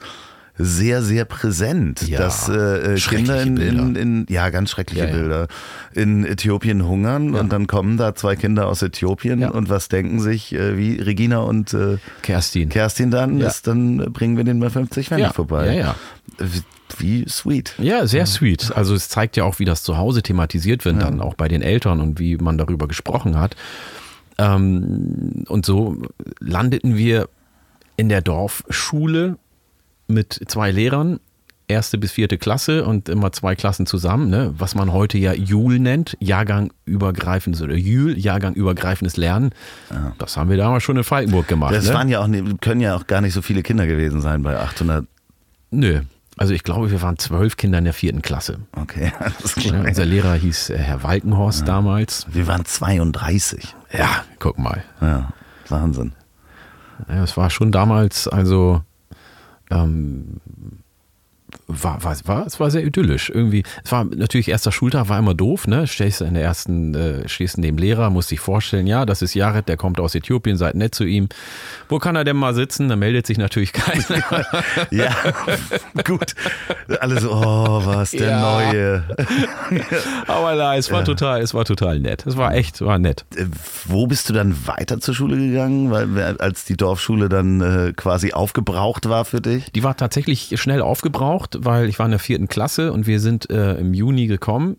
sehr, 0.58 1.02
sehr 1.02 1.26
präsent, 1.26 2.08
Ja, 2.08 2.20
dass 2.20 2.48
äh, 2.48 2.96
äh, 2.96 3.00
Kinder 3.00 3.42
in, 3.42 3.58
in, 3.58 3.96
in, 3.96 4.26
ja, 4.30 4.50
ganz 4.50 4.70
schreckliche 4.72 5.04
Ja, 5.06 5.10
ja. 5.10 5.16
Bilder, 5.16 5.48
in 5.94 6.26
Äthiopien 6.26 6.88
hungern 6.88 7.36
und 7.36 7.52
dann 7.52 7.68
kommen 7.68 7.98
da 7.98 8.16
zwei 8.16 8.36
Kinder 8.38 8.68
aus 8.68 8.82
Äthiopien 8.82 9.40
Ja. 9.42 9.50
und 9.50 9.68
was 9.70 9.90
denken 9.90 10.20
sich, 10.22 10.54
äh, 10.54 10.78
wie 10.78 10.96
Regina 11.02 11.40
und 11.40 11.74
äh, 11.74 11.98
Kerstin. 12.22 12.70
Kerstin 12.70 13.12
dann, 13.12 13.40
Ja. 13.40 13.48
ist, 13.48 13.68
dann 13.68 13.98
bringen 14.14 14.38
wir 14.38 14.44
denen 14.46 14.60
mal 14.60 14.70
50 14.70 15.10
Pfennig 15.10 15.26
Ja, 15.26 15.34
vorbei. 15.34 15.68
ja, 15.68 15.74
ja. 15.74 15.96
Wie, 16.98 17.26
sweet. 17.28 17.74
Ja, 17.80 18.06
sehr 18.08 18.26
sweet. 18.26 18.72
Also 18.76 18.94
es 18.96 19.10
zeigt 19.10 19.36
ja 19.38 19.44
auch, 19.44 19.60
wie 19.60 19.66
das 19.66 19.84
zu 19.84 19.98
Hause 19.98 20.22
thematisiert 20.24 20.86
wird, 20.86 21.02
dann 21.02 21.20
auch 21.20 21.34
bei 21.34 21.48
den 21.48 21.62
Eltern 21.62 22.00
und 22.00 22.20
wie 22.20 22.38
man 22.38 22.58
darüber 22.58 22.88
gesprochen 22.88 23.38
hat. 23.40 23.56
Ähm, 24.38 25.44
und 25.48 25.66
so 25.66 25.98
landeten 26.40 26.96
wir 26.96 27.28
in 27.98 28.08
der 28.10 28.22
Dorfschule 28.22 29.38
mit 30.08 30.40
zwei 30.48 30.72
Lehrern, 30.72 31.20
erste 31.68 31.98
bis 31.98 32.12
vierte 32.12 32.38
Klasse 32.38 32.86
und 32.86 33.10
immer 33.10 33.32
zwei 33.32 33.56
Klassen 33.56 33.86
zusammen, 33.88 34.30
ne? 34.30 34.54
was 34.58 34.76
man 34.76 34.92
heute 34.92 35.18
ja 35.18 35.34
Jul 35.34 35.80
nennt, 35.80 36.16
Jahrgangübergreifendes 36.20 37.62
oder 37.62 37.76
Jül, 37.76 38.18
Jahrgangübergreifendes 38.18 39.18
Lernen. 39.18 39.50
Das 40.18 40.38
haben 40.38 40.50
wir 40.50 40.58
damals 40.58 40.84
schon 40.84 40.98
in 40.98 41.04
Falkenburg 41.04 41.48
gemacht. 41.48 41.74
Das 41.74 41.88
ne? 41.88 41.94
waren 41.94 42.10
ja 42.10 42.20
auch, 42.22 42.28
ne- 42.28 42.56
können 42.62 42.82
ja 42.82 42.96
auch 42.96 43.08
gar 43.08 43.22
nicht 43.22 43.34
so 43.34 43.42
viele 43.42 43.64
Kinder 43.64 43.88
gewesen 43.88 44.22
sein 44.22 44.44
bei 44.44 44.58
800. 44.60 45.06
Nö. 45.72 46.02
Also 46.38 46.54
ich 46.54 46.64
glaube, 46.64 46.92
wir 46.92 47.02
waren 47.02 47.18
zwölf 47.18 47.56
Kinder 47.58 47.78
in 47.78 47.86
der 47.86 47.94
vierten 47.94 48.22
Klasse. 48.22 48.60
Okay, 48.76 49.12
alles 49.20 49.56
Ja, 49.56 49.72
klar. 49.72 49.86
unser 49.88 50.06
Lehrer 50.06 50.34
hieß 50.34 50.70
äh, 50.72 50.78
Herr 50.78 51.02
Walkenhorst 51.02 51.66
damals. 51.68 52.28
Wir 52.30 52.46
waren 52.46 52.66
32. 52.66 53.74
Ja, 53.98 54.24
guck 54.40 54.60
mal. 54.60 54.84
Ja, 55.02 55.30
Wahnsinn. 55.70 56.12
Ja, 57.10 57.24
es 57.24 57.38
war 57.38 57.50
schon 57.50 57.72
damals, 57.72 58.28
also 58.28 58.84
ähm, 59.72 60.40
war, 61.68 62.04
war, 62.04 62.16
war, 62.26 62.46
es 62.46 62.60
war 62.60 62.72
sehr 62.72 62.84
idyllisch. 62.84 63.30
Irgendwie, 63.30 63.64
es 63.84 63.92
war 63.92 64.06
natürlich 64.06 64.50
erster 64.50 64.72
Schultag, 64.72 65.10
war 65.10 65.20
immer 65.20 65.34
doof, 65.34 65.68
ne? 65.68 65.88
Stehst 65.88 66.22
in 66.22 66.34
der 66.34 66.44
ersten, 66.44 66.94
äh, 66.96 67.28
stehst 67.28 67.58
neben 67.58 67.76
dem 67.76 67.78
Lehrer, 67.78 68.10
musst 68.10 68.32
dich 68.32 68.40
vorstellen, 68.40 68.88
ja, 68.88 69.06
das 69.06 69.22
ist 69.22 69.34
Jared, 69.34 69.68
der 69.68 69.78
kommt 69.78 70.00
aus 70.00 70.16
Äthiopien, 70.16 70.58
seid 70.58 70.76
nett 70.76 70.96
zu 70.96 71.04
ihm. 71.04 71.30
Wo 71.90 72.00
kann 72.00 72.16
er 72.16 72.24
denn 72.24 72.38
mal 72.38 72.54
sitzen? 72.54 72.90
Da 72.90 72.96
meldet 72.96 73.28
sich 73.28 73.38
natürlich 73.38 73.74
keiner. 73.74 74.06
Ja, 74.92 75.14
gut. 76.06 76.36
Alle 77.00 77.20
so, 77.20 77.32
oh, 77.32 77.82
was 77.86 78.12
der 78.12 78.30
Ja. 78.30 78.42
Neue. 78.42 79.04
Aber 80.28 80.56
nein, 80.56 80.80
es 80.80 80.92
war 80.92 81.04
total, 81.04 81.42
es 81.42 81.54
war 81.54 81.66
total 81.66 82.00
nett. 82.00 82.26
Es 82.26 82.38
war 82.38 82.54
echt, 82.54 82.82
war 82.82 83.00
nett. 83.00 83.26
Äh, 83.36 83.46
Wo 83.86 84.08
bist 84.08 84.30
du 84.30 84.34
dann 84.34 84.56
weiter 84.68 85.00
zur 85.00 85.16
Schule 85.16 85.38
gegangen, 85.38 85.92
weil 85.92 86.38
als 86.40 86.66
die 86.66 86.78
Dorfschule 86.78 87.30
dann 87.30 87.62
äh, 87.62 87.94
quasi 87.94 88.34
aufgebraucht 88.34 89.10
war 89.10 89.26
für 89.26 89.42
dich? 89.42 89.72
Die 89.72 89.84
war 89.84 89.98
tatsächlich 89.98 90.60
schnell 90.60 90.82
aufgebraucht, 90.82 91.55
weil 91.62 91.90
ich 91.90 92.00
war 92.00 92.06
in 92.06 92.12
der 92.12 92.20
vierten 92.20 92.48
Klasse 92.48 92.92
und 92.92 93.08
wir 93.08 93.20
sind 93.20 93.50
äh, 93.50 93.76
im 93.76 93.94
Juni 93.94 94.28
gekommen. 94.28 94.78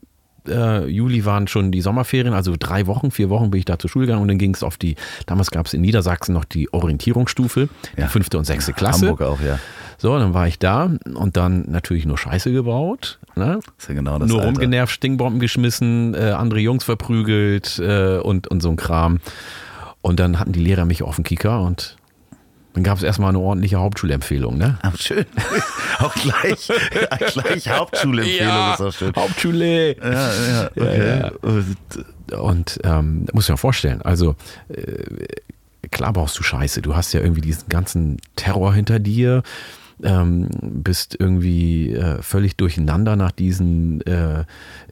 Äh, 0.48 0.86
Juli 0.86 1.24
waren 1.24 1.48
schon 1.48 1.72
die 1.72 1.80
Sommerferien, 1.80 2.32
also 2.32 2.54
drei 2.58 2.86
Wochen, 2.86 3.10
vier 3.10 3.30
Wochen 3.30 3.50
bin 3.50 3.58
ich 3.58 3.64
da 3.64 3.78
zur 3.80 3.90
Schule 3.90 4.06
gegangen 4.06 4.22
und 4.22 4.28
dann 4.28 4.38
ging 4.38 4.54
es 4.54 4.62
auf 4.62 4.76
die, 4.76 4.94
damals 5.26 5.50
gab 5.50 5.66
es 5.66 5.74
in 5.74 5.80
Niedersachsen 5.80 6.32
noch 6.34 6.44
die 6.44 6.72
Orientierungsstufe, 6.72 7.68
die 7.96 8.00
Ja. 8.00 8.06
fünfte 8.06 8.38
und 8.38 8.44
sechste 8.44 8.72
Klasse. 8.72 9.08
Hamburg 9.08 9.22
auch, 9.22 9.40
ja. 9.40 9.58
So, 9.98 10.16
dann 10.18 10.34
war 10.34 10.46
ich 10.46 10.58
da 10.60 10.90
und 11.14 11.36
dann 11.36 11.64
natürlich 11.68 12.06
nur 12.06 12.16
Scheiße 12.18 12.52
gebaut. 12.52 13.18
Ne? 13.34 13.58
Ja 13.88 13.94
genau 13.94 14.18
das 14.18 14.28
nur 14.28 14.38
Alter. 14.40 14.50
rumgenervt, 14.52 14.92
Stingbomben 14.92 15.40
geschmissen, 15.40 16.14
äh, 16.14 16.30
andere 16.30 16.60
Jungs 16.60 16.84
verprügelt 16.84 17.78
äh, 17.80 18.18
und, 18.18 18.46
und 18.46 18.60
so 18.62 18.68
ein 18.70 18.76
Kram. 18.76 19.18
Und 20.02 20.20
dann 20.20 20.38
hatten 20.38 20.52
die 20.52 20.60
Lehrer 20.60 20.84
mich 20.84 21.02
auf 21.02 21.16
den 21.16 21.24
Kicker 21.24 21.60
und 21.62 21.95
dann 22.76 22.82
gab 22.82 22.98
es 22.98 23.04
erstmal 23.04 23.30
eine 23.30 23.38
ordentliche 23.38 23.78
Hauptschulempfehlung. 23.78 24.58
Ne? 24.58 24.78
Ah, 24.82 24.92
schön. 24.98 25.24
auch 25.98 26.12
gleich, 26.14 26.68
gleich 27.32 27.70
Hauptschulempfehlung 27.70 28.74
ist 28.74 28.80
auch 28.82 28.92
schön. 28.92 29.12
Hauptschule. 29.16 29.96
Ja, 29.96 30.12
ja, 30.12 30.70
okay. 30.76 31.20
Ja, 31.20 31.32
Und, 31.40 32.34
Und 32.38 32.80
ähm, 32.84 33.22
da 33.24 33.32
muss 33.32 33.44
ich 33.44 33.50
mir 33.50 33.56
vorstellen, 33.56 34.02
also 34.02 34.36
äh, 34.68 35.88
klar 35.90 36.12
brauchst 36.12 36.38
du 36.38 36.42
Scheiße. 36.42 36.82
Du 36.82 36.94
hast 36.94 37.14
ja 37.14 37.20
irgendwie 37.20 37.40
diesen 37.40 37.66
ganzen 37.70 38.18
Terror 38.36 38.74
hinter 38.74 38.98
dir, 38.98 39.42
ähm, 40.02 40.48
bist 40.60 41.16
irgendwie 41.18 41.92
äh, 41.92 42.22
völlig 42.22 42.56
durcheinander 42.56 43.16
nach 43.16 43.32
diesen 43.32 44.00
äh, 44.02 44.44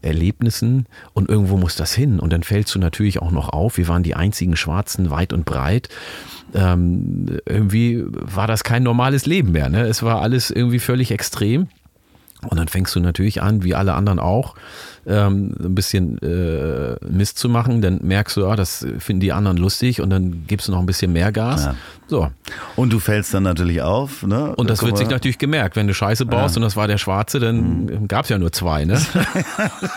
Erlebnissen 0.03 0.87
und 1.13 1.29
irgendwo 1.29 1.57
muss 1.57 1.77
das 1.77 1.95
hin. 1.95 2.21
Und 2.21 2.33
dann 2.33 2.43
fällst 2.43 2.75
du 2.75 2.79
natürlich 2.79 3.21
auch 3.21 3.31
noch 3.31 3.51
auf. 3.51 3.77
Wir 3.77 3.89
waren 3.89 4.03
die 4.03 4.15
einzigen 4.15 4.57
Schwarzen 4.57 5.11
weit 5.11 5.33
und 5.33 5.45
breit. 5.45 5.89
Ähm, 6.55 7.39
irgendwie 7.47 8.05
war 8.07 8.47
das 8.47 8.65
kein 8.65 8.83
normales 8.83 9.27
Leben 9.27 9.53
mehr. 9.53 9.69
Ne? 9.69 9.83
Es 9.83 10.03
war 10.03 10.23
alles 10.23 10.51
irgendwie 10.51 10.79
völlig 10.79 11.11
extrem. 11.11 11.69
Und 12.49 12.59
dann 12.59 12.69
fängst 12.69 12.95
du 12.95 13.01
natürlich 13.01 13.43
an, 13.43 13.63
wie 13.63 13.75
alle 13.75 13.95
anderen 13.95 14.19
auch, 14.19 14.55
ähm, 15.07 15.55
ein 15.63 15.75
bisschen 15.75 16.19
äh, 16.23 16.97
Mist 17.07 17.39
zu 17.39 17.49
machen. 17.49 17.83
Dann 17.83 18.01
merkst 18.03 18.37
du, 18.37 18.47
ah, 18.47 18.57
das 18.57 18.87
finden 18.99 19.21
die 19.21 19.33
anderen 19.33 19.57
lustig 19.57 20.01
und 20.01 20.11
dann 20.11 20.47
gibst 20.47 20.69
du 20.69 20.73
noch 20.73 20.81
ein 20.81 20.87
bisschen 20.87 21.13
mehr 21.13 21.33
Gas. 21.33 21.65
Ja. 21.65 21.75
So. 22.07 22.31
und 22.77 22.93
du 22.93 23.01
fällst 23.01 23.33
dann 23.33 23.45
natürlich 23.45 23.81
auf. 23.83 24.23
Ne? 24.23 24.55
Und 24.57 24.69
das 24.69 24.81
Guck 24.81 24.89
wird 24.89 24.99
sich 24.99 25.07
mal. 25.07 25.15
natürlich 25.15 25.39
gemerkt. 25.39 25.77
Wenn 25.77 25.87
du 25.87 25.95
Scheiße 25.95 26.27
baust 26.27 26.57
und 26.57 26.63
das 26.63 26.77
war 26.77 26.87
der 26.87 26.99
Schwarze, 26.99 27.41
dann 27.41 28.09
gab 28.09 28.25
es 28.25 28.29
ja 28.29 28.39
nur 28.39 28.53
zwei, 28.53 28.85
ne? 28.85 29.01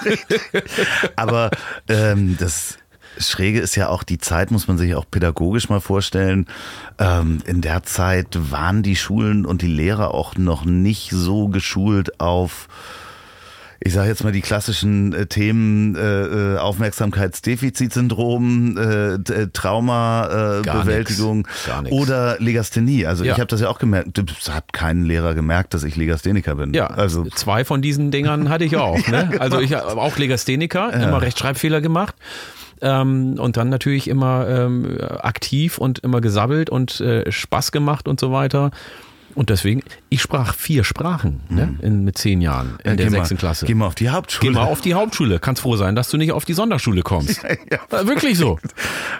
Aber 1.16 1.52
ähm, 1.90 2.38
das 2.40 2.78
Schräge 3.20 3.60
ist 3.60 3.76
ja 3.76 3.90
auch 3.90 4.04
die 4.04 4.18
Zeit, 4.18 4.52
muss 4.52 4.68
man 4.68 4.78
sich 4.78 4.96
auch 4.96 5.06
pädagogisch 5.10 5.70
mal 5.70 5.82
vorstellen. 5.82 6.48
Ähm, 7.00 7.40
in 7.46 7.62
der 7.62 7.84
Zeit 7.84 8.28
waren 8.52 8.84
die 8.84 8.96
Schulen 8.96 9.46
und 9.46 9.62
die 9.62 9.68
Lehrer 9.68 10.14
auch 10.14 10.36
noch 10.36 10.66
nicht 10.66 11.12
so 11.12 11.48
geschult 11.48 12.20
auf 12.20 12.68
ich 13.80 13.94
sage 13.94 14.10
jetzt 14.10 14.24
mal 14.24 14.32
die 14.32 14.42
klassischen 14.42 15.14
äh, 15.14 15.28
Themen 15.28 15.96
äh, 15.96 16.56
äh, 16.56 16.58
Aufmerksamkeitsdefizitsyndrom, 16.58 18.76
äh, 18.78 19.20
Trauma, 19.54 20.60
äh, 20.60 20.62
Gar 20.64 20.82
Bewältigung 20.84 21.38
nix. 21.40 21.66
Gar 21.68 21.82
nix. 21.84 21.94
oder 21.94 22.38
Legasthenie. 22.40 23.06
Also 23.06 23.24
Ja. 23.24 23.34
ich 23.34 23.40
habe 23.40 23.48
das 23.48 23.62
ja 23.62 23.70
auch 23.70 23.78
gemerkt. 23.80 24.18
Das 24.18 24.50
hat 24.54 24.74
kein 24.74 25.04
Lehrer 25.04 25.36
gemerkt, 25.36 25.74
dass 25.76 25.84
ich 25.84 25.96
Legastheniker 25.96 26.56
bin. 26.56 26.74
Ja, 26.74 26.88
also 26.88 27.24
zwei 27.26 27.64
von 27.66 27.82
diesen 27.82 28.10
Dingern 28.12 28.50
hatte 28.50 28.66
ich 28.66 28.76
auch. 28.78 28.98
Ne? 29.08 29.30
Also 29.40 29.60
ich 29.62 29.74
habe 29.74 30.02
auch 30.02 30.18
Legastheniker, 30.18 30.92
immer 30.92 31.22
Rechtschreibfehler 31.22 31.80
gemacht. 31.80 32.16
Ähm, 32.82 33.36
und 33.40 33.58
dann 33.58 33.70
natürlich 33.70 34.08
immer 34.08 34.48
ähm, 34.48 34.98
aktiv 35.20 35.78
und 35.78 36.00
immer 36.00 36.22
gesabbelt 36.22 36.70
und 36.70 37.00
äh, 37.02 37.32
Spaß 37.32 37.72
gemacht 37.72 38.08
und 38.08 38.20
so 38.20 38.32
weiter. 38.32 38.72
Und 39.36 39.52
deswegen, 39.52 39.84
ich 40.10 40.24
sprach 40.24 40.56
vier 40.56 40.84
Sprachen 40.84 41.42
ne? 41.50 41.76
in, 41.84 42.04
mit 42.04 42.18
zehn 42.18 42.42
Jahren 42.42 42.80
in 42.84 42.92
ja, 42.92 42.96
der 42.96 43.12
sechsten 43.12 43.38
Klasse. 43.38 43.68
Geh 43.68 43.76
mal 43.76 43.86
auf 43.86 43.94
die 43.94 44.10
Hauptschule. 44.10 44.52
Geh 44.52 44.58
mal 44.58 44.66
auf 44.66 44.82
die 44.82 44.96
Hauptschule. 44.96 45.38
Kannst 45.38 45.62
froh 45.62 45.76
sein, 45.76 45.96
dass 45.96 46.10
du 46.10 46.18
nicht 46.18 46.32
auf 46.32 46.44
die 46.46 46.54
Sonderschule 46.54 47.04
kommst. 47.04 47.44
Ja. 47.72 48.00
Äh, 48.00 48.08
Wirklich 48.08 48.38
so. 48.38 48.58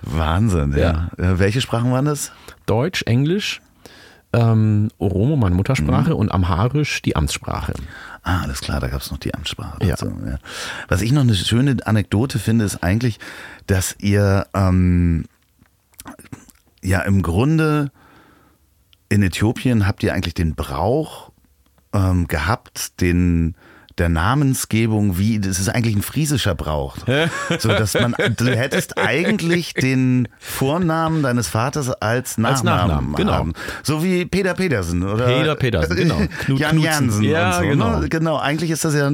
Wahnsinn, 0.02 0.74
ja. 0.76 1.10
Äh, 1.18 1.38
Welche 1.40 1.62
Sprachen 1.62 1.92
waren 1.92 2.06
das? 2.06 2.32
Deutsch, 2.66 3.04
Englisch, 3.06 3.62
ähm, 4.34 4.90
Oromo, 4.98 5.36
meine 5.36 5.54
Muttersprache, 5.56 6.12
Mhm. 6.12 6.16
und 6.16 6.32
Amharisch, 6.32 7.02
die 7.04 7.16
Amtssprache. 7.16 7.74
Ah, 8.24 8.42
alles 8.42 8.62
klar, 8.62 8.80
da 8.80 8.88
gab 8.88 9.02
es 9.02 9.12
noch 9.12 9.18
die 9.18 9.34
Amtssprache. 9.34 9.84
Ja. 9.84 9.92
dazu, 9.92 10.08
ja. 10.26 10.38
Was 10.88 11.02
ich 11.02 11.12
noch 11.12 11.22
eine 11.22 11.36
schöne 11.36 11.78
Anekdote 11.86 12.40
finde, 12.40 12.66
ist 12.66 12.84
eigentlich, 12.84 13.20
dass 13.68 13.96
ihr 14.00 14.48
ähm, 14.54 15.26
ja 16.84 17.02
im 17.02 17.22
Grunde 17.22 17.92
in 19.10 19.24
Äthiopien 19.24 19.88
habt 19.88 20.04
ihr 20.04 20.14
eigentlich 20.14 20.34
den 20.34 20.56
Brauch 20.56 21.32
ähm, 21.94 22.28
gehabt, 22.28 23.00
den 23.02 23.56
der 23.98 24.10
Namensgebung, 24.10 25.18
wie 25.18 25.40
das 25.40 25.60
ist 25.60 25.70
eigentlich 25.70 25.96
ein 25.96 26.02
friesischer 26.02 26.56
Brauch. 26.56 26.98
so 27.60 27.70
dass 27.70 27.94
man 27.96 28.16
du 28.38 28.46
hättest 28.56 28.98
eigentlich 28.98 29.74
den 29.74 30.28
Vornamen 30.40 31.24
deines 31.24 31.48
Vaters 31.48 31.90
als 31.90 32.38
Nachnamen, 32.38 32.56
Als 32.56 32.64
Nachnamen, 32.88 33.16
genau. 33.16 33.32
haben. 33.34 33.54
So 33.84 34.04
wie 34.04 34.26
Peter 34.26 34.54
Petersen 34.54 35.04
oder 35.04 35.26
Peter 35.26 35.56
Petersen, 35.56 35.96
genau. 35.96 36.22
Knut 36.46 36.60
Jan. 36.60 36.80
Jansen 36.80 37.24
Ja, 37.24 37.58
und 37.58 37.64
so, 37.64 37.70
genau. 37.70 38.00
Ne? 38.00 38.10
Genau, 38.10 38.38
eigentlich 38.38 38.72
ist 38.72 38.86
das 38.86 38.94
ja 38.96 39.12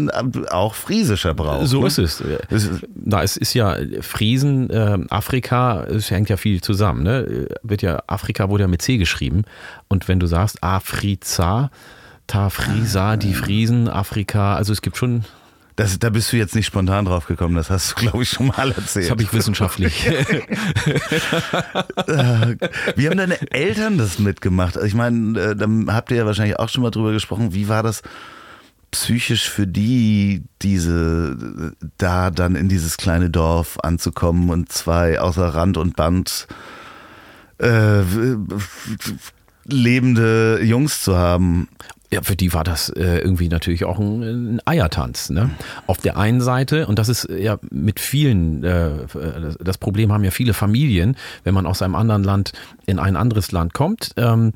auch 0.51 0.75
friesischer 0.75 1.33
Brauch. 1.33 1.65
So 1.65 1.81
ne? 1.81 1.87
ist 1.87 1.97
es. 1.97 2.21
Es 2.49 2.63
ist- 2.65 2.81
Na, 2.95 3.23
es 3.23 3.37
ist 3.37 3.53
ja 3.53 3.77
Friesen, 4.01 4.69
äh, 4.69 4.99
Afrika, 5.09 5.83
es 5.83 6.11
hängt 6.11 6.29
ja 6.29 6.37
viel 6.37 6.61
zusammen. 6.61 7.03
Ne? 7.03 7.47
Wird 7.63 7.81
ja, 7.81 8.01
Afrika 8.07 8.49
wurde 8.49 8.63
ja 8.63 8.67
mit 8.67 8.81
C 8.81 8.97
geschrieben. 8.97 9.43
Und 9.87 10.07
wenn 10.07 10.19
du 10.19 10.27
sagst 10.27 10.61
Afriza, 10.63 11.69
Tafrisa, 12.33 13.15
die 13.15 13.35
Friesen, 13.35 13.87
Afrika, 13.87 14.55
also 14.55 14.73
es 14.73 14.81
gibt 14.81 14.97
schon, 14.97 15.23
Das, 15.75 15.99
da 15.99 16.09
bist 16.09 16.33
du 16.33 16.37
jetzt 16.37 16.55
nicht 16.55 16.65
spontan 16.65 17.05
drauf 17.05 17.27
gekommen, 17.27 17.55
das 17.55 17.69
hast 17.69 17.91
du, 17.91 17.95
glaube 18.01 18.23
ich, 18.23 18.29
schon 18.29 18.47
mal 18.47 18.71
erzählt. 18.71 19.05
das 19.05 19.11
habe 19.11 19.21
ich 19.21 19.31
wissenschaftlich. 19.33 20.07
Wie 22.95 23.07
haben 23.07 23.17
deine 23.17 23.51
Eltern 23.51 23.99
das 23.99 24.17
mitgemacht? 24.17 24.77
Also 24.77 24.87
Ich 24.87 24.95
meine, 24.95 25.39
äh, 25.39 25.55
dann 25.55 25.93
habt 25.93 26.09
ihr 26.09 26.17
ja 26.17 26.25
wahrscheinlich 26.25 26.57
auch 26.57 26.69
schon 26.69 26.81
mal 26.81 26.89
drüber 26.89 27.11
gesprochen. 27.11 27.53
Wie 27.53 27.69
war 27.69 27.83
das 27.83 28.01
psychisch 28.89 29.47
für 29.47 29.67
die, 29.67 30.43
diese, 30.63 31.75
da 31.99 32.31
dann 32.31 32.55
in 32.55 32.67
dieses 32.67 32.97
kleine 32.97 33.29
Dorf 33.29 33.77
anzukommen 33.83 34.49
und 34.49 34.71
zwei 34.71 35.19
außer 35.19 35.49
Rand 35.49 35.77
und 35.77 35.95
Band 35.95 36.47
äh, 37.59 38.01
lebende 39.65 40.61
Jungs 40.63 41.03
zu 41.03 41.15
haben? 41.15 41.67
Ja, 42.13 42.21
für 42.21 42.35
die 42.35 42.53
war 42.53 42.63
das 42.63 42.89
äh, 42.89 43.17
irgendwie 43.19 43.49
natürlich 43.49 43.85
auch 43.85 43.97
ein, 43.99 44.21
ein 44.57 44.61
Eiertanz. 44.65 45.29
Ne? 45.31 45.49
Auf 45.87 45.97
der 45.97 46.15
einen 46.17 46.41
Seite, 46.41 46.85
und 46.87 46.99
das 46.99 47.09
ist 47.09 47.25
äh, 47.25 47.41
ja 47.41 47.57
mit 47.71 47.99
vielen, 47.99 48.63
äh, 48.63 48.91
das- 49.13 49.57
das 49.59 49.77
Problem 49.79 50.13
haben 50.13 50.23
ja 50.23 50.29
viele 50.31 50.53
Familien, 50.53 51.17
wenn 51.43 51.53
man 51.55 51.65
aus 51.65 51.81
einem 51.81 51.95
anderen 51.95 52.23
Land 52.23 52.51
in 52.85 52.99
ein 52.99 53.15
anderes 53.15 53.51
Land 53.51 53.73
kommt, 53.73 54.11
ähm, 54.17 54.53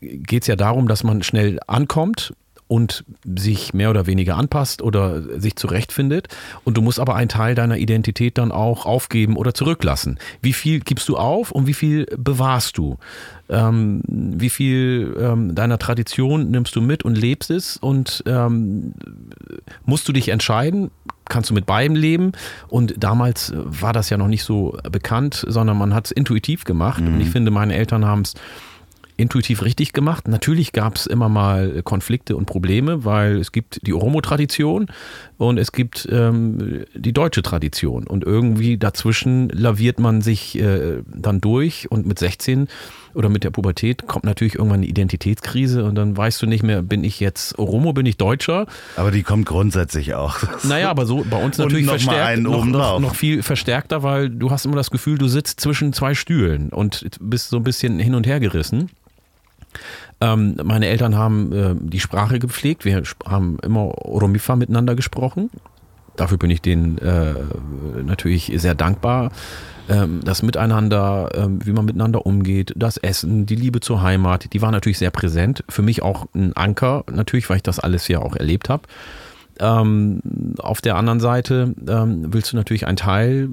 geht 0.00 0.42
es 0.42 0.46
ja 0.46 0.56
darum, 0.56 0.88
dass 0.88 1.04
man 1.04 1.22
schnell 1.22 1.58
ankommt 1.66 2.32
und 2.68 3.04
sich 3.36 3.72
mehr 3.74 3.90
oder 3.90 4.06
weniger 4.06 4.36
anpasst 4.36 4.82
oder 4.82 5.40
sich 5.40 5.56
zurechtfindet. 5.56 6.28
Und 6.64 6.76
du 6.76 6.82
musst 6.82 7.00
aber 7.00 7.16
einen 7.16 7.30
Teil 7.30 7.54
deiner 7.54 7.78
Identität 7.78 8.38
dann 8.38 8.52
auch 8.52 8.86
aufgeben 8.86 9.36
oder 9.36 9.54
zurücklassen. 9.54 10.18
Wie 10.42 10.52
viel 10.52 10.80
gibst 10.80 11.08
du 11.08 11.16
auf 11.16 11.50
und 11.50 11.66
wie 11.66 11.74
viel 11.74 12.06
bewahrst 12.16 12.76
du? 12.76 12.98
Ähm, 13.48 14.02
wie 14.06 14.50
viel 14.50 15.16
ähm, 15.18 15.54
deiner 15.54 15.78
Tradition 15.78 16.50
nimmst 16.50 16.76
du 16.76 16.82
mit 16.82 17.04
und 17.04 17.16
lebst 17.16 17.50
es? 17.50 17.78
Und 17.78 18.22
ähm, 18.26 18.92
musst 19.86 20.06
du 20.06 20.12
dich 20.12 20.28
entscheiden? 20.28 20.90
Kannst 21.30 21.50
du 21.50 21.54
mit 21.54 21.64
beidem 21.64 21.96
leben? 21.96 22.32
Und 22.68 23.02
damals 23.02 23.50
äh, 23.50 23.56
war 23.56 23.94
das 23.94 24.10
ja 24.10 24.18
noch 24.18 24.28
nicht 24.28 24.44
so 24.44 24.76
bekannt, 24.90 25.44
sondern 25.48 25.78
man 25.78 25.94
hat 25.94 26.06
es 26.06 26.10
intuitiv 26.10 26.64
gemacht. 26.64 27.02
Und 27.02 27.20
ich 27.20 27.30
finde, 27.30 27.50
meine 27.50 27.74
Eltern 27.74 28.04
haben 28.04 28.22
es 28.22 28.34
intuitiv 29.18 29.62
richtig 29.62 29.92
gemacht. 29.92 30.28
Natürlich 30.28 30.72
gab 30.72 30.96
es 30.96 31.06
immer 31.06 31.28
mal 31.28 31.82
Konflikte 31.82 32.36
und 32.36 32.46
Probleme, 32.46 33.04
weil 33.04 33.36
es 33.38 33.50
gibt 33.50 33.86
die 33.86 33.92
Oromo-Tradition 33.92 34.86
und 35.36 35.58
es 35.58 35.72
gibt 35.72 36.08
ähm, 36.10 36.84
die 36.94 37.12
deutsche 37.12 37.42
Tradition. 37.42 38.06
Und 38.06 38.24
irgendwie 38.24 38.78
dazwischen 38.78 39.48
laviert 39.48 39.98
man 39.98 40.22
sich 40.22 40.56
äh, 40.58 41.02
dann 41.06 41.40
durch 41.40 41.90
und 41.90 42.06
mit 42.06 42.20
16 42.20 42.68
oder 43.14 43.28
mit 43.28 43.42
der 43.42 43.50
Pubertät 43.50 44.06
kommt 44.06 44.24
natürlich 44.24 44.54
irgendwann 44.54 44.80
eine 44.80 44.86
Identitätskrise 44.86 45.84
und 45.84 45.96
dann 45.96 46.16
weißt 46.16 46.40
du 46.40 46.46
nicht 46.46 46.62
mehr, 46.62 46.82
bin 46.82 47.02
ich 47.02 47.18
jetzt 47.18 47.58
Oromo, 47.58 47.92
bin 47.92 48.06
ich 48.06 48.18
Deutscher? 48.18 48.66
Aber 48.94 49.10
die 49.10 49.24
kommt 49.24 49.46
grundsätzlich 49.46 50.14
auch. 50.14 50.36
Naja, 50.62 50.90
aber 50.90 51.06
so 51.06 51.26
bei 51.28 51.42
uns 51.42 51.58
natürlich 51.58 51.86
noch 51.86 51.94
mal 51.94 51.98
verstärkt, 51.98 52.28
einen 52.28 52.42
noch, 52.44 52.64
noch, 52.64 53.00
noch 53.00 53.14
viel 53.16 53.42
verstärkter, 53.42 54.04
weil 54.04 54.30
du 54.30 54.52
hast 54.52 54.64
immer 54.64 54.76
das 54.76 54.92
Gefühl, 54.92 55.18
du 55.18 55.26
sitzt 55.26 55.60
zwischen 55.60 55.92
zwei 55.92 56.14
Stühlen 56.14 56.68
und 56.68 57.04
bist 57.20 57.48
so 57.48 57.56
ein 57.56 57.64
bisschen 57.64 57.98
hin 57.98 58.14
und 58.14 58.26
her 58.26 58.38
gerissen. 58.38 58.90
Ähm, 60.20 60.56
meine 60.62 60.86
Eltern 60.86 61.16
haben 61.16 61.52
äh, 61.52 61.74
die 61.78 62.00
Sprache 62.00 62.38
gepflegt. 62.38 62.84
Wir 62.84 63.02
haben 63.26 63.58
immer 63.62 64.04
Oromifa 64.04 64.56
miteinander 64.56 64.94
gesprochen. 64.94 65.50
Dafür 66.16 66.38
bin 66.38 66.50
ich 66.50 66.60
denen 66.60 66.98
äh, 66.98 67.34
natürlich 68.02 68.52
sehr 68.56 68.74
dankbar. 68.74 69.30
Ähm, 69.88 70.20
das 70.24 70.42
Miteinander, 70.42 71.30
ähm, 71.34 71.60
wie 71.64 71.72
man 71.72 71.84
miteinander 71.84 72.26
umgeht, 72.26 72.74
das 72.76 72.96
Essen, 72.96 73.46
die 73.46 73.54
Liebe 73.54 73.80
zur 73.80 74.02
Heimat, 74.02 74.52
die 74.52 74.60
war 74.60 74.72
natürlich 74.72 74.98
sehr 74.98 75.10
präsent. 75.10 75.64
Für 75.68 75.82
mich 75.82 76.02
auch 76.02 76.26
ein 76.34 76.54
Anker, 76.54 77.04
natürlich, 77.10 77.48
weil 77.48 77.58
ich 77.58 77.62
das 77.62 77.78
alles 77.78 78.08
ja 78.08 78.18
auch 78.18 78.34
erlebt 78.34 78.68
habe. 78.68 78.82
Ähm, 79.60 80.20
auf 80.58 80.80
der 80.80 80.96
anderen 80.96 81.20
Seite 81.20 81.74
ähm, 81.88 82.26
willst 82.32 82.52
du 82.52 82.56
natürlich 82.56 82.86
ein 82.86 82.96
Teil 82.96 83.50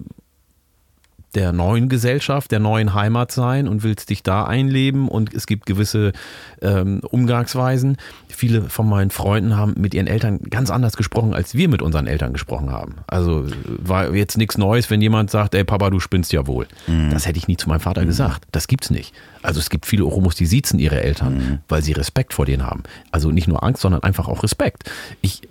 der 1.36 1.52
neuen 1.52 1.90
Gesellschaft, 1.90 2.52
der 2.52 2.60
neuen 2.60 2.94
Heimat 2.94 3.32
sein 3.32 3.68
und 3.68 3.84
willst 3.84 4.10
dich 4.10 4.24
da 4.24 4.46
einleben 4.46 5.08
und 5.08 5.34
es 5.34 5.46
gibt 5.46 5.66
gewisse 5.66 6.14
ähm, 6.62 7.02
Umgangsweisen. 7.02 7.98
Viele 8.30 8.64
von 8.64 8.90
meinen 8.90 9.12
Freunden 9.12 9.56
haben 9.56 9.76
mit 9.78 9.94
ihren 9.94 10.08
Eltern 10.08 10.40
ganz 10.50 10.70
anders 10.70 10.98
gesprochen, 10.98 11.34
als 11.34 11.54
wir 11.56 11.70
mit 11.70 11.82
unseren 11.82 12.08
Eltern 12.08 12.34
gesprochen 12.34 12.72
haben. 12.72 12.96
Also 13.08 13.46
war 13.66 14.14
jetzt 14.14 14.38
nichts 14.38 14.58
Neues, 14.58 14.90
wenn 14.90 15.02
jemand 15.02 15.30
sagt, 15.30 15.56
ey 15.56 15.64
Papa, 15.64 15.90
du 15.90 16.00
spinnst 16.00 16.34
ja 16.34 16.48
wohl. 16.48 16.68
Das 17.12 17.26
hätte 17.26 17.38
ich 17.38 17.48
nie 17.48 17.58
zu 17.58 17.70
meinem 17.70 17.82
Vater 17.82 18.06
gesagt. 18.06 18.46
Das 18.52 18.68
gibt's 18.68 18.90
nicht. 18.90 19.14
Also 19.42 19.60
es 19.60 19.70
gibt 19.70 19.86
viele 19.86 20.06
Oromos, 20.06 20.36
die 20.36 20.46
siezen 20.46 20.80
ihre 20.80 21.02
Eltern, 21.04 21.60
weil 21.68 21.82
sie 21.82 21.92
Respekt 21.94 22.34
vor 22.34 22.46
denen 22.46 22.66
haben. 22.66 22.84
Also 23.12 23.32
nicht 23.32 23.48
nur 23.48 23.64
Angst, 23.64 23.82
sondern 23.82 24.04
einfach 24.04 24.28
auch 24.28 24.44
Respekt. 24.44 24.90
Ich 25.22 25.42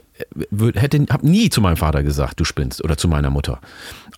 würd, 0.51 0.81
hätte, 0.81 1.05
habe 1.11 1.29
nie 1.29 1.51
zu 1.51 1.61
meinem 1.61 1.77
Vater 1.77 2.03
gesagt, 2.03 2.39
du 2.39 2.45
spinnst, 2.45 2.85
oder 2.85 2.97
zu 2.97 3.09
meiner 3.09 3.31
Mutter. 3.31 3.61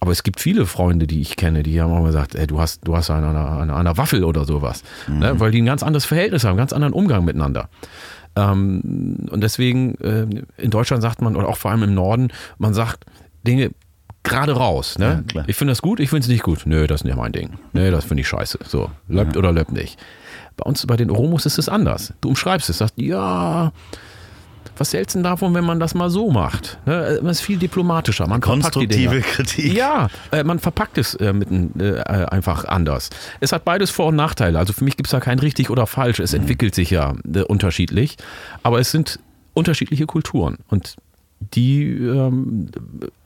Aber 0.01 0.13
es 0.13 0.23
gibt 0.23 0.41
viele 0.41 0.67
Freunde, 0.67 1.07
die 1.07 1.21
ich 1.21 1.37
kenne, 1.37 1.63
die 1.63 1.81
haben 1.81 1.93
auch 1.93 2.01
mal 2.01 2.07
gesagt, 2.07 2.35
ey, 2.35 2.47
du 2.47 2.61
hast, 2.61 2.87
du 2.87 2.97
hast 2.97 3.11
eine, 3.11 3.29
eine, 3.29 3.75
eine 3.75 3.97
Waffel 3.97 4.25
oder 4.25 4.45
sowas, 4.45 4.83
ne? 5.09 5.41
weil 5.41 5.51
die 5.51 5.63
ein 5.63 5.67
ganz 5.67 5.83
anderes 5.83 6.05
Verhältnis 6.05 6.45
haben, 6.45 6.51
einen 6.51 6.59
ganz 6.59 6.73
anderen 6.73 6.93
Umgang 6.93 7.25
miteinander. 7.25 7.71
Ähm, 8.37 9.27
und 9.31 9.41
deswegen 9.41 9.95
äh, 9.97 10.27
in 10.59 10.71
Deutschland 10.71 11.03
sagt 11.03 11.23
man, 11.23 11.35
oder 11.35 11.49
auch 11.49 11.57
vor 11.57 11.71
allem 11.71 11.83
im 11.83 11.95
Norden, 11.95 12.29
man 12.59 12.75
sagt 12.75 13.05
Dinge 13.47 13.71
gerade 14.23 14.53
raus. 14.53 14.99
Ne? 14.99 15.25
Ja, 15.33 15.45
ich 15.47 15.57
finde 15.57 15.71
das 15.71 15.81
gut, 15.83 16.01
ich 16.01 16.11
finde 16.11 16.25
es 16.25 16.29
nicht 16.29 16.43
gut. 16.43 16.63
Nö, 16.67 16.87
das 16.87 17.01
ist 17.01 17.05
nicht 17.05 17.17
mein 17.17 17.33
Ding. 17.33 17.59
Nö, 17.73 17.91
das 17.91 18.05
finde 18.05 18.21
ich 18.21 18.29
scheiße. 18.29 18.59
So, 18.67 18.91
löppt 19.09 19.37
oder 19.37 19.53
löppt 19.53 19.73
nicht. 19.73 19.99
Bei 20.57 20.65
uns, 20.65 20.85
bei 20.87 20.97
den 20.97 21.11
Oromos 21.11 21.47
ist 21.47 21.59
es 21.59 21.69
anders. 21.69 22.13
Du 22.21 22.29
umschreibst 22.29 22.69
es, 22.69 22.79
sagst, 22.79 22.95
ja, 22.99 23.73
was 24.77 24.93
hältst 24.93 25.15
du 25.15 25.19
denn 25.19 25.25
davon, 25.25 25.55
wenn 25.55 25.65
man 25.65 25.81
das 25.81 25.95
mal 25.95 26.11
so 26.11 26.31
macht? 26.31 26.79
Ne? 26.87 27.19
Man 27.23 27.31
ist 27.31 27.41
viel 27.41 27.59
diplomatischer. 27.59 28.27
Man 28.27 28.41
Konstruktive. 28.41 29.21
Kritik. 29.21 29.73
Ja, 29.75 30.09
äh, 30.33 30.45
man 30.45 30.59
verpackt 30.59 30.99
es 30.99 31.15
äh, 31.15 31.33
mit, 31.33 31.51
ein- 31.51 31.73
äh, 31.81 32.01
einfach 32.03 32.65
anders. 32.65 33.11
Es 33.41 33.53
hat 33.53 33.65
beides 33.65 33.91
Vor- 33.91 34.07
und 34.07 34.17
Nachteile. 34.17 34.59
Also 34.59 34.73
für 34.73 34.85
mich 34.85 34.97
gibt 34.97 35.07
es 35.09 35.11
da 35.13 35.21
kein 35.21 35.39
richtig 35.39 35.71
oder 35.71 35.87
falsch. 35.87 36.21
Es 36.21 36.35
entwickelt 36.35 36.75
sich 36.75 36.91
ja 36.91 37.15
äh, 37.35 37.41
unterschiedlich. 37.43 38.17
Aber 38.63 38.79
es 38.81 38.91
sind 38.91 39.19
unterschiedliche 39.55 40.07
Kulturen. 40.07 40.59
Und 40.69 40.97
die, 41.41 41.85
ähm, 41.93 42.69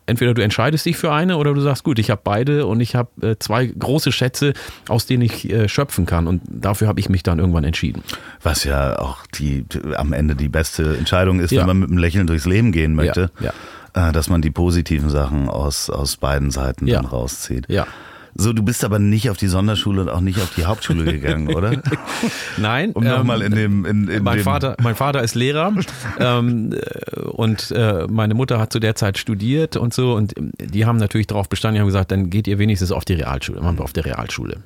entweder 0.06 0.34
du 0.34 0.42
entscheidest 0.42 0.84
dich 0.86 0.96
für 0.96 1.12
eine 1.12 1.36
oder 1.36 1.54
du 1.54 1.60
sagst, 1.60 1.84
gut, 1.84 1.98
ich 1.98 2.10
habe 2.10 2.20
beide 2.24 2.66
und 2.66 2.80
ich 2.80 2.94
habe 2.96 3.08
äh, 3.26 3.36
zwei 3.38 3.66
große 3.66 4.10
Schätze, 4.12 4.52
aus 4.88 5.06
denen 5.06 5.22
ich 5.22 5.48
äh, 5.50 5.68
schöpfen 5.68 6.06
kann. 6.06 6.26
Und 6.26 6.42
dafür 6.48 6.88
habe 6.88 6.98
ich 7.00 7.08
mich 7.08 7.22
dann 7.22 7.38
irgendwann 7.38 7.64
entschieden. 7.64 8.02
Was 8.42 8.64
ja 8.64 8.98
auch 8.98 9.24
die 9.34 9.64
am 9.96 10.12
Ende 10.12 10.34
die 10.34 10.48
beste 10.48 10.96
Entscheidung 10.96 11.38
ist, 11.40 11.52
Ja. 11.52 11.60
wenn 11.60 11.68
man 11.68 11.78
mit 11.78 11.88
einem 11.90 11.98
Lächeln 11.98 12.26
durchs 12.26 12.46
Leben 12.46 12.72
gehen 12.72 12.94
möchte, 12.94 13.30
Ja, 13.40 13.52
Äh, 13.92 14.12
dass 14.12 14.28
man 14.30 14.40
die 14.40 14.50
positiven 14.52 15.10
Sachen 15.10 15.48
aus, 15.48 15.90
aus 15.90 16.16
beiden 16.16 16.52
Seiten 16.52 16.86
Ja. 16.86 16.96
dann 16.96 17.06
rauszieht. 17.06 17.64
Ja. 17.68 17.86
So, 18.40 18.54
du 18.54 18.62
bist 18.62 18.84
aber 18.84 18.98
nicht 18.98 19.28
auf 19.28 19.36
die 19.36 19.48
Sonderschule 19.48 20.00
und 20.00 20.08
auch 20.08 20.22
nicht 20.22 20.40
auf 20.40 20.54
die 20.56 20.64
Hauptschule 20.64 21.04
gegangen, 21.12 21.52
oder? 21.52 21.82
Nein. 22.56 22.92
Um 22.92 23.04
nochmal 23.04 23.42
in 23.42 23.54
dem, 23.54 23.84
in, 23.84 24.08
in 24.08 24.22
mein 24.22 24.38
dem 24.38 24.44
Vater, 24.44 24.76
mein 24.80 24.94
Vater 24.94 25.22
ist 25.22 25.34
Lehrer 25.34 25.74
ähm, 26.18 26.72
äh, 26.72 27.20
und 27.20 27.70
äh, 27.70 28.06
meine 28.08 28.32
Mutter 28.32 28.58
hat 28.58 28.72
zu 28.72 28.80
der 28.80 28.94
Zeit 28.94 29.18
studiert 29.18 29.76
und 29.76 29.92
so 29.92 30.14
und 30.14 30.38
ähm, 30.38 30.52
die 30.58 30.86
haben 30.86 30.96
natürlich 30.96 31.26
darauf 31.26 31.50
bestanden, 31.50 31.74
die 31.74 31.80
haben 31.80 31.88
gesagt, 31.88 32.12
dann 32.12 32.30
geht 32.30 32.48
ihr 32.48 32.58
wenigstens 32.58 32.92
auf 32.92 33.04
die 33.04 33.12
Realschule, 33.12 33.60
machen 33.60 33.78
wir 33.78 33.84
auf 33.84 33.92
der 33.92 34.06
Realschule. 34.06 34.62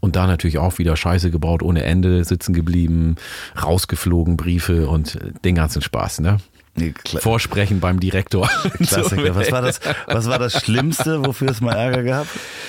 Und 0.00 0.16
da 0.16 0.26
natürlich 0.26 0.56
auch 0.56 0.78
wieder 0.78 0.96
Scheiße 0.96 1.30
gebaut 1.30 1.62
ohne 1.62 1.84
Ende, 1.84 2.24
sitzen 2.24 2.54
geblieben, 2.54 3.16
rausgeflogen, 3.62 4.38
Briefe 4.38 4.88
und 4.88 5.16
äh, 5.16 5.32
den 5.44 5.54
ganzen 5.56 5.82
Spaß, 5.82 6.20
ne? 6.20 6.38
Nee, 6.76 6.92
Vorsprechen 7.20 7.78
beim 7.78 8.00
Direktor. 8.00 8.48
Klassiker. 8.78 9.36
Was 9.36 9.52
war, 9.52 9.62
das, 9.62 9.80
was 10.06 10.26
war 10.26 10.38
das 10.40 10.60
Schlimmste, 10.60 11.24
wofür 11.24 11.48
es 11.50 11.60
mal 11.60 11.72
Ärger 11.72 12.02
gab? 12.02 12.26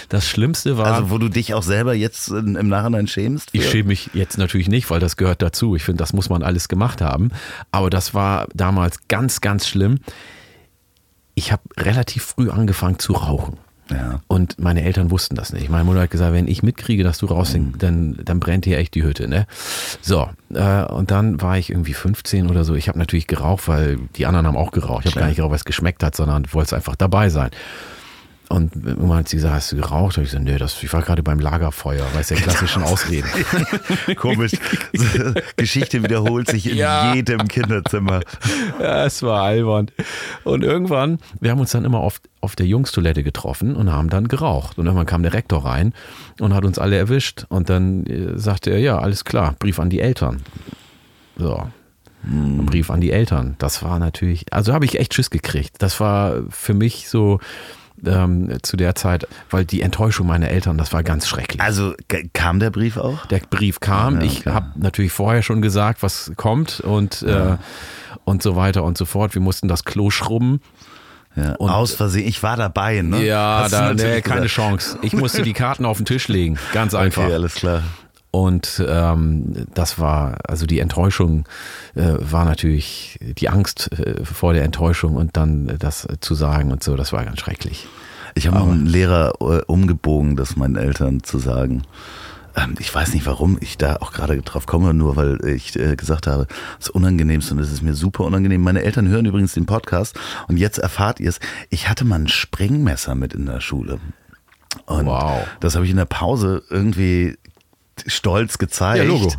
Das 0.09 0.27
Schlimmste 0.27 0.77
war, 0.77 0.85
Also, 0.87 1.09
wo 1.09 1.17
du 1.17 1.27
dich 1.27 1.55
auch 1.55 1.63
selber 1.63 1.95
jetzt 1.95 2.29
im 2.29 2.67
Nachhinein 2.67 3.07
schämst? 3.07 3.51
für? 3.51 3.57
Ich 3.57 3.69
schäme 3.69 3.87
mich 3.87 4.11
jetzt 4.13 4.37
natürlich 4.37 4.67
nicht, 4.69 4.89
weil 4.91 4.99
das 4.99 5.17
gehört 5.17 5.41
dazu. 5.41 5.75
Ich 5.75 5.83
finde, 5.83 5.99
das 6.03 6.13
muss 6.13 6.29
man 6.29 6.43
alles 6.43 6.67
gemacht 6.67 7.01
haben. 7.01 7.31
Aber 7.71 7.89
das 7.89 8.13
war 8.13 8.47
damals 8.53 9.07
ganz, 9.07 9.41
ganz 9.41 9.67
schlimm. 9.67 9.99
Ich 11.33 11.51
habe 11.51 11.63
relativ 11.77 12.23
früh 12.23 12.49
angefangen 12.51 12.99
zu 12.99 13.13
rauchen. 13.13 13.57
Ja. 13.91 14.21
Und 14.27 14.59
meine 14.59 14.83
Eltern 14.83 15.11
wussten 15.11 15.35
das 15.35 15.53
nicht. 15.53 15.69
Meine 15.69 15.83
Mutter 15.83 16.01
hat 16.01 16.09
gesagt, 16.09 16.33
wenn 16.33 16.47
ich 16.47 16.63
mitkriege, 16.63 17.03
dass 17.03 17.19
du 17.19 17.27
raushängst, 17.27 17.81
dann, 17.81 18.17
dann 18.23 18.39
brennt 18.39 18.65
hier 18.65 18.79
echt 18.79 18.95
die 18.95 19.03
Hütte. 19.03 19.27
Ne? 19.27 19.45
So, 20.01 20.27
äh, 20.53 20.83
und 20.85 21.11
dann 21.11 21.41
war 21.41 21.57
ich 21.57 21.69
irgendwie 21.69 21.93
15 21.93 22.49
oder 22.49 22.63
so. 22.63 22.73
Ich 22.73 22.87
habe 22.87 22.97
natürlich 22.97 23.27
geraucht, 23.27 23.67
weil 23.67 23.99
die 24.15 24.25
anderen 24.25 24.47
haben 24.47 24.57
auch 24.57 24.71
geraucht. 24.71 25.05
Ich 25.05 25.11
habe 25.11 25.19
gar 25.19 25.27
nicht 25.27 25.37
geraucht, 25.37 25.51
weil 25.51 25.57
es 25.57 25.65
geschmeckt 25.65 26.03
hat, 26.03 26.15
sondern 26.15 26.51
wollte 26.51 26.75
einfach 26.75 26.95
dabei 26.95 27.29
sein. 27.29 27.51
Und 28.47 28.75
irgendwann 28.85 29.17
hat 29.19 29.29
sie 29.29 29.37
gesagt, 29.37 29.55
hast 29.55 29.71
du 29.71 29.75
geraucht? 29.77 30.17
Und 30.17 30.25
ich 30.25 30.31
so, 30.31 30.37
nee, 30.39 30.57
das, 30.57 30.81
ich 30.83 30.93
war 30.93 31.01
gerade 31.01 31.23
beim 31.23 31.39
Lagerfeuer, 31.39 32.05
weißt 32.13 32.31
du, 32.31 32.35
klassischen 32.35 32.83
Ausreden. 32.83 33.27
Komisch. 34.15 34.51
Geschichte 35.57 36.03
wiederholt 36.03 36.49
sich 36.49 36.69
in 36.69 36.77
Ja. 36.77 37.13
jedem 37.15 37.47
Kinderzimmer. 37.47 38.21
Ja, 38.79 39.05
es 39.05 39.23
war 39.23 39.41
albern. 39.41 39.87
Und 40.43 40.63
irgendwann, 40.63 41.17
wir 41.39 41.51
haben 41.51 41.59
uns 41.59 41.71
dann 41.71 41.85
immer 41.85 41.99
auf, 41.99 42.21
auf 42.41 42.55
der 42.55 42.67
Jungstoilette 42.67 43.23
getroffen 43.23 43.75
und 43.75 43.91
haben 43.91 44.09
dann 44.09 44.27
geraucht. 44.27 44.77
Und 44.77 44.85
irgendwann 44.85 45.07
kam 45.07 45.23
der 45.23 45.33
Rektor 45.33 45.65
rein 45.65 45.93
und 46.39 46.53
hat 46.53 46.65
uns 46.65 46.77
alle 46.77 46.97
erwischt. 46.97 47.45
Und 47.49 47.69
dann 47.69 48.05
äh, 48.05 48.37
sagte 48.37 48.69
er, 48.69 48.79
ja, 48.79 48.99
alles 48.99 49.25
klar, 49.25 49.55
Brief 49.57 49.79
an 49.79 49.89
die 49.89 49.99
Eltern. 50.01 50.41
So. 51.37 51.67
Ein 52.23 52.65
Brief 52.65 52.89
an 52.89 53.01
die 53.01 53.11
Eltern. 53.11 53.55
Das 53.59 53.83
war 53.83 53.99
natürlich, 53.99 54.51
also 54.51 54.73
habe 54.73 54.85
ich 54.85 54.99
echt 54.99 55.13
Schiss 55.13 55.29
gekriegt. 55.29 55.75
Das 55.79 55.99
war 55.99 56.41
für 56.49 56.73
mich 56.73 57.07
so 57.07 57.39
ähm, 58.05 58.57
zu 58.61 58.77
der 58.77 58.95
Zeit, 58.95 59.27
weil 59.49 59.65
die 59.65 59.81
Enttäuschung 59.81 60.27
meiner 60.27 60.49
Eltern, 60.49 60.77
das 60.77 60.93
war 60.93 61.03
ganz 61.03 61.27
schrecklich. 61.27 61.61
Also 61.61 61.93
kam 62.33 62.59
der 62.59 62.69
Brief 62.69 62.97
auch? 62.97 63.25
Der 63.27 63.39
Brief 63.39 63.79
kam. 63.79 64.15
Ja, 64.15 64.21
ich 64.25 64.41
okay. 64.41 64.51
habe 64.51 64.67
natürlich 64.75 65.11
vorher 65.11 65.41
schon 65.43 65.61
gesagt, 65.61 66.03
was 66.03 66.31
kommt 66.35 66.79
und, 66.81 67.21
äh, 67.23 67.57
und 68.23 68.43
so 68.43 68.55
weiter 68.55 68.83
und 68.83 68.97
so 68.97 69.05
fort. 69.05 69.33
Wir 69.35 69.41
mussten 69.41 69.67
das 69.67 69.85
Klo 69.85 70.09
schrubben. 70.09 70.61
Ja. 71.35 71.53
Und- 71.55 71.69
Aus 71.69 71.93
Versehen. 71.93 72.27
Ich 72.27 72.43
war 72.43 72.55
dabei, 72.57 73.01
ne? 73.01 73.23
Ja, 73.23 73.67
da 73.67 73.93
nee, 73.93 74.21
keine. 74.21 74.47
Chance. 74.47 74.97
Ich 75.01 75.13
musste 75.13 75.41
die 75.41 75.53
Karten 75.53 75.85
auf 75.85 75.97
den 75.97 76.05
Tisch 76.05 76.27
legen. 76.27 76.57
Ganz 76.73 76.93
einfach. 76.93 77.25
Okay, 77.25 77.33
alles 77.33 77.55
klar. 77.55 77.83
Und 78.35 78.83
ähm, 78.85 79.65
das 79.73 79.97
war, 79.97 80.39
also 80.45 80.65
die 80.65 80.79
Enttäuschung 80.79 81.45
äh, 81.95 82.15
war 82.19 82.43
natürlich 82.43 83.17
die 83.21 83.47
Angst 83.47 83.91
äh, 83.97 84.25
vor 84.25 84.51
der 84.53 84.63
Enttäuschung 84.63 85.15
und 85.15 85.37
dann 85.37 85.77
das 85.79 86.05
zu 86.19 86.35
sagen 86.35 86.73
und 86.73 86.83
so, 86.83 86.97
das 86.97 87.13
war 87.13 87.23
ganz 87.23 87.39
schrecklich. 87.39 87.87
Ich 88.33 88.47
habe 88.47 88.59
einen 88.59 88.85
Lehrer 88.87 89.35
äh, 89.39 89.61
umgebogen, 89.67 90.35
das 90.35 90.57
meinen 90.57 90.75
Eltern 90.75 91.23
zu 91.23 91.39
sagen. 91.39 91.83
Ähm, 92.57 92.75
Ich 92.79 92.93
weiß 92.93 93.13
nicht, 93.13 93.25
warum 93.25 93.57
ich 93.61 93.77
da 93.77 93.95
auch 94.01 94.11
gerade 94.11 94.41
drauf 94.41 94.65
komme, 94.65 94.93
nur 94.93 95.15
weil 95.15 95.39
ich 95.45 95.73
äh, 95.77 95.95
gesagt 95.95 96.27
habe, 96.27 96.45
es 96.77 96.87
ist 96.87 96.89
unangenehmst 96.89 97.49
und 97.53 97.59
es 97.59 97.71
ist 97.71 97.83
mir 97.83 97.93
super 97.93 98.25
unangenehm. 98.25 98.59
Meine 98.61 98.83
Eltern 98.83 99.07
hören 99.07 99.25
übrigens 99.25 99.53
den 99.53 99.65
Podcast 99.65 100.19
und 100.49 100.57
jetzt 100.57 100.77
erfahrt 100.79 101.21
ihr 101.21 101.29
es. 101.29 101.39
Ich 101.69 101.87
hatte 101.87 102.03
mal 102.03 102.19
ein 102.19 102.27
Springmesser 102.27 103.15
mit 103.15 103.33
in 103.33 103.45
der 103.45 103.61
Schule. 103.61 103.99
Und 104.87 105.05
Wow. 105.05 105.47
das 105.61 105.75
habe 105.75 105.85
ich 105.85 105.91
in 105.91 105.97
der 105.97 106.03
Pause 106.03 106.61
irgendwie 106.69 107.37
stolz 108.07 108.57
gezeigt. 108.57 109.03
Ja, 109.03 109.03
Logo. 109.03 109.33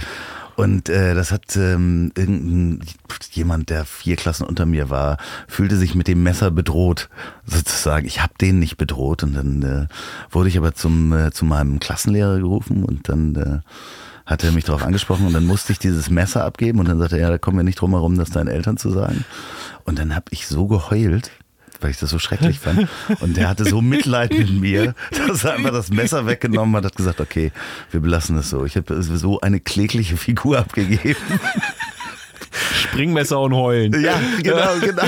Und 0.56 0.88
äh, 0.88 1.14
das 1.14 1.32
hat 1.32 1.54
ähm, 1.56 2.12
irgendein 2.16 2.80
jemand, 3.30 3.68
der 3.68 3.84
vier 3.84 4.16
Klassen 4.16 4.44
unter 4.44 4.64
mir 4.64 4.88
war, 4.88 5.18
fühlte 5.46 5.76
sich 5.76 5.94
mit 5.94 6.08
dem 6.08 6.22
Messer 6.22 6.50
bedroht, 6.50 7.10
sozusagen. 7.44 8.06
Ich 8.06 8.22
habe 8.22 8.32
den 8.40 8.58
nicht 8.58 8.78
bedroht 8.78 9.22
und 9.22 9.34
dann 9.34 9.62
äh, 9.62 9.86
wurde 10.30 10.48
ich 10.48 10.56
aber 10.56 10.74
zum 10.74 11.12
äh, 11.12 11.30
zu 11.30 11.44
meinem 11.44 11.78
Klassenlehrer 11.78 12.38
gerufen 12.38 12.84
und 12.84 13.10
dann 13.10 13.34
äh, 13.36 13.58
hat 14.24 14.42
er 14.44 14.52
mich 14.52 14.64
darauf 14.64 14.82
angesprochen 14.82 15.26
und 15.26 15.34
dann 15.34 15.46
musste 15.46 15.72
ich 15.72 15.78
dieses 15.78 16.08
Messer 16.08 16.44
abgeben 16.44 16.80
und 16.80 16.88
dann 16.88 16.98
sagte 16.98 17.16
er, 17.16 17.22
ja, 17.22 17.30
da 17.30 17.38
kommen 17.38 17.58
wir 17.58 17.64
nicht 17.64 17.80
drum 17.80 17.92
herum, 17.92 18.16
das 18.16 18.30
deinen 18.30 18.48
Eltern 18.48 18.78
zu 18.78 18.90
sagen. 18.90 19.24
Und 19.84 19.98
dann 19.98 20.16
habe 20.16 20.26
ich 20.30 20.48
so 20.48 20.66
geheult, 20.66 21.30
weil 21.86 21.92
ich 21.92 21.98
das 21.98 22.10
so 22.10 22.18
schrecklich 22.18 22.58
fand. 22.58 22.88
Und 23.20 23.36
der 23.36 23.48
hatte 23.48 23.64
so 23.64 23.80
Mitleid 23.80 24.36
mit 24.36 24.50
mir, 24.50 24.96
dass 25.28 25.44
er 25.44 25.54
einfach 25.54 25.70
das 25.70 25.88
Messer 25.88 26.26
weggenommen 26.26 26.74
hat, 26.74 26.84
hat 26.84 26.96
gesagt, 26.96 27.20
okay, 27.20 27.52
wir 27.92 28.00
belassen 28.00 28.36
es 28.38 28.50
so. 28.50 28.64
Ich 28.64 28.76
habe 28.76 29.00
so 29.04 29.38
eine 29.38 29.60
klägliche 29.60 30.16
Figur 30.16 30.58
abgegeben. 30.58 31.14
Springmesser 32.74 33.40
und 33.40 33.54
heulen. 33.54 34.00
Ja, 34.00 34.14
genau, 34.42 34.68
genau. 34.80 35.02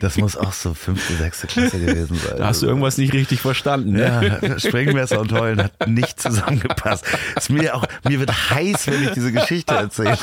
Das, 0.00 0.16
muss 0.18 0.36
auch 0.36 0.52
so 0.52 0.74
fünfte, 0.74 1.14
sechste 1.14 1.46
Klasse 1.46 1.78
gewesen 1.78 2.16
sein. 2.16 2.38
Da 2.38 2.46
hast 2.46 2.62
du 2.62 2.66
irgendwas 2.66 2.98
nicht 2.98 3.12
richtig 3.12 3.40
verstanden. 3.40 3.92
Ne? 3.92 4.38
Ja, 4.42 4.58
Springmesser 4.58 5.20
und 5.20 5.32
Heulen 5.32 5.62
hat 5.62 5.88
nicht 5.88 6.20
zusammengepasst. 6.20 7.04
Ist 7.36 7.50
mir 7.50 7.74
auch, 7.74 7.84
mir 8.08 8.20
wird 8.20 8.32
heiß, 8.50 8.86
wenn 8.88 9.02
ich 9.04 9.10
diese 9.12 9.32
Geschichte 9.32 9.74
erzähle. 9.74 10.18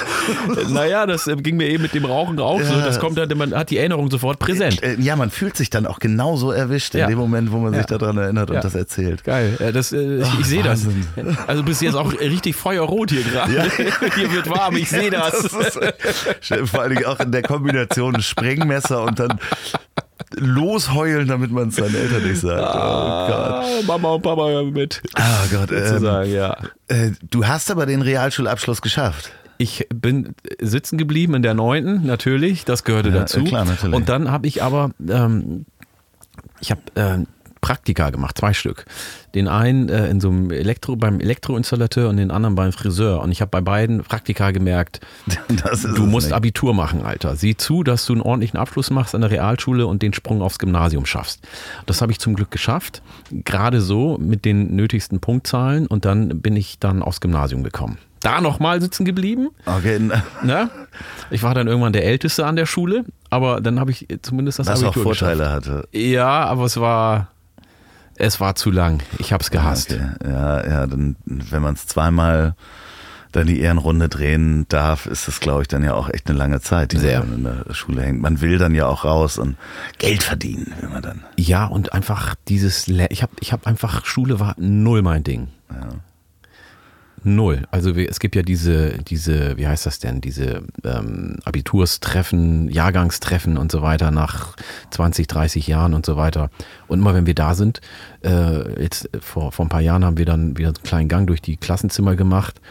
Naja, 0.69 1.05
das 1.05 1.27
äh, 1.27 1.35
ging 1.35 1.57
mir 1.57 1.69
eben 1.69 1.83
mit 1.83 1.93
dem 1.93 2.05
Rauchen 2.05 2.39
auch 2.39 2.61
so. 2.61 2.73
Das 2.75 2.99
kommt 2.99 3.17
dann, 3.17 3.35
man 3.37 3.53
hat 3.53 3.69
die 3.69 3.77
Erinnerung 3.77 4.09
sofort 4.09 4.39
präsent. 4.39 4.81
Äh, 4.83 4.95
Ja, 4.99 5.15
man 5.15 5.29
fühlt 5.29 5.57
sich 5.57 5.69
dann 5.69 5.85
auch 5.85 5.99
genauso 5.99 6.51
erwischt 6.51 6.93
in 6.95 7.01
Ja. 7.01 7.07
dem 7.07 7.17
Moment, 7.17 7.51
wo 7.51 7.57
man 7.57 7.73
sich 7.73 7.89
Ja. 7.89 7.97
daran 7.97 8.17
erinnert 8.17 8.49
und 8.51 8.63
das 8.63 8.75
erzählt. 8.75 9.23
Geil. 9.23 9.57
Das, 9.73 9.91
äh, 9.91 10.17
ich, 10.21 10.39
ich 10.39 10.45
sehe 10.45 10.63
das. 10.63 10.85
Also 11.47 11.61
du 11.61 11.67
bist 11.67 11.81
jetzt 11.81 11.95
auch 11.95 12.11
richtig 12.19 12.55
feuerrot 12.55 13.11
hier 13.11 13.23
gerade. 13.23 13.45
Hier 14.15 14.31
wird 14.31 14.49
warm, 14.49 14.75
ich 14.77 14.89
sehe 14.99 15.09
das. 15.11 15.33
ist, 15.43 16.51
äh, 16.51 16.65
vor 16.65 16.89
Dingen 16.89 17.05
auch 17.05 17.19
in 17.19 17.31
der 17.31 17.41
Kombination 17.41 18.21
Sprengmesser 18.21 19.03
und 19.03 19.19
dann 19.19 19.39
losheulen, 20.37 21.27
damit 21.27 21.51
man 21.51 21.69
es 21.69 21.75
seinen 21.75 21.95
Eltern 21.95 22.23
nicht 22.27 22.41
sagt. 22.41 22.59
Oh 22.61 22.63
Gott. 22.63 23.31
Ah, 23.31 23.65
Mama 23.85 24.09
und 24.09 24.21
Papa 24.21 24.63
mit. 24.63 25.01
Ah 25.13 25.43
Gott, 25.51 25.71
ähm, 25.71 26.31
ja. 26.31 26.57
äh, 26.87 27.11
du 27.29 27.45
hast 27.45 27.69
aber 27.71 27.85
den 27.85 28.01
Realschulabschluss 28.01 28.81
geschafft. 28.81 29.31
Ich 29.57 29.87
bin 29.93 30.35
sitzen 30.59 30.97
geblieben 30.97 31.33
in 31.35 31.41
der 31.41 31.53
neunten, 31.53 32.05
natürlich, 32.05 32.65
das 32.65 32.83
gehörte 32.83 33.09
Ja, 33.09 33.19
dazu. 33.19 33.43
klar, 33.43 33.63
natürlich. 33.65 33.95
Und 33.95 34.09
dann 34.09 34.29
habe 34.31 34.47
ich 34.47 34.61
aber, 34.61 34.91
ähm, 35.07 35.65
ich 36.59 36.71
habe 36.71 36.81
äh, 36.95 37.19
Praktika 37.65 38.11
gemacht, 38.11 38.37
zwei 38.37 38.53
Stück. 38.53 38.85
Den 39.33 39.47
einen 39.47 39.89
äh, 39.89 40.07
in 40.07 40.19
so 40.21 40.29
einem 40.29 40.51
Elektro, 40.51 40.95
beim 40.95 41.19
Elektroinstallateur 41.19 42.09
und 42.09 42.17
den 42.17 42.29
anderen 42.29 42.53
beim 42.53 42.71
Friseur. 42.71 43.23
Und 43.23 43.31
ich 43.31 43.41
habe 43.41 43.49
bei 43.49 43.61
beiden 43.61 44.03
Praktika 44.03 44.51
gemerkt, 44.51 44.99
du 45.95 46.05
musst 46.05 46.27
nicht. 46.27 46.35
Abitur 46.35 46.75
machen, 46.75 47.01
Alter. 47.03 47.35
Sieh 47.35 47.57
zu, 47.57 47.81
dass 47.81 48.05
du 48.05 48.13
einen 48.13 48.21
ordentlichen 48.21 48.59
Abschluss 48.59 48.91
machst 48.91 49.15
an 49.15 49.21
der 49.21 49.31
Realschule 49.31 49.87
und 49.87 50.03
den 50.03 50.13
Sprung 50.13 50.43
aufs 50.43 50.59
Gymnasium 50.59 51.07
schaffst. 51.07 51.41
Das 51.87 52.03
habe 52.03 52.11
ich 52.11 52.19
zum 52.19 52.35
Glück 52.35 52.51
geschafft. 52.51 53.01
Gerade 53.31 53.81
so 53.81 54.19
mit 54.19 54.45
den 54.45 54.75
nötigsten 54.75 55.19
Punktzahlen 55.19 55.87
und 55.87 56.05
dann 56.05 56.41
bin 56.41 56.55
ich 56.55 56.77
dann 56.77 57.01
aufs 57.01 57.19
Gymnasium 57.19 57.63
gekommen. 57.63 57.97
Da 58.21 58.41
nochmal 58.41 58.81
sitzen 58.81 59.05
geblieben. 59.05 59.49
Okay, 59.65 59.99
Ne? 60.43 60.69
Ich 61.31 61.41
war 61.43 61.53
dann 61.55 61.67
irgendwann 61.67 61.93
der 61.93 62.05
Älteste 62.05 62.45
an 62.45 62.55
der 62.55 62.65
Schule, 62.65 63.05
aber 63.29 63.59
dann 63.61 63.79
habe 63.79 63.89
ich 63.91 64.07
zumindest 64.21 64.59
das 64.59 64.67
was 64.67 64.83
auch 64.83 64.87
Abitur 64.87 65.03
Vorteile 65.03 65.49
hatte. 65.51 65.69
geschafft. 65.91 65.95
Ja, 65.95 66.45
aber 66.45 66.65
es 66.65 66.77
war, 66.79 67.27
es 68.17 68.39
war 68.39 68.55
zu 68.55 68.71
lang. 68.71 69.01
Ich 69.19 69.31
habe 69.33 69.43
es 69.43 69.51
gehasst. 69.51 69.91
Okay. 69.93 70.09
Ja, 70.25 70.67
ja, 70.67 70.87
dann, 70.87 71.15
wenn 71.25 71.61
man 71.61 71.73
es 71.75 71.87
zweimal 71.87 72.55
dann 73.31 73.47
die 73.47 73.59
Ehrenrunde 73.59 74.07
drehen 74.07 74.65
darf, 74.69 75.07
ist 75.07 75.27
das, 75.27 75.41
glaube 75.41 75.63
ich, 75.63 75.67
dann 75.67 75.83
ja 75.83 75.93
auch 75.93 76.09
echt 76.09 76.29
eine 76.29 76.37
lange 76.37 76.61
Zeit, 76.61 76.93
die 76.93 76.97
Sehr. 76.97 77.19
man 77.19 77.33
in 77.35 77.43
der 77.43 77.73
Schule 77.73 78.01
hängt. 78.01 78.21
Man 78.21 78.39
will 78.39 78.57
dann 78.57 78.73
ja 78.73 78.87
auch 78.87 79.03
raus 79.03 79.37
und 79.37 79.57
Geld 79.97 80.23
verdienen, 80.23 80.73
will 80.79 80.87
man 80.89 81.01
dann. 81.01 81.23
Ja, 81.37 81.65
und 81.65 81.91
einfach 81.91 82.35
dieses, 82.47 82.87
Le- 82.87 83.07
ich 83.09 83.21
habe 83.23 83.33
ich 83.41 83.51
hab 83.51 83.67
einfach, 83.67 84.05
Schule 84.05 84.39
war 84.39 84.55
null 84.57 85.01
mein 85.01 85.23
Ding. 85.25 85.49
Null. 87.25 87.63
Also 87.71 87.91
es 87.91 88.19
gibt 88.19 88.35
ja 88.35 88.43
diese, 88.43 88.99
diese, 88.99 89.57
wie 89.57 89.67
heißt 89.67 89.87
das 89.87 89.97
denn, 89.97 90.21
diese 90.21 90.61
ähm, 90.83 91.37
Abiturstreffen, 91.43 92.69
Jahrgangstreffen 92.69 93.57
und 93.57 93.71
so 93.71 93.81
weiter 93.81 94.11
nach 94.11 94.55
20, 94.91 95.25
30 95.27 95.65
Jahren 95.65 95.95
und 95.95 96.05
so 96.05 96.17
weiter. 96.17 96.51
Und 96.87 96.99
immer 96.99 97.15
wenn 97.15 97.25
wir 97.25 97.33
da 97.33 97.55
sind, 97.55 97.81
äh, 98.23 98.81
jetzt 98.81 99.09
vor, 99.21 99.51
vor 99.51 99.65
ein 99.65 99.69
paar 99.69 99.81
Jahren 99.81 100.05
haben 100.05 100.17
wir 100.17 100.25
dann 100.25 100.57
wieder 100.57 100.67
einen 100.67 100.83
kleinen 100.83 101.09
Gang 101.09 101.25
durch 101.25 101.41
die 101.41 101.57
Klassenzimmer 101.57 102.15
gemacht. 102.15 102.61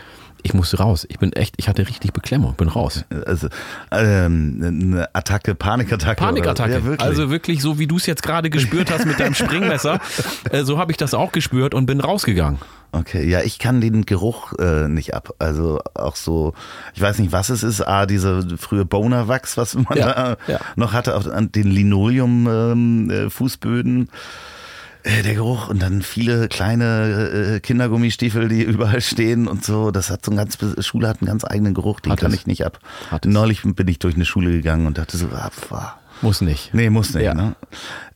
Ich 0.44 0.55
musste 0.55 0.76
raus. 0.76 1.07
Ich 1.09 1.18
bin 1.18 1.32
echt, 1.32 1.55
ich 1.57 1.68
hatte 1.68 1.88
richtig 1.88 2.12
Beklemmung, 2.12 2.55
bin 2.55 2.68
raus. 2.68 3.07
Also 3.26 3.48
ähm, 3.90 4.61
eine 4.62 5.09
Attacke, 5.14 5.55
Panikattacke. 5.55 6.22
Panikattacke. 6.22 6.74
Ja, 6.74 6.84
wirklich. 6.84 7.00
Also 7.00 7.30
wirklich 7.30 7.62
so, 7.62 7.78
wie 7.78 7.86
du 7.86 7.96
es 7.96 8.05
jetzt 8.05 8.22
gerade 8.22 8.50
gespürt 8.50 8.90
hast 8.92 9.07
mit 9.07 9.18
deinem 9.18 9.34
Springmesser, 9.34 10.00
äh, 10.50 10.62
so 10.62 10.78
habe 10.78 10.92
ich 10.92 10.98
das 10.98 11.14
auch 11.14 11.32
gespürt 11.32 11.74
und 11.74 11.86
bin 11.86 11.98
rausgegangen. 11.98 12.61
Okay, 12.97 13.28
ja, 13.28 13.40
ich 13.42 13.59
kann 13.59 13.80
den 13.80 14.07
Geruch 14.07 14.53
äh, 14.59 14.86
nicht 14.88 15.14
ab. 15.14 15.34
Also 15.38 15.80
auch 15.95 16.14
so, 16.16 16.55
ich 16.95 17.01
weiß 17.03 17.18
nicht, 17.18 17.32
was 17.32 17.49
es 17.49 17.62
ist. 17.64 17.80
Ah, 17.80 18.07
diese 18.07 18.57
frühe 18.57 18.84
Bonerwachs, 18.84 19.57
was 19.57 19.74
man 19.74 19.97
Ja, 19.97 20.12
da 20.12 20.36
ja. 20.47 20.61
noch 20.76 20.92
hatte, 20.92 21.16
auf 21.16 21.26
an 21.26 21.51
den 21.53 21.70
Linoleum-Fußböden. 21.70 24.09
Äh, 25.03 25.22
der 25.22 25.34
Geruch 25.34 25.68
und 25.68 25.82
dann 25.82 26.01
viele 26.01 26.49
kleine 26.49 27.57
äh, 27.57 27.61
Kindergummistiefel, 27.61 28.49
die 28.49 28.62
überall 28.62 29.03
stehen 29.03 29.47
und 29.49 29.62
so. 29.64 29.90
Das 29.90 30.09
hat 30.11 30.24
so 30.24 30.30
ein 30.30 30.36
ganz, 30.38 30.57
Schule 30.80 31.09
hat 31.09 31.20
einen 31.20 31.28
ganz 31.28 31.45
eigenen 31.45 31.74
Geruch, 31.74 32.01
den 32.01 32.12
Hat 32.12 32.20
kann 32.20 32.30
es. 32.32 32.38
ich 32.38 32.47
nicht 32.47 32.64
ab. 32.64 32.78
Hat 33.11 33.26
es. 33.26 33.32
Neulich 33.32 33.61
bin 33.62 33.88
ich 33.88 33.99
durch 33.99 34.14
eine 34.14 34.24
Schule 34.24 34.51
gegangen 34.51 34.86
und 34.86 34.97
dachte 34.97 35.18
so, 35.18 35.26
ah, 35.34 35.51
pfah. 35.51 35.99
Muss 36.22 36.40
nicht. 36.40 36.72
Nee, 36.72 36.88
muss 36.90 37.12
nicht. 37.12 37.24
Ja. 37.24 37.34
Ne? 37.34 37.55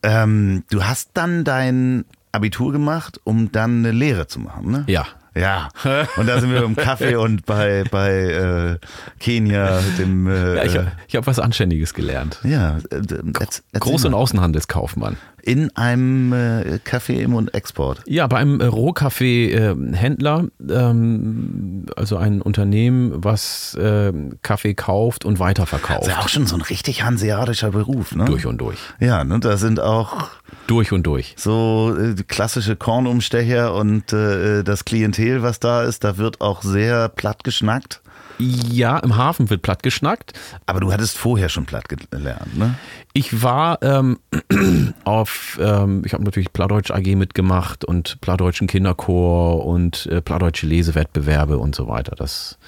Ähm, 0.02 0.62
du 0.70 0.84
hast 0.84 1.10
dann 1.14 1.44
dein 1.44 2.04
Abitur 2.38 2.72
gemacht, 2.72 3.20
um 3.24 3.50
dann 3.52 3.78
eine 3.80 3.90
Lehre 3.92 4.26
zu 4.28 4.38
machen, 4.40 4.70
ne? 4.70 4.84
Ja. 4.86 5.06
Ja. 5.34 5.68
Und 6.16 6.26
da 6.26 6.40
sind 6.40 6.50
wir 6.50 6.64
im 6.64 6.74
Kaffee 6.74 7.14
und 7.14 7.46
bei, 7.46 7.84
bei 7.88 8.10
äh, 8.10 8.78
Kenia, 9.20 9.80
dem. 9.96 10.26
Äh, 10.26 10.56
Ja, 10.56 10.64
ich, 10.64 10.76
ich 11.06 11.14
habe 11.16 11.26
was 11.28 11.38
Anständiges 11.38 11.94
gelernt. 11.94 12.40
ja, 12.42 12.78
äh, 12.90 12.96
äh, 12.96 13.78
Groß- 13.78 14.06
und. 14.06 14.14
Außenhandelskaufmann. 14.14 15.16
In 15.42 15.74
einem 15.76 16.32
äh, 16.32 16.78
Café 16.84 17.14
Im 17.20 17.34
und 17.34 17.54
Export. 17.54 18.02
Ja, 18.06 18.26
bei 18.26 18.38
einem 18.38 18.60
äh, 18.60 18.66
Rohkaffee-Händler, 18.66 20.46
ähm, 20.68 21.86
also 21.96 22.16
ein 22.16 22.42
Unternehmen, 22.42 23.12
was 23.24 23.74
äh, 23.74 24.12
Kaffee 24.42 24.74
kauft 24.74 25.24
und 25.24 25.38
weiterverkauft. 25.38 26.00
Das 26.00 26.08
ist 26.08 26.14
ja 26.14 26.20
auch 26.20 26.28
schon 26.28 26.46
so 26.46 26.56
ein 26.56 26.62
richtig 26.62 27.02
hanseatischer 27.04 27.70
Beruf, 27.70 28.14
ne? 28.14 28.24
Durch 28.24 28.46
und 28.46 28.58
durch. 28.58 28.78
Ja, 29.00 29.24
ne, 29.24 29.38
da 29.40 29.56
sind 29.56 29.80
auch 29.80 30.28
Durch 30.66 30.92
und 30.92 31.04
durch. 31.04 31.34
so 31.36 31.96
äh, 31.98 32.14
klassische 32.26 32.76
Kornumstecher 32.76 33.74
und 33.74 34.12
äh, 34.12 34.62
das 34.64 34.84
Klientel, 34.84 35.42
was 35.42 35.60
da 35.60 35.82
ist, 35.82 36.04
da 36.04 36.16
wird 36.18 36.40
auch 36.40 36.62
sehr 36.62 37.08
platt 37.08 37.44
geschnackt. 37.44 38.00
Ja, 38.38 38.98
im 38.98 39.16
Hafen 39.16 39.50
wird 39.50 39.62
platt 39.62 39.82
geschnackt. 39.82 40.32
Aber 40.66 40.80
du 40.80 40.92
hattest 40.92 41.18
vorher 41.18 41.48
schon 41.48 41.66
platt 41.66 41.88
gelernt, 41.88 42.56
ne? 42.56 42.74
Ich 43.12 43.42
war 43.42 43.82
ähm, 43.82 44.18
auf, 45.04 45.58
ähm, 45.60 46.02
ich 46.04 46.12
habe 46.12 46.22
natürlich 46.24 46.52
Plattdeutsch 46.52 46.90
AG 46.92 47.16
mitgemacht 47.16 47.84
und 47.84 48.20
Plattdeutschen 48.20 48.68
Kinderchor 48.68 49.64
und 49.66 50.06
äh, 50.06 50.20
Plattdeutsche 50.20 50.66
Lesewettbewerbe 50.66 51.58
und 51.58 51.74
so 51.74 51.88
weiter. 51.88 52.14
Das, 52.16 52.58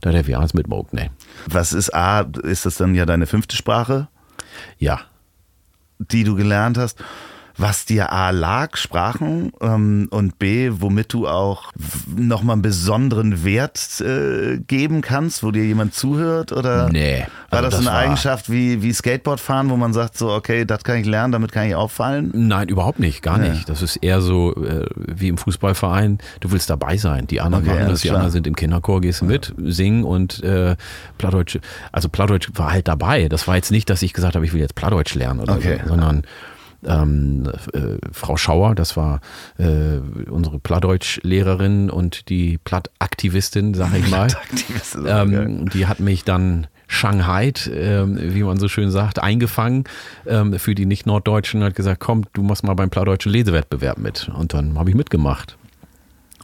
da 0.00 0.10
der 0.10 0.26
wir 0.26 0.38
alles 0.38 0.54
mitmogt, 0.54 0.92
ne. 0.94 1.10
Was 1.46 1.72
ist 1.72 1.94
A, 1.94 2.20
ist 2.22 2.66
das 2.66 2.76
dann 2.76 2.94
ja 2.94 3.06
deine 3.06 3.26
fünfte 3.26 3.54
Sprache, 3.56 4.08
Ja. 4.78 5.00
die 5.98 6.24
du 6.24 6.34
gelernt 6.34 6.76
hast? 6.78 6.98
Was 7.62 7.84
dir 7.84 8.10
A 8.10 8.30
lag, 8.30 8.78
Sprachen, 8.78 9.52
ähm, 9.60 10.08
und 10.10 10.38
B, 10.38 10.70
womit 10.72 11.12
du 11.12 11.28
auch 11.28 11.72
nochmal 12.16 12.54
einen 12.54 12.62
besonderen 12.62 13.44
Wert 13.44 14.00
äh, 14.00 14.56
geben 14.66 15.02
kannst, 15.02 15.42
wo 15.42 15.50
dir 15.50 15.64
jemand 15.66 15.92
zuhört? 15.94 16.52
Oder 16.52 16.88
Nee. 16.88 17.26
war 17.50 17.58
Also 17.58 17.64
das, 17.70 17.70
das 17.70 17.80
eine 17.80 17.88
war- 17.88 17.98
Eigenschaft 18.02 18.50
wie, 18.50 18.80
wie 18.80 18.92
Skateboardfahren, 18.94 19.68
wo 19.68 19.76
man 19.76 19.92
sagt, 19.92 20.16
so, 20.16 20.30
okay, 20.32 20.64
das 20.64 20.84
kann 20.84 20.96
ich 20.98 21.06
lernen, 21.06 21.32
damit 21.32 21.52
kann 21.52 21.66
ich 21.68 21.74
auffallen? 21.74 22.30
Nein, 22.34 22.68
überhaupt 22.68 22.98
nicht, 22.98 23.20
gar 23.20 23.42
Ja. 23.42 23.52
nicht. 23.52 23.68
Das 23.68 23.82
ist 23.82 23.96
eher 23.96 24.22
so 24.22 24.54
äh, 24.64 24.86
wie 24.96 25.28
im 25.28 25.36
Fußballverein. 25.36 26.16
Du 26.40 26.52
willst 26.52 26.70
dabei 26.70 26.96
sein. 26.96 27.26
Die 27.26 27.42
anderen 27.42 27.64
Okay, 27.68 27.74
machen 27.78 27.90
das, 27.90 28.00
die 28.00 28.08
klar. 28.08 28.20
anderen 28.20 28.32
sind 28.32 28.46
im 28.46 28.56
Kinderchor, 28.56 29.02
gehst 29.02 29.20
du 29.20 29.26
mit, 29.26 29.54
singen 29.58 30.04
und 30.04 30.42
äh, 30.42 30.76
Plattdeutsch. 31.18 31.58
Also 31.92 32.08
Plattdeutsch 32.08 32.48
war 32.54 32.72
halt 32.72 32.88
dabei. 32.88 33.28
Das 33.28 33.46
war 33.46 33.56
jetzt 33.56 33.70
nicht, 33.70 33.90
dass 33.90 34.00
ich 34.00 34.14
gesagt 34.14 34.34
habe, 34.34 34.46
ich 34.46 34.54
will 34.54 34.60
jetzt 34.60 34.74
Plattdeutsch 34.76 35.14
lernen 35.14 35.40
oder 35.40 35.56
Okay. 35.56 35.78
so, 35.82 35.88
sondern 35.90 36.22
ähm, 36.86 37.50
äh, 37.72 37.98
Frau 38.12 38.36
Schauer, 38.36 38.74
das 38.74 38.96
war 38.96 39.20
äh, 39.58 39.98
unsere 40.30 40.58
Plattdeutsch-Lehrerin 40.58 41.90
und 41.90 42.28
die 42.28 42.58
Plattaktivistin, 42.58 43.74
sag 43.74 43.94
ich 43.94 44.08
mal. 44.10 44.28
Ähm, 45.06 45.68
die 45.70 45.86
hat 45.86 46.00
mich 46.00 46.24
dann 46.24 46.66
Shanghai, 46.86 47.52
ähm, 47.72 48.18
wie 48.20 48.42
man 48.42 48.58
so 48.58 48.66
schön 48.66 48.90
sagt, 48.90 49.20
eingefangen 49.20 49.84
ähm, 50.26 50.58
für 50.58 50.74
die 50.74 50.86
Nicht-Norddeutschen 50.86 51.60
und 51.60 51.66
hat 51.66 51.76
gesagt, 51.76 52.00
komm, 52.00 52.24
du 52.32 52.42
machst 52.42 52.64
mal 52.64 52.74
beim 52.74 52.90
Plattdeutschen 52.90 53.30
Lesewettbewerb 53.30 53.98
mit. 53.98 54.28
Und 54.34 54.54
dann 54.54 54.76
habe 54.76 54.90
ich 54.90 54.96
mitgemacht. 54.96 55.56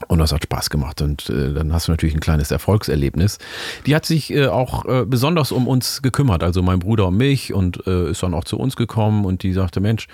Und 0.09 0.19
das 0.19 0.33
hat 0.33 0.43
Spaß 0.43 0.71
gemacht. 0.71 1.01
Und 1.01 1.31
äh, 1.31 1.55
dann 1.55 1.73
hast 1.73 1.89
du 1.89 1.93
natürlich 1.93 2.15
ein 2.15 2.21
kleines 2.21 2.51
Erfolgserlebnis. 2.51 3.39
Die 3.87 3.95
hat 3.95 4.05
sich 4.05 4.33
äh, 4.33 4.47
auch 4.47 4.85
äh, 4.85 5.05
besonders 5.07 5.53
um 5.53 5.67
uns 5.67 6.03
gekümmert, 6.03 6.43
also 6.43 6.63
mein 6.63 6.81
Bruder 6.81 7.09
und 7.09 7.17
mich, 7.17 7.55
und 7.55 7.87
äh, 7.87 8.11
ist 8.11 8.23
dann 8.23 8.35
auch 8.35 8.45
zu 8.45 8.59
uns 8.59 8.77
gekommen 8.77 9.25
und 9.25 9.43
die 9.43 9.53
sagte, 9.53 9.81
Mensch, 9.81 10.07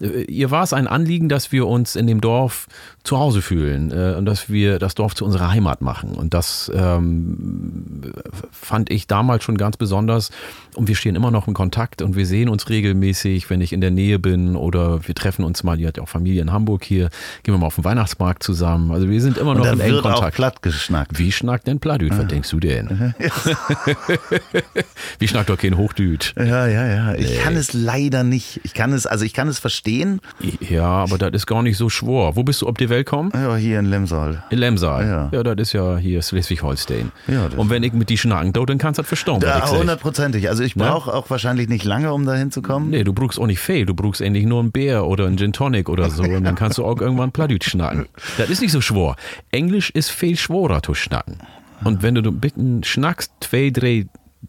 ihr 0.00 0.50
war 0.50 0.62
es 0.62 0.72
ein 0.72 0.86
Anliegen, 0.86 1.28
dass 1.28 1.52
wir 1.52 1.66
uns 1.66 1.96
in 1.96 2.06
dem 2.06 2.20
Dorf 2.20 2.66
zu 3.04 3.18
Hause 3.18 3.42
fühlen 3.42 3.90
äh, 3.90 4.14
und 4.16 4.26
dass 4.26 4.50
wir 4.50 4.78
das 4.78 4.94
Dorf 4.94 5.14
zu 5.14 5.24
unserer 5.24 5.50
Heimat 5.50 5.80
machen. 5.80 6.10
Und 6.10 6.34
das 6.34 6.70
ähm, 6.74 8.12
fand 8.52 8.90
ich 8.90 9.06
damals 9.06 9.44
schon 9.44 9.56
ganz 9.56 9.76
besonders. 9.76 10.30
Und 10.74 10.88
wir 10.88 10.94
stehen 10.94 11.16
immer 11.16 11.30
noch 11.30 11.48
in 11.48 11.54
Kontakt 11.54 12.02
und 12.02 12.16
wir 12.16 12.26
sehen 12.26 12.48
uns 12.48 12.68
regelmäßig, 12.68 13.50
wenn 13.50 13.60
ich 13.60 13.72
in 13.72 13.80
der 13.80 13.90
Nähe 13.90 14.18
bin 14.18 14.56
oder 14.56 15.06
wir 15.08 15.14
treffen 15.14 15.44
uns 15.44 15.64
mal, 15.64 15.76
die 15.76 15.86
hat 15.86 15.96
ja 15.96 16.02
auch 16.02 16.08
Familie 16.08 16.42
in 16.42 16.52
Hamburg 16.52 16.84
hier, 16.84 17.08
gehen 17.42 17.54
wir 17.54 17.58
mal 17.58 17.66
auf 17.66 17.76
den 17.76 17.84
Weihnachtsmarkt 17.84 18.42
zusammen. 18.42 18.92
Also 18.92 19.08
wir 19.08 19.20
sind 19.20 19.38
immer 19.38 19.52
Und 19.52 19.58
noch 19.58 19.64
da 19.64 19.72
in 19.72 19.80
engem 19.80 19.94
wird 19.96 20.06
auch 20.06 20.14
Kontakt. 20.14 20.36
platt 20.36 20.62
geschnackt. 20.62 21.18
Wie 21.18 21.32
schnackt 21.32 21.66
denn 21.66 21.80
Pladüt? 21.80 22.16
Was 22.16 22.26
denkst 22.26 22.50
du 22.50 22.60
denn? 22.60 23.14
Wie 25.18 25.28
schnackt 25.28 25.50
doch 25.50 25.58
kein 25.58 25.76
Hochdüt? 25.76 26.34
Ja, 26.36 26.66
ja, 26.66 26.86
ja. 26.86 27.14
Ich 27.14 27.40
kann 27.40 27.56
es 27.56 27.72
leider 27.72 28.22
nicht. 28.22 28.60
Ich 28.64 28.74
kann 28.74 28.92
es, 28.92 29.06
also 29.06 29.24
ich 29.24 29.32
kann 29.32 29.48
es 29.48 29.58
verstehen. 29.58 29.87
Ja, 30.60 30.86
aber 30.86 31.18
das 31.18 31.30
ist 31.32 31.46
gar 31.46 31.62
nicht 31.62 31.76
so 31.76 31.88
schwor. 31.88 32.36
Wo 32.36 32.42
bist 32.42 32.62
du 32.62 32.66
ob 32.66 32.78
die 32.78 32.88
Welt 32.88 33.06
kommen? 33.06 33.30
Ja, 33.34 33.56
hier 33.56 33.78
in 33.78 33.86
Lemsal. 33.86 34.42
In 34.50 34.58
Lemsal. 34.58 35.06
Ja. 35.06 35.28
Ja, 35.32 35.42
das 35.42 35.56
ist 35.68 35.72
ja 35.72 35.96
hier 35.96 36.22
Schleswig-Holstein. 36.22 37.10
Ja, 37.26 37.48
Und 37.56 37.70
wenn 37.70 37.82
ich 37.82 37.92
mit 37.92 38.08
die 38.08 38.18
schnacken 38.18 38.52
tue, 38.52 38.66
dann 38.66 38.78
kannst 38.78 38.98
du 38.98 39.02
das 39.02 39.08
verstauen. 39.08 39.40
Ja, 39.42 39.68
hundertprozentig. 39.70 40.48
Also 40.48 40.62
ich 40.62 40.74
brauche 40.74 41.12
auch 41.12 41.30
wahrscheinlich 41.30 41.68
nicht 41.68 41.84
lange, 41.84 42.12
um 42.12 42.24
da 42.26 42.34
hinzukommen. 42.34 42.90
Nee, 42.90 43.04
du 43.04 43.12
brauchst 43.12 43.38
auch 43.38 43.46
nicht 43.46 43.60
viel. 43.60 43.86
Du 43.86 43.94
brauchst 43.94 44.20
endlich 44.20 44.46
nur 44.46 44.62
ein 44.62 44.70
Bär 44.70 45.06
oder 45.06 45.26
ein 45.26 45.36
Gin 45.36 45.52
Tonic 45.52 45.88
oder 45.88 46.10
so. 46.10 46.22
Und 46.22 46.44
dann 46.44 46.54
kannst 46.54 46.78
du 46.78 46.84
auch 46.84 47.00
irgendwann 47.00 47.32
Pladüt 47.32 47.64
schnacken. 47.64 48.06
Das 48.36 48.50
ist 48.50 48.60
nicht 48.60 48.72
so 48.72 48.80
schwor. 48.80 49.16
Englisch 49.50 49.90
ist 49.90 50.10
viel 50.10 50.36
schworer 50.36 50.82
zu 50.82 50.94
schnacken. 50.94 51.38
Und 51.84 52.02
wenn 52.02 52.14
du 52.14 52.22
ein 52.28 52.40
bisschen 52.40 52.82
schnackst, 52.84 53.32
zwei, 53.40 53.70
drei 53.70 54.06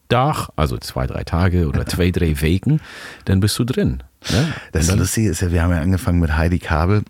Tag, 0.08 0.50
also 0.56 0.78
zwei, 0.78 1.08
drei 1.08 1.24
Tage 1.24 1.68
oder 1.68 1.86
zwei, 1.86 2.12
drei 2.12 2.40
Wochen, 2.42 2.80
dann 3.26 3.40
bist 3.40 3.58
du 3.60 3.64
drin. 3.64 4.04
Ne? 4.32 4.54
Das 4.72 4.88
dann, 4.88 5.00
Lustige 5.00 5.30
ist 5.30 5.42
ja, 5.42 5.52
wir 5.52 5.64
haben 5.64 5.72
ja 5.72 5.82
angefangen 5.82 6.20
mit 6.20 6.36
Heidi 6.36 6.60
Kabel, 6.60 7.04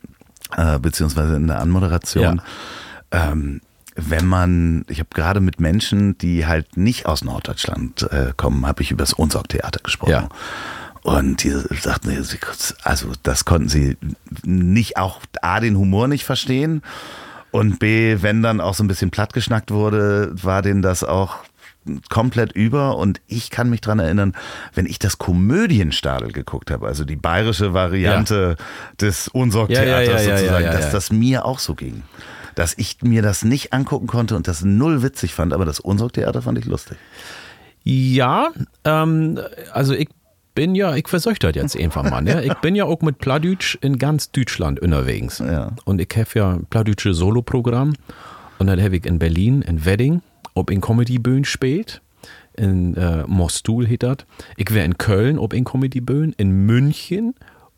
äh, 0.55 0.79
beziehungsweise 0.79 1.35
in 1.35 1.47
der 1.47 1.59
Anmoderation. 1.59 2.41
Ähm, 3.11 3.61
wenn 3.95 4.25
man, 4.25 4.85
ich 4.87 4.99
habe 4.99 5.09
gerade 5.13 5.41
mit 5.41 5.59
Menschen, 5.59 6.17
die 6.17 6.45
halt 6.45 6.77
nicht 6.77 7.05
aus 7.05 7.23
Norddeutschland 7.23 8.03
äh, 8.11 8.33
kommen, 8.37 8.65
habe 8.65 8.81
ich 8.81 8.91
über 8.91 9.03
das 9.03 9.13
Unsorg-Theater 9.13 9.81
gesprochen. 9.83 10.11
Ja. 10.11 10.29
Und 11.01 11.43
die 11.43 11.49
sagten, 11.79 12.25
also 12.83 13.11
das 13.23 13.45
konnten 13.45 13.69
sie 13.69 13.97
nicht 14.43 14.97
auch 14.97 15.21
A, 15.41 15.59
den 15.59 15.77
Humor 15.77 16.07
nicht 16.07 16.25
verstehen 16.25 16.81
und 17.51 17.79
B, 17.79 18.17
wenn 18.21 18.43
dann 18.43 18.61
auch 18.61 18.73
so 18.73 18.83
ein 18.83 18.87
bisschen 18.87 19.11
plattgeschnackt 19.11 19.71
wurde, 19.71 20.31
war 20.33 20.61
denen 20.61 20.81
das 20.81 21.03
auch 21.03 21.37
komplett 22.09 22.51
über 22.51 22.97
und 22.97 23.21
ich 23.27 23.49
kann 23.49 23.69
mich 23.69 23.81
dran 23.81 23.99
erinnern, 23.99 24.33
wenn 24.73 24.85
ich 24.85 24.99
das 24.99 25.17
Komödienstadel 25.17 26.31
geguckt 26.31 26.71
habe, 26.71 26.87
also 26.87 27.05
die 27.05 27.15
bayerische 27.15 27.73
Variante 27.73 28.55
des 28.99 29.27
Unsorg-Theaters 29.27 29.87
Ja, 29.87 30.01
ja, 30.01 30.01
ja, 30.01 30.11
ja, 30.11 30.37
sozusagen, 30.37 30.65
ja, 30.65 30.71
ja, 30.71 30.77
dass 30.77 30.85
ja. 30.85 30.91
das 30.91 31.11
mir 31.11 31.45
auch 31.45 31.59
so 31.59 31.75
ging. 31.75 32.03
Dass 32.55 32.73
ich 32.77 33.01
mir 33.01 33.21
das 33.21 33.43
nicht 33.43 33.73
angucken 33.73 34.07
konnte 34.07 34.35
und 34.35 34.47
das 34.47 34.63
null 34.63 35.01
witzig 35.03 35.33
fand, 35.33 35.53
aber 35.53 35.65
das 35.65 35.79
Unsorg-Theater 35.79 36.41
fand 36.41 36.57
ich 36.57 36.65
lustig. 36.65 36.97
Ja, 37.83 38.49
ähm, 38.83 39.39
also 39.71 39.93
ich 39.93 40.09
bin 40.55 40.75
ja, 40.75 40.95
ich 40.95 41.07
versuche 41.07 41.35
das 41.39 41.55
jetzt 41.55 41.79
einfach 41.79 42.03
mal. 42.03 42.21
Ne? 42.21 42.43
Ich 42.43 42.53
bin 42.55 42.75
ja 42.75 42.83
auch 42.83 43.01
mit 43.01 43.19
Pladütsch 43.19 43.77
in 43.81 43.97
ganz 43.97 44.31
Deutschland 44.31 44.79
unterwegs. 44.81 45.39
Ja. 45.39 45.71
Und 45.85 46.01
ich 46.01 46.09
habe 46.17 46.27
ja 46.33 46.49
ein 46.51 46.65
Pladütsche 46.65 47.13
Solo-Programm. 47.13 47.93
Und 48.57 48.67
dann 48.67 48.81
habe 48.81 48.97
ich 48.97 49.05
in 49.05 49.19
Berlin, 49.19 49.61
in 49.61 49.85
Wedding, 49.85 50.21
ob 50.59 50.69
in 50.71 50.81
Comedy-Bühnen 50.81 51.45
spielt. 51.45 52.01
In 52.55 52.95
äh, 52.95 53.23
Mostul 53.25 53.87
das. 53.97 54.17
Ich 54.57 54.73
wäre 54.73 54.85
in 54.85 54.97
Köln, 54.97 55.37
ob 55.39 55.53
in 55.53 55.63
Comedy-Bühnen, 55.63 56.33
in 56.37 56.65
München 56.65 57.33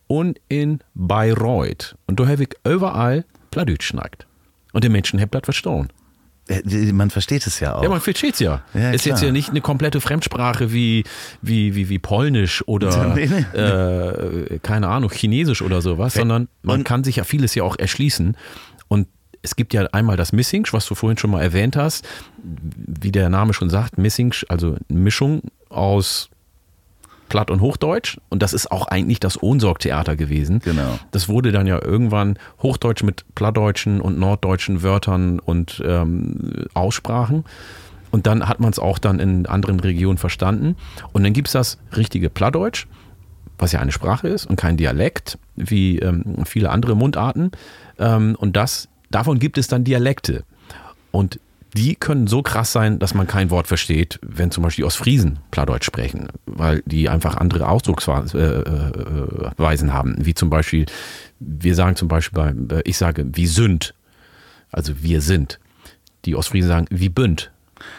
und 0.08 0.40
in 0.50 0.80
Bayreuth. 0.96 1.96
Und 2.08 2.20
da 2.20 2.28
habe 2.28 2.44
ich 2.44 2.50
überall 2.68 3.26
Pladütsch 3.52 3.86
schnackt. 3.88 4.26
Und 4.74 4.84
die 4.84 4.90
Menschen 4.90 5.20
haben 5.22 5.30
das 5.32 5.42
verstanden. 5.44 5.90
Äh, 6.48 6.92
Man 6.92 7.12
versteht 7.12 7.46
es 7.46 7.60
ja 7.60 7.76
auch. 7.76 7.84
Ja, 7.84 7.90
man 7.90 8.02
versteht's 8.02 8.40
ja. 8.40 8.64
Ja, 8.74 8.90
ist 8.92 9.06
jetzt 9.06 9.22
ja 9.22 9.32
nicht 9.32 9.50
eine 9.50 9.62
komplette 9.62 10.02
Fremdsprache 10.02 10.74
wie, 10.74 11.04
wie, 11.42 11.76
wie, 11.76 11.88
wie 11.90 12.00
Polnisch 12.00 12.64
oder 12.68 13.08
Nee, 13.16 13.28
nee. 13.28 13.58
Äh, 13.60 14.60
keine 14.64 14.88
Ahnung, 14.88 15.12
Chinesisch 15.12 15.62
oder 15.62 15.82
sowas, 15.82 16.16
sondern 16.16 16.48
man 16.64 16.80
und- 16.80 16.84
kann 16.86 17.04
sich 17.04 17.18
ja 17.18 17.24
vieles 17.24 17.54
ja 17.54 17.64
auch 17.64 17.78
erschließen. 17.78 18.36
Es 19.42 19.56
gibt 19.56 19.74
ja 19.74 19.84
einmal 19.92 20.18
das 20.18 20.34
Missing, 20.34 20.68
was 20.72 20.86
du 20.86 20.96
vorhin 20.96 21.18
schon 21.18 21.32
mal 21.32 21.42
erwähnt 21.42 21.76
hast, 21.76 22.08
wie 22.44 23.12
der 23.12 23.30
Name 23.30 23.54
schon 23.54 23.70
sagt, 23.70 23.98
Missing, 23.98 24.34
also 24.50 24.78
eine 24.90 25.00
Mischung 25.00 25.42
aus 25.70 26.30
Platt 27.32 27.50
und 27.50 27.62
Hochdeutsch. 27.62 28.18
Und 28.30 28.44
das 28.44 28.52
ist 28.52 28.72
auch 28.72 28.88
eigentlich 28.88 29.22
das 29.22 29.42
Ohnsorg-Theater 29.42 30.18
gewesen. 30.18 30.60
Genau. 30.60 31.00
Das 31.12 31.30
wurde 31.30 31.54
dann 31.54 31.66
ja 31.66 31.82
irgendwann 31.82 32.38
Hochdeutsch 32.62 33.04
mit 33.04 33.24
plattdeutschen 33.36 34.02
und 34.02 34.20
norddeutschen 34.20 34.84
Wörtern 34.84 35.40
und 35.40 35.82
ähm, 35.86 36.66
Aussprachen. 36.74 37.46
Und 38.12 38.28
dann 38.28 38.50
hat 38.50 38.60
man 38.60 38.70
es 38.70 38.80
auch 38.80 39.00
dann 39.00 39.20
in 39.20 39.46
anderen 39.46 39.80
Regionen 39.80 40.18
verstanden. 40.18 40.76
Und 41.14 41.24
dann 41.24 41.32
gibt 41.32 41.48
es 41.48 41.54
das 41.54 41.78
richtige 41.96 42.30
Plattdeutsch, 42.30 42.86
was 43.58 43.72
ja 43.72 43.80
eine 43.80 43.94
Sprache 43.94 44.28
ist 44.28 44.46
und 44.46 44.58
kein 44.58 44.76
Dialekt, 44.76 45.38
wie 45.56 46.00
ähm, 46.00 46.44
viele 46.46 46.70
andere 46.70 46.96
Mundarten. 46.96 47.52
Ähm, 47.98 48.36
und 48.38 48.58
das, 48.58 48.90
davon 49.12 49.40
gibt 49.40 49.58
es 49.58 49.68
dann 49.68 49.84
Dialekte. 49.84 50.44
Und 51.12 51.40
die 51.74 51.96
können 51.96 52.28
so 52.28 52.42
krass 52.42 52.74
sein, 52.74 53.00
dass 53.00 53.14
man 53.14 53.28
kein 53.28 53.50
Wort 53.50 53.68
versteht, 53.68 54.20
wenn 54.22 54.52
zum 54.52 54.64
Beispiel 54.64 54.84
Ostfriesen 54.84 55.40
Plattdeutsch 55.52 55.86
sprechen, 55.86 56.28
weil 56.46 56.84
die 56.86 57.08
einfach 57.08 57.38
andere 57.38 57.70
Ausdrucksweisen 57.70 58.40
äh, 58.40 59.88
äh, 59.88 59.92
haben. 59.92 60.16
Wie 60.20 60.34
zum 60.34 60.50
Beispiel, 60.50 60.86
wir 61.40 61.76
sagen 61.76 61.96
zum 61.96 62.08
Beispiel, 62.08 62.56
bei, 62.68 62.78
äh, 62.78 62.82
ich 62.84 62.98
sage, 62.98 63.26
wie 63.34 63.48
sind, 63.48 63.94
also 64.70 65.02
wir 65.02 65.22
sind. 65.22 65.60
Die 66.26 66.36
Ostfriesen 66.36 66.68
sagen, 66.68 66.86
wie 66.90 67.10
bünd, 67.10 67.52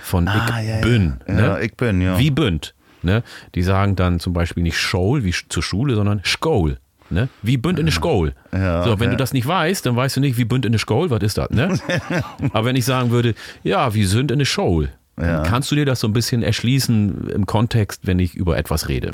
von 0.02 0.28
Ah, 0.28 0.60
ich 0.60 0.68
ja, 0.68 0.76
ja. 0.76 0.80
bin. 0.82 1.14
Ja, 1.26 1.34
ne? 1.34 1.64
ich 1.64 1.74
bin, 1.74 2.00
ja. 2.00 2.18
Wie 2.18 2.30
bünd. 2.30 2.74
Ne? 3.02 3.22
Die 3.54 3.62
sagen 3.62 3.96
dann 3.96 4.20
zum 4.20 4.32
Beispiel 4.32 4.62
nicht 4.62 4.76
School 4.76 5.24
wie 5.24 5.34
zur 5.48 5.62
Schule, 5.62 5.94
sondern 5.94 6.20
Schkohl. 6.24 6.78
Ne? 7.12 7.28
Wie 7.42 7.56
Bünd 7.56 7.78
in 7.78 7.86
der 7.86 7.92
Skol. 7.92 8.32
Ja, 8.52 8.82
so, 8.84 8.98
wenn 8.98 9.06
ja. 9.06 9.10
du 9.12 9.16
das 9.16 9.32
nicht 9.32 9.46
weißt, 9.46 9.84
dann 9.86 9.94
weißt 9.96 10.16
du 10.16 10.20
nicht, 10.20 10.38
wie 10.38 10.44
Bünd 10.44 10.64
in 10.66 10.72
der 10.72 10.78
Skol, 10.78 11.10
was 11.10 11.22
ist 11.22 11.38
das? 11.38 11.50
Ne? 11.50 11.78
Aber 12.52 12.64
wenn 12.64 12.76
ich 12.76 12.84
sagen 12.84 13.10
würde, 13.10 13.34
ja, 13.62 13.92
wie 13.94 14.04
Sünd 14.04 14.30
in 14.30 14.38
der 14.38 14.46
Skol, 14.46 14.88
Ja. 15.20 15.42
kannst 15.42 15.70
du 15.70 15.74
dir 15.74 15.84
das 15.84 16.00
so 16.00 16.08
ein 16.08 16.12
bisschen 16.14 16.42
erschließen 16.42 17.28
im 17.28 17.46
Kontext, 17.46 18.00
wenn 18.06 18.18
ich 18.18 18.34
über 18.34 18.56
etwas 18.56 18.88
rede. 18.88 19.10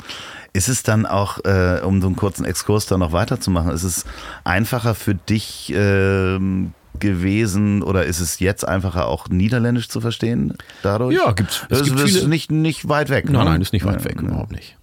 Ist 0.53 0.69
es 0.69 0.81
dann 0.83 1.05
auch, 1.05 1.39
äh, 1.45 1.81
um 1.83 1.99
so 2.01 2.07
einen 2.07 2.15
kurzen 2.15 2.45
Exkurs 2.45 2.85
da 2.87 2.97
noch 2.97 3.11
weiterzumachen, 3.11 3.71
ist 3.71 3.83
es 3.83 4.05
einfacher 4.45 4.95
für 4.95 5.13
dich 5.13 5.71
ähm, 5.75 6.73
gewesen 6.99 7.83
oder 7.83 8.05
ist 8.05 8.19
es 8.19 8.39
jetzt 8.39 8.67
einfacher 8.67 9.07
auch 9.07 9.27
Niederländisch 9.29 9.89
zu 9.89 10.01
verstehen 10.01 10.53
dadurch? 10.83 11.15
Ja, 11.15 11.31
gibt's- 11.33 11.65
es 11.69 11.81
Es 11.81 11.87
gibt 11.87 11.99
ist 11.99 12.15
viele- 12.17 12.27
nicht, 12.29 12.51
nicht 12.51 12.87
weit 12.89 13.09
weg. 13.09 13.25
Nein, 13.29 13.43
ne? 13.45 13.51
nein, 13.51 13.61
ist 13.61 13.73
nicht 13.73 13.85
weit 13.85 14.03
weg, 14.05 14.15
ja. 14.21 14.27
überhaupt 14.27 14.51
nicht. 14.51 14.75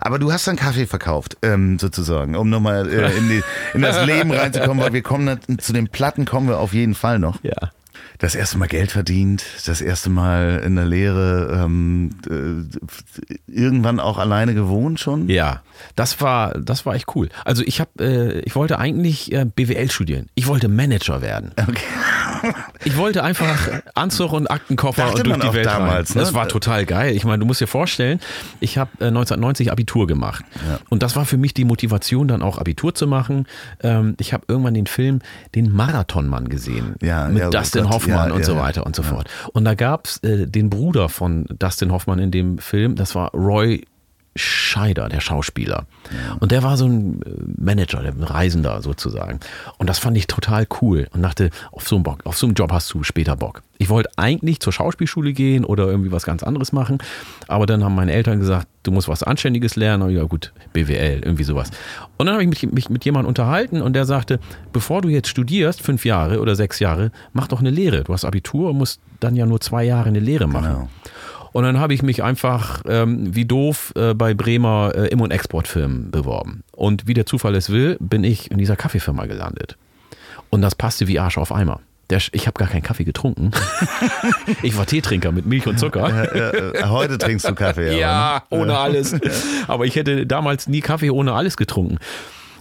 Aber 0.00 0.18
du 0.18 0.32
hast 0.32 0.46
dann 0.46 0.56
Kaffee 0.56 0.86
verkauft, 0.86 1.36
ähm, 1.42 1.78
sozusagen, 1.78 2.36
um 2.36 2.50
nochmal 2.50 2.88
äh, 2.90 3.16
in, 3.16 3.42
in 3.74 3.82
das 3.82 4.04
Leben 4.06 4.30
reinzukommen, 4.32 4.82
weil 4.82 4.92
wir 4.92 5.02
kommen 5.02 5.40
zu 5.58 5.72
den 5.72 5.88
Platten 5.88 6.24
kommen 6.24 6.48
wir 6.48 6.58
auf 6.58 6.72
jeden 6.72 6.94
Fall 6.94 7.18
noch. 7.18 7.38
Ja. 7.42 7.70
Das 8.20 8.34
erste 8.34 8.58
Mal 8.58 8.68
Geld 8.68 8.92
verdient, 8.92 9.44
das 9.66 9.80
erste 9.80 10.10
Mal 10.10 10.62
in 10.64 10.76
der 10.76 10.84
Lehre, 10.84 11.64
ähm, 11.64 12.10
äh, 12.28 13.50
irgendwann 13.50 13.98
auch 13.98 14.18
alleine 14.18 14.54
gewohnt 14.54 15.00
schon. 15.00 15.28
Ja, 15.28 15.62
das 15.96 16.20
war, 16.20 16.52
das 16.58 16.84
war 16.84 16.94
echt 16.94 17.06
cool. 17.14 17.30
Also 17.46 17.62
ich 17.64 17.80
habe, 17.80 17.90
äh, 17.98 18.40
ich 18.40 18.54
wollte 18.54 18.78
eigentlich 18.78 19.32
äh, 19.32 19.46
BWL 19.46 19.90
studieren. 19.90 20.26
Ich 20.34 20.46
wollte 20.46 20.68
Manager 20.68 21.22
werden. 21.22 21.52
Ich 22.84 22.96
wollte 22.96 23.22
einfach 23.22 23.68
Anzug 23.94 24.32
und 24.32 24.50
Aktenkoffer 24.50 25.02
Dachte 25.02 25.22
und 25.22 25.26
durch 25.26 25.38
die 25.40 25.52
Welt 25.52 25.66
damals, 25.66 26.10
rein. 26.10 26.16
ne? 26.16 26.22
Das 26.22 26.32
war 26.32 26.48
total 26.48 26.86
geil. 26.86 27.14
Ich 27.14 27.24
meine, 27.24 27.38
du 27.38 27.44
musst 27.44 27.60
dir 27.60 27.66
vorstellen, 27.66 28.20
ich 28.60 28.78
habe 28.78 28.90
äh, 29.00 29.08
1990 29.08 29.70
Abitur 29.70 30.06
gemacht. 30.06 30.44
Und 30.88 31.02
das 31.02 31.16
war 31.16 31.26
für 31.26 31.36
mich 31.36 31.52
die 31.52 31.64
Motivation, 31.64 32.28
dann 32.28 32.42
auch 32.42 32.58
Abitur 32.58 32.94
zu 32.94 33.06
machen. 33.06 33.46
Ähm, 33.82 34.14
ich 34.18 34.32
habe 34.32 34.44
irgendwann 34.48 34.74
den 34.74 34.86
Film 34.86 35.20
Den 35.54 35.70
Marathonmann 35.70 36.48
gesehen. 36.48 36.94
Ja, 37.02 37.28
mit 37.28 37.38
ja, 37.38 37.48
oh 37.48 37.50
Dustin 37.50 37.82
Gott, 37.82 37.92
Hoffmann 37.92 38.09
ja, 38.10 38.34
und 38.34 38.40
ja, 38.40 38.44
so 38.44 38.56
weiter 38.56 38.86
und 38.86 38.96
so 38.96 39.02
fort. 39.02 39.28
Und 39.52 39.64
da 39.64 39.74
gab's 39.74 40.18
äh, 40.18 40.46
den 40.46 40.70
Bruder 40.70 41.08
von 41.08 41.46
Dustin 41.58 41.92
Hoffmann 41.92 42.18
in 42.18 42.30
dem 42.30 42.58
Film, 42.58 42.96
das 42.96 43.14
war 43.14 43.30
Roy 43.32 43.84
Scheider, 44.36 45.08
der 45.08 45.20
Schauspieler. 45.20 45.86
Und 46.38 46.52
der 46.52 46.62
war 46.62 46.76
so 46.76 46.86
ein 46.86 47.20
äh, 47.22 47.30
Manager, 47.58 48.02
der 48.02 48.14
Reisender 48.18 48.80
sozusagen. 48.80 49.40
Und 49.78 49.90
das 49.90 49.98
fand 49.98 50.16
ich 50.16 50.28
total 50.28 50.66
cool 50.80 51.08
und 51.12 51.22
dachte, 51.22 51.50
auf 51.72 51.88
so 51.88 51.96
einen 51.96 52.04
Bock, 52.04 52.24
auf 52.24 52.38
so 52.38 52.46
einen 52.46 52.54
Job 52.54 52.70
hast 52.70 52.92
du 52.94 53.02
später 53.02 53.36
Bock. 53.36 53.62
Ich 53.78 53.88
wollte 53.88 54.10
eigentlich 54.16 54.60
zur 54.60 54.72
Schauspielschule 54.72 55.32
gehen 55.32 55.64
oder 55.64 55.86
irgendwie 55.86 56.12
was 56.12 56.24
ganz 56.24 56.42
anderes 56.42 56.72
machen, 56.72 56.98
aber 57.48 57.66
dann 57.66 57.82
haben 57.82 57.94
meine 57.94 58.12
Eltern 58.12 58.38
gesagt, 58.38 58.68
du 58.82 58.92
musst 58.92 59.08
was 59.08 59.22
Anständiges 59.22 59.74
lernen. 59.74 60.04
Und 60.04 60.10
ja 60.10 60.22
gut, 60.22 60.52
BWL, 60.72 61.22
irgendwie 61.24 61.44
sowas. 61.44 61.70
Und 62.16 62.26
dann 62.26 62.34
habe 62.34 62.44
ich 62.44 62.48
mich, 62.48 62.70
mich 62.70 62.90
mit 62.90 63.04
jemandem 63.04 63.28
unterhalten 63.28 63.82
und 63.82 63.94
der 63.94 64.04
sagte, 64.04 64.38
bevor 64.72 65.02
du 65.02 65.08
jetzt 65.08 65.28
studierst, 65.28 65.82
fünf 65.82 66.04
Jahre 66.04 66.40
oder 66.40 66.54
sechs 66.54 66.78
Jahre, 66.78 67.10
mach 67.32 67.48
doch 67.48 67.60
eine 67.60 67.70
Lehre. 67.70 68.04
Du 68.04 68.12
hast 68.12 68.24
Abitur 68.24 68.70
und 68.70 68.78
musst 68.78 69.00
dann 69.18 69.34
ja 69.34 69.44
nur 69.46 69.60
zwei 69.60 69.82
Jahre 69.84 70.08
eine 70.08 70.20
Lehre 70.20 70.46
machen. 70.46 70.64
Genau. 70.64 70.88
Und 71.52 71.64
dann 71.64 71.80
habe 71.80 71.94
ich 71.94 72.02
mich 72.02 72.22
einfach 72.22 72.82
ähm, 72.86 73.34
wie 73.34 73.44
doof 73.44 73.92
äh, 73.96 74.14
bei 74.14 74.34
Bremer 74.34 74.92
äh, 74.94 75.08
Im- 75.08 75.20
und 75.20 75.30
Exportfirmen 75.30 76.10
beworben. 76.10 76.62
Und 76.72 77.06
wie 77.06 77.14
der 77.14 77.26
Zufall 77.26 77.54
es 77.56 77.70
will, 77.70 77.96
bin 78.00 78.24
ich 78.24 78.50
in 78.50 78.58
dieser 78.58 78.76
Kaffeefirma 78.76 79.26
gelandet. 79.26 79.76
Und 80.50 80.62
das 80.62 80.74
passte 80.74 81.08
wie 81.08 81.18
Arsch 81.18 81.38
auf 81.38 81.52
Eimer. 81.52 81.80
Der, 82.10 82.20
ich 82.32 82.48
habe 82.48 82.58
gar 82.58 82.68
keinen 82.68 82.82
Kaffee 82.82 83.04
getrunken. 83.04 83.52
ich 84.62 84.76
war 84.76 84.84
Teetrinker 84.84 85.30
mit 85.30 85.46
Milch 85.46 85.66
und 85.68 85.78
Zucker. 85.78 86.34
Äh, 86.34 86.84
heute 86.86 87.18
trinkst 87.18 87.48
du 87.48 87.54
Kaffee. 87.54 87.86
aber, 87.86 87.94
ne? 87.94 88.00
Ja, 88.00 88.42
ohne 88.50 88.76
alles. 88.76 89.14
Aber 89.68 89.86
ich 89.86 89.94
hätte 89.94 90.26
damals 90.26 90.66
nie 90.66 90.80
Kaffee 90.80 91.10
ohne 91.10 91.34
alles 91.34 91.56
getrunken. 91.56 91.98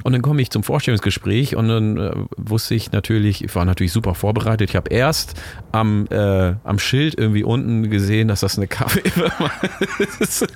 Und 0.04 0.14
dann 0.14 0.22
komme 0.22 0.42
ich 0.42 0.50
zum 0.50 0.64
Vorstellungsgespräch 0.64 1.56
und 1.56 1.68
dann 1.68 1.98
äh, 1.98 2.12
wusste 2.38 2.76
ich 2.76 2.92
natürlich, 2.92 3.44
ich 3.44 3.54
war 3.56 3.66
natürlich 3.66 3.92
super 3.92 4.16
vorbereitet. 4.16 4.70
Ich 4.70 4.76
habe 4.76 4.90
erst 4.90 5.40
am, 5.72 6.08
äh, 6.10 6.54
am 6.64 6.80
Schild 6.80 7.18
irgendwie 7.18 7.44
unten 7.44 7.90
gesehen, 7.90 8.28
dass 8.28 8.40
das 8.42 8.58
eine 8.58 8.68
Kaffeefirma 8.68 9.52
ist. 10.20 10.48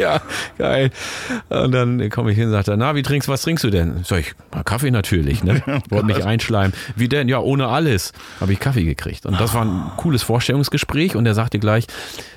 Ja, 0.00 0.20
geil. 0.58 0.90
Und 1.48 1.72
dann 1.72 2.10
komme 2.10 2.32
ich 2.32 2.36
hin 2.36 2.46
und 2.46 2.52
sagte, 2.52 2.76
na, 2.76 2.94
wie 2.94 3.02
trinkst 3.02 3.28
was 3.28 3.42
trinkst 3.42 3.64
du 3.64 3.70
denn? 3.70 4.02
Sag 4.04 4.20
ich, 4.20 4.34
na, 4.52 4.62
Kaffee 4.62 4.90
natürlich, 4.90 5.44
ne? 5.44 5.62
Wollte 5.90 6.06
mich 6.06 6.24
einschleimen. 6.24 6.72
Wie 6.96 7.08
denn? 7.08 7.28
Ja, 7.28 7.40
ohne 7.40 7.68
alles 7.68 8.12
habe 8.40 8.52
ich 8.52 8.60
Kaffee 8.60 8.84
gekriegt. 8.84 9.26
Und 9.26 9.40
das 9.40 9.54
war 9.54 9.64
ein 9.64 9.92
cooles 9.96 10.22
Vorstellungsgespräch 10.22 11.16
und 11.16 11.26
er 11.26 11.34
sagte 11.34 11.58
gleich, 11.58 11.86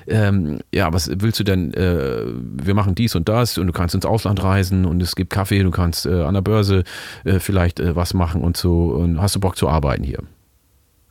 ähm, 0.06 0.60
ja, 0.72 0.92
was 0.92 1.10
willst 1.12 1.40
du 1.40 1.44
denn? 1.44 1.72
Äh, 1.74 2.22
wir 2.26 2.74
machen 2.74 2.94
dies 2.94 3.14
und 3.14 3.28
das 3.28 3.58
und 3.58 3.66
du 3.66 3.72
kannst 3.72 3.94
ins 3.94 4.06
Ausland 4.06 4.42
reisen 4.42 4.84
und 4.84 5.02
es 5.02 5.16
gibt 5.16 5.30
Kaffee, 5.30 5.62
du 5.62 5.70
kannst 5.70 6.06
äh, 6.06 6.22
an 6.22 6.34
der 6.34 6.42
Börse 6.42 6.84
äh, 7.24 7.38
vielleicht 7.38 7.80
äh, 7.80 7.96
was 7.96 8.14
machen 8.14 8.42
und 8.42 8.56
so. 8.56 8.86
Und 8.88 9.20
hast 9.20 9.34
du 9.34 9.40
Bock 9.40 9.56
zu 9.56 9.68
arbeiten 9.68 10.04
hier? 10.04 10.20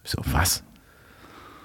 Ich 0.04 0.12
so, 0.12 0.22
was? 0.26 0.64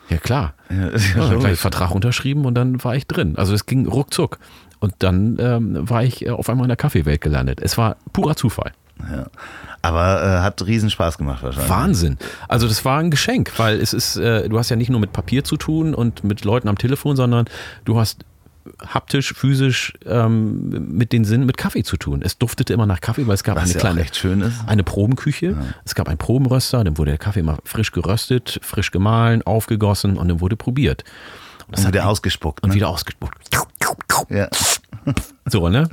Ja, 0.09 0.17
klar. 0.17 0.55
Ja, 0.71 0.91
ja 0.91 1.33
Ja, 1.33 1.35
gleich. 1.35 1.59
Vertrag 1.59 1.91
unterschrieben 1.91 2.45
und 2.45 2.55
dann 2.55 2.83
war 2.83 2.97
ich 2.97 3.07
drin. 3.07 3.37
Also 3.37 3.55
es 3.55 3.67
ging 3.67 3.87
ruckzuck. 3.87 4.39
Und 4.81 4.95
dann 5.01 5.37
ähm, 5.41 5.89
war 5.89 6.05
ich 6.05 6.25
äh, 6.27 6.31
auf 6.31 6.49
einmal 6.49 6.65
in 6.65 6.69
der 6.69 6.77
Kaffeewelt 6.77 7.21
gelandet. 7.21 7.61
Es 7.63 7.77
war 7.79 7.97
purer 8.13 8.37
Zufall. 8.37 8.73
Ja. 9.11 9.27
Aber 9.83 10.23
äh, 10.23 10.41
hat 10.43 10.65
riesen 10.67 10.91
Spaß 10.91 11.19
gemacht 11.19 11.43
wahrscheinlich. 11.43 11.71
Wahnsinn. 11.71 12.19
Also 12.49 12.67
das 12.67 12.85
war 12.85 12.99
ein 12.99 13.11
Geschenk, 13.11 13.53
weil 13.59 13.81
es 13.81 13.93
ist, 13.93 14.17
äh, 14.17 14.49
du 14.49 14.59
hast 14.59 14.71
ja 14.71 14.77
nicht 14.77 14.91
nur 14.91 15.01
mit 15.01 15.13
Papier 15.13 15.45
zu 15.45 15.57
tun 15.57 15.95
und 15.95 16.25
mit 16.25 16.45
Leuten 16.45 16.69
am 16.69 16.79
Telefon, 16.79 17.15
sondern 17.17 17.47
du 17.85 17.99
hast 17.99 18.25
haptisch, 18.87 19.33
physisch 19.35 19.95
ähm, 20.05 20.89
mit 20.97 21.13
den 21.13 21.25
Sinnen 21.25 21.47
mit 21.47 21.57
Kaffee 21.57 21.85
zu 21.85 21.97
tun. 21.97 22.23
Es 22.23 22.39
duftete 22.39 22.73
immer 22.73 22.87
nach 22.87 23.01
Kaffee, 23.01 23.27
weil 23.27 23.35
es 23.35 23.45
gab 23.45 23.57
Was 23.57 23.65
eine 23.65 23.73
ja 23.75 23.81
kleine 23.81 24.01
echt 24.03 24.17
schön 24.17 24.43
ist. 24.43 24.57
eine 24.67 24.83
Probenküche. 24.83 25.57
Es 25.85 25.95
gab 25.95 26.09
einen 26.09 26.19
Probenröster, 26.19 26.85
dann 26.85 26.99
wurde 26.99 27.13
der 27.13 27.19
Kaffee 27.19 27.41
immer 27.41 27.59
frisch 27.65 27.93
geröstet, 27.93 28.59
frisch 28.63 28.91
gemahlen, 28.91 29.43
aufgegossen 29.43 30.19
und 30.19 30.29
dann 30.29 30.41
wurde 30.41 30.57
probiert. 30.57 31.05
Und 31.67 31.77
das 31.77 31.81
Und 31.81 31.87
hat 31.89 31.95
wieder 31.95 32.09
ausgespuckt. 32.09 32.63
und 32.63 32.71
ne? 32.71 32.75
wieder 32.75 32.89
ausgespuckt. 32.89 33.39
Ja. 34.29 34.49
So, 35.51 35.71
ne? 35.71 35.89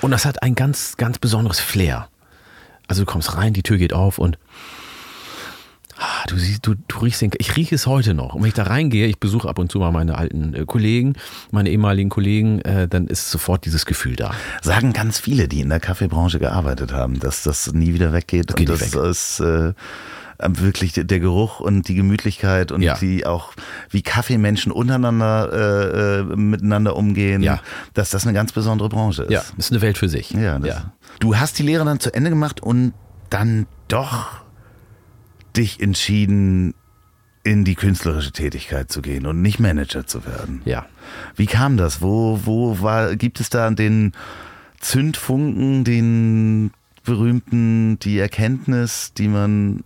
Und 0.00 0.12
das 0.12 0.24
hat 0.24 0.42
ein 0.42 0.54
ganz, 0.54 0.96
ganz 0.96 1.18
besonderes 1.18 1.60
Flair. 1.60 2.08
Also 2.86 3.02
du 3.02 3.06
kommst 3.06 3.36
rein, 3.36 3.52
die 3.52 3.62
Tür 3.62 3.76
geht 3.76 3.92
auf 3.92 4.16
und 4.16 4.38
ah, 5.98 6.24
du 6.28 6.36
siehst, 6.36 6.66
du, 6.66 6.74
du 6.74 6.98
riechst 6.98 7.22
den, 7.22 7.30
ich 7.38 7.56
rieche 7.56 7.74
es 7.74 7.86
heute 7.86 8.14
noch. 8.14 8.34
Und 8.34 8.42
wenn 8.42 8.48
ich 8.48 8.54
da 8.54 8.64
reingehe, 8.64 9.06
ich 9.06 9.18
besuche 9.18 9.48
ab 9.48 9.58
und 9.58 9.70
zu 9.70 9.78
mal 9.78 9.90
meine 9.90 10.16
alten 10.16 10.54
äh, 10.54 10.64
Kollegen, 10.64 11.14
meine 11.50 11.70
ehemaligen 11.70 12.10
Kollegen, 12.10 12.60
äh, 12.60 12.88
dann 12.88 13.06
ist 13.06 13.30
sofort 13.30 13.64
dieses 13.64 13.86
Gefühl 13.86 14.16
da. 14.16 14.32
Sagen 14.62 14.92
ganz 14.92 15.18
viele, 15.18 15.48
die 15.48 15.60
in 15.60 15.68
der 15.68 15.80
Kaffeebranche 15.80 16.38
gearbeitet 16.38 16.92
haben, 16.92 17.20
dass 17.20 17.42
das 17.42 17.72
nie 17.72 17.94
wieder 17.94 18.12
weggeht. 18.12 18.54
geht 18.56 18.70
und 18.70 18.80
das 18.80 18.94
ist 18.94 19.40
äh, 19.40 19.72
wirklich 20.38 20.92
der 20.94 21.20
Geruch 21.20 21.60
und 21.60 21.88
die 21.88 21.94
Gemütlichkeit 21.94 22.72
und 22.72 22.82
Ja. 22.82 22.94
die 22.98 23.24
auch, 23.26 23.52
wie 23.90 24.02
Kaffeemenschen 24.02 24.72
untereinander 24.72 25.50
äh, 25.52 26.20
äh, 26.20 26.36
miteinander 26.36 26.96
umgehen, 26.96 27.42
Ja. 27.42 27.60
dass 27.94 28.10
das 28.10 28.24
eine 28.24 28.32
ganz 28.34 28.52
besondere 28.52 28.88
Branche 28.88 29.22
ist. 29.24 29.30
Ja, 29.30 29.42
ist 29.56 29.70
eine 29.72 29.80
Welt 29.82 29.98
für 29.98 30.08
sich. 30.08 30.30
Ja, 30.30 30.58
das, 30.58 30.82
Du 31.20 31.36
hast 31.36 31.58
die 31.58 31.62
Lehre 31.62 31.84
dann 31.84 32.00
zu 32.00 32.12
Ende 32.12 32.30
gemacht 32.30 32.60
und 32.62 32.92
dann 33.30 33.66
doch 33.88 34.42
dich 35.56 35.80
entschieden, 35.80 36.74
in 37.44 37.64
die 37.64 37.74
künstlerische 37.74 38.32
Tätigkeit 38.32 38.90
zu 38.90 39.02
gehen 39.02 39.26
und 39.26 39.42
nicht 39.42 39.60
Manager 39.60 40.06
zu 40.06 40.24
werden. 40.26 40.62
ja. 40.64 40.86
Wie 41.36 41.46
kam 41.46 41.76
das? 41.76 42.00
Wo, 42.00 42.40
wo 42.44 42.80
war, 42.80 43.14
gibt 43.16 43.38
es 43.38 43.50
da 43.50 43.70
den 43.70 44.12
Zündfunken, 44.80 45.84
den 45.84 46.70
berühmten, 47.04 47.98
die 48.00 48.18
Erkenntnis, 48.18 49.12
die 49.16 49.28
man, 49.28 49.82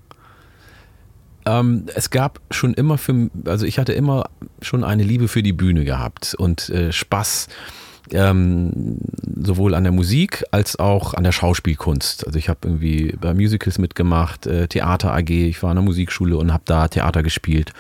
Ähm, 1.49 1.87
es 1.95 2.11
gab 2.11 2.41
schon 2.51 2.75
immer 2.75 2.99
für, 2.99 3.31
also 3.47 3.65
ich 3.65 3.79
hatte 3.79 3.93
immer 3.93 4.29
schon 4.61 4.85
eine 4.85 5.03
Liebe 5.03 5.29
für 5.29 5.43
die 5.43 5.53
Bühne 5.53 5.85
gehabt 5.85 6.35
und 6.35 6.69
äh, 6.69 6.93
Spaß 6.93 7.49
ähm, 8.13 8.99
sowohl 9.41 9.75
an 9.75 9.85
der 9.85 9.93
Musik 9.93 10.45
als 10.51 10.79
auch 10.79 11.15
an 11.15 11.25
der 11.25 11.33
Schauspielkunst. 11.33 12.27
Also 12.27 12.39
ich 12.39 12.49
habe 12.49 12.61
irgendwie 12.65 13.15
bei 13.21 13.35
Musicals 13.35 13.79
mitgemacht, 13.79 14.47
äh, 14.47 14.69
Theater 14.69 15.15
AG, 15.15 15.31
ich 15.31 15.63
war 15.63 15.71
an 15.71 15.77
der 15.77 15.85
Musikschule 15.85 16.37
und 16.37 16.53
habe 16.53 16.65
da 16.67 16.89
Theater 16.89 17.23
gespielt. 17.23 17.73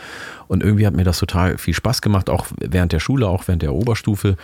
Und 0.46 0.62
irgendwie 0.62 0.86
hat 0.86 0.94
mir 0.94 1.04
das 1.04 1.18
total 1.18 1.58
viel 1.58 1.74
Spaß 1.74 2.02
gemacht, 2.02 2.30
auch 2.30 2.46
während 2.58 2.92
der 2.92 3.00
Schule, 3.00 3.28
auch 3.28 3.48
während 3.48 3.62
der 3.62 3.74
Oberstufe. 3.74 4.36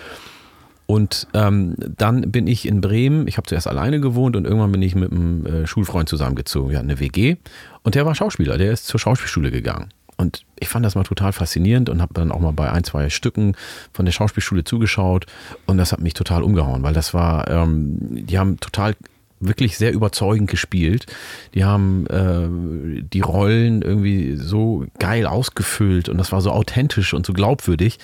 Und 0.87 1.29
ähm, 1.33 1.75
dann 1.79 2.31
bin 2.31 2.47
ich 2.47 2.69
in 2.69 2.81
Bremen, 2.81 3.27
ich 3.27 3.39
habe 3.39 3.49
zuerst 3.49 3.67
alleine 3.67 4.01
gewohnt 4.01 4.37
und 4.37 4.45
irgendwann 4.45 4.73
bin 4.73 4.83
ich 4.83 4.95
mit 4.95 5.13
einem 5.13 5.47
äh, 5.47 5.67
Schulfreund 5.67 6.09
zusammengezogen. 6.09 6.71
Wir 6.71 6.79
hatten 6.79 6.91
eine 6.91 7.01
WG 7.01 7.37
und 7.83 7.95
der 7.95 8.05
war 8.05 8.15
Schauspieler, 8.15 8.59
der 8.59 8.73
ist 8.73 8.87
zur 8.87 9.01
Schauspielschule 9.01 9.51
gegangen. 9.51 9.89
Und 10.17 10.45
ich 10.61 10.69
fand 10.69 10.85
das 10.85 10.95
mal 10.95 11.03
total 11.03 11.33
faszinierend 11.33 11.89
und 11.89 12.01
habe 12.01 12.15
dann 12.15 12.31
auch 12.31 12.39
mal 12.39 12.53
bei 12.53 12.71
ein, 12.71 12.85
zwei 12.85 13.11
Stücken 13.11 13.57
von 13.93 14.05
der 14.05 14.13
Schauspielschule 14.13 14.63
zugeschaut 14.63 15.27
und 15.67 15.79
das 15.79 15.91
hat 15.91 16.01
mich 16.01 16.15
total 16.15 16.43
umgehauen, 16.43 16.83
weil 16.83 16.95
das 16.95 17.15
war, 17.15 17.51
ähm, 17.51 17.97
die 18.01 18.39
haben 18.39 18.61
total 18.61 18.95
wirklich 19.41 19.77
sehr 19.77 19.93
überzeugend 19.93 20.51
gespielt. 20.51 21.07
Die 21.55 21.65
haben 21.65 22.07
äh, 22.07 23.03
die 23.03 23.21
Rollen 23.21 23.83
irgendwie 23.83 24.37
so 24.37 24.87
geil 24.99 25.27
ausgefüllt 25.27 26.09
und 26.09 26.19
das 26.19 26.33
war 26.33 26.41
so 26.41 26.51
authentisch 26.51 27.15
und 27.15 27.27
so 27.27 27.33
glaubwürdig. 27.33 27.99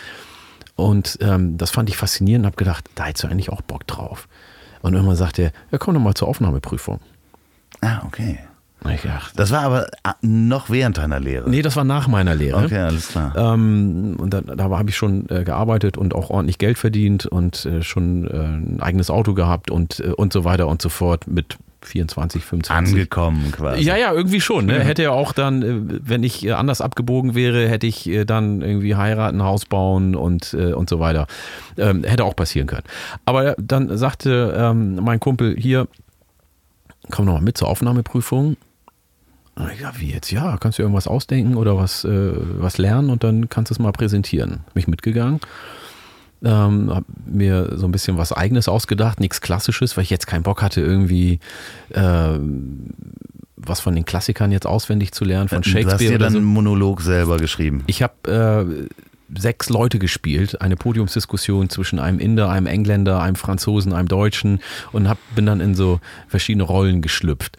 Und 0.80 1.18
ähm, 1.20 1.56
das 1.58 1.70
fand 1.70 1.88
ich 1.88 1.96
faszinierend 1.96 2.44
und 2.44 2.46
habe 2.46 2.56
gedacht, 2.56 2.84
da 2.94 3.04
hättest 3.04 3.24
du 3.24 3.28
eigentlich 3.28 3.50
auch 3.50 3.62
Bock 3.62 3.86
drauf. 3.86 4.28
Und 4.82 4.94
irgendwann 4.94 5.16
sagt 5.16 5.38
er, 5.38 5.52
ja 5.70 5.78
komm 5.78 5.94
doch 5.94 6.00
mal 6.00 6.14
zur 6.14 6.28
Aufnahmeprüfung. 6.28 7.00
Ah, 7.80 8.02
okay. 8.06 8.38
Ich 8.94 9.02
dachte, 9.02 9.36
Das 9.36 9.50
war 9.50 9.60
aber 9.60 9.86
ah, 10.04 10.14
noch 10.22 10.70
während 10.70 10.96
deiner 10.96 11.20
Lehre. 11.20 11.50
nee, 11.50 11.60
das 11.60 11.76
war 11.76 11.84
nach 11.84 12.08
meiner 12.08 12.34
Lehre. 12.34 12.64
Okay, 12.64 12.78
alles 12.78 13.08
klar. 13.08 13.34
Ähm, 13.36 14.16
und 14.18 14.32
da, 14.32 14.40
da 14.40 14.70
habe 14.70 14.88
ich 14.88 14.96
schon 14.96 15.28
äh, 15.28 15.44
gearbeitet 15.44 15.98
und 15.98 16.14
auch 16.14 16.30
ordentlich 16.30 16.56
Geld 16.56 16.78
verdient 16.78 17.26
und 17.26 17.66
äh, 17.66 17.82
schon 17.82 18.26
äh, 18.26 18.30
ein 18.38 18.78
eigenes 18.80 19.10
Auto 19.10 19.34
gehabt 19.34 19.70
und, 19.70 20.00
äh, 20.00 20.12
und 20.12 20.32
so 20.32 20.44
weiter 20.44 20.66
und 20.66 20.80
so 20.80 20.88
fort 20.88 21.26
mit 21.26 21.58
24, 21.82 22.44
25. 22.44 22.94
Angekommen 22.94 23.52
quasi. 23.52 23.82
Ja, 23.82 23.96
ja, 23.96 24.12
irgendwie 24.12 24.40
schon. 24.40 24.66
Ne? 24.66 24.80
Hätte 24.80 25.02
ja 25.02 25.10
auch 25.10 25.32
dann, 25.32 25.62
äh, 25.62 26.00
wenn 26.02 26.22
ich 26.22 26.44
äh, 26.44 26.52
anders 26.52 26.80
abgebogen 26.80 27.34
wäre, 27.34 27.68
hätte 27.68 27.86
ich 27.86 28.08
äh, 28.08 28.24
dann 28.24 28.62
irgendwie 28.62 28.96
heiraten, 28.96 29.42
Haus 29.42 29.64
bauen 29.64 30.14
und, 30.14 30.54
und 30.54 30.88
so 30.88 31.00
weiter. 31.00 31.26
Ähm, 31.76 32.04
hätte 32.04 32.24
auch 32.24 32.36
passieren 32.36 32.66
können. 32.66 32.84
Aber 33.24 33.54
dann 33.58 33.96
sagte 33.96 34.54
ähm, 34.56 34.96
mein 34.96 35.20
Kumpel 35.20 35.56
hier, 35.56 35.88
komm 37.10 37.26
noch 37.26 37.34
mal 37.34 37.42
mit 37.42 37.56
zur 37.56 37.68
Aufnahmeprüfung. 37.68 38.56
Ja, 39.80 39.92
wie 39.98 40.10
jetzt? 40.10 40.30
Ja, 40.30 40.56
kannst 40.58 40.78
du 40.78 40.82
irgendwas 40.82 41.06
ausdenken 41.06 41.56
oder 41.56 41.76
was, 41.76 42.04
äh, 42.04 42.32
was 42.34 42.78
lernen 42.78 43.10
und 43.10 43.24
dann 43.24 43.48
kannst 43.48 43.70
du 43.70 43.74
es 43.74 43.78
mal 43.78 43.92
präsentieren. 43.92 44.60
Mich 44.74 44.88
mitgegangen. 44.88 45.40
Ähm, 46.42 46.90
hab 46.94 47.04
mir 47.26 47.76
so 47.76 47.86
ein 47.86 47.92
bisschen 47.92 48.16
was 48.16 48.32
Eigenes 48.32 48.66
ausgedacht, 48.66 49.20
nichts 49.20 49.42
Klassisches, 49.42 49.96
weil 49.96 50.04
ich 50.04 50.10
jetzt 50.10 50.26
keinen 50.26 50.42
Bock 50.42 50.62
hatte, 50.62 50.80
irgendwie 50.80 51.38
äh, 51.90 52.38
was 53.56 53.80
von 53.80 53.94
den 53.94 54.04
Klassikern 54.04 54.52
jetzt 54.52 54.66
auswendig 54.66 55.12
zu 55.12 55.24
lernen, 55.24 55.48
von 55.48 55.60
du 55.60 55.68
hast 55.68 55.74
dir 55.74 55.82
Shakespeare 55.82 56.18
dann 56.18 56.32
so. 56.32 56.38
einen 56.38 56.46
Monolog 56.46 57.02
selber 57.02 57.36
geschrieben. 57.36 57.84
Ich 57.86 58.02
habe 58.02 58.88
äh, 58.88 58.88
sechs 59.38 59.68
Leute 59.68 59.98
gespielt, 59.98 60.60
eine 60.60 60.76
Podiumsdiskussion 60.76 61.68
zwischen 61.68 61.98
einem 61.98 62.18
Inder, 62.18 62.50
einem 62.50 62.66
Engländer, 62.66 63.20
einem 63.20 63.36
Franzosen, 63.36 63.92
einem 63.92 64.08
Deutschen 64.08 64.60
und 64.92 65.08
hab, 65.08 65.18
bin 65.34 65.46
dann 65.46 65.60
in 65.60 65.74
so 65.74 66.00
verschiedene 66.28 66.64
Rollen 66.64 67.02
geschlüpft. 67.02 67.58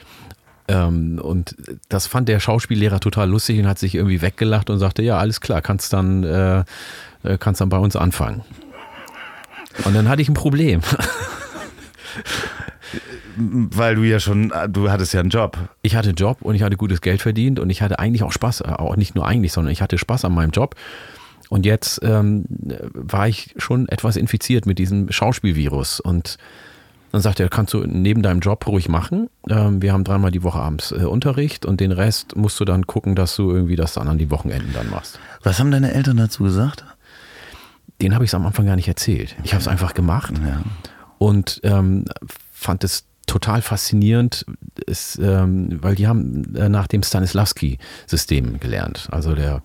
Ähm, 0.67 1.19
und 1.21 1.55
das 1.89 2.07
fand 2.07 2.29
der 2.29 2.39
Schauspiellehrer 2.39 2.99
total 2.99 3.29
lustig 3.29 3.59
und 3.59 3.67
hat 3.67 3.79
sich 3.79 3.95
irgendwie 3.95 4.21
weggelacht 4.21 4.69
und 4.69 4.79
sagte, 4.79 5.01
ja, 5.01 5.17
alles 5.17 5.41
klar, 5.41 5.61
kannst 5.61 5.93
dann, 5.93 6.23
äh, 6.23 6.63
äh, 7.23 7.38
kannst 7.39 7.61
dann 7.61 7.69
bei 7.69 7.77
uns 7.77 7.95
anfangen. 7.95 8.43
Und 9.86 9.95
dann 9.95 10.09
hatte 10.09 10.22
ich 10.22 10.30
ein 10.30 10.34
Problem. 10.34 10.82
Weil 13.36 13.95
du 13.95 14.03
ja 14.03 14.19
schon, 14.19 14.53
du 14.69 14.91
hattest 14.91 15.13
ja 15.13 15.22
einen 15.22 15.30
Job. 15.30 15.57
Ich 15.82 15.95
hatte 15.95 16.09
einen 16.09 16.17
Job 16.17 16.41
und 16.41 16.55
ich 16.55 16.63
hatte 16.63 16.78
gutes 16.78 17.01
Geld 17.01 17.22
verdient 17.22 17.59
und 17.59 17.69
ich 17.69 17.82
hatte 17.82 17.99
eigentlich 17.99 18.24
auch 18.24 18.32
Spaß, 18.32 18.61
äh, 18.61 18.65
auch 18.65 18.95
nicht 18.95 19.15
nur 19.15 19.26
eigentlich, 19.26 19.53
sondern 19.53 19.72
ich 19.72 19.82
hatte 19.82 19.97
Spaß 19.97 20.26
an 20.26 20.34
meinem 20.34 20.51
Job. 20.51 20.76
Und 21.49 21.65
jetzt 21.65 21.99
ähm, 22.03 22.45
war 22.47 23.28
ich 23.28 23.53
schon 23.57 23.89
etwas 23.89 24.15
infiziert 24.15 24.65
mit 24.65 24.80
diesem 24.80 25.11
Schauspielvirus 25.11 25.99
und 25.99 26.38
dann 27.11 27.22
sagte 27.22 27.43
er, 27.43 27.49
kannst 27.49 27.74
du 27.74 27.84
neben 27.86 28.22
deinem 28.22 28.39
Job 28.39 28.65
ruhig 28.67 28.88
machen. 28.88 29.30
Ähm, 29.49 29.82
wir 29.82 29.91
haben 29.91 30.05
dreimal 30.05 30.32
die 30.32 30.43
Woche 30.43 30.59
abends 30.59 30.93
äh, 30.93 31.03
Unterricht 31.03 31.65
und 31.65 31.82
den 31.82 31.91
Rest 31.91 32.38
musst 32.38 32.59
du 32.59 32.65
dann 32.65 32.88
gucken, 32.88 33.15
dass 33.15 33.36
du 33.36 33.51
irgendwie 33.51 33.76
das 33.76 33.93
dann 33.93 34.07
an 34.07 34.17
die 34.17 34.32
Wochenenden 34.32 34.72
dann 34.74 34.89
machst. 34.89 35.19
Was 35.43 35.59
haben 35.59 35.72
deine 35.72 35.93
Eltern 35.93 36.17
dazu 36.17 36.43
gesagt? 36.43 36.86
Den 38.02 38.16
habe 38.16 38.26
ich 38.26 38.34
am 38.34 38.45
Anfang 38.45 38.66
gar 38.66 38.76
nicht 38.76 38.88
erzählt. 38.88 39.36
Ich 39.43 39.54
habe 39.54 39.62
es 39.62 39.68
einfach 39.68 39.93
gemacht 39.93 40.34
Ja. 40.45 40.62
und 41.20 41.60
ähm, 41.64 42.06
fand 42.52 42.84
es 42.84 43.06
total 43.28 43.62
faszinierend, 43.62 44.45
es, 44.88 45.18
ähm, 45.22 45.80
weil 45.82 45.95
die 45.95 46.08
haben 46.08 46.54
äh, 46.56 46.68
nach 46.68 46.88
dem 46.88 47.04
Stanislavski-System 47.04 48.60
gelernt. 48.60 49.08
Also 49.12 49.36
der 49.36 49.62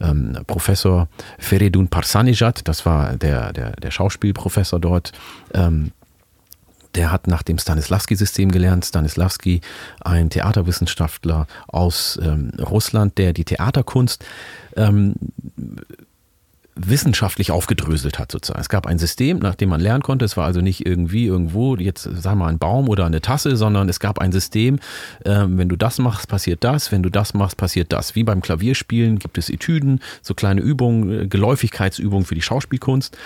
ähm, 0.00 0.38
Professor 0.46 1.08
Feridun 1.38 1.88
Parsanijad, 1.88 2.68
das 2.68 2.86
war 2.86 3.16
der, 3.16 3.52
der, 3.52 3.72
der 3.72 3.90
Schauspielprofessor 3.90 4.78
dort, 4.78 5.12
ähm, 5.54 5.90
der 6.94 7.10
hat 7.12 7.26
nach 7.26 7.42
dem 7.42 7.58
Stanislavski-System 7.58 8.50
gelernt. 8.52 8.84
Stanislavski, 8.84 9.60
ein 10.00 10.28
Theaterwissenschaftler 10.30 11.46
aus 11.68 12.18
ähm, 12.22 12.50
Russland, 12.60 13.16
der 13.18 13.32
die 13.32 13.44
Theaterkunst 13.44 14.24
ähm, 14.76 15.14
wissenschaftlich 16.76 17.50
aufgedröselt 17.50 18.18
hat 18.18 18.32
sozusagen. 18.32 18.60
Es 18.60 18.68
gab 18.68 18.86
ein 18.86 18.98
System, 18.98 19.38
nach 19.38 19.54
dem 19.54 19.68
man 19.68 19.80
lernen 19.80 20.02
konnte. 20.02 20.24
Es 20.24 20.36
war 20.36 20.46
also 20.46 20.60
nicht 20.60 20.86
irgendwie 20.86 21.26
irgendwo 21.26 21.76
jetzt 21.76 22.04
sagen 22.04 22.38
wir 22.38 22.44
mal 22.44 22.48
ein 22.48 22.58
Baum 22.58 22.88
oder 22.88 23.06
eine 23.06 23.20
Tasse, 23.20 23.56
sondern 23.56 23.88
es 23.88 24.00
gab 24.00 24.18
ein 24.18 24.32
System. 24.32 24.78
Ähm, 25.24 25.58
wenn 25.58 25.68
du 25.68 25.76
das 25.76 25.98
machst, 25.98 26.28
passiert 26.28 26.64
das. 26.64 26.92
Wenn 26.92 27.02
du 27.02 27.10
das 27.10 27.34
machst, 27.34 27.56
passiert 27.56 27.92
das. 27.92 28.14
Wie 28.14 28.24
beim 28.24 28.40
Klavierspielen 28.40 29.18
gibt 29.18 29.38
es 29.38 29.50
Etüden, 29.50 30.00
so 30.22 30.34
kleine 30.34 30.60
Übungen, 30.60 31.22
äh, 31.22 31.26
Geläufigkeitsübungen 31.26 32.24
für 32.24 32.34
die 32.34 32.42
Schauspielkunst. 32.42 33.16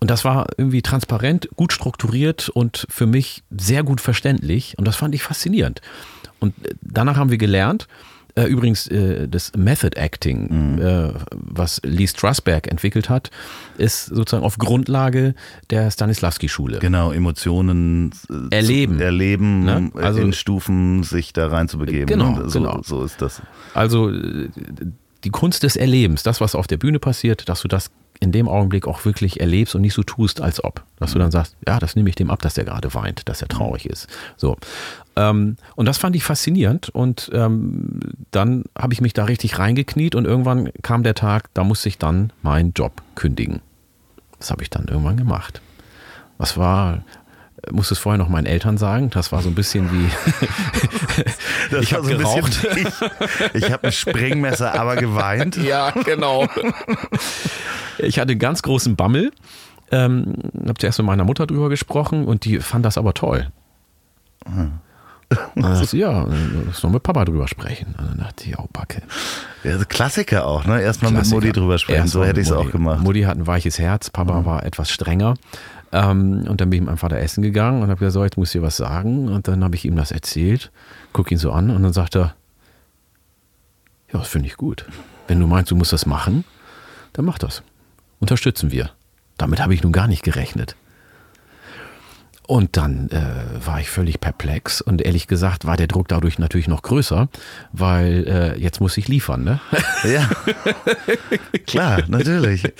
Und 0.00 0.10
das 0.10 0.24
war 0.24 0.46
irgendwie 0.56 0.82
transparent, 0.82 1.48
gut 1.56 1.72
strukturiert 1.72 2.48
und 2.48 2.86
für 2.88 3.06
mich 3.06 3.42
sehr 3.50 3.82
gut 3.82 4.00
verständlich. 4.00 4.78
Und 4.78 4.86
das 4.86 4.96
fand 4.96 5.14
ich 5.14 5.22
faszinierend. 5.22 5.80
Und 6.40 6.54
äh, 6.64 6.74
danach 6.80 7.16
haben 7.16 7.30
wir 7.30 7.38
gelernt, 7.38 7.86
äh, 8.38 8.46
übrigens 8.46 8.86
äh, 8.88 9.26
das 9.28 9.52
Method 9.56 9.96
Acting, 9.98 10.78
äh, 10.78 11.12
was 11.32 11.80
Lee 11.84 12.06
Strasberg 12.06 12.66
entwickelt 12.70 13.08
hat, 13.08 13.30
ist 13.76 14.06
sozusagen 14.06 14.44
auf 14.44 14.58
Grundlage 14.58 15.34
der 15.70 15.90
Stanislavski-Schule. 15.90 16.78
Genau, 16.78 17.12
Emotionen 17.12 18.12
äh, 18.50 18.54
Erleben. 18.56 18.98
Zu 18.98 19.04
erleben, 19.04 19.64
Ne? 19.64 19.90
um 19.94 20.00
Also- 20.02 20.20
in 20.20 20.32
Stufen 20.32 21.02
sich 21.02 21.32
da 21.32 21.48
reinzubegeben. 21.48 22.06
Genau, 22.06 22.48
so, 22.48 22.60
genau. 22.60 22.80
so 22.84 23.04
ist 23.04 23.20
das. 23.22 23.42
Also 23.74 24.10
äh, 24.10 24.48
die 25.24 25.30
Kunst 25.30 25.62
des 25.64 25.74
Erlebens, 25.76 26.22
das, 26.22 26.40
was 26.40 26.54
auf 26.54 26.66
der 26.68 26.76
Bühne 26.76 26.98
passiert, 27.00 27.48
dass 27.48 27.62
du 27.62 27.68
das 27.68 27.90
in 28.20 28.32
dem 28.32 28.48
Augenblick 28.48 28.86
auch 28.86 29.04
wirklich 29.04 29.40
erlebst 29.40 29.74
und 29.74 29.82
nicht 29.82 29.94
so 29.94 30.02
tust, 30.02 30.40
als 30.40 30.62
ob. 30.62 30.82
Dass 30.98 31.12
du 31.12 31.18
dann 31.18 31.30
sagst, 31.30 31.56
ja, 31.66 31.78
das 31.78 31.96
nehme 31.96 32.08
ich 32.08 32.16
dem 32.16 32.30
ab, 32.30 32.42
dass 32.42 32.54
der 32.54 32.64
gerade 32.64 32.92
weint, 32.94 33.28
dass 33.28 33.42
er 33.42 33.48
traurig 33.48 33.86
ist. 33.86 34.08
So. 34.36 34.56
Ähm, 35.16 35.56
und 35.76 35.86
das 35.86 35.98
fand 35.98 36.16
ich 36.16 36.24
faszinierend 36.24 36.88
und 36.88 37.30
ähm, 37.32 38.00
dann 38.30 38.64
habe 38.76 38.92
ich 38.92 39.00
mich 39.00 39.12
da 39.12 39.24
richtig 39.24 39.58
reingekniet 39.58 40.14
und 40.14 40.24
irgendwann 40.24 40.70
kam 40.82 41.02
der 41.02 41.14
Tag, 41.14 41.50
da 41.54 41.64
musste 41.64 41.88
ich 41.88 41.98
dann 41.98 42.32
meinen 42.42 42.72
Job 42.72 43.02
kündigen. 43.14 43.60
Das 44.38 44.50
habe 44.50 44.62
ich 44.62 44.70
dann 44.70 44.86
irgendwann 44.86 45.16
gemacht. 45.16 45.60
Was 46.38 46.56
war, 46.56 47.02
musste 47.72 47.94
es 47.94 47.98
vorher 48.00 48.18
noch 48.18 48.28
meinen 48.28 48.46
Eltern 48.46 48.78
sagen, 48.78 49.10
das 49.10 49.32
war 49.32 49.42
so 49.42 49.48
ein 49.48 49.54
bisschen 49.54 49.90
wie, 49.92 50.08
Ich 51.80 51.92
war 51.92 52.00
hab 52.00 52.08
ein 52.10 52.18
geraucht. 52.18 52.62
bisschen- 52.62 52.86
Ich, 53.54 53.64
ich 53.64 53.72
habe 53.72 53.86
ein 53.88 53.92
Sprengmesser, 53.92 54.74
aber 54.78 54.96
geweint. 54.96 55.56
Ja, 55.62 55.90
genau. 55.90 56.46
ich 57.98 58.18
hatte 58.18 58.32
einen 58.32 58.38
ganz 58.40 58.62
großen 58.62 58.96
Bammel. 58.96 59.32
Ähm, 59.90 60.34
habe 60.66 60.74
zuerst 60.78 60.98
mit 60.98 61.06
meiner 61.06 61.24
Mutter 61.24 61.46
drüber 61.46 61.68
gesprochen 61.70 62.26
und 62.26 62.44
die 62.44 62.60
fand 62.60 62.84
das 62.84 62.98
aber 62.98 63.14
toll. 63.14 63.50
Dachte 65.56 65.84
ich, 65.84 65.92
ja, 65.92 66.26
lass 66.66 66.82
noch 66.82 66.90
mit 66.90 67.02
Papa 67.02 67.24
drüber 67.26 67.48
sprechen. 67.48 67.94
Und 67.98 68.08
dann 68.10 68.18
dachte 68.18 68.44
ich, 68.48 68.58
oh 68.58 68.66
Backe. 68.72 69.02
Ja, 69.62 69.72
also 69.72 69.84
Klassiker 69.86 70.46
auch, 70.46 70.64
ne? 70.64 70.80
Erstmal 70.80 71.10
mit 71.12 71.20
Klassiker. 71.20 71.36
Mutti 71.36 71.52
drüber 71.52 71.78
sprechen, 71.78 72.00
Erst 72.00 72.12
so 72.12 72.20
hätte 72.22 72.36
mit 72.40 72.46
ich 72.46 72.50
es 72.50 72.52
auch 72.56 72.70
gemacht. 72.70 72.98
Mhm. 73.00 73.04
Mutti 73.04 73.22
hat 73.22 73.36
ein 73.36 73.46
weiches 73.46 73.78
Herz, 73.78 74.08
Papa 74.10 74.44
war 74.46 74.64
etwas 74.64 74.90
strenger. 74.90 75.34
Ähm, 75.92 76.46
und 76.48 76.60
dann 76.60 76.70
bin 76.70 76.78
ich 76.78 76.80
mit 76.80 76.86
meinem 76.88 76.98
Vater 76.98 77.18
essen 77.18 77.42
gegangen 77.42 77.82
und 77.82 77.88
habe 77.88 77.98
gesagt, 77.98 78.12
so, 78.14 78.24
jetzt 78.24 78.36
muss 78.36 78.48
ich 78.48 78.60
dir 78.60 78.62
was 78.62 78.76
sagen. 78.76 79.28
Und 79.28 79.48
dann 79.48 79.64
habe 79.64 79.74
ich 79.74 79.84
ihm 79.84 79.96
das 79.96 80.10
erzählt, 80.10 80.70
guck 81.12 81.30
ihn 81.30 81.38
so 81.38 81.52
an 81.52 81.70
und 81.70 81.82
dann 81.82 81.92
sagt 81.92 82.16
er, 82.16 82.34
ja, 84.12 84.18
das 84.18 84.28
finde 84.28 84.48
ich 84.48 84.56
gut. 84.56 84.86
Wenn 85.26 85.40
du 85.40 85.46
meinst, 85.46 85.70
du 85.70 85.76
musst 85.76 85.92
das 85.92 86.06
machen, 86.06 86.44
dann 87.12 87.24
mach 87.24 87.38
das. 87.38 87.62
Unterstützen 88.20 88.70
wir. 88.70 88.90
Damit 89.36 89.60
habe 89.60 89.74
ich 89.74 89.82
nun 89.82 89.92
gar 89.92 90.08
nicht 90.08 90.22
gerechnet. 90.22 90.76
Und 92.48 92.78
dann 92.78 93.10
äh, 93.10 93.66
war 93.66 93.78
ich 93.78 93.90
völlig 93.90 94.20
perplex 94.20 94.80
und 94.80 95.02
ehrlich 95.02 95.26
gesagt 95.26 95.66
war 95.66 95.76
der 95.76 95.86
Druck 95.86 96.08
dadurch 96.08 96.38
natürlich 96.38 96.66
noch 96.66 96.80
größer, 96.80 97.28
weil 97.72 98.26
äh, 98.26 98.58
jetzt 98.58 98.80
muss 98.80 98.96
ich 98.96 99.06
liefern, 99.06 99.44
ne? 99.44 99.60
Ja, 100.02 100.30
klar, 101.66 102.04
natürlich. 102.08 102.72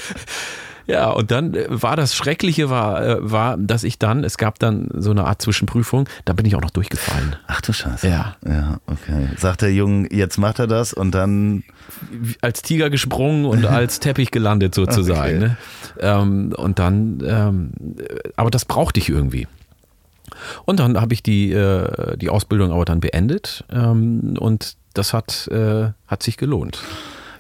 Ja, 0.89 1.11
und 1.11 1.31
dann 1.31 1.55
äh, 1.55 1.67
war 1.69 1.97
das 1.97 2.15
Schreckliche 2.15 2.71
war, 2.71 3.05
äh, 3.05 3.17
war, 3.21 3.59
dass 3.59 3.85
ich 3.85 3.99
dann, 3.99 4.25
es 4.25 4.39
gab 4.39 4.59
dann 4.59 4.89
so 4.95 5.11
eine 5.11 5.25
Art 5.25 5.43
Zwischenprüfung, 5.43 6.09
da 6.25 6.33
bin 6.33 6.47
ich 6.47 6.57
auch 6.57 6.63
noch 6.63 6.71
durchgefallen. 6.71 7.37
Ach 7.47 7.61
du 7.61 7.75
Scheiße. 7.75 8.09
Ja. 8.09 8.37
Ja, 8.47 8.81
okay. 8.87 9.29
Sagt 9.37 9.61
der 9.61 9.73
Junge, 9.73 10.09
jetzt 10.11 10.39
macht 10.39 10.59
er 10.59 10.67
das 10.67 10.95
und 10.95 11.13
dann, 11.13 11.63
Als 12.41 12.63
Tiger 12.63 12.89
gesprungen 12.89 13.45
und 13.45 13.67
als 13.67 14.01
Teppich 14.01 14.31
gelandet 14.31 14.75
sozusagen. 14.75 15.37
Okay. 15.37 15.39
Ne? 15.39 15.57
Ähm, 16.01 16.55
und 16.57 16.79
dann, 16.79 17.23
ähm, 17.25 17.73
äh, 17.99 18.31
aber 18.37 18.51
das 18.51 18.65
brauchte 18.65 18.99
ich 18.99 19.11
irgendwie. 19.11 19.47
Und 20.65 20.81
dann 20.81 20.99
habe 20.99 21.13
ich 21.13 21.23
die, 21.23 21.53
äh, 21.53 22.17
die 22.17 22.31
Ausbildung 22.31 22.73
aber 22.73 22.87
dann 22.87 23.01
beendet 23.01 23.65
ähm, 23.71 24.37
und 24.39 24.77
das 24.95 25.13
hat, 25.13 25.49
äh, 25.49 25.91
hat 26.07 26.23
sich 26.23 26.39
gelohnt. 26.39 26.81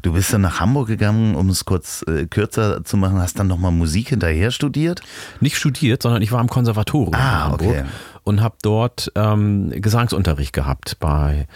Du 0.02 0.12
bist 0.12 0.32
dann 0.32 0.40
nach 0.42 0.60
Hamburg 0.60 0.88
gegangen, 0.88 1.34
um 1.34 1.48
es 1.48 1.64
kurz 1.64 2.04
äh, 2.08 2.26
kürzer 2.26 2.84
zu 2.84 2.96
machen, 2.96 3.18
hast 3.18 3.38
dann 3.38 3.46
nochmal 3.46 3.72
Musik 3.72 4.08
hinterher 4.10 4.50
studiert? 4.50 5.00
Nicht 5.40 5.56
studiert, 5.56 6.02
sondern 6.02 6.22
ich 6.22 6.32
war 6.32 6.40
im 6.40 6.48
Konservatorium 6.48 7.14
Ah, 7.14 7.18
in 7.18 7.44
Hamburg 7.44 7.62
okay. 7.62 7.84
und 8.24 8.40
habe 8.40 8.56
dort 8.62 9.12
ähm, 9.14 9.70
Gesangsunterricht 9.70 10.52
gehabt 10.52 10.98
bei 11.00 11.46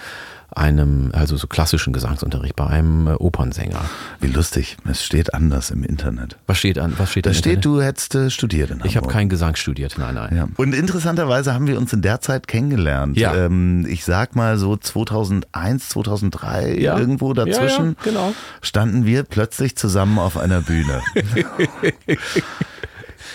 einem, 0.57 1.11
also 1.15 1.37
so 1.37 1.47
klassischen 1.47 1.93
Gesangsunterricht 1.93 2.57
bei 2.57 2.67
einem 2.67 3.07
äh, 3.07 3.13
Opernsänger. 3.13 3.81
Wie 4.21 4.27
lustig. 4.29 4.77
Es 4.89 5.05
steht 5.05 5.35
anders 5.35 5.71
im 5.71 5.83
Internet. 5.85 6.37
Was 6.47 6.59
steht 6.59 6.79
an? 6.79 6.95
Was 6.99 7.11
steht 7.11 7.27
Da 7.27 7.33
steht, 7.35 7.57
Internet? 7.57 7.65
du 7.65 7.83
hättest 7.83 8.15
äh, 8.15 8.31
studiert 8.31 8.71
in 8.71 8.79
Ich 8.79 8.97
habe 8.97 9.05
Hamburg. 9.05 9.13
keinen 9.13 9.29
Gesang 9.29 9.57
studiert, 9.57 9.97
nein, 9.99 10.15
nein. 10.15 10.37
Ja. 10.37 10.49
Und 10.57 10.75
interessanterweise 10.75 11.55
haben 11.55 11.67
wir 11.67 11.79
uns 11.79 11.93
in 11.93 12.03
der 12.03 12.21
Zeit 12.21 12.47
kennengelernt. 12.49 13.17
Ja. 13.17 13.35
Ähm, 13.35 13.87
ich 13.89 14.05
sag 14.05 14.37
mal 14.37 14.59
so 14.59 14.77
2001, 14.77 15.89
2003, 15.91 16.75
Ja. 16.79 16.99
irgendwo 16.99 17.33
dazwischen, 17.33 17.97
Ja, 17.99 18.05
genau. 18.05 18.35
standen 18.61 19.05
wir 19.07 19.23
plötzlich 19.25 19.77
zusammen 19.77 20.19
auf 20.19 20.37
einer 20.37 20.61
Bühne. 20.63 21.01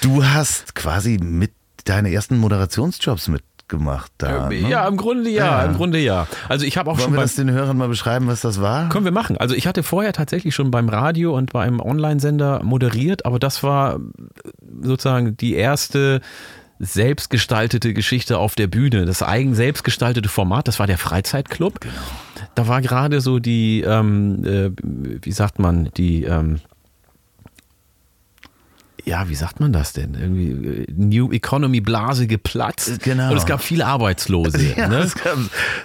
du 0.02 0.24
hast 0.26 0.76
quasi 0.76 1.18
mit 1.22 1.52
deine 1.86 2.12
ersten 2.12 2.38
Moderationsjobs 2.38 3.28
mitgemacht 3.68 4.12
da. 4.18 4.50
Äh, 4.50 4.62
ne? 4.62 4.70
Ja, 4.70 4.88
im 4.88 4.98
Grunde 4.98 5.30
ja, 5.30 5.62
Ja. 5.62 5.66
im 5.66 5.76
Grunde 5.76 6.00
ja. 6.00 6.28
Also 6.48 6.66
ich 6.66 6.78
habe 6.78 6.90
auch 6.90 6.96
Wollen 6.96 7.04
schon 7.04 7.14
wir 7.14 7.18
beim 7.18 7.26
das 7.26 7.36
den 7.36 7.52
Hörern 7.52 7.78
mal 7.78 7.88
beschreiben, 7.90 8.28
was 8.28 8.42
das 8.42 8.62
war? 8.62 8.90
Können 8.90 9.06
wir 9.06 9.12
machen. 9.12 9.38
Also 9.38 9.56
ich 9.56 9.68
hatte 9.68 9.84
vorher 9.84 10.14
tatsächlich 10.14 10.56
schon 10.56 10.72
beim 10.72 10.90
Radio 10.90 11.36
und 11.36 11.54
bei 11.54 11.64
einem 11.64 11.80
Online-Sender 11.80 12.64
moderiert, 12.64 13.26
aber 13.26 13.40
das 13.40 13.64
war 13.64 14.00
sozusagen 14.82 15.38
die 15.38 15.54
erste 15.56 16.22
selbstgestaltete 16.80 17.94
Geschichte 17.94 18.38
auf 18.38 18.54
der 18.56 18.68
Bühne, 18.68 19.06
das 19.06 19.24
eigen 19.24 19.56
selbstgestaltete 19.56 20.30
Format, 20.30 20.68
das 20.68 20.78
war 20.78 20.86
der 20.86 21.00
Freizeitclub. 21.00 21.82
Genau. 21.82 21.94
Da 22.54 22.68
war 22.68 22.82
gerade 22.82 23.20
so 23.20 23.40
die, 23.40 23.82
ähm, 23.82 24.44
äh, 24.46 24.72
wie 25.24 25.32
sagt 25.32 25.58
man, 25.60 25.90
die, 25.98 26.24
ähm, 26.24 26.60
ja, 29.08 29.30
wie 29.30 29.36
sagt 29.36 29.62
man 29.62 29.72
das 29.72 29.94
denn? 29.94 30.16
Irgendwie 30.16 30.82
äh, 30.82 30.86
New 30.94 31.32
Economy 31.32 31.80
Blase 31.80 32.28
geplatzt. 32.28 33.02
Genau. 33.04 33.32
Und 33.32 33.38
es 33.38 33.46
gab 33.46 33.62
viele 33.62 33.86
Arbeitslose. 33.86 34.58
Ja, 34.78 34.90
ne? 34.90 35.00
es 35.00 35.16
gab 35.16 35.38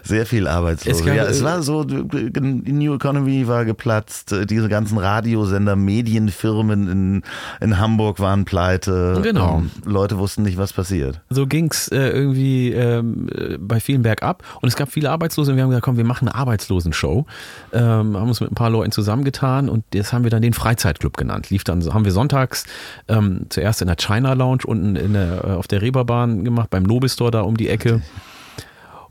sehr 0.02 0.26
viel 0.26 0.48
Arbeitslose. 0.48 0.98
Es 0.98 1.06
gab, 1.06 1.14
ja, 1.14 1.24
es 1.24 1.40
äh, 1.40 1.44
war 1.44 1.62
so, 1.62 1.84
die 1.84 2.72
New 2.72 2.94
Economy 2.94 3.46
war 3.46 3.64
geplatzt, 3.64 4.32
äh, 4.32 4.44
diese 4.44 4.68
ganzen 4.68 4.98
Radiosender, 4.98 5.76
Medienfirmen 5.76 6.88
in, 6.88 7.22
in 7.60 7.78
Hamburg 7.78 8.18
waren 8.18 8.44
pleite. 8.44 9.20
Genau. 9.22 9.58
Ähm, 9.58 9.70
Leute 9.84 10.18
wussten 10.18 10.42
nicht, 10.42 10.58
was 10.58 10.72
passiert. 10.72 11.20
So 11.30 11.46
ging's 11.46 11.88
äh, 11.88 12.08
irgendwie 12.08 12.72
ähm, 12.72 13.28
äh, 13.34 13.56
bei 13.56 13.78
vielen 13.78 14.02
bergab. 14.02 14.42
Und 14.60 14.68
es 14.68 14.76
gab 14.76 14.90
viele 14.90 15.10
Arbeitslose 15.10 15.52
und 15.52 15.56
wir 15.56 15.62
haben 15.62 15.70
gesagt, 15.70 15.84
komm, 15.84 15.96
wir 15.96 16.04
machen 16.04 16.28
eine 16.28 16.34
Arbeitslosenshow. 16.34 17.24
Ähm, 17.72 18.16
haben 18.16 18.28
uns 18.28 18.40
mit 18.40 18.50
ein 18.50 18.56
paar 18.56 18.70
Leuten 18.70 18.90
zusammengetan 18.90 19.68
und 19.68 19.84
das 19.94 20.12
haben 20.12 20.24
wir 20.24 20.30
dann 20.30 20.42
den 20.42 20.54
Freizeitclub 20.54 21.16
genannt. 21.16 21.50
Lief 21.50 21.62
dann, 21.62 21.82
haben 21.94 22.04
wir 22.04 22.12
sonntags 22.12 22.64
ähm, 23.12 23.46
zuerst 23.50 23.80
in 23.82 23.86
der 23.88 23.96
China 23.96 24.32
Lounge 24.32 24.62
unten 24.66 24.96
in 24.96 25.12
der, 25.12 25.44
äh, 25.44 25.50
auf 25.52 25.68
der 25.68 25.82
Reeperbahn 25.82 26.44
gemacht, 26.44 26.70
beim 26.70 26.82
Nobistor 26.82 27.30
da 27.30 27.42
um 27.42 27.56
die 27.56 27.68
Ecke. 27.68 28.00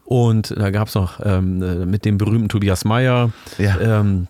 Und 0.05 0.53
da 0.57 0.71
gab's 0.71 0.95
noch 0.95 1.19
ähm, 1.23 1.61
äh, 1.63 1.85
mit 1.85 2.03
dem 2.03 2.17
berühmten 2.17 2.49
Tobias 2.49 2.83
Meyer, 2.83 3.31
Ja. 3.57 3.79
ähm, 3.79 4.27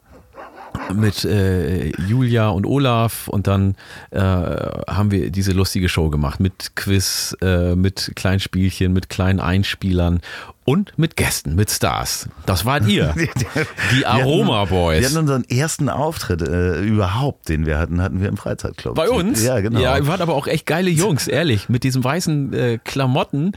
mit 0.93 1.25
äh, 1.25 1.91
Julia 2.07 2.49
und 2.49 2.65
Olaf 2.65 3.27
und 3.27 3.47
dann 3.47 3.75
äh, 4.11 4.19
haben 4.19 5.11
wir 5.11 5.31
diese 5.31 5.51
lustige 5.51 5.89
Show 5.89 6.09
gemacht 6.09 6.39
mit 6.39 6.75
Quiz, 6.75 7.35
äh, 7.41 7.75
mit 7.75 8.11
kleinen 8.15 8.39
Spielchen, 8.39 8.93
mit 8.93 9.09
kleinen 9.09 9.39
Einspielern 9.39 10.21
und 10.65 10.97
mit 10.97 11.15
Gästen, 11.15 11.55
mit 11.55 11.71
Stars. 11.71 12.29
Das 12.45 12.65
wart 12.65 12.87
ihr. 12.87 13.15
Die 13.95 14.05
Aroma 14.05 14.63
Wir 14.63 14.69
Boys. 14.69 15.05
hatten 15.05 15.17
unseren 15.17 15.43
ersten 15.45 15.89
Auftritt 15.89 16.41
äh, 16.41 16.81
überhaupt, 16.81 17.49
den 17.49 17.65
wir 17.65 17.77
hatten, 17.77 18.01
hatten 18.01 18.21
wir 18.21 18.29
im 18.29 18.37
Freizeitclub. 18.37 18.95
Bei 18.95 19.09
uns? 19.09 19.43
Ja, 19.43 19.59
genau. 19.59 19.79
Ja, 19.79 19.97
ihr 19.97 20.07
wart 20.07 20.21
aber 20.21 20.35
auch 20.35 20.47
echt 20.47 20.65
geile 20.65 20.89
Jungs, 20.89 21.27
ehrlich. 21.27 21.69
Mit 21.69 21.83
diesen 21.83 22.03
weißen 22.03 22.53
äh, 22.53 22.79
Klamotten, 22.83 23.53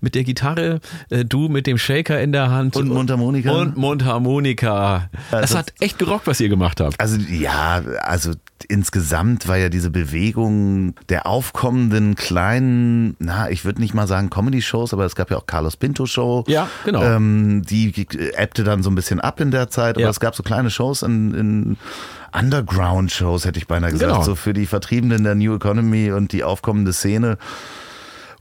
mit 0.00 0.14
der 0.14 0.24
Gitarre, 0.24 0.80
äh, 1.10 1.24
du 1.24 1.48
mit 1.48 1.66
dem 1.66 1.78
Shaker 1.78 2.20
in 2.20 2.32
der 2.32 2.50
Hand. 2.50 2.76
Und 2.76 2.88
Mundharmonika. 2.88 3.50
Und 3.52 3.76
Mundharmonika. 3.76 5.08
Das 5.30 5.50
das- 5.50 5.54
hat 5.58 5.72
echt 5.80 5.98
gerockt, 5.98 6.26
was 6.26 6.40
ihr 6.40 6.48
gemacht 6.48 6.80
habt. 6.80 6.98
Also 7.00 7.16
ja, 7.18 7.82
also 8.02 8.32
insgesamt 8.68 9.48
war 9.48 9.56
ja 9.56 9.68
diese 9.70 9.90
Bewegung 9.90 10.94
der 11.08 11.26
aufkommenden 11.26 12.14
kleinen, 12.14 13.16
na, 13.18 13.50
ich 13.50 13.64
würde 13.64 13.80
nicht 13.80 13.94
mal 13.94 14.06
sagen 14.06 14.28
Comedy-Shows, 14.30 14.92
aber 14.92 15.04
es 15.06 15.14
gab 15.14 15.30
ja 15.30 15.38
auch 15.38 15.46
Carlos 15.46 15.76
Pinto 15.76 16.04
Show. 16.06 16.44
Ja, 16.46 16.68
genau. 16.84 17.02
Ähm, 17.02 17.62
die 17.68 17.92
ebbte 18.34 18.62
dann 18.64 18.82
so 18.82 18.90
ein 18.90 18.94
bisschen 18.94 19.18
ab 19.20 19.40
in 19.40 19.50
der 19.50 19.70
Zeit, 19.70 19.96
aber 19.96 20.02
Ja. 20.04 20.10
es 20.10 20.20
gab 20.20 20.34
so 20.34 20.42
kleine 20.42 20.70
Shows 20.70 21.02
in, 21.02 21.34
in 21.34 21.76
Underground-Shows, 22.32 23.44
hätte 23.44 23.58
ich 23.58 23.66
beinahe 23.66 23.90
gesagt, 23.90 24.12
Genau. 24.12 24.22
so 24.24 24.34
für 24.34 24.52
die 24.52 24.66
Vertriebenen 24.66 25.24
der 25.24 25.34
New 25.34 25.54
Economy 25.54 26.12
und 26.12 26.32
die 26.32 26.44
aufkommende 26.44 26.92
Szene 26.92 27.38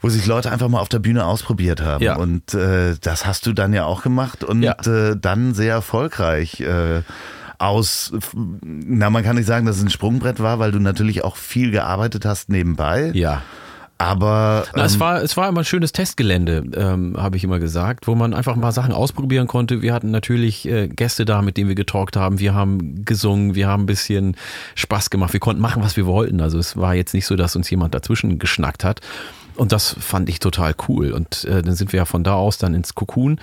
wo 0.02 0.10
sich 0.10 0.26
Leute 0.26 0.52
einfach 0.52 0.68
mal 0.70 0.80
auf 0.80 0.90
der 0.90 1.00
Bühne 1.00 1.26
ausprobiert 1.26 1.82
haben. 1.82 2.04
Ja. 2.04 2.16
Und 2.18 2.54
äh, 2.54 2.96
das 3.02 3.26
hast 3.26 3.46
du 3.46 3.54
dann 3.54 3.74
ja 3.74 3.86
auch 3.86 4.02
gemacht 4.02 4.44
und 4.44 4.64
Ja. 4.64 4.74
äh, 4.86 5.16
dann 5.20 5.54
sehr 5.54 5.74
erfolgreich. 5.74 6.62
Äh, 6.62 7.02
aus, 7.58 8.14
na, 8.64 9.10
man 9.10 9.24
kann 9.24 9.36
nicht 9.36 9.46
sagen, 9.46 9.66
dass 9.66 9.78
es 9.78 9.84
ein 9.84 9.90
Sprungbrett 9.90 10.40
war, 10.40 10.60
weil 10.60 10.72
du 10.72 10.80
natürlich 10.80 11.26
auch 11.26 11.36
viel 11.36 11.72
gearbeitet 11.72 12.24
hast 12.26 12.50
nebenbei. 12.50 13.12
Ja. 13.14 13.42
Aber 14.02 14.64
Na, 14.78 14.86
es, 14.86 14.94
ähm, 14.94 15.00
war, 15.02 15.22
es 15.22 15.36
war 15.36 15.50
immer 15.50 15.60
ein 15.60 15.66
schönes 15.66 15.92
Testgelände, 15.92 16.64
ähm, 16.74 17.16
habe 17.18 17.36
ich 17.36 17.44
immer 17.44 17.60
gesagt, 17.60 18.08
wo 18.08 18.16
man 18.16 18.34
einfach 18.34 18.56
ein 18.56 18.62
paar 18.62 18.72
Sachen 18.72 18.94
ausprobieren 18.94 19.46
konnte. 19.48 19.82
Wir 19.82 19.94
hatten 19.94 20.10
natürlich 20.10 20.66
äh, 20.70 20.88
Gäste 20.88 21.26
da, 21.26 21.42
mit 21.42 21.58
denen 21.58 21.68
wir 21.68 21.76
getalkt 21.76 22.16
haben. 22.16 22.40
Wir 22.40 22.54
haben 22.54 23.04
gesungen, 23.04 23.56
wir 23.56 23.68
haben 23.68 23.84
ein 23.84 23.88
bisschen 23.88 24.38
Spaß 24.76 25.10
gemacht. 25.10 25.34
Wir 25.34 25.42
konnten 25.42 25.62
machen, 25.62 25.84
was 25.84 25.98
wir 25.98 26.06
wollten. 26.06 26.40
Also 26.40 26.58
es 26.60 26.78
war 26.78 26.96
jetzt 26.96 27.14
nicht 27.14 27.26
so, 27.26 27.36
dass 27.36 27.58
uns 27.58 27.70
jemand 27.70 27.94
dazwischen 27.94 28.40
geschnackt 28.40 28.86
hat. 28.86 29.02
Und 29.60 29.74
das 29.74 29.94
fand 30.00 30.30
ich 30.30 30.40
total 30.40 30.74
cool. 30.88 31.12
Und 31.12 31.44
äh, 31.44 31.62
dann 31.62 31.76
sind 31.76 31.92
wir 31.92 31.98
ja 31.98 32.06
von 32.06 32.24
da 32.24 32.36
aus 32.36 32.58
dann 32.58 32.74
ins 32.74 32.96
Cocoon. 32.96 33.42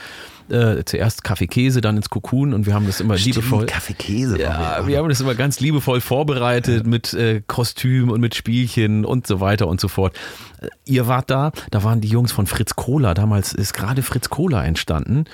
Äh, 0.48 0.84
zuerst 0.84 1.24
Kaffee 1.24 1.46
Käse, 1.46 1.82
dann 1.82 1.96
ins 1.98 2.08
Cocoon 2.08 2.54
und 2.54 2.64
wir 2.64 2.72
haben 2.72 2.86
das 2.86 3.00
immer 3.00 3.18
stimmt, 3.18 3.36
liebevoll. 3.36 3.66
Kaffee 3.66 3.92
Käse. 3.92 4.40
Ja, 4.40 4.78
war 4.78 4.86
wir 4.86 4.96
haben 4.96 5.08
das 5.10 5.20
immer 5.20 5.34
ganz 5.34 5.60
liebevoll 5.60 6.00
vorbereitet 6.00 6.86
mit 6.86 7.12
äh, 7.12 7.42
Kostüm 7.46 8.10
und 8.10 8.20
mit 8.20 8.34
Spielchen 8.34 9.04
und 9.04 9.26
so 9.26 9.40
weiter 9.40 9.66
und 9.66 9.78
so 9.78 9.88
fort. 9.88 10.16
Äh, 10.62 10.68
Ihr 10.86 11.06
wart 11.06 11.30
da, 11.30 11.52
da 11.70 11.84
waren 11.84 12.00
die 12.00 12.08
Jungs 12.08 12.32
von 12.32 12.46
Fritz 12.46 12.76
Kohler. 12.76 13.12
Damals 13.12 13.52
ist 13.52 13.74
gerade 13.74 14.02
Fritz 14.02 14.30
Kohler 14.30 14.64
entstanden. 14.64 15.24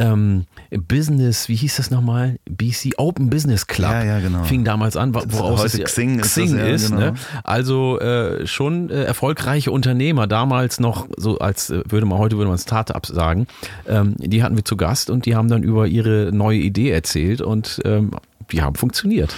Ähm, 0.00 0.46
Business, 0.70 1.48
wie 1.48 1.56
hieß 1.56 1.76
das 1.76 1.90
nochmal? 1.90 2.38
BC 2.48 2.94
Open 2.98 3.30
Business 3.30 3.66
Club. 3.66 3.90
Ja, 3.90 4.04
ja, 4.04 4.20
genau. 4.20 4.44
Fing 4.44 4.64
damals 4.64 4.96
an, 4.96 5.12
woraus 5.14 5.60
Heute 5.60 5.82
es 5.82 5.92
Xing 5.92 6.20
ist 6.20 6.30
Xing 6.30 6.56
das, 6.56 6.60
ja, 6.60 6.66
ist. 6.66 6.90
genau. 6.90 7.00
ne? 7.00 7.14
Also 7.42 7.98
äh, 7.98 8.46
schon 8.46 8.90
äh, 8.90 9.02
erfolgreiche 9.02 9.72
Unternehmer, 9.72 10.28
damals 10.28 10.78
noch 10.78 11.08
so 11.16 11.38
als 11.38 11.70
äh, 11.70 11.82
würde 11.88 12.06
man 12.06 12.18
heute 12.18 12.36
würde 12.36 12.48
man 12.48 12.58
Startups 12.58 13.08
sagen. 13.08 13.48
Ähm, 13.88 14.14
die 14.18 14.42
hatten 14.44 14.54
wir 14.56 14.64
zu 14.64 14.76
Gast 14.76 15.10
und 15.10 15.26
die 15.26 15.34
haben 15.34 15.48
dann 15.48 15.64
über 15.64 15.88
ihre 15.88 16.30
neue 16.32 16.58
Idee 16.58 16.90
erzählt 16.90 17.40
und 17.40 17.80
ähm, 17.84 18.12
die 18.52 18.62
haben 18.62 18.76
funktioniert. 18.76 19.34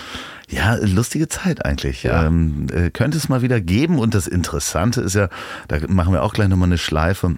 Ja, 0.50 0.74
lustige 0.74 1.28
Zeit 1.28 1.64
eigentlich. 1.64 2.02
Ja. 2.02 2.26
Ähm, 2.26 2.66
äh, 2.72 2.90
könnte 2.90 3.16
es 3.16 3.28
mal 3.28 3.40
wieder 3.40 3.60
geben. 3.60 3.98
Und 3.98 4.14
das 4.14 4.26
Interessante 4.26 5.00
ist 5.00 5.14
ja, 5.14 5.28
da 5.68 5.78
machen 5.88 6.12
wir 6.12 6.22
auch 6.22 6.32
gleich 6.34 6.48
nochmal 6.48 6.68
eine 6.68 6.78
Schleife. 6.78 7.36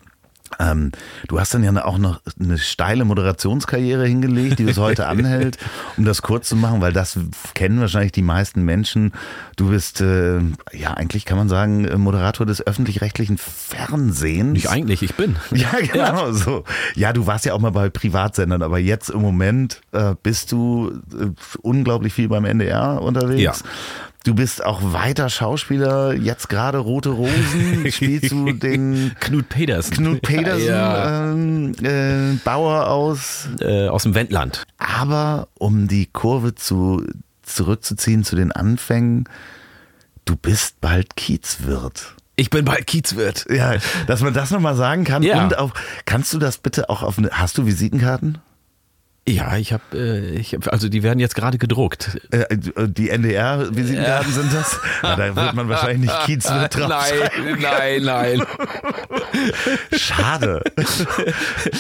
Ähm, 0.63 0.93
du 1.29 1.41
hast 1.41 1.55
dann 1.55 1.65
ja 1.65 1.85
auch 1.85 1.99
noch 1.99 2.21
eine 2.39 2.59
steile 2.59 3.05
Moderationskarriere 3.05 4.07
hingelegt, 4.07 4.59
die 4.59 4.65
bis 4.65 4.79
heute 4.79 5.07
anhält. 5.09 5.59
Um 5.97 6.05
das 6.05 6.23
kurz 6.23 6.49
zu 6.49 6.57
machen, 6.57 6.81
weil 6.81 6.93
das 6.93 7.19
kennen 7.55 7.81
wahrscheinlich 7.81 8.13
die 8.13 8.23
meisten 8.23 8.65
Menschen. 8.65 9.13
Du 9.57 9.71
bist, 9.71 10.01
äh, 10.01 10.39
ja, 10.73 10.95
eigentlich 10.95 11.25
kann 11.25 11.39
man 11.39 11.49
sagen, 11.49 11.85
äh, 11.85 11.97
Moderator 11.99 12.47
des 12.47 12.65
öffentlich-rechtlichen 12.67 13.39
Fernsehens. 13.39 14.53
Nicht 14.53 14.71
eigentlich, 14.71 15.03
ich 15.03 15.15
bin. 15.15 15.37
Ja, 15.53 15.71
genau 15.81 16.33
so. 16.33 16.65
Ja, 16.97 17.13
du 17.13 17.27
warst 17.27 17.45
ja 17.45 17.53
auch 17.53 17.61
mal 17.61 17.71
bei 17.71 17.89
Privatsendern, 17.89 18.63
aber 18.63 18.79
jetzt 18.79 19.11
im 19.11 19.21
Moment 19.21 19.81
äh, 19.93 20.15
bist 20.23 20.51
du 20.51 21.01
äh, 21.13 21.29
unglaublich 21.61 22.13
viel 22.15 22.29
beim 22.29 22.45
NDR 22.45 23.01
unterwegs. 23.01 23.43
Ja. 23.43 23.55
Du 24.25 24.35
bist 24.35 24.65
auch 24.65 24.81
weiter 24.93 25.29
Schauspieler, 25.29 26.15
jetzt 26.15 26.49
gerade 26.49 26.79
Rote 26.79 27.09
Rosen, 27.09 27.87
spielst 27.91 28.31
du 28.31 28.53
den 28.53 29.13
Knut 29.19 29.49
Pedersen. 29.49 29.95
Knut 29.97 30.23
Pedersen, 30.23 30.67
Ja. 30.69 31.33
ähm, 31.33 31.73
äh, 31.83 32.37
Bauer 32.45 32.87
aus. 32.89 33.49
Äh, 33.61 33.89
aus 33.89 34.05
dem 34.05 34.15
Wendland. 34.15 34.63
Aber 34.79 35.49
um 35.59 35.89
die 35.89 36.07
Kurve 36.07 36.55
zu, 36.55 37.05
zurückzuziehen 37.43 38.23
zu 38.23 38.37
den 38.37 38.53
Anfängen, 38.53 39.25
du 40.25 40.37
bist 40.37 40.81
bald 40.81 41.17
Kiezwirt. 41.17 42.15
Ich 42.37 42.49
bin 42.49 42.65
bald 42.65 42.87
Kiezwirt. 42.87 43.47
Ja, 43.51 43.75
dass 44.07 44.21
man 44.23 44.33
das 44.33 44.53
nochmal 44.53 44.77
sagen 44.77 45.03
kann. 45.05 45.23
Ja. 45.25 45.43
Und 45.43 45.59
auch, 45.59 45.73
kannst 46.07 46.33
du 46.33 46.39
das 46.39 46.59
bitte 46.59 46.89
auch 46.89 47.03
auf 47.03 47.19
eine, 47.19 47.31
hast 47.31 47.59
du 47.59 47.67
Visitenkarten? 47.67 48.39
Ja, 49.29 49.57
ich 49.57 49.73
habe, 49.73 49.83
äh, 49.95 50.31
ich 50.35 50.53
hab, 50.53 50.67
also 50.73 50.89
die 50.89 51.05
werden 51.05 51.21
jetzt 51.21 51.37
gerade 51.37 51.57
gedruckt. 51.57 52.19
Äh, 52.33 52.57
die 52.89 53.09
NDR-Visitenkarten 53.09 54.33
sind 54.33 54.53
das? 54.53 54.81
Ja, 55.01 55.15
da 55.15 55.37
wird 55.37 55.55
man 55.55 55.69
wahrscheinlich 55.69 56.11
nicht 56.11 56.25
Kiezwirt 56.25 56.75
drauf 56.77 56.89
nein, 56.89 57.59
nein, 57.61 58.03
nein. 58.03 58.43
Schade. 59.93 60.65
Das 60.75 61.07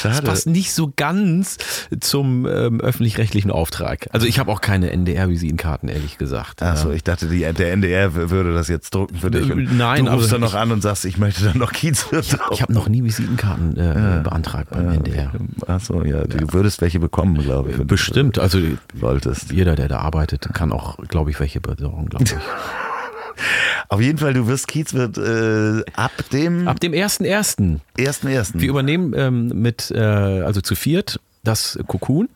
Schade. 0.00 0.22
passt 0.22 0.46
nicht 0.46 0.72
so 0.72 0.92
ganz 0.94 1.56
zum 1.98 2.46
ähm, 2.46 2.80
öffentlich-rechtlichen 2.80 3.50
Auftrag. 3.50 4.08
Also 4.12 4.28
ich 4.28 4.38
habe 4.38 4.52
auch 4.52 4.60
keine 4.60 4.90
NDR-Visitenkarten, 4.92 5.88
ehrlich 5.88 6.18
gesagt. 6.18 6.62
Achso, 6.62 6.92
ich 6.92 7.02
dachte, 7.02 7.26
die, 7.26 7.40
der 7.40 7.72
NDR 7.72 8.14
würde 8.14 8.54
das 8.54 8.68
jetzt 8.68 8.94
drucken 8.94 9.16
für 9.16 9.32
dich. 9.32 9.50
Und 9.50 9.76
Nein, 9.76 10.04
du 10.04 10.12
rufst 10.12 10.32
aber 10.32 10.40
dann 10.40 10.48
noch 10.48 10.54
an 10.54 10.70
und 10.70 10.80
sagst, 10.80 11.04
ich 11.04 11.18
möchte 11.18 11.42
dann 11.44 11.58
noch 11.58 11.72
Kiezwirt 11.72 12.32
drauf. 12.32 12.50
Ich 12.52 12.62
habe 12.62 12.72
noch 12.72 12.88
nie 12.88 13.02
Visitenkarten 13.02 13.76
äh, 13.76 14.20
beantragt 14.22 14.70
beim 14.70 14.88
NDR. 14.90 15.32
Achso, 15.66 16.04
ja, 16.04 16.24
du 16.24 16.52
würdest 16.52 16.80
welche 16.80 17.00
bekommen 17.00 17.31
bekommen, 17.34 17.66
glaube 17.66 17.70
ich. 17.70 17.86
Bestimmt. 17.86 18.38
Also 18.38 18.58
Wolltest. 18.94 19.52
jeder, 19.52 19.76
der 19.76 19.88
da 19.88 19.98
arbeitet, 19.98 20.48
kann 20.52 20.72
auch, 20.72 20.98
glaube 21.08 21.30
ich, 21.30 21.40
welche 21.40 21.60
besorgen, 21.60 22.06
glaube 22.06 22.24
ich. 22.24 22.34
Auf 23.88 24.00
jeden 24.00 24.18
Fall, 24.18 24.34
du 24.34 24.46
wirst 24.46 24.68
Kiezwirt 24.68 25.18
äh, 25.18 25.82
ab 25.94 26.12
dem 26.32 26.68
Ab 26.68 26.80
dem 26.80 26.92
1.1. 26.92 27.80
1.1. 27.98 28.52
Wir 28.54 28.68
übernehmen 28.68 29.12
ähm, 29.16 29.48
mit, 29.48 29.90
äh, 29.90 29.98
also 29.98 30.60
zu 30.60 30.74
viert, 30.74 31.20
das 31.42 31.78
Cocoon. 31.86 32.28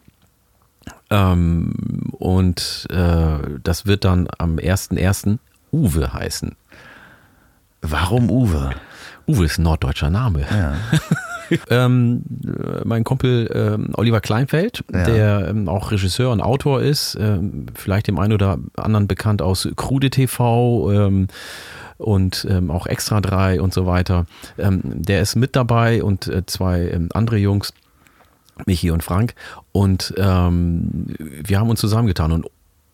Ähm, 1.10 1.73
und 2.12 2.86
äh, 2.90 3.39
das 3.62 3.86
wird 3.86 4.05
dann 4.05 4.28
am 4.39 4.56
1.1. 4.56 5.39
Uwe 5.73 6.12
heißen. 6.12 6.56
Warum 7.82 8.31
Uwe? 8.31 8.70
Uwe 9.28 9.44
ist 9.44 9.59
ein 9.59 9.62
norddeutscher 9.62 10.10
Name. 10.10 10.47
Ja. 10.51 10.77
ähm, 11.70 12.23
äh, 12.44 12.81
mein 12.85 13.05
Kumpel 13.05 13.51
ähm, 13.55 13.90
Oliver 13.94 14.20
Kleinfeld, 14.20 14.85
Ja. 14.93 15.05
der 15.05 15.48
ähm, 15.48 15.68
auch 15.68 15.90
Regisseur 15.90 16.31
und 16.32 16.40
Autor 16.40 16.82
ist, 16.82 17.16
ähm, 17.20 17.66
vielleicht 17.74 18.09
dem 18.09 18.18
einen 18.18 18.32
oder 18.32 18.59
anderen 18.77 19.06
bekannt 19.09 19.43
aus 19.43 19.68
Krude 19.77 20.10
TV 20.10 20.90
ähm, 20.93 21.28
und 21.98 22.47
ähm, 22.51 22.70
auch 22.70 22.86
Extra 22.86 23.20
3 23.20 23.60
und 23.60 23.73
so 23.73 23.86
weiter. 23.86 24.27
Der 24.59 25.23
ist 25.23 25.35
mit 25.36 25.56
dabei 25.56 26.02
und 26.02 26.28
äh, 26.28 26.44
zwei 26.47 26.98
andere 27.14 27.39
Jungs, 27.39 27.73
Michi 28.66 28.90
und 28.90 29.02
Frank. 29.02 29.35
Und 29.73 30.14
wir 30.16 31.59
haben 31.59 31.70
uns 31.70 31.81
zusammengetan. 31.81 32.32
Und 32.32 32.47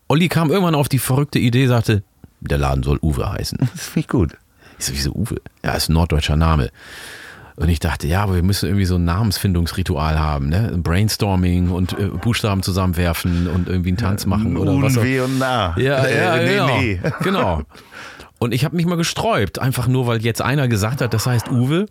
Olli 0.07 0.29
kam 0.29 0.51
irgendwann 0.51 0.75
auf 0.75 0.87
die 0.89 0.99
verrückte 0.99 1.39
Idee, 1.39 1.67
sagte, 1.67 2.03
der 2.41 2.57
Laden 2.57 2.83
soll 2.83 2.99
Uwe 3.01 3.29
heißen. 3.31 3.57
Das 3.59 3.85
finde 3.85 3.99
ich 4.01 4.07
gut. 4.07 4.37
Ich 4.79 4.85
so, 4.85 4.93
wieso 4.93 5.11
Uwe? 5.13 5.35
Ja, 5.63 5.71
ist 5.73 5.89
ein 5.89 5.93
norddeutscher 5.93 6.35
Name. 6.35 6.69
Und 7.55 7.69
ich 7.69 7.79
dachte, 7.79 8.07
ja, 8.07 8.23
aber 8.23 8.35
wir 8.35 8.43
müssen 8.43 8.65
irgendwie 8.67 8.85
so 8.85 8.95
ein 8.95 9.05
Namensfindungsritual 9.05 10.19
haben, 10.19 10.49
ne? 10.49 10.73
Brainstorming 10.75 11.69
und 11.69 11.93
äh, 11.99 12.07
Buchstaben 12.07 12.63
zusammenwerfen 12.63 13.47
und 13.47 13.67
irgendwie 13.67 13.89
einen 13.89 13.97
Tanz 13.97 14.25
machen 14.25 14.57
oder 14.57 14.81
was 14.81 14.97
auch 14.97 15.01
und 15.01 15.37
Na. 15.39 15.75
ja, 15.77 16.07
ja, 16.07 16.35
Äh, 16.37 16.45
nee, 16.45 16.53
genau. 16.55 16.77
nee. 16.79 16.99
genau. 17.23 17.61
Und 18.39 18.53
ich 18.53 18.65
habe 18.65 18.75
mich 18.75 18.85
mal 18.85 18.97
gesträubt, 18.97 19.59
einfach 19.59 19.87
nur, 19.87 20.07
weil 20.07 20.21
jetzt 20.21 20.41
einer 20.41 20.67
gesagt 20.67 21.01
hat, 21.01 21.13
das 21.13 21.27
heißt 21.27 21.49
Uwe. 21.49 21.85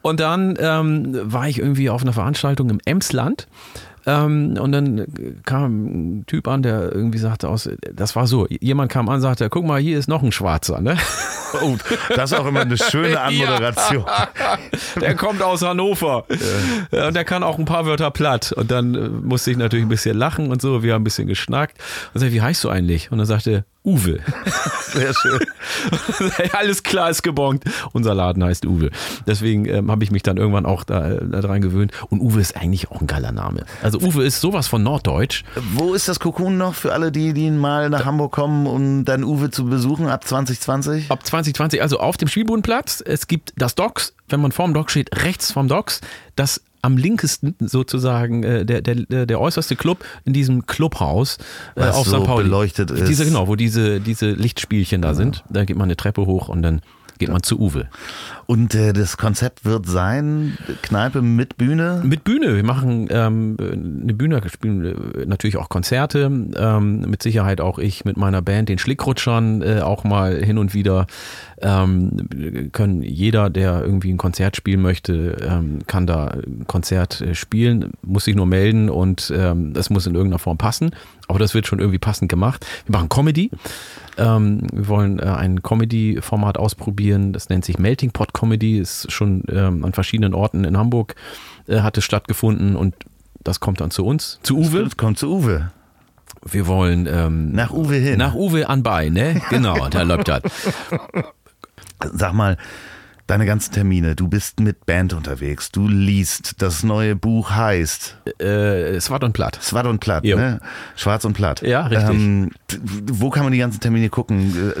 Und 0.00 0.20
dann 0.20 0.56
ähm, 0.58 1.18
war 1.22 1.48
ich 1.48 1.58
irgendwie 1.58 1.90
auf 1.90 2.02
einer 2.02 2.12
Veranstaltung 2.12 2.70
im 2.70 2.80
Emsland. 2.84 3.46
Ähm, 4.06 4.56
und 4.58 4.72
dann 4.72 5.04
kam 5.44 5.84
ein 6.20 6.26
Typ 6.26 6.48
an, 6.48 6.62
der 6.62 6.92
irgendwie 6.92 7.18
sagte 7.18 7.48
aus, 7.48 7.68
das 7.92 8.16
war 8.16 8.26
so, 8.26 8.46
jemand 8.48 8.90
kam 8.90 9.08
an 9.08 9.16
und 9.16 9.20
sagte, 9.20 9.50
guck 9.50 9.66
mal, 9.66 9.80
hier 9.80 9.98
ist 9.98 10.08
noch 10.08 10.22
ein 10.22 10.32
Schwarzer, 10.32 10.80
ne? 10.80 10.96
Oh, 11.62 11.76
das 12.14 12.32
ist 12.32 12.38
auch 12.38 12.46
immer 12.46 12.60
eine 12.60 12.76
schöne 12.76 13.20
Anmoderation. 13.20 14.04
Der 15.00 15.14
kommt 15.14 15.42
aus 15.42 15.62
Hannover. 15.62 16.24
Ja, 16.92 17.08
Und 17.08 17.14
der 17.14 17.24
kann 17.24 17.42
auch 17.42 17.58
ein 17.58 17.64
paar 17.64 17.86
Wörter 17.86 18.10
platt. 18.10 18.52
Und 18.52 18.70
dann 18.70 18.94
äh, 18.94 19.08
musste 19.08 19.50
ich 19.50 19.56
natürlich 19.56 19.84
ein 19.84 19.88
bisschen 19.88 20.16
lachen 20.16 20.50
und 20.50 20.60
so. 20.62 20.82
Wir 20.82 20.94
haben 20.94 21.02
ein 21.02 21.04
bisschen 21.04 21.26
geschnackt. 21.26 21.78
Und 22.14 22.20
sagte, 22.20 22.34
wie 22.34 22.42
heißt 22.42 22.62
du 22.64 22.68
eigentlich? 22.68 23.10
Und 23.10 23.18
dann 23.18 23.26
sagte 23.26 23.64
Uwe. 23.84 24.18
Sehr 24.92 25.14
schön. 25.14 25.40
Alles 26.52 26.82
klar 26.82 27.10
ist 27.10 27.22
gebongt. 27.22 27.64
Unser 27.92 28.14
Laden 28.14 28.44
heißt 28.44 28.66
Uwe. 28.66 28.90
Deswegen 29.26 29.66
ähm, 29.66 29.90
habe 29.90 30.04
ich 30.04 30.10
mich 30.10 30.22
dann 30.22 30.36
irgendwann 30.36 30.66
auch 30.66 30.84
da, 30.84 31.12
äh, 31.12 31.26
da 31.26 31.40
dran 31.40 31.62
gewöhnt. 31.62 31.92
Und 32.10 32.20
Uwe 32.20 32.40
ist 32.40 32.56
eigentlich 32.56 32.90
auch 32.90 33.00
ein 33.00 33.06
geiler 33.06 33.32
Name. 33.32 33.64
Also 33.82 33.98
Uwe 34.00 34.24
ist 34.24 34.40
sowas 34.40 34.66
von 34.66 34.82
Norddeutsch. 34.82 35.44
Wo 35.74 35.94
ist 35.94 36.08
das 36.08 36.20
Cocoon 36.20 36.58
noch 36.58 36.74
für 36.74 36.92
alle, 36.92 37.12
die, 37.12 37.32
die 37.32 37.50
mal 37.50 37.88
nach 37.88 38.04
Hamburg 38.04 38.32
kommen, 38.32 38.66
um 38.66 39.04
dann 39.04 39.24
Uwe 39.24 39.50
zu 39.50 39.64
besuchen 39.64 40.08
ab 40.08 40.24
2020? 40.24 41.10
Ab 41.10 41.24
2020, 41.24 41.80
also 41.80 42.00
auf 42.00 42.16
dem 42.16 42.28
Spielbodenplatz. 42.28 43.02
Es 43.04 43.26
gibt 43.26 43.52
das 43.56 43.74
Docks, 43.74 44.14
wenn 44.28 44.40
man 44.40 44.52
vorm 44.52 44.74
Dock 44.74 44.90
steht, 44.90 45.24
rechts 45.24 45.52
vom 45.52 45.68
Docks, 45.68 46.00
das 46.36 46.60
am 46.82 46.96
linkesten 46.96 47.54
sozusagen 47.60 48.42
äh, 48.42 48.64
der, 48.64 48.82
der, 48.82 48.94
der 48.94 49.26
der 49.26 49.40
äußerste 49.40 49.76
Club 49.76 50.04
in 50.24 50.32
diesem 50.32 50.66
Clubhaus 50.66 51.38
äh, 51.74 51.82
Was 51.82 51.96
auf 51.96 52.06
so 52.06 52.18
St. 52.18 52.26
Pauli. 52.26 52.44
beleuchtet 52.44 52.90
ist. 52.90 53.08
Diese, 53.08 53.24
genau, 53.24 53.48
wo 53.48 53.56
diese, 53.56 54.00
diese 54.00 54.30
Lichtspielchen 54.30 55.02
da 55.02 55.14
sind. 55.14 55.44
Da 55.50 55.64
geht 55.64 55.76
man 55.76 55.84
eine 55.84 55.96
Treppe 55.96 56.26
hoch 56.26 56.48
und 56.48 56.62
dann 56.62 56.80
geht 57.18 57.30
man 57.30 57.42
zu 57.42 57.58
Uwe. 57.58 57.88
Und 58.46 58.74
äh, 58.74 58.92
das 58.92 59.16
Konzept 59.16 59.64
wird 59.64 59.86
sein, 59.86 60.56
Kneipe 60.82 61.20
mit 61.20 61.56
Bühne. 61.56 62.02
Mit 62.04 62.24
Bühne. 62.24 62.56
Wir 62.56 62.64
machen 62.64 63.08
ähm, 63.10 63.56
eine 63.60 64.14
Bühne, 64.14 64.40
spielen 64.48 64.84
äh, 64.84 65.26
natürlich 65.26 65.56
auch 65.56 65.68
Konzerte. 65.68 66.30
Ähm, 66.56 67.00
mit 67.00 67.22
Sicherheit 67.22 67.60
auch 67.60 67.78
ich 67.78 68.04
mit 68.04 68.16
meiner 68.16 68.40
Band, 68.40 68.68
den 68.68 68.78
Schlickrutschern, 68.78 69.62
äh, 69.62 69.80
auch 69.80 70.04
mal 70.04 70.42
hin 70.42 70.56
und 70.58 70.72
wieder. 70.72 71.06
Ähm, 71.60 72.70
können 72.72 73.02
jeder, 73.02 73.50
der 73.50 73.82
irgendwie 73.82 74.12
ein 74.12 74.16
Konzert 74.16 74.56
spielen 74.56 74.80
möchte, 74.80 75.36
ähm, 75.42 75.80
kann 75.86 76.06
da 76.06 76.28
ein 76.28 76.64
Konzert 76.66 77.20
äh, 77.20 77.34
spielen, 77.34 77.92
muss 78.02 78.24
sich 78.24 78.36
nur 78.36 78.46
melden 78.46 78.88
und 78.88 79.32
ähm, 79.36 79.74
das 79.74 79.90
muss 79.90 80.06
in 80.06 80.14
irgendeiner 80.14 80.38
Form 80.38 80.56
passen. 80.56 80.92
Aber 81.28 81.38
das 81.38 81.54
wird 81.54 81.66
schon 81.66 81.78
irgendwie 81.78 81.98
passend 81.98 82.28
gemacht. 82.30 82.66
Wir 82.86 82.96
machen 82.96 83.08
Comedy. 83.08 83.50
Ähm, 84.16 84.62
wir 84.72 84.88
wollen 84.88 85.18
äh, 85.18 85.24
ein 85.24 85.62
Comedy-Format 85.62 86.58
ausprobieren. 86.58 87.32
Das 87.32 87.48
nennt 87.50 87.64
sich 87.64 87.78
Melting 87.78 88.10
Pot 88.10 88.34
Comedy. 88.34 88.78
Ist 88.78 89.12
schon 89.12 89.44
ähm, 89.50 89.84
an 89.84 89.92
verschiedenen 89.92 90.34
Orten 90.34 90.64
in 90.64 90.76
Hamburg 90.76 91.14
äh, 91.68 91.80
hat 91.80 91.96
es 91.98 92.04
stattgefunden 92.04 92.74
und 92.76 92.94
das 93.44 93.60
kommt 93.60 93.80
dann 93.80 93.90
zu 93.90 94.04
uns, 94.04 94.40
zu 94.42 94.56
Uwe. 94.58 94.84
Das 94.84 94.96
kommt 94.96 95.18
zu 95.18 95.30
Uwe. 95.32 95.70
Wir 96.44 96.66
wollen 96.66 97.06
ähm, 97.10 97.52
Nach 97.52 97.72
Uwe 97.72 97.94
hin. 97.96 98.18
nach 98.18 98.34
Uwe 98.34 98.68
anbei, 98.68 99.08
ne? 99.10 99.40
Genau, 99.50 99.88
da 99.88 100.02
läuft 100.04 100.28
das. 100.28 100.42
Sag 102.12 102.32
mal, 102.32 102.56
deine 103.28 103.46
ganzen 103.46 103.72
Termine, 103.72 104.16
du 104.16 104.26
bist 104.26 104.58
mit 104.58 104.84
Band 104.86 105.12
unterwegs, 105.12 105.70
du 105.70 105.86
liest, 105.86 106.60
das 106.62 106.82
neue 106.82 107.14
Buch 107.14 107.50
heißt 107.52 108.16
Äh, 108.40 108.98
Swat 109.00 109.22
und 109.22 109.32
Platt. 109.34 109.58
Swart 109.62 109.86
und 109.86 110.00
Platt, 110.00 110.24
Jo. 110.24 110.36
ne? 110.36 110.60
Schwarz 110.96 111.24
und 111.24 111.34
Platt. 111.34 111.62
Ja, 111.62 111.86
richtig. 111.86 112.08
Ähm, 112.10 112.50
wo 113.06 113.30
kann 113.30 113.44
man 113.44 113.52
die 113.52 113.58
ganzen 113.58 113.80
Termine 113.80 114.08
gucken? 114.08 114.74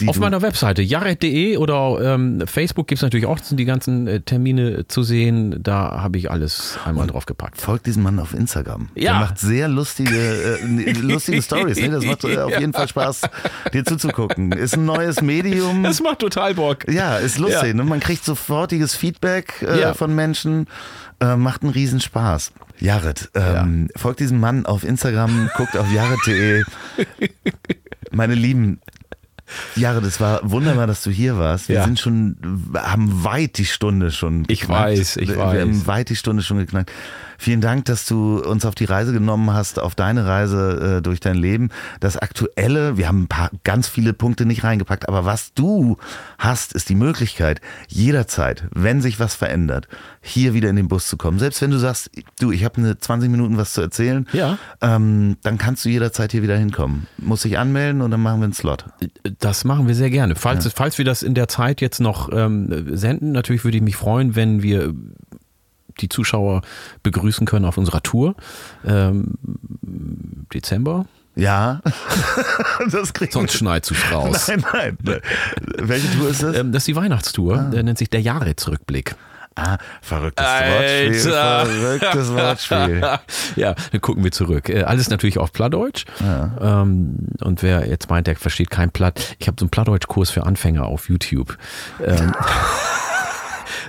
Äh, 0.00 0.06
Auf 0.08 0.18
meiner 0.18 0.42
Webseite 0.42 0.82
jared.de 0.82 1.56
oder 1.56 2.14
ähm, 2.14 2.42
Facebook 2.46 2.88
gibt 2.88 2.98
es 2.98 3.02
natürlich 3.02 3.26
auch 3.26 3.38
die 3.40 3.64
ganzen 3.64 4.06
äh, 4.06 4.20
Termine 4.20 4.86
zu 4.88 5.02
sehen. 5.02 5.62
Da 5.62 6.00
habe 6.02 6.18
ich 6.18 6.30
alles 6.30 6.78
einmal 6.84 7.06
drauf 7.06 7.26
gepackt. 7.26 7.60
Folgt 7.60 7.86
diesem 7.86 8.02
Mann 8.02 8.18
auf 8.18 8.34
Instagram. 8.34 8.88
Ja. 8.94 9.12
Der 9.12 9.20
macht 9.20 9.38
sehr 9.38 9.68
lustige, 9.68 10.58
äh, 10.60 10.92
lustige 11.00 11.40
Stories. 11.40 11.80
Ne? 11.80 11.90
Das 11.90 12.04
macht 12.04 12.24
äh, 12.24 12.38
auf 12.38 12.58
jeden 12.58 12.72
Fall 12.72 12.88
Spaß, 12.88 13.22
dir 13.72 13.84
zuzugucken. 13.84 14.52
Ist 14.52 14.76
ein 14.76 14.84
neues 14.84 15.22
Medium. 15.22 15.84
Das 15.90 16.00
macht 16.02 16.20
total 16.20 16.54
Bock. 16.54 16.90
Ja, 16.90 17.16
ist 17.16 17.38
lustig. 17.38 17.59
Ja. 17.59 17.59
Ne? 17.74 17.84
Man 17.84 18.00
kriegt 18.00 18.24
sofortiges 18.24 18.94
Feedback 18.94 19.62
äh, 19.62 19.94
von 19.94 20.14
Menschen. 20.14 20.66
Äh, 21.20 21.36
macht 21.36 21.62
einen 21.62 21.72
Riesenspaß. 21.72 22.52
Jared, 22.78 23.30
ähm, 23.34 23.88
folgt 23.94 24.20
diesem 24.20 24.40
Mann 24.40 24.64
auf 24.64 24.84
Instagram, 24.84 25.50
guckt 25.54 25.76
auf 25.76 25.92
jared.de. 25.92 26.64
Meine 28.10 28.34
Lieben, 28.34 28.80
Jared, 29.76 30.04
es 30.04 30.20
war 30.20 30.40
wunderbar, 30.42 30.86
dass 30.86 31.02
du 31.02 31.10
hier 31.10 31.38
warst. 31.38 31.68
Wir 31.68 31.76
Ja. 31.76 31.84
sind 31.84 31.98
schon, 31.98 32.36
haben 32.74 33.24
weit 33.24 33.58
die 33.58 33.66
Stunde 33.66 34.10
schon 34.10 34.44
Ich 34.48 34.60
geknackt. 34.62 34.80
weiß, 34.98 35.16
ich 35.16 35.28
Wir 35.30 35.36
weiß. 35.38 35.60
haben 35.60 35.86
weit 35.86 36.08
die 36.10 36.16
Stunde 36.16 36.42
schon 36.42 36.58
geknackt. 36.58 36.90
Vielen 37.38 37.62
Dank, 37.62 37.86
dass 37.86 38.04
du 38.04 38.38
uns 38.42 38.66
auf 38.66 38.74
die 38.74 38.84
Reise 38.84 39.14
genommen 39.14 39.50
hast, 39.54 39.78
auf 39.78 39.94
deine 39.94 40.26
Reise 40.26 40.98
äh, 40.98 41.02
durch 41.02 41.20
dein 41.20 41.36
Leben. 41.36 41.70
Das 41.98 42.18
Aktuelle, 42.18 42.98
wir 42.98 43.08
haben 43.08 43.22
ein 43.22 43.28
paar 43.28 43.50
ganz 43.64 43.88
viele 43.88 44.12
Punkte 44.12 44.44
nicht 44.44 44.62
reingepackt, 44.62 45.08
aber 45.08 45.24
was 45.24 45.54
du 45.54 45.96
hast, 46.38 46.74
ist 46.74 46.90
die 46.90 46.94
Möglichkeit, 46.94 47.62
jederzeit, 47.88 48.64
wenn 48.74 49.00
sich 49.00 49.18
was 49.20 49.34
verändert, 49.36 49.88
hier 50.22 50.52
wieder 50.52 50.68
in 50.68 50.76
den 50.76 50.88
Bus 50.88 51.08
zu 51.08 51.16
kommen. 51.16 51.38
Selbst 51.38 51.62
wenn 51.62 51.70
du 51.70 51.78
sagst, 51.78 52.10
du, 52.38 52.50
ich 52.52 52.64
habe 52.64 52.76
eine 52.76 52.98
20 52.98 53.30
Minuten 53.30 53.56
was 53.56 53.72
zu 53.72 53.80
erzählen, 53.80 54.26
Ja. 54.32 54.58
ähm, 54.82 55.36
dann 55.42 55.56
kannst 55.56 55.84
du 55.84 55.88
jederzeit 55.88 56.32
hier 56.32 56.42
wieder 56.42 56.56
hinkommen. 56.58 57.06
Muss 57.16 57.42
dich 57.42 57.58
anmelden 57.58 58.02
und 58.02 58.10
dann 58.10 58.20
machen 58.20 58.40
wir 58.40 58.44
einen 58.44 58.52
Slot. 58.52 58.84
Das 59.38 59.64
machen 59.64 59.88
wir 59.88 59.94
sehr 59.94 60.10
gerne. 60.10 60.34
Falls, 60.36 60.70
falls 60.74 60.98
wir 60.98 61.04
das 61.06 61.22
in 61.22 61.34
der 61.34 61.48
Zeit 61.48 61.80
jetzt 61.80 62.00
noch 62.00 62.28
ähm, 62.32 62.96
senden, 62.96 63.32
natürlich 63.32 63.64
würde 63.64 63.78
ich 63.78 63.82
mich 63.82 63.96
freuen, 63.96 64.36
wenn 64.36 64.62
wir 64.62 64.92
die 66.00 66.08
Zuschauer 66.08 66.62
begrüßen 67.02 67.46
können 67.46 67.64
auf 67.64 67.78
unserer 67.78 68.02
Tour. 68.02 68.34
Ähm, 68.86 69.34
Dezember. 70.52 71.06
Ja, 71.36 71.80
das 72.90 73.12
kriegt 73.14 73.32
Sonst 73.32 73.54
schneidest 73.54 73.92
du 73.92 74.14
raus. 74.14 74.48
Nein, 74.48 74.64
nein. 75.02 75.20
Welche 75.78 76.10
Tour 76.18 76.28
ist 76.28 76.42
das? 76.42 76.56
Ähm, 76.56 76.72
das 76.72 76.82
ist 76.82 76.88
die 76.88 76.96
Weihnachtstour. 76.96 77.70
Der 77.72 77.82
nennt 77.82 77.98
sich 77.98 78.10
der 78.10 78.20
Jahresrückblick. 78.20 79.14
Ah, 79.56 79.78
verrücktes 80.00 80.46
Wortspiel. 80.46 81.14
Verrücktes 81.32 82.32
Wortspiel. 82.32 83.00
ja, 83.56 83.74
dann 83.92 84.00
gucken 84.00 84.24
wir 84.24 84.32
zurück. 84.32 84.68
Äh, 84.68 84.84
Alles 84.84 85.10
natürlich 85.10 85.38
auf 85.38 85.52
Plattdeutsch. 85.52 86.04
Ähm, 86.20 87.26
und 87.42 87.62
wer 87.62 87.86
jetzt 87.88 88.08
meint, 88.08 88.26
der 88.26 88.36
versteht 88.36 88.70
kein 88.70 88.90
Platt, 88.90 89.36
ich 89.38 89.48
habe 89.48 89.56
so 89.58 89.64
einen 89.64 89.70
Plattdeutsch-Kurs 89.70 90.30
für 90.30 90.44
Anfänger 90.46 90.86
auf 90.86 91.08
YouTube. 91.08 91.58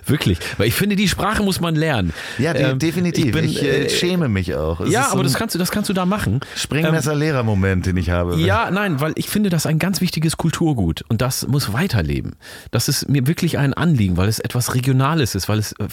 Ähm, 0.02 0.10
Wirklich. 0.10 0.40
Weil 0.58 0.68
ich 0.68 0.74
finde, 0.74 0.96
die 0.96 1.08
Sprache 1.08 1.44
muss 1.44 1.60
man 1.60 1.76
lernen. 1.76 2.14
Ja, 2.38 2.54
de 2.54 2.72
Ähm, 2.72 2.80
definitiv. 2.80 3.26
Ich, 3.26 3.32
bin, 3.32 3.46
ich 3.46 3.62
äh, 3.64 3.86
äh, 3.86 3.90
schäme 3.90 4.30
mich 4.30 4.56
auch. 4.56 4.82
Es 4.82 4.92
ja, 4.92 5.12
aber 5.12 5.24
das 5.24 5.36
kannst, 5.36 5.56
du, 5.56 5.60
das 5.60 5.72
kannst 5.72 5.90
du 5.90 5.94
da 5.94 6.06
machen. 6.06 6.40
Springmesser-Lehrer-Moment, 6.56 7.86
den 7.86 7.98
ich 7.98 8.10
habe. 8.10 8.36
Ja, 8.38 8.72
nein, 8.72 9.00
weil 9.00 9.14
ich 9.16 9.30
finde 9.30 9.50
das 9.50 9.66
ein 9.66 9.80
ganz 9.80 10.02
wichtiges 10.02 10.38
Kulturgut 10.38 11.04
und 11.08 11.22
das 11.22 11.48
muss 11.48 11.74
weiterleben. 11.74 12.34
Das 12.72 12.88
ist 12.88 13.10
mir 13.10 13.28
wirklich 13.28 13.58
ein 13.58 13.74
Anliegen, 13.74 14.18
weil 14.18 14.30
es 14.30 14.40
etwas 14.40 14.76
Regionales 14.76 15.36
ist, 15.36 15.50
weil 15.50 15.60
es 15.60 15.74
äh, 15.74 15.88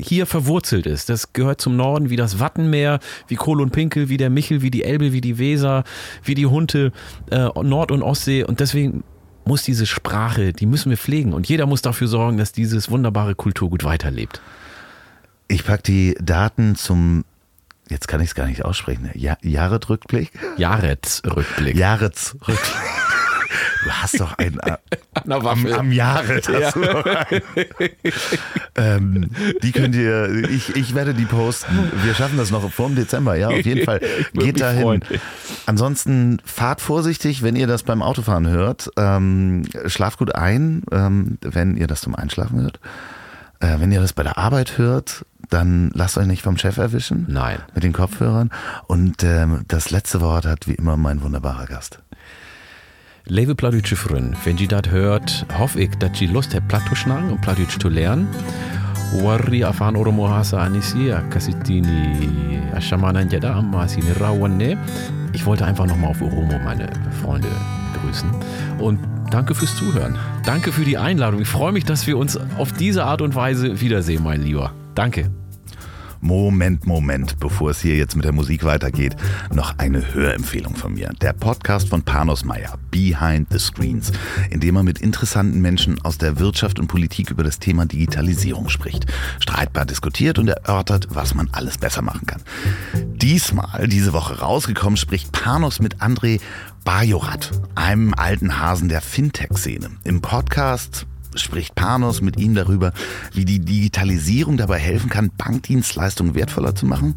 hier 0.00 0.26
verwurzelt 0.26 0.86
ist. 0.86 1.08
Das 1.08 1.32
gehört 1.32 1.60
zum 1.60 1.76
Norden 1.76 2.10
wie 2.10 2.16
das 2.16 2.40
Wattenmeer, 2.40 3.00
wie 3.28 3.36
Kohl 3.36 3.60
und 3.60 3.70
Pinkel, 3.70 4.08
wie 4.08 4.16
der 4.16 4.30
Michel, 4.30 4.62
wie 4.62 4.70
die 4.70 4.84
Elbe, 4.84 5.12
wie 5.12 5.20
die 5.20 5.38
Weser, 5.38 5.84
wie 6.24 6.34
die 6.34 6.46
Hunte, 6.46 6.92
äh, 7.30 7.48
Nord- 7.62 7.92
und 7.92 8.02
Ostsee 8.02 8.44
und 8.44 8.60
deswegen 8.60 9.04
muss 9.44 9.62
diese 9.62 9.86
Sprache, 9.86 10.52
die 10.52 10.66
müssen 10.66 10.90
wir 10.90 10.98
pflegen 10.98 11.32
und 11.32 11.48
jeder 11.48 11.66
muss 11.66 11.82
dafür 11.82 12.08
sorgen, 12.08 12.36
dass 12.36 12.52
dieses 12.52 12.90
wunderbare 12.90 13.34
Kulturgut 13.34 13.84
weiterlebt. 13.84 14.40
Ich 15.48 15.64
packe 15.64 15.82
die 15.82 16.16
Daten 16.20 16.76
zum, 16.76 17.24
jetzt 17.88 18.06
kann 18.06 18.20
ich 18.20 18.28
es 18.28 18.34
gar 18.34 18.46
nicht 18.46 18.64
aussprechen, 18.64 19.10
ja 19.14 19.36
Jahresrückblick? 19.42 20.30
Jahresrückblick. 20.56 21.76
Jahresrückblick. 21.76 22.99
Du 23.82 23.90
hast 23.90 24.20
doch 24.20 24.36
einen 24.38 24.58
äh, 24.60 24.76
am, 25.30 25.66
am 25.66 25.92
Jahre. 25.92 26.40
Einen. 26.46 27.40
ähm, 28.76 29.30
die 29.62 29.72
könnt 29.72 29.94
ihr, 29.94 30.48
ich, 30.50 30.76
ich 30.76 30.94
werde 30.94 31.14
die 31.14 31.24
posten. 31.24 31.90
Wir 32.02 32.14
schaffen 32.14 32.36
das 32.36 32.50
noch 32.50 32.70
vor 32.70 32.88
dem 32.88 32.96
Dezember, 32.96 33.36
ja, 33.36 33.48
auf 33.48 33.64
jeden 33.64 33.84
Fall. 33.84 34.00
Geht 34.34 34.60
dahin. 34.60 34.82
freuen. 34.82 35.04
Ansonsten 35.66 36.40
fahrt 36.44 36.80
vorsichtig, 36.80 37.42
wenn 37.42 37.56
ihr 37.56 37.66
das 37.66 37.82
beim 37.82 38.02
Autofahren 38.02 38.48
hört. 38.48 38.90
Ähm, 38.96 39.62
schlaft 39.86 40.18
gut 40.18 40.34
ein, 40.34 40.82
ähm, 40.92 41.38
wenn 41.40 41.76
ihr 41.76 41.86
das 41.86 42.02
zum 42.02 42.14
Einschlafen 42.14 42.60
hört. 42.60 42.80
Äh, 43.60 43.78
wenn 43.78 43.92
ihr 43.92 44.00
das 44.00 44.12
bei 44.12 44.22
der 44.22 44.38
Arbeit 44.38 44.78
hört, 44.78 45.24
dann 45.48 45.90
lasst 45.94 46.16
euch 46.18 46.26
nicht 46.26 46.42
vom 46.42 46.56
Chef 46.56 46.76
erwischen. 46.76 47.26
Nein. 47.28 47.58
Mit 47.74 47.84
den 47.84 47.92
Kopfhörern. 47.92 48.50
Und 48.86 49.22
ähm, 49.22 49.64
das 49.68 49.90
letzte 49.90 50.20
Wort 50.20 50.46
hat 50.46 50.66
wie 50.66 50.74
immer 50.74 50.96
mein 50.96 51.22
wunderbarer 51.22 51.66
Gast. 51.66 52.00
Lieve 53.26 53.54
Plattdeutsche 53.54 53.96
Freunde, 53.96 54.36
wenn 54.44 54.58
ihr 54.58 54.68
das 54.68 54.90
hört, 54.90 55.46
hoffe 55.58 55.80
ich, 55.80 55.90
dass 55.98 56.20
ihr 56.20 56.30
Lust 56.30 56.54
habt, 56.54 56.68
Platt 56.68 56.82
zu 56.88 57.10
und 57.10 57.40
Plattdeutsch 57.40 57.78
zu 57.78 57.88
lernen. 57.88 58.26
Warri 59.22 59.64
afaan 59.64 59.96
Oromoo 59.96 60.28
haasa'anii 60.28 60.80
si 60.80 61.12
akkasittiin 61.12 61.86
Ashamanan 62.74 63.28
jedha 63.28 63.54
amma 63.54 63.84
isin 63.84 64.04
raawwanne. 64.20 64.78
Ich 65.32 65.44
wollte 65.46 65.64
einfach 65.64 65.86
nochmal 65.86 66.10
auf 66.10 66.22
Oromo 66.22 66.58
meine 66.64 66.88
Freunde 67.22 67.48
grüßen. 68.00 68.30
Und 68.78 69.00
danke 69.30 69.54
fürs 69.54 69.76
Zuhören. 69.76 70.16
Danke 70.44 70.72
für 70.72 70.84
die 70.84 70.96
Einladung. 70.96 71.40
Ich 71.40 71.48
freue 71.48 71.72
mich, 71.72 71.84
dass 71.84 72.06
wir 72.06 72.16
uns 72.18 72.38
auf 72.56 72.72
diese 72.72 73.04
Art 73.04 73.20
und 73.20 73.34
Weise 73.34 73.80
wiedersehen, 73.80 74.22
mein 74.22 74.42
Lieber. 74.42 74.72
Danke. 74.94 75.30
Moment, 76.20 76.86
Moment, 76.86 77.40
bevor 77.40 77.70
es 77.70 77.80
hier 77.80 77.96
jetzt 77.96 78.14
mit 78.14 78.24
der 78.24 78.32
Musik 78.32 78.64
weitergeht, 78.64 79.16
noch 79.54 79.78
eine 79.78 80.14
Hörempfehlung 80.14 80.76
von 80.76 80.92
mir. 80.92 81.10
Der 81.20 81.32
Podcast 81.32 81.88
von 81.88 82.02
Panos 82.02 82.44
Meyer, 82.44 82.78
Behind 82.90 83.48
the 83.50 83.58
Screens, 83.58 84.12
in 84.50 84.60
dem 84.60 84.76
er 84.76 84.82
mit 84.82 84.98
interessanten 85.00 85.60
Menschen 85.60 86.00
aus 86.02 86.18
der 86.18 86.38
Wirtschaft 86.38 86.78
und 86.78 86.88
Politik 86.88 87.30
über 87.30 87.42
das 87.42 87.58
Thema 87.58 87.86
Digitalisierung 87.86 88.68
spricht, 88.68 89.06
streitbar 89.40 89.86
diskutiert 89.86 90.38
und 90.38 90.48
erörtert, 90.48 91.08
was 91.10 91.34
man 91.34 91.48
alles 91.52 91.78
besser 91.78 92.02
machen 92.02 92.26
kann. 92.26 92.42
Diesmal, 92.94 93.88
diese 93.88 94.12
Woche 94.12 94.40
rausgekommen, 94.40 94.96
spricht 94.96 95.32
Panos 95.32 95.80
mit 95.80 95.96
André 96.02 96.40
Bajorat, 96.84 97.50
einem 97.74 98.14
alten 98.14 98.58
Hasen 98.58 98.88
der 98.88 99.00
Fintech-Szene. 99.00 99.90
Im 100.04 100.20
Podcast 100.20 101.06
spricht 101.34 101.74
Panos 101.74 102.20
mit 102.20 102.38
ihm 102.38 102.54
darüber, 102.54 102.92
wie 103.32 103.44
die 103.44 103.60
Digitalisierung 103.60 104.56
dabei 104.56 104.78
helfen 104.78 105.10
kann, 105.10 105.30
Bankdienstleistungen 105.36 106.34
wertvoller 106.34 106.74
zu 106.74 106.86
machen 106.86 107.14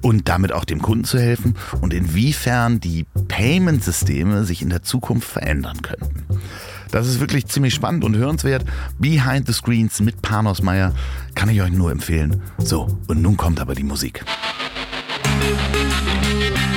und 0.00 0.28
damit 0.28 0.52
auch 0.52 0.64
dem 0.64 0.82
Kunden 0.82 1.04
zu 1.04 1.18
helfen 1.18 1.54
und 1.80 1.94
inwiefern 1.94 2.80
die 2.80 3.06
Payment-Systeme 3.28 4.44
sich 4.44 4.62
in 4.62 4.70
der 4.70 4.82
Zukunft 4.82 5.28
verändern 5.28 5.80
könnten. 5.82 6.24
Das 6.90 7.06
ist 7.06 7.20
wirklich 7.20 7.46
ziemlich 7.46 7.72
spannend 7.72 8.04
und 8.04 8.16
hörenswert. 8.16 8.64
Behind 8.98 9.46
the 9.46 9.52
Screens 9.52 10.00
mit 10.00 10.20
Panos 10.20 10.62
Meyer 10.62 10.92
kann 11.34 11.48
ich 11.48 11.62
euch 11.62 11.72
nur 11.72 11.90
empfehlen. 11.90 12.42
So, 12.58 12.98
und 13.06 13.22
nun 13.22 13.38
kommt 13.38 13.60
aber 13.60 13.74
die 13.74 13.84
Musik. 13.84 14.24
Musik 15.40 16.71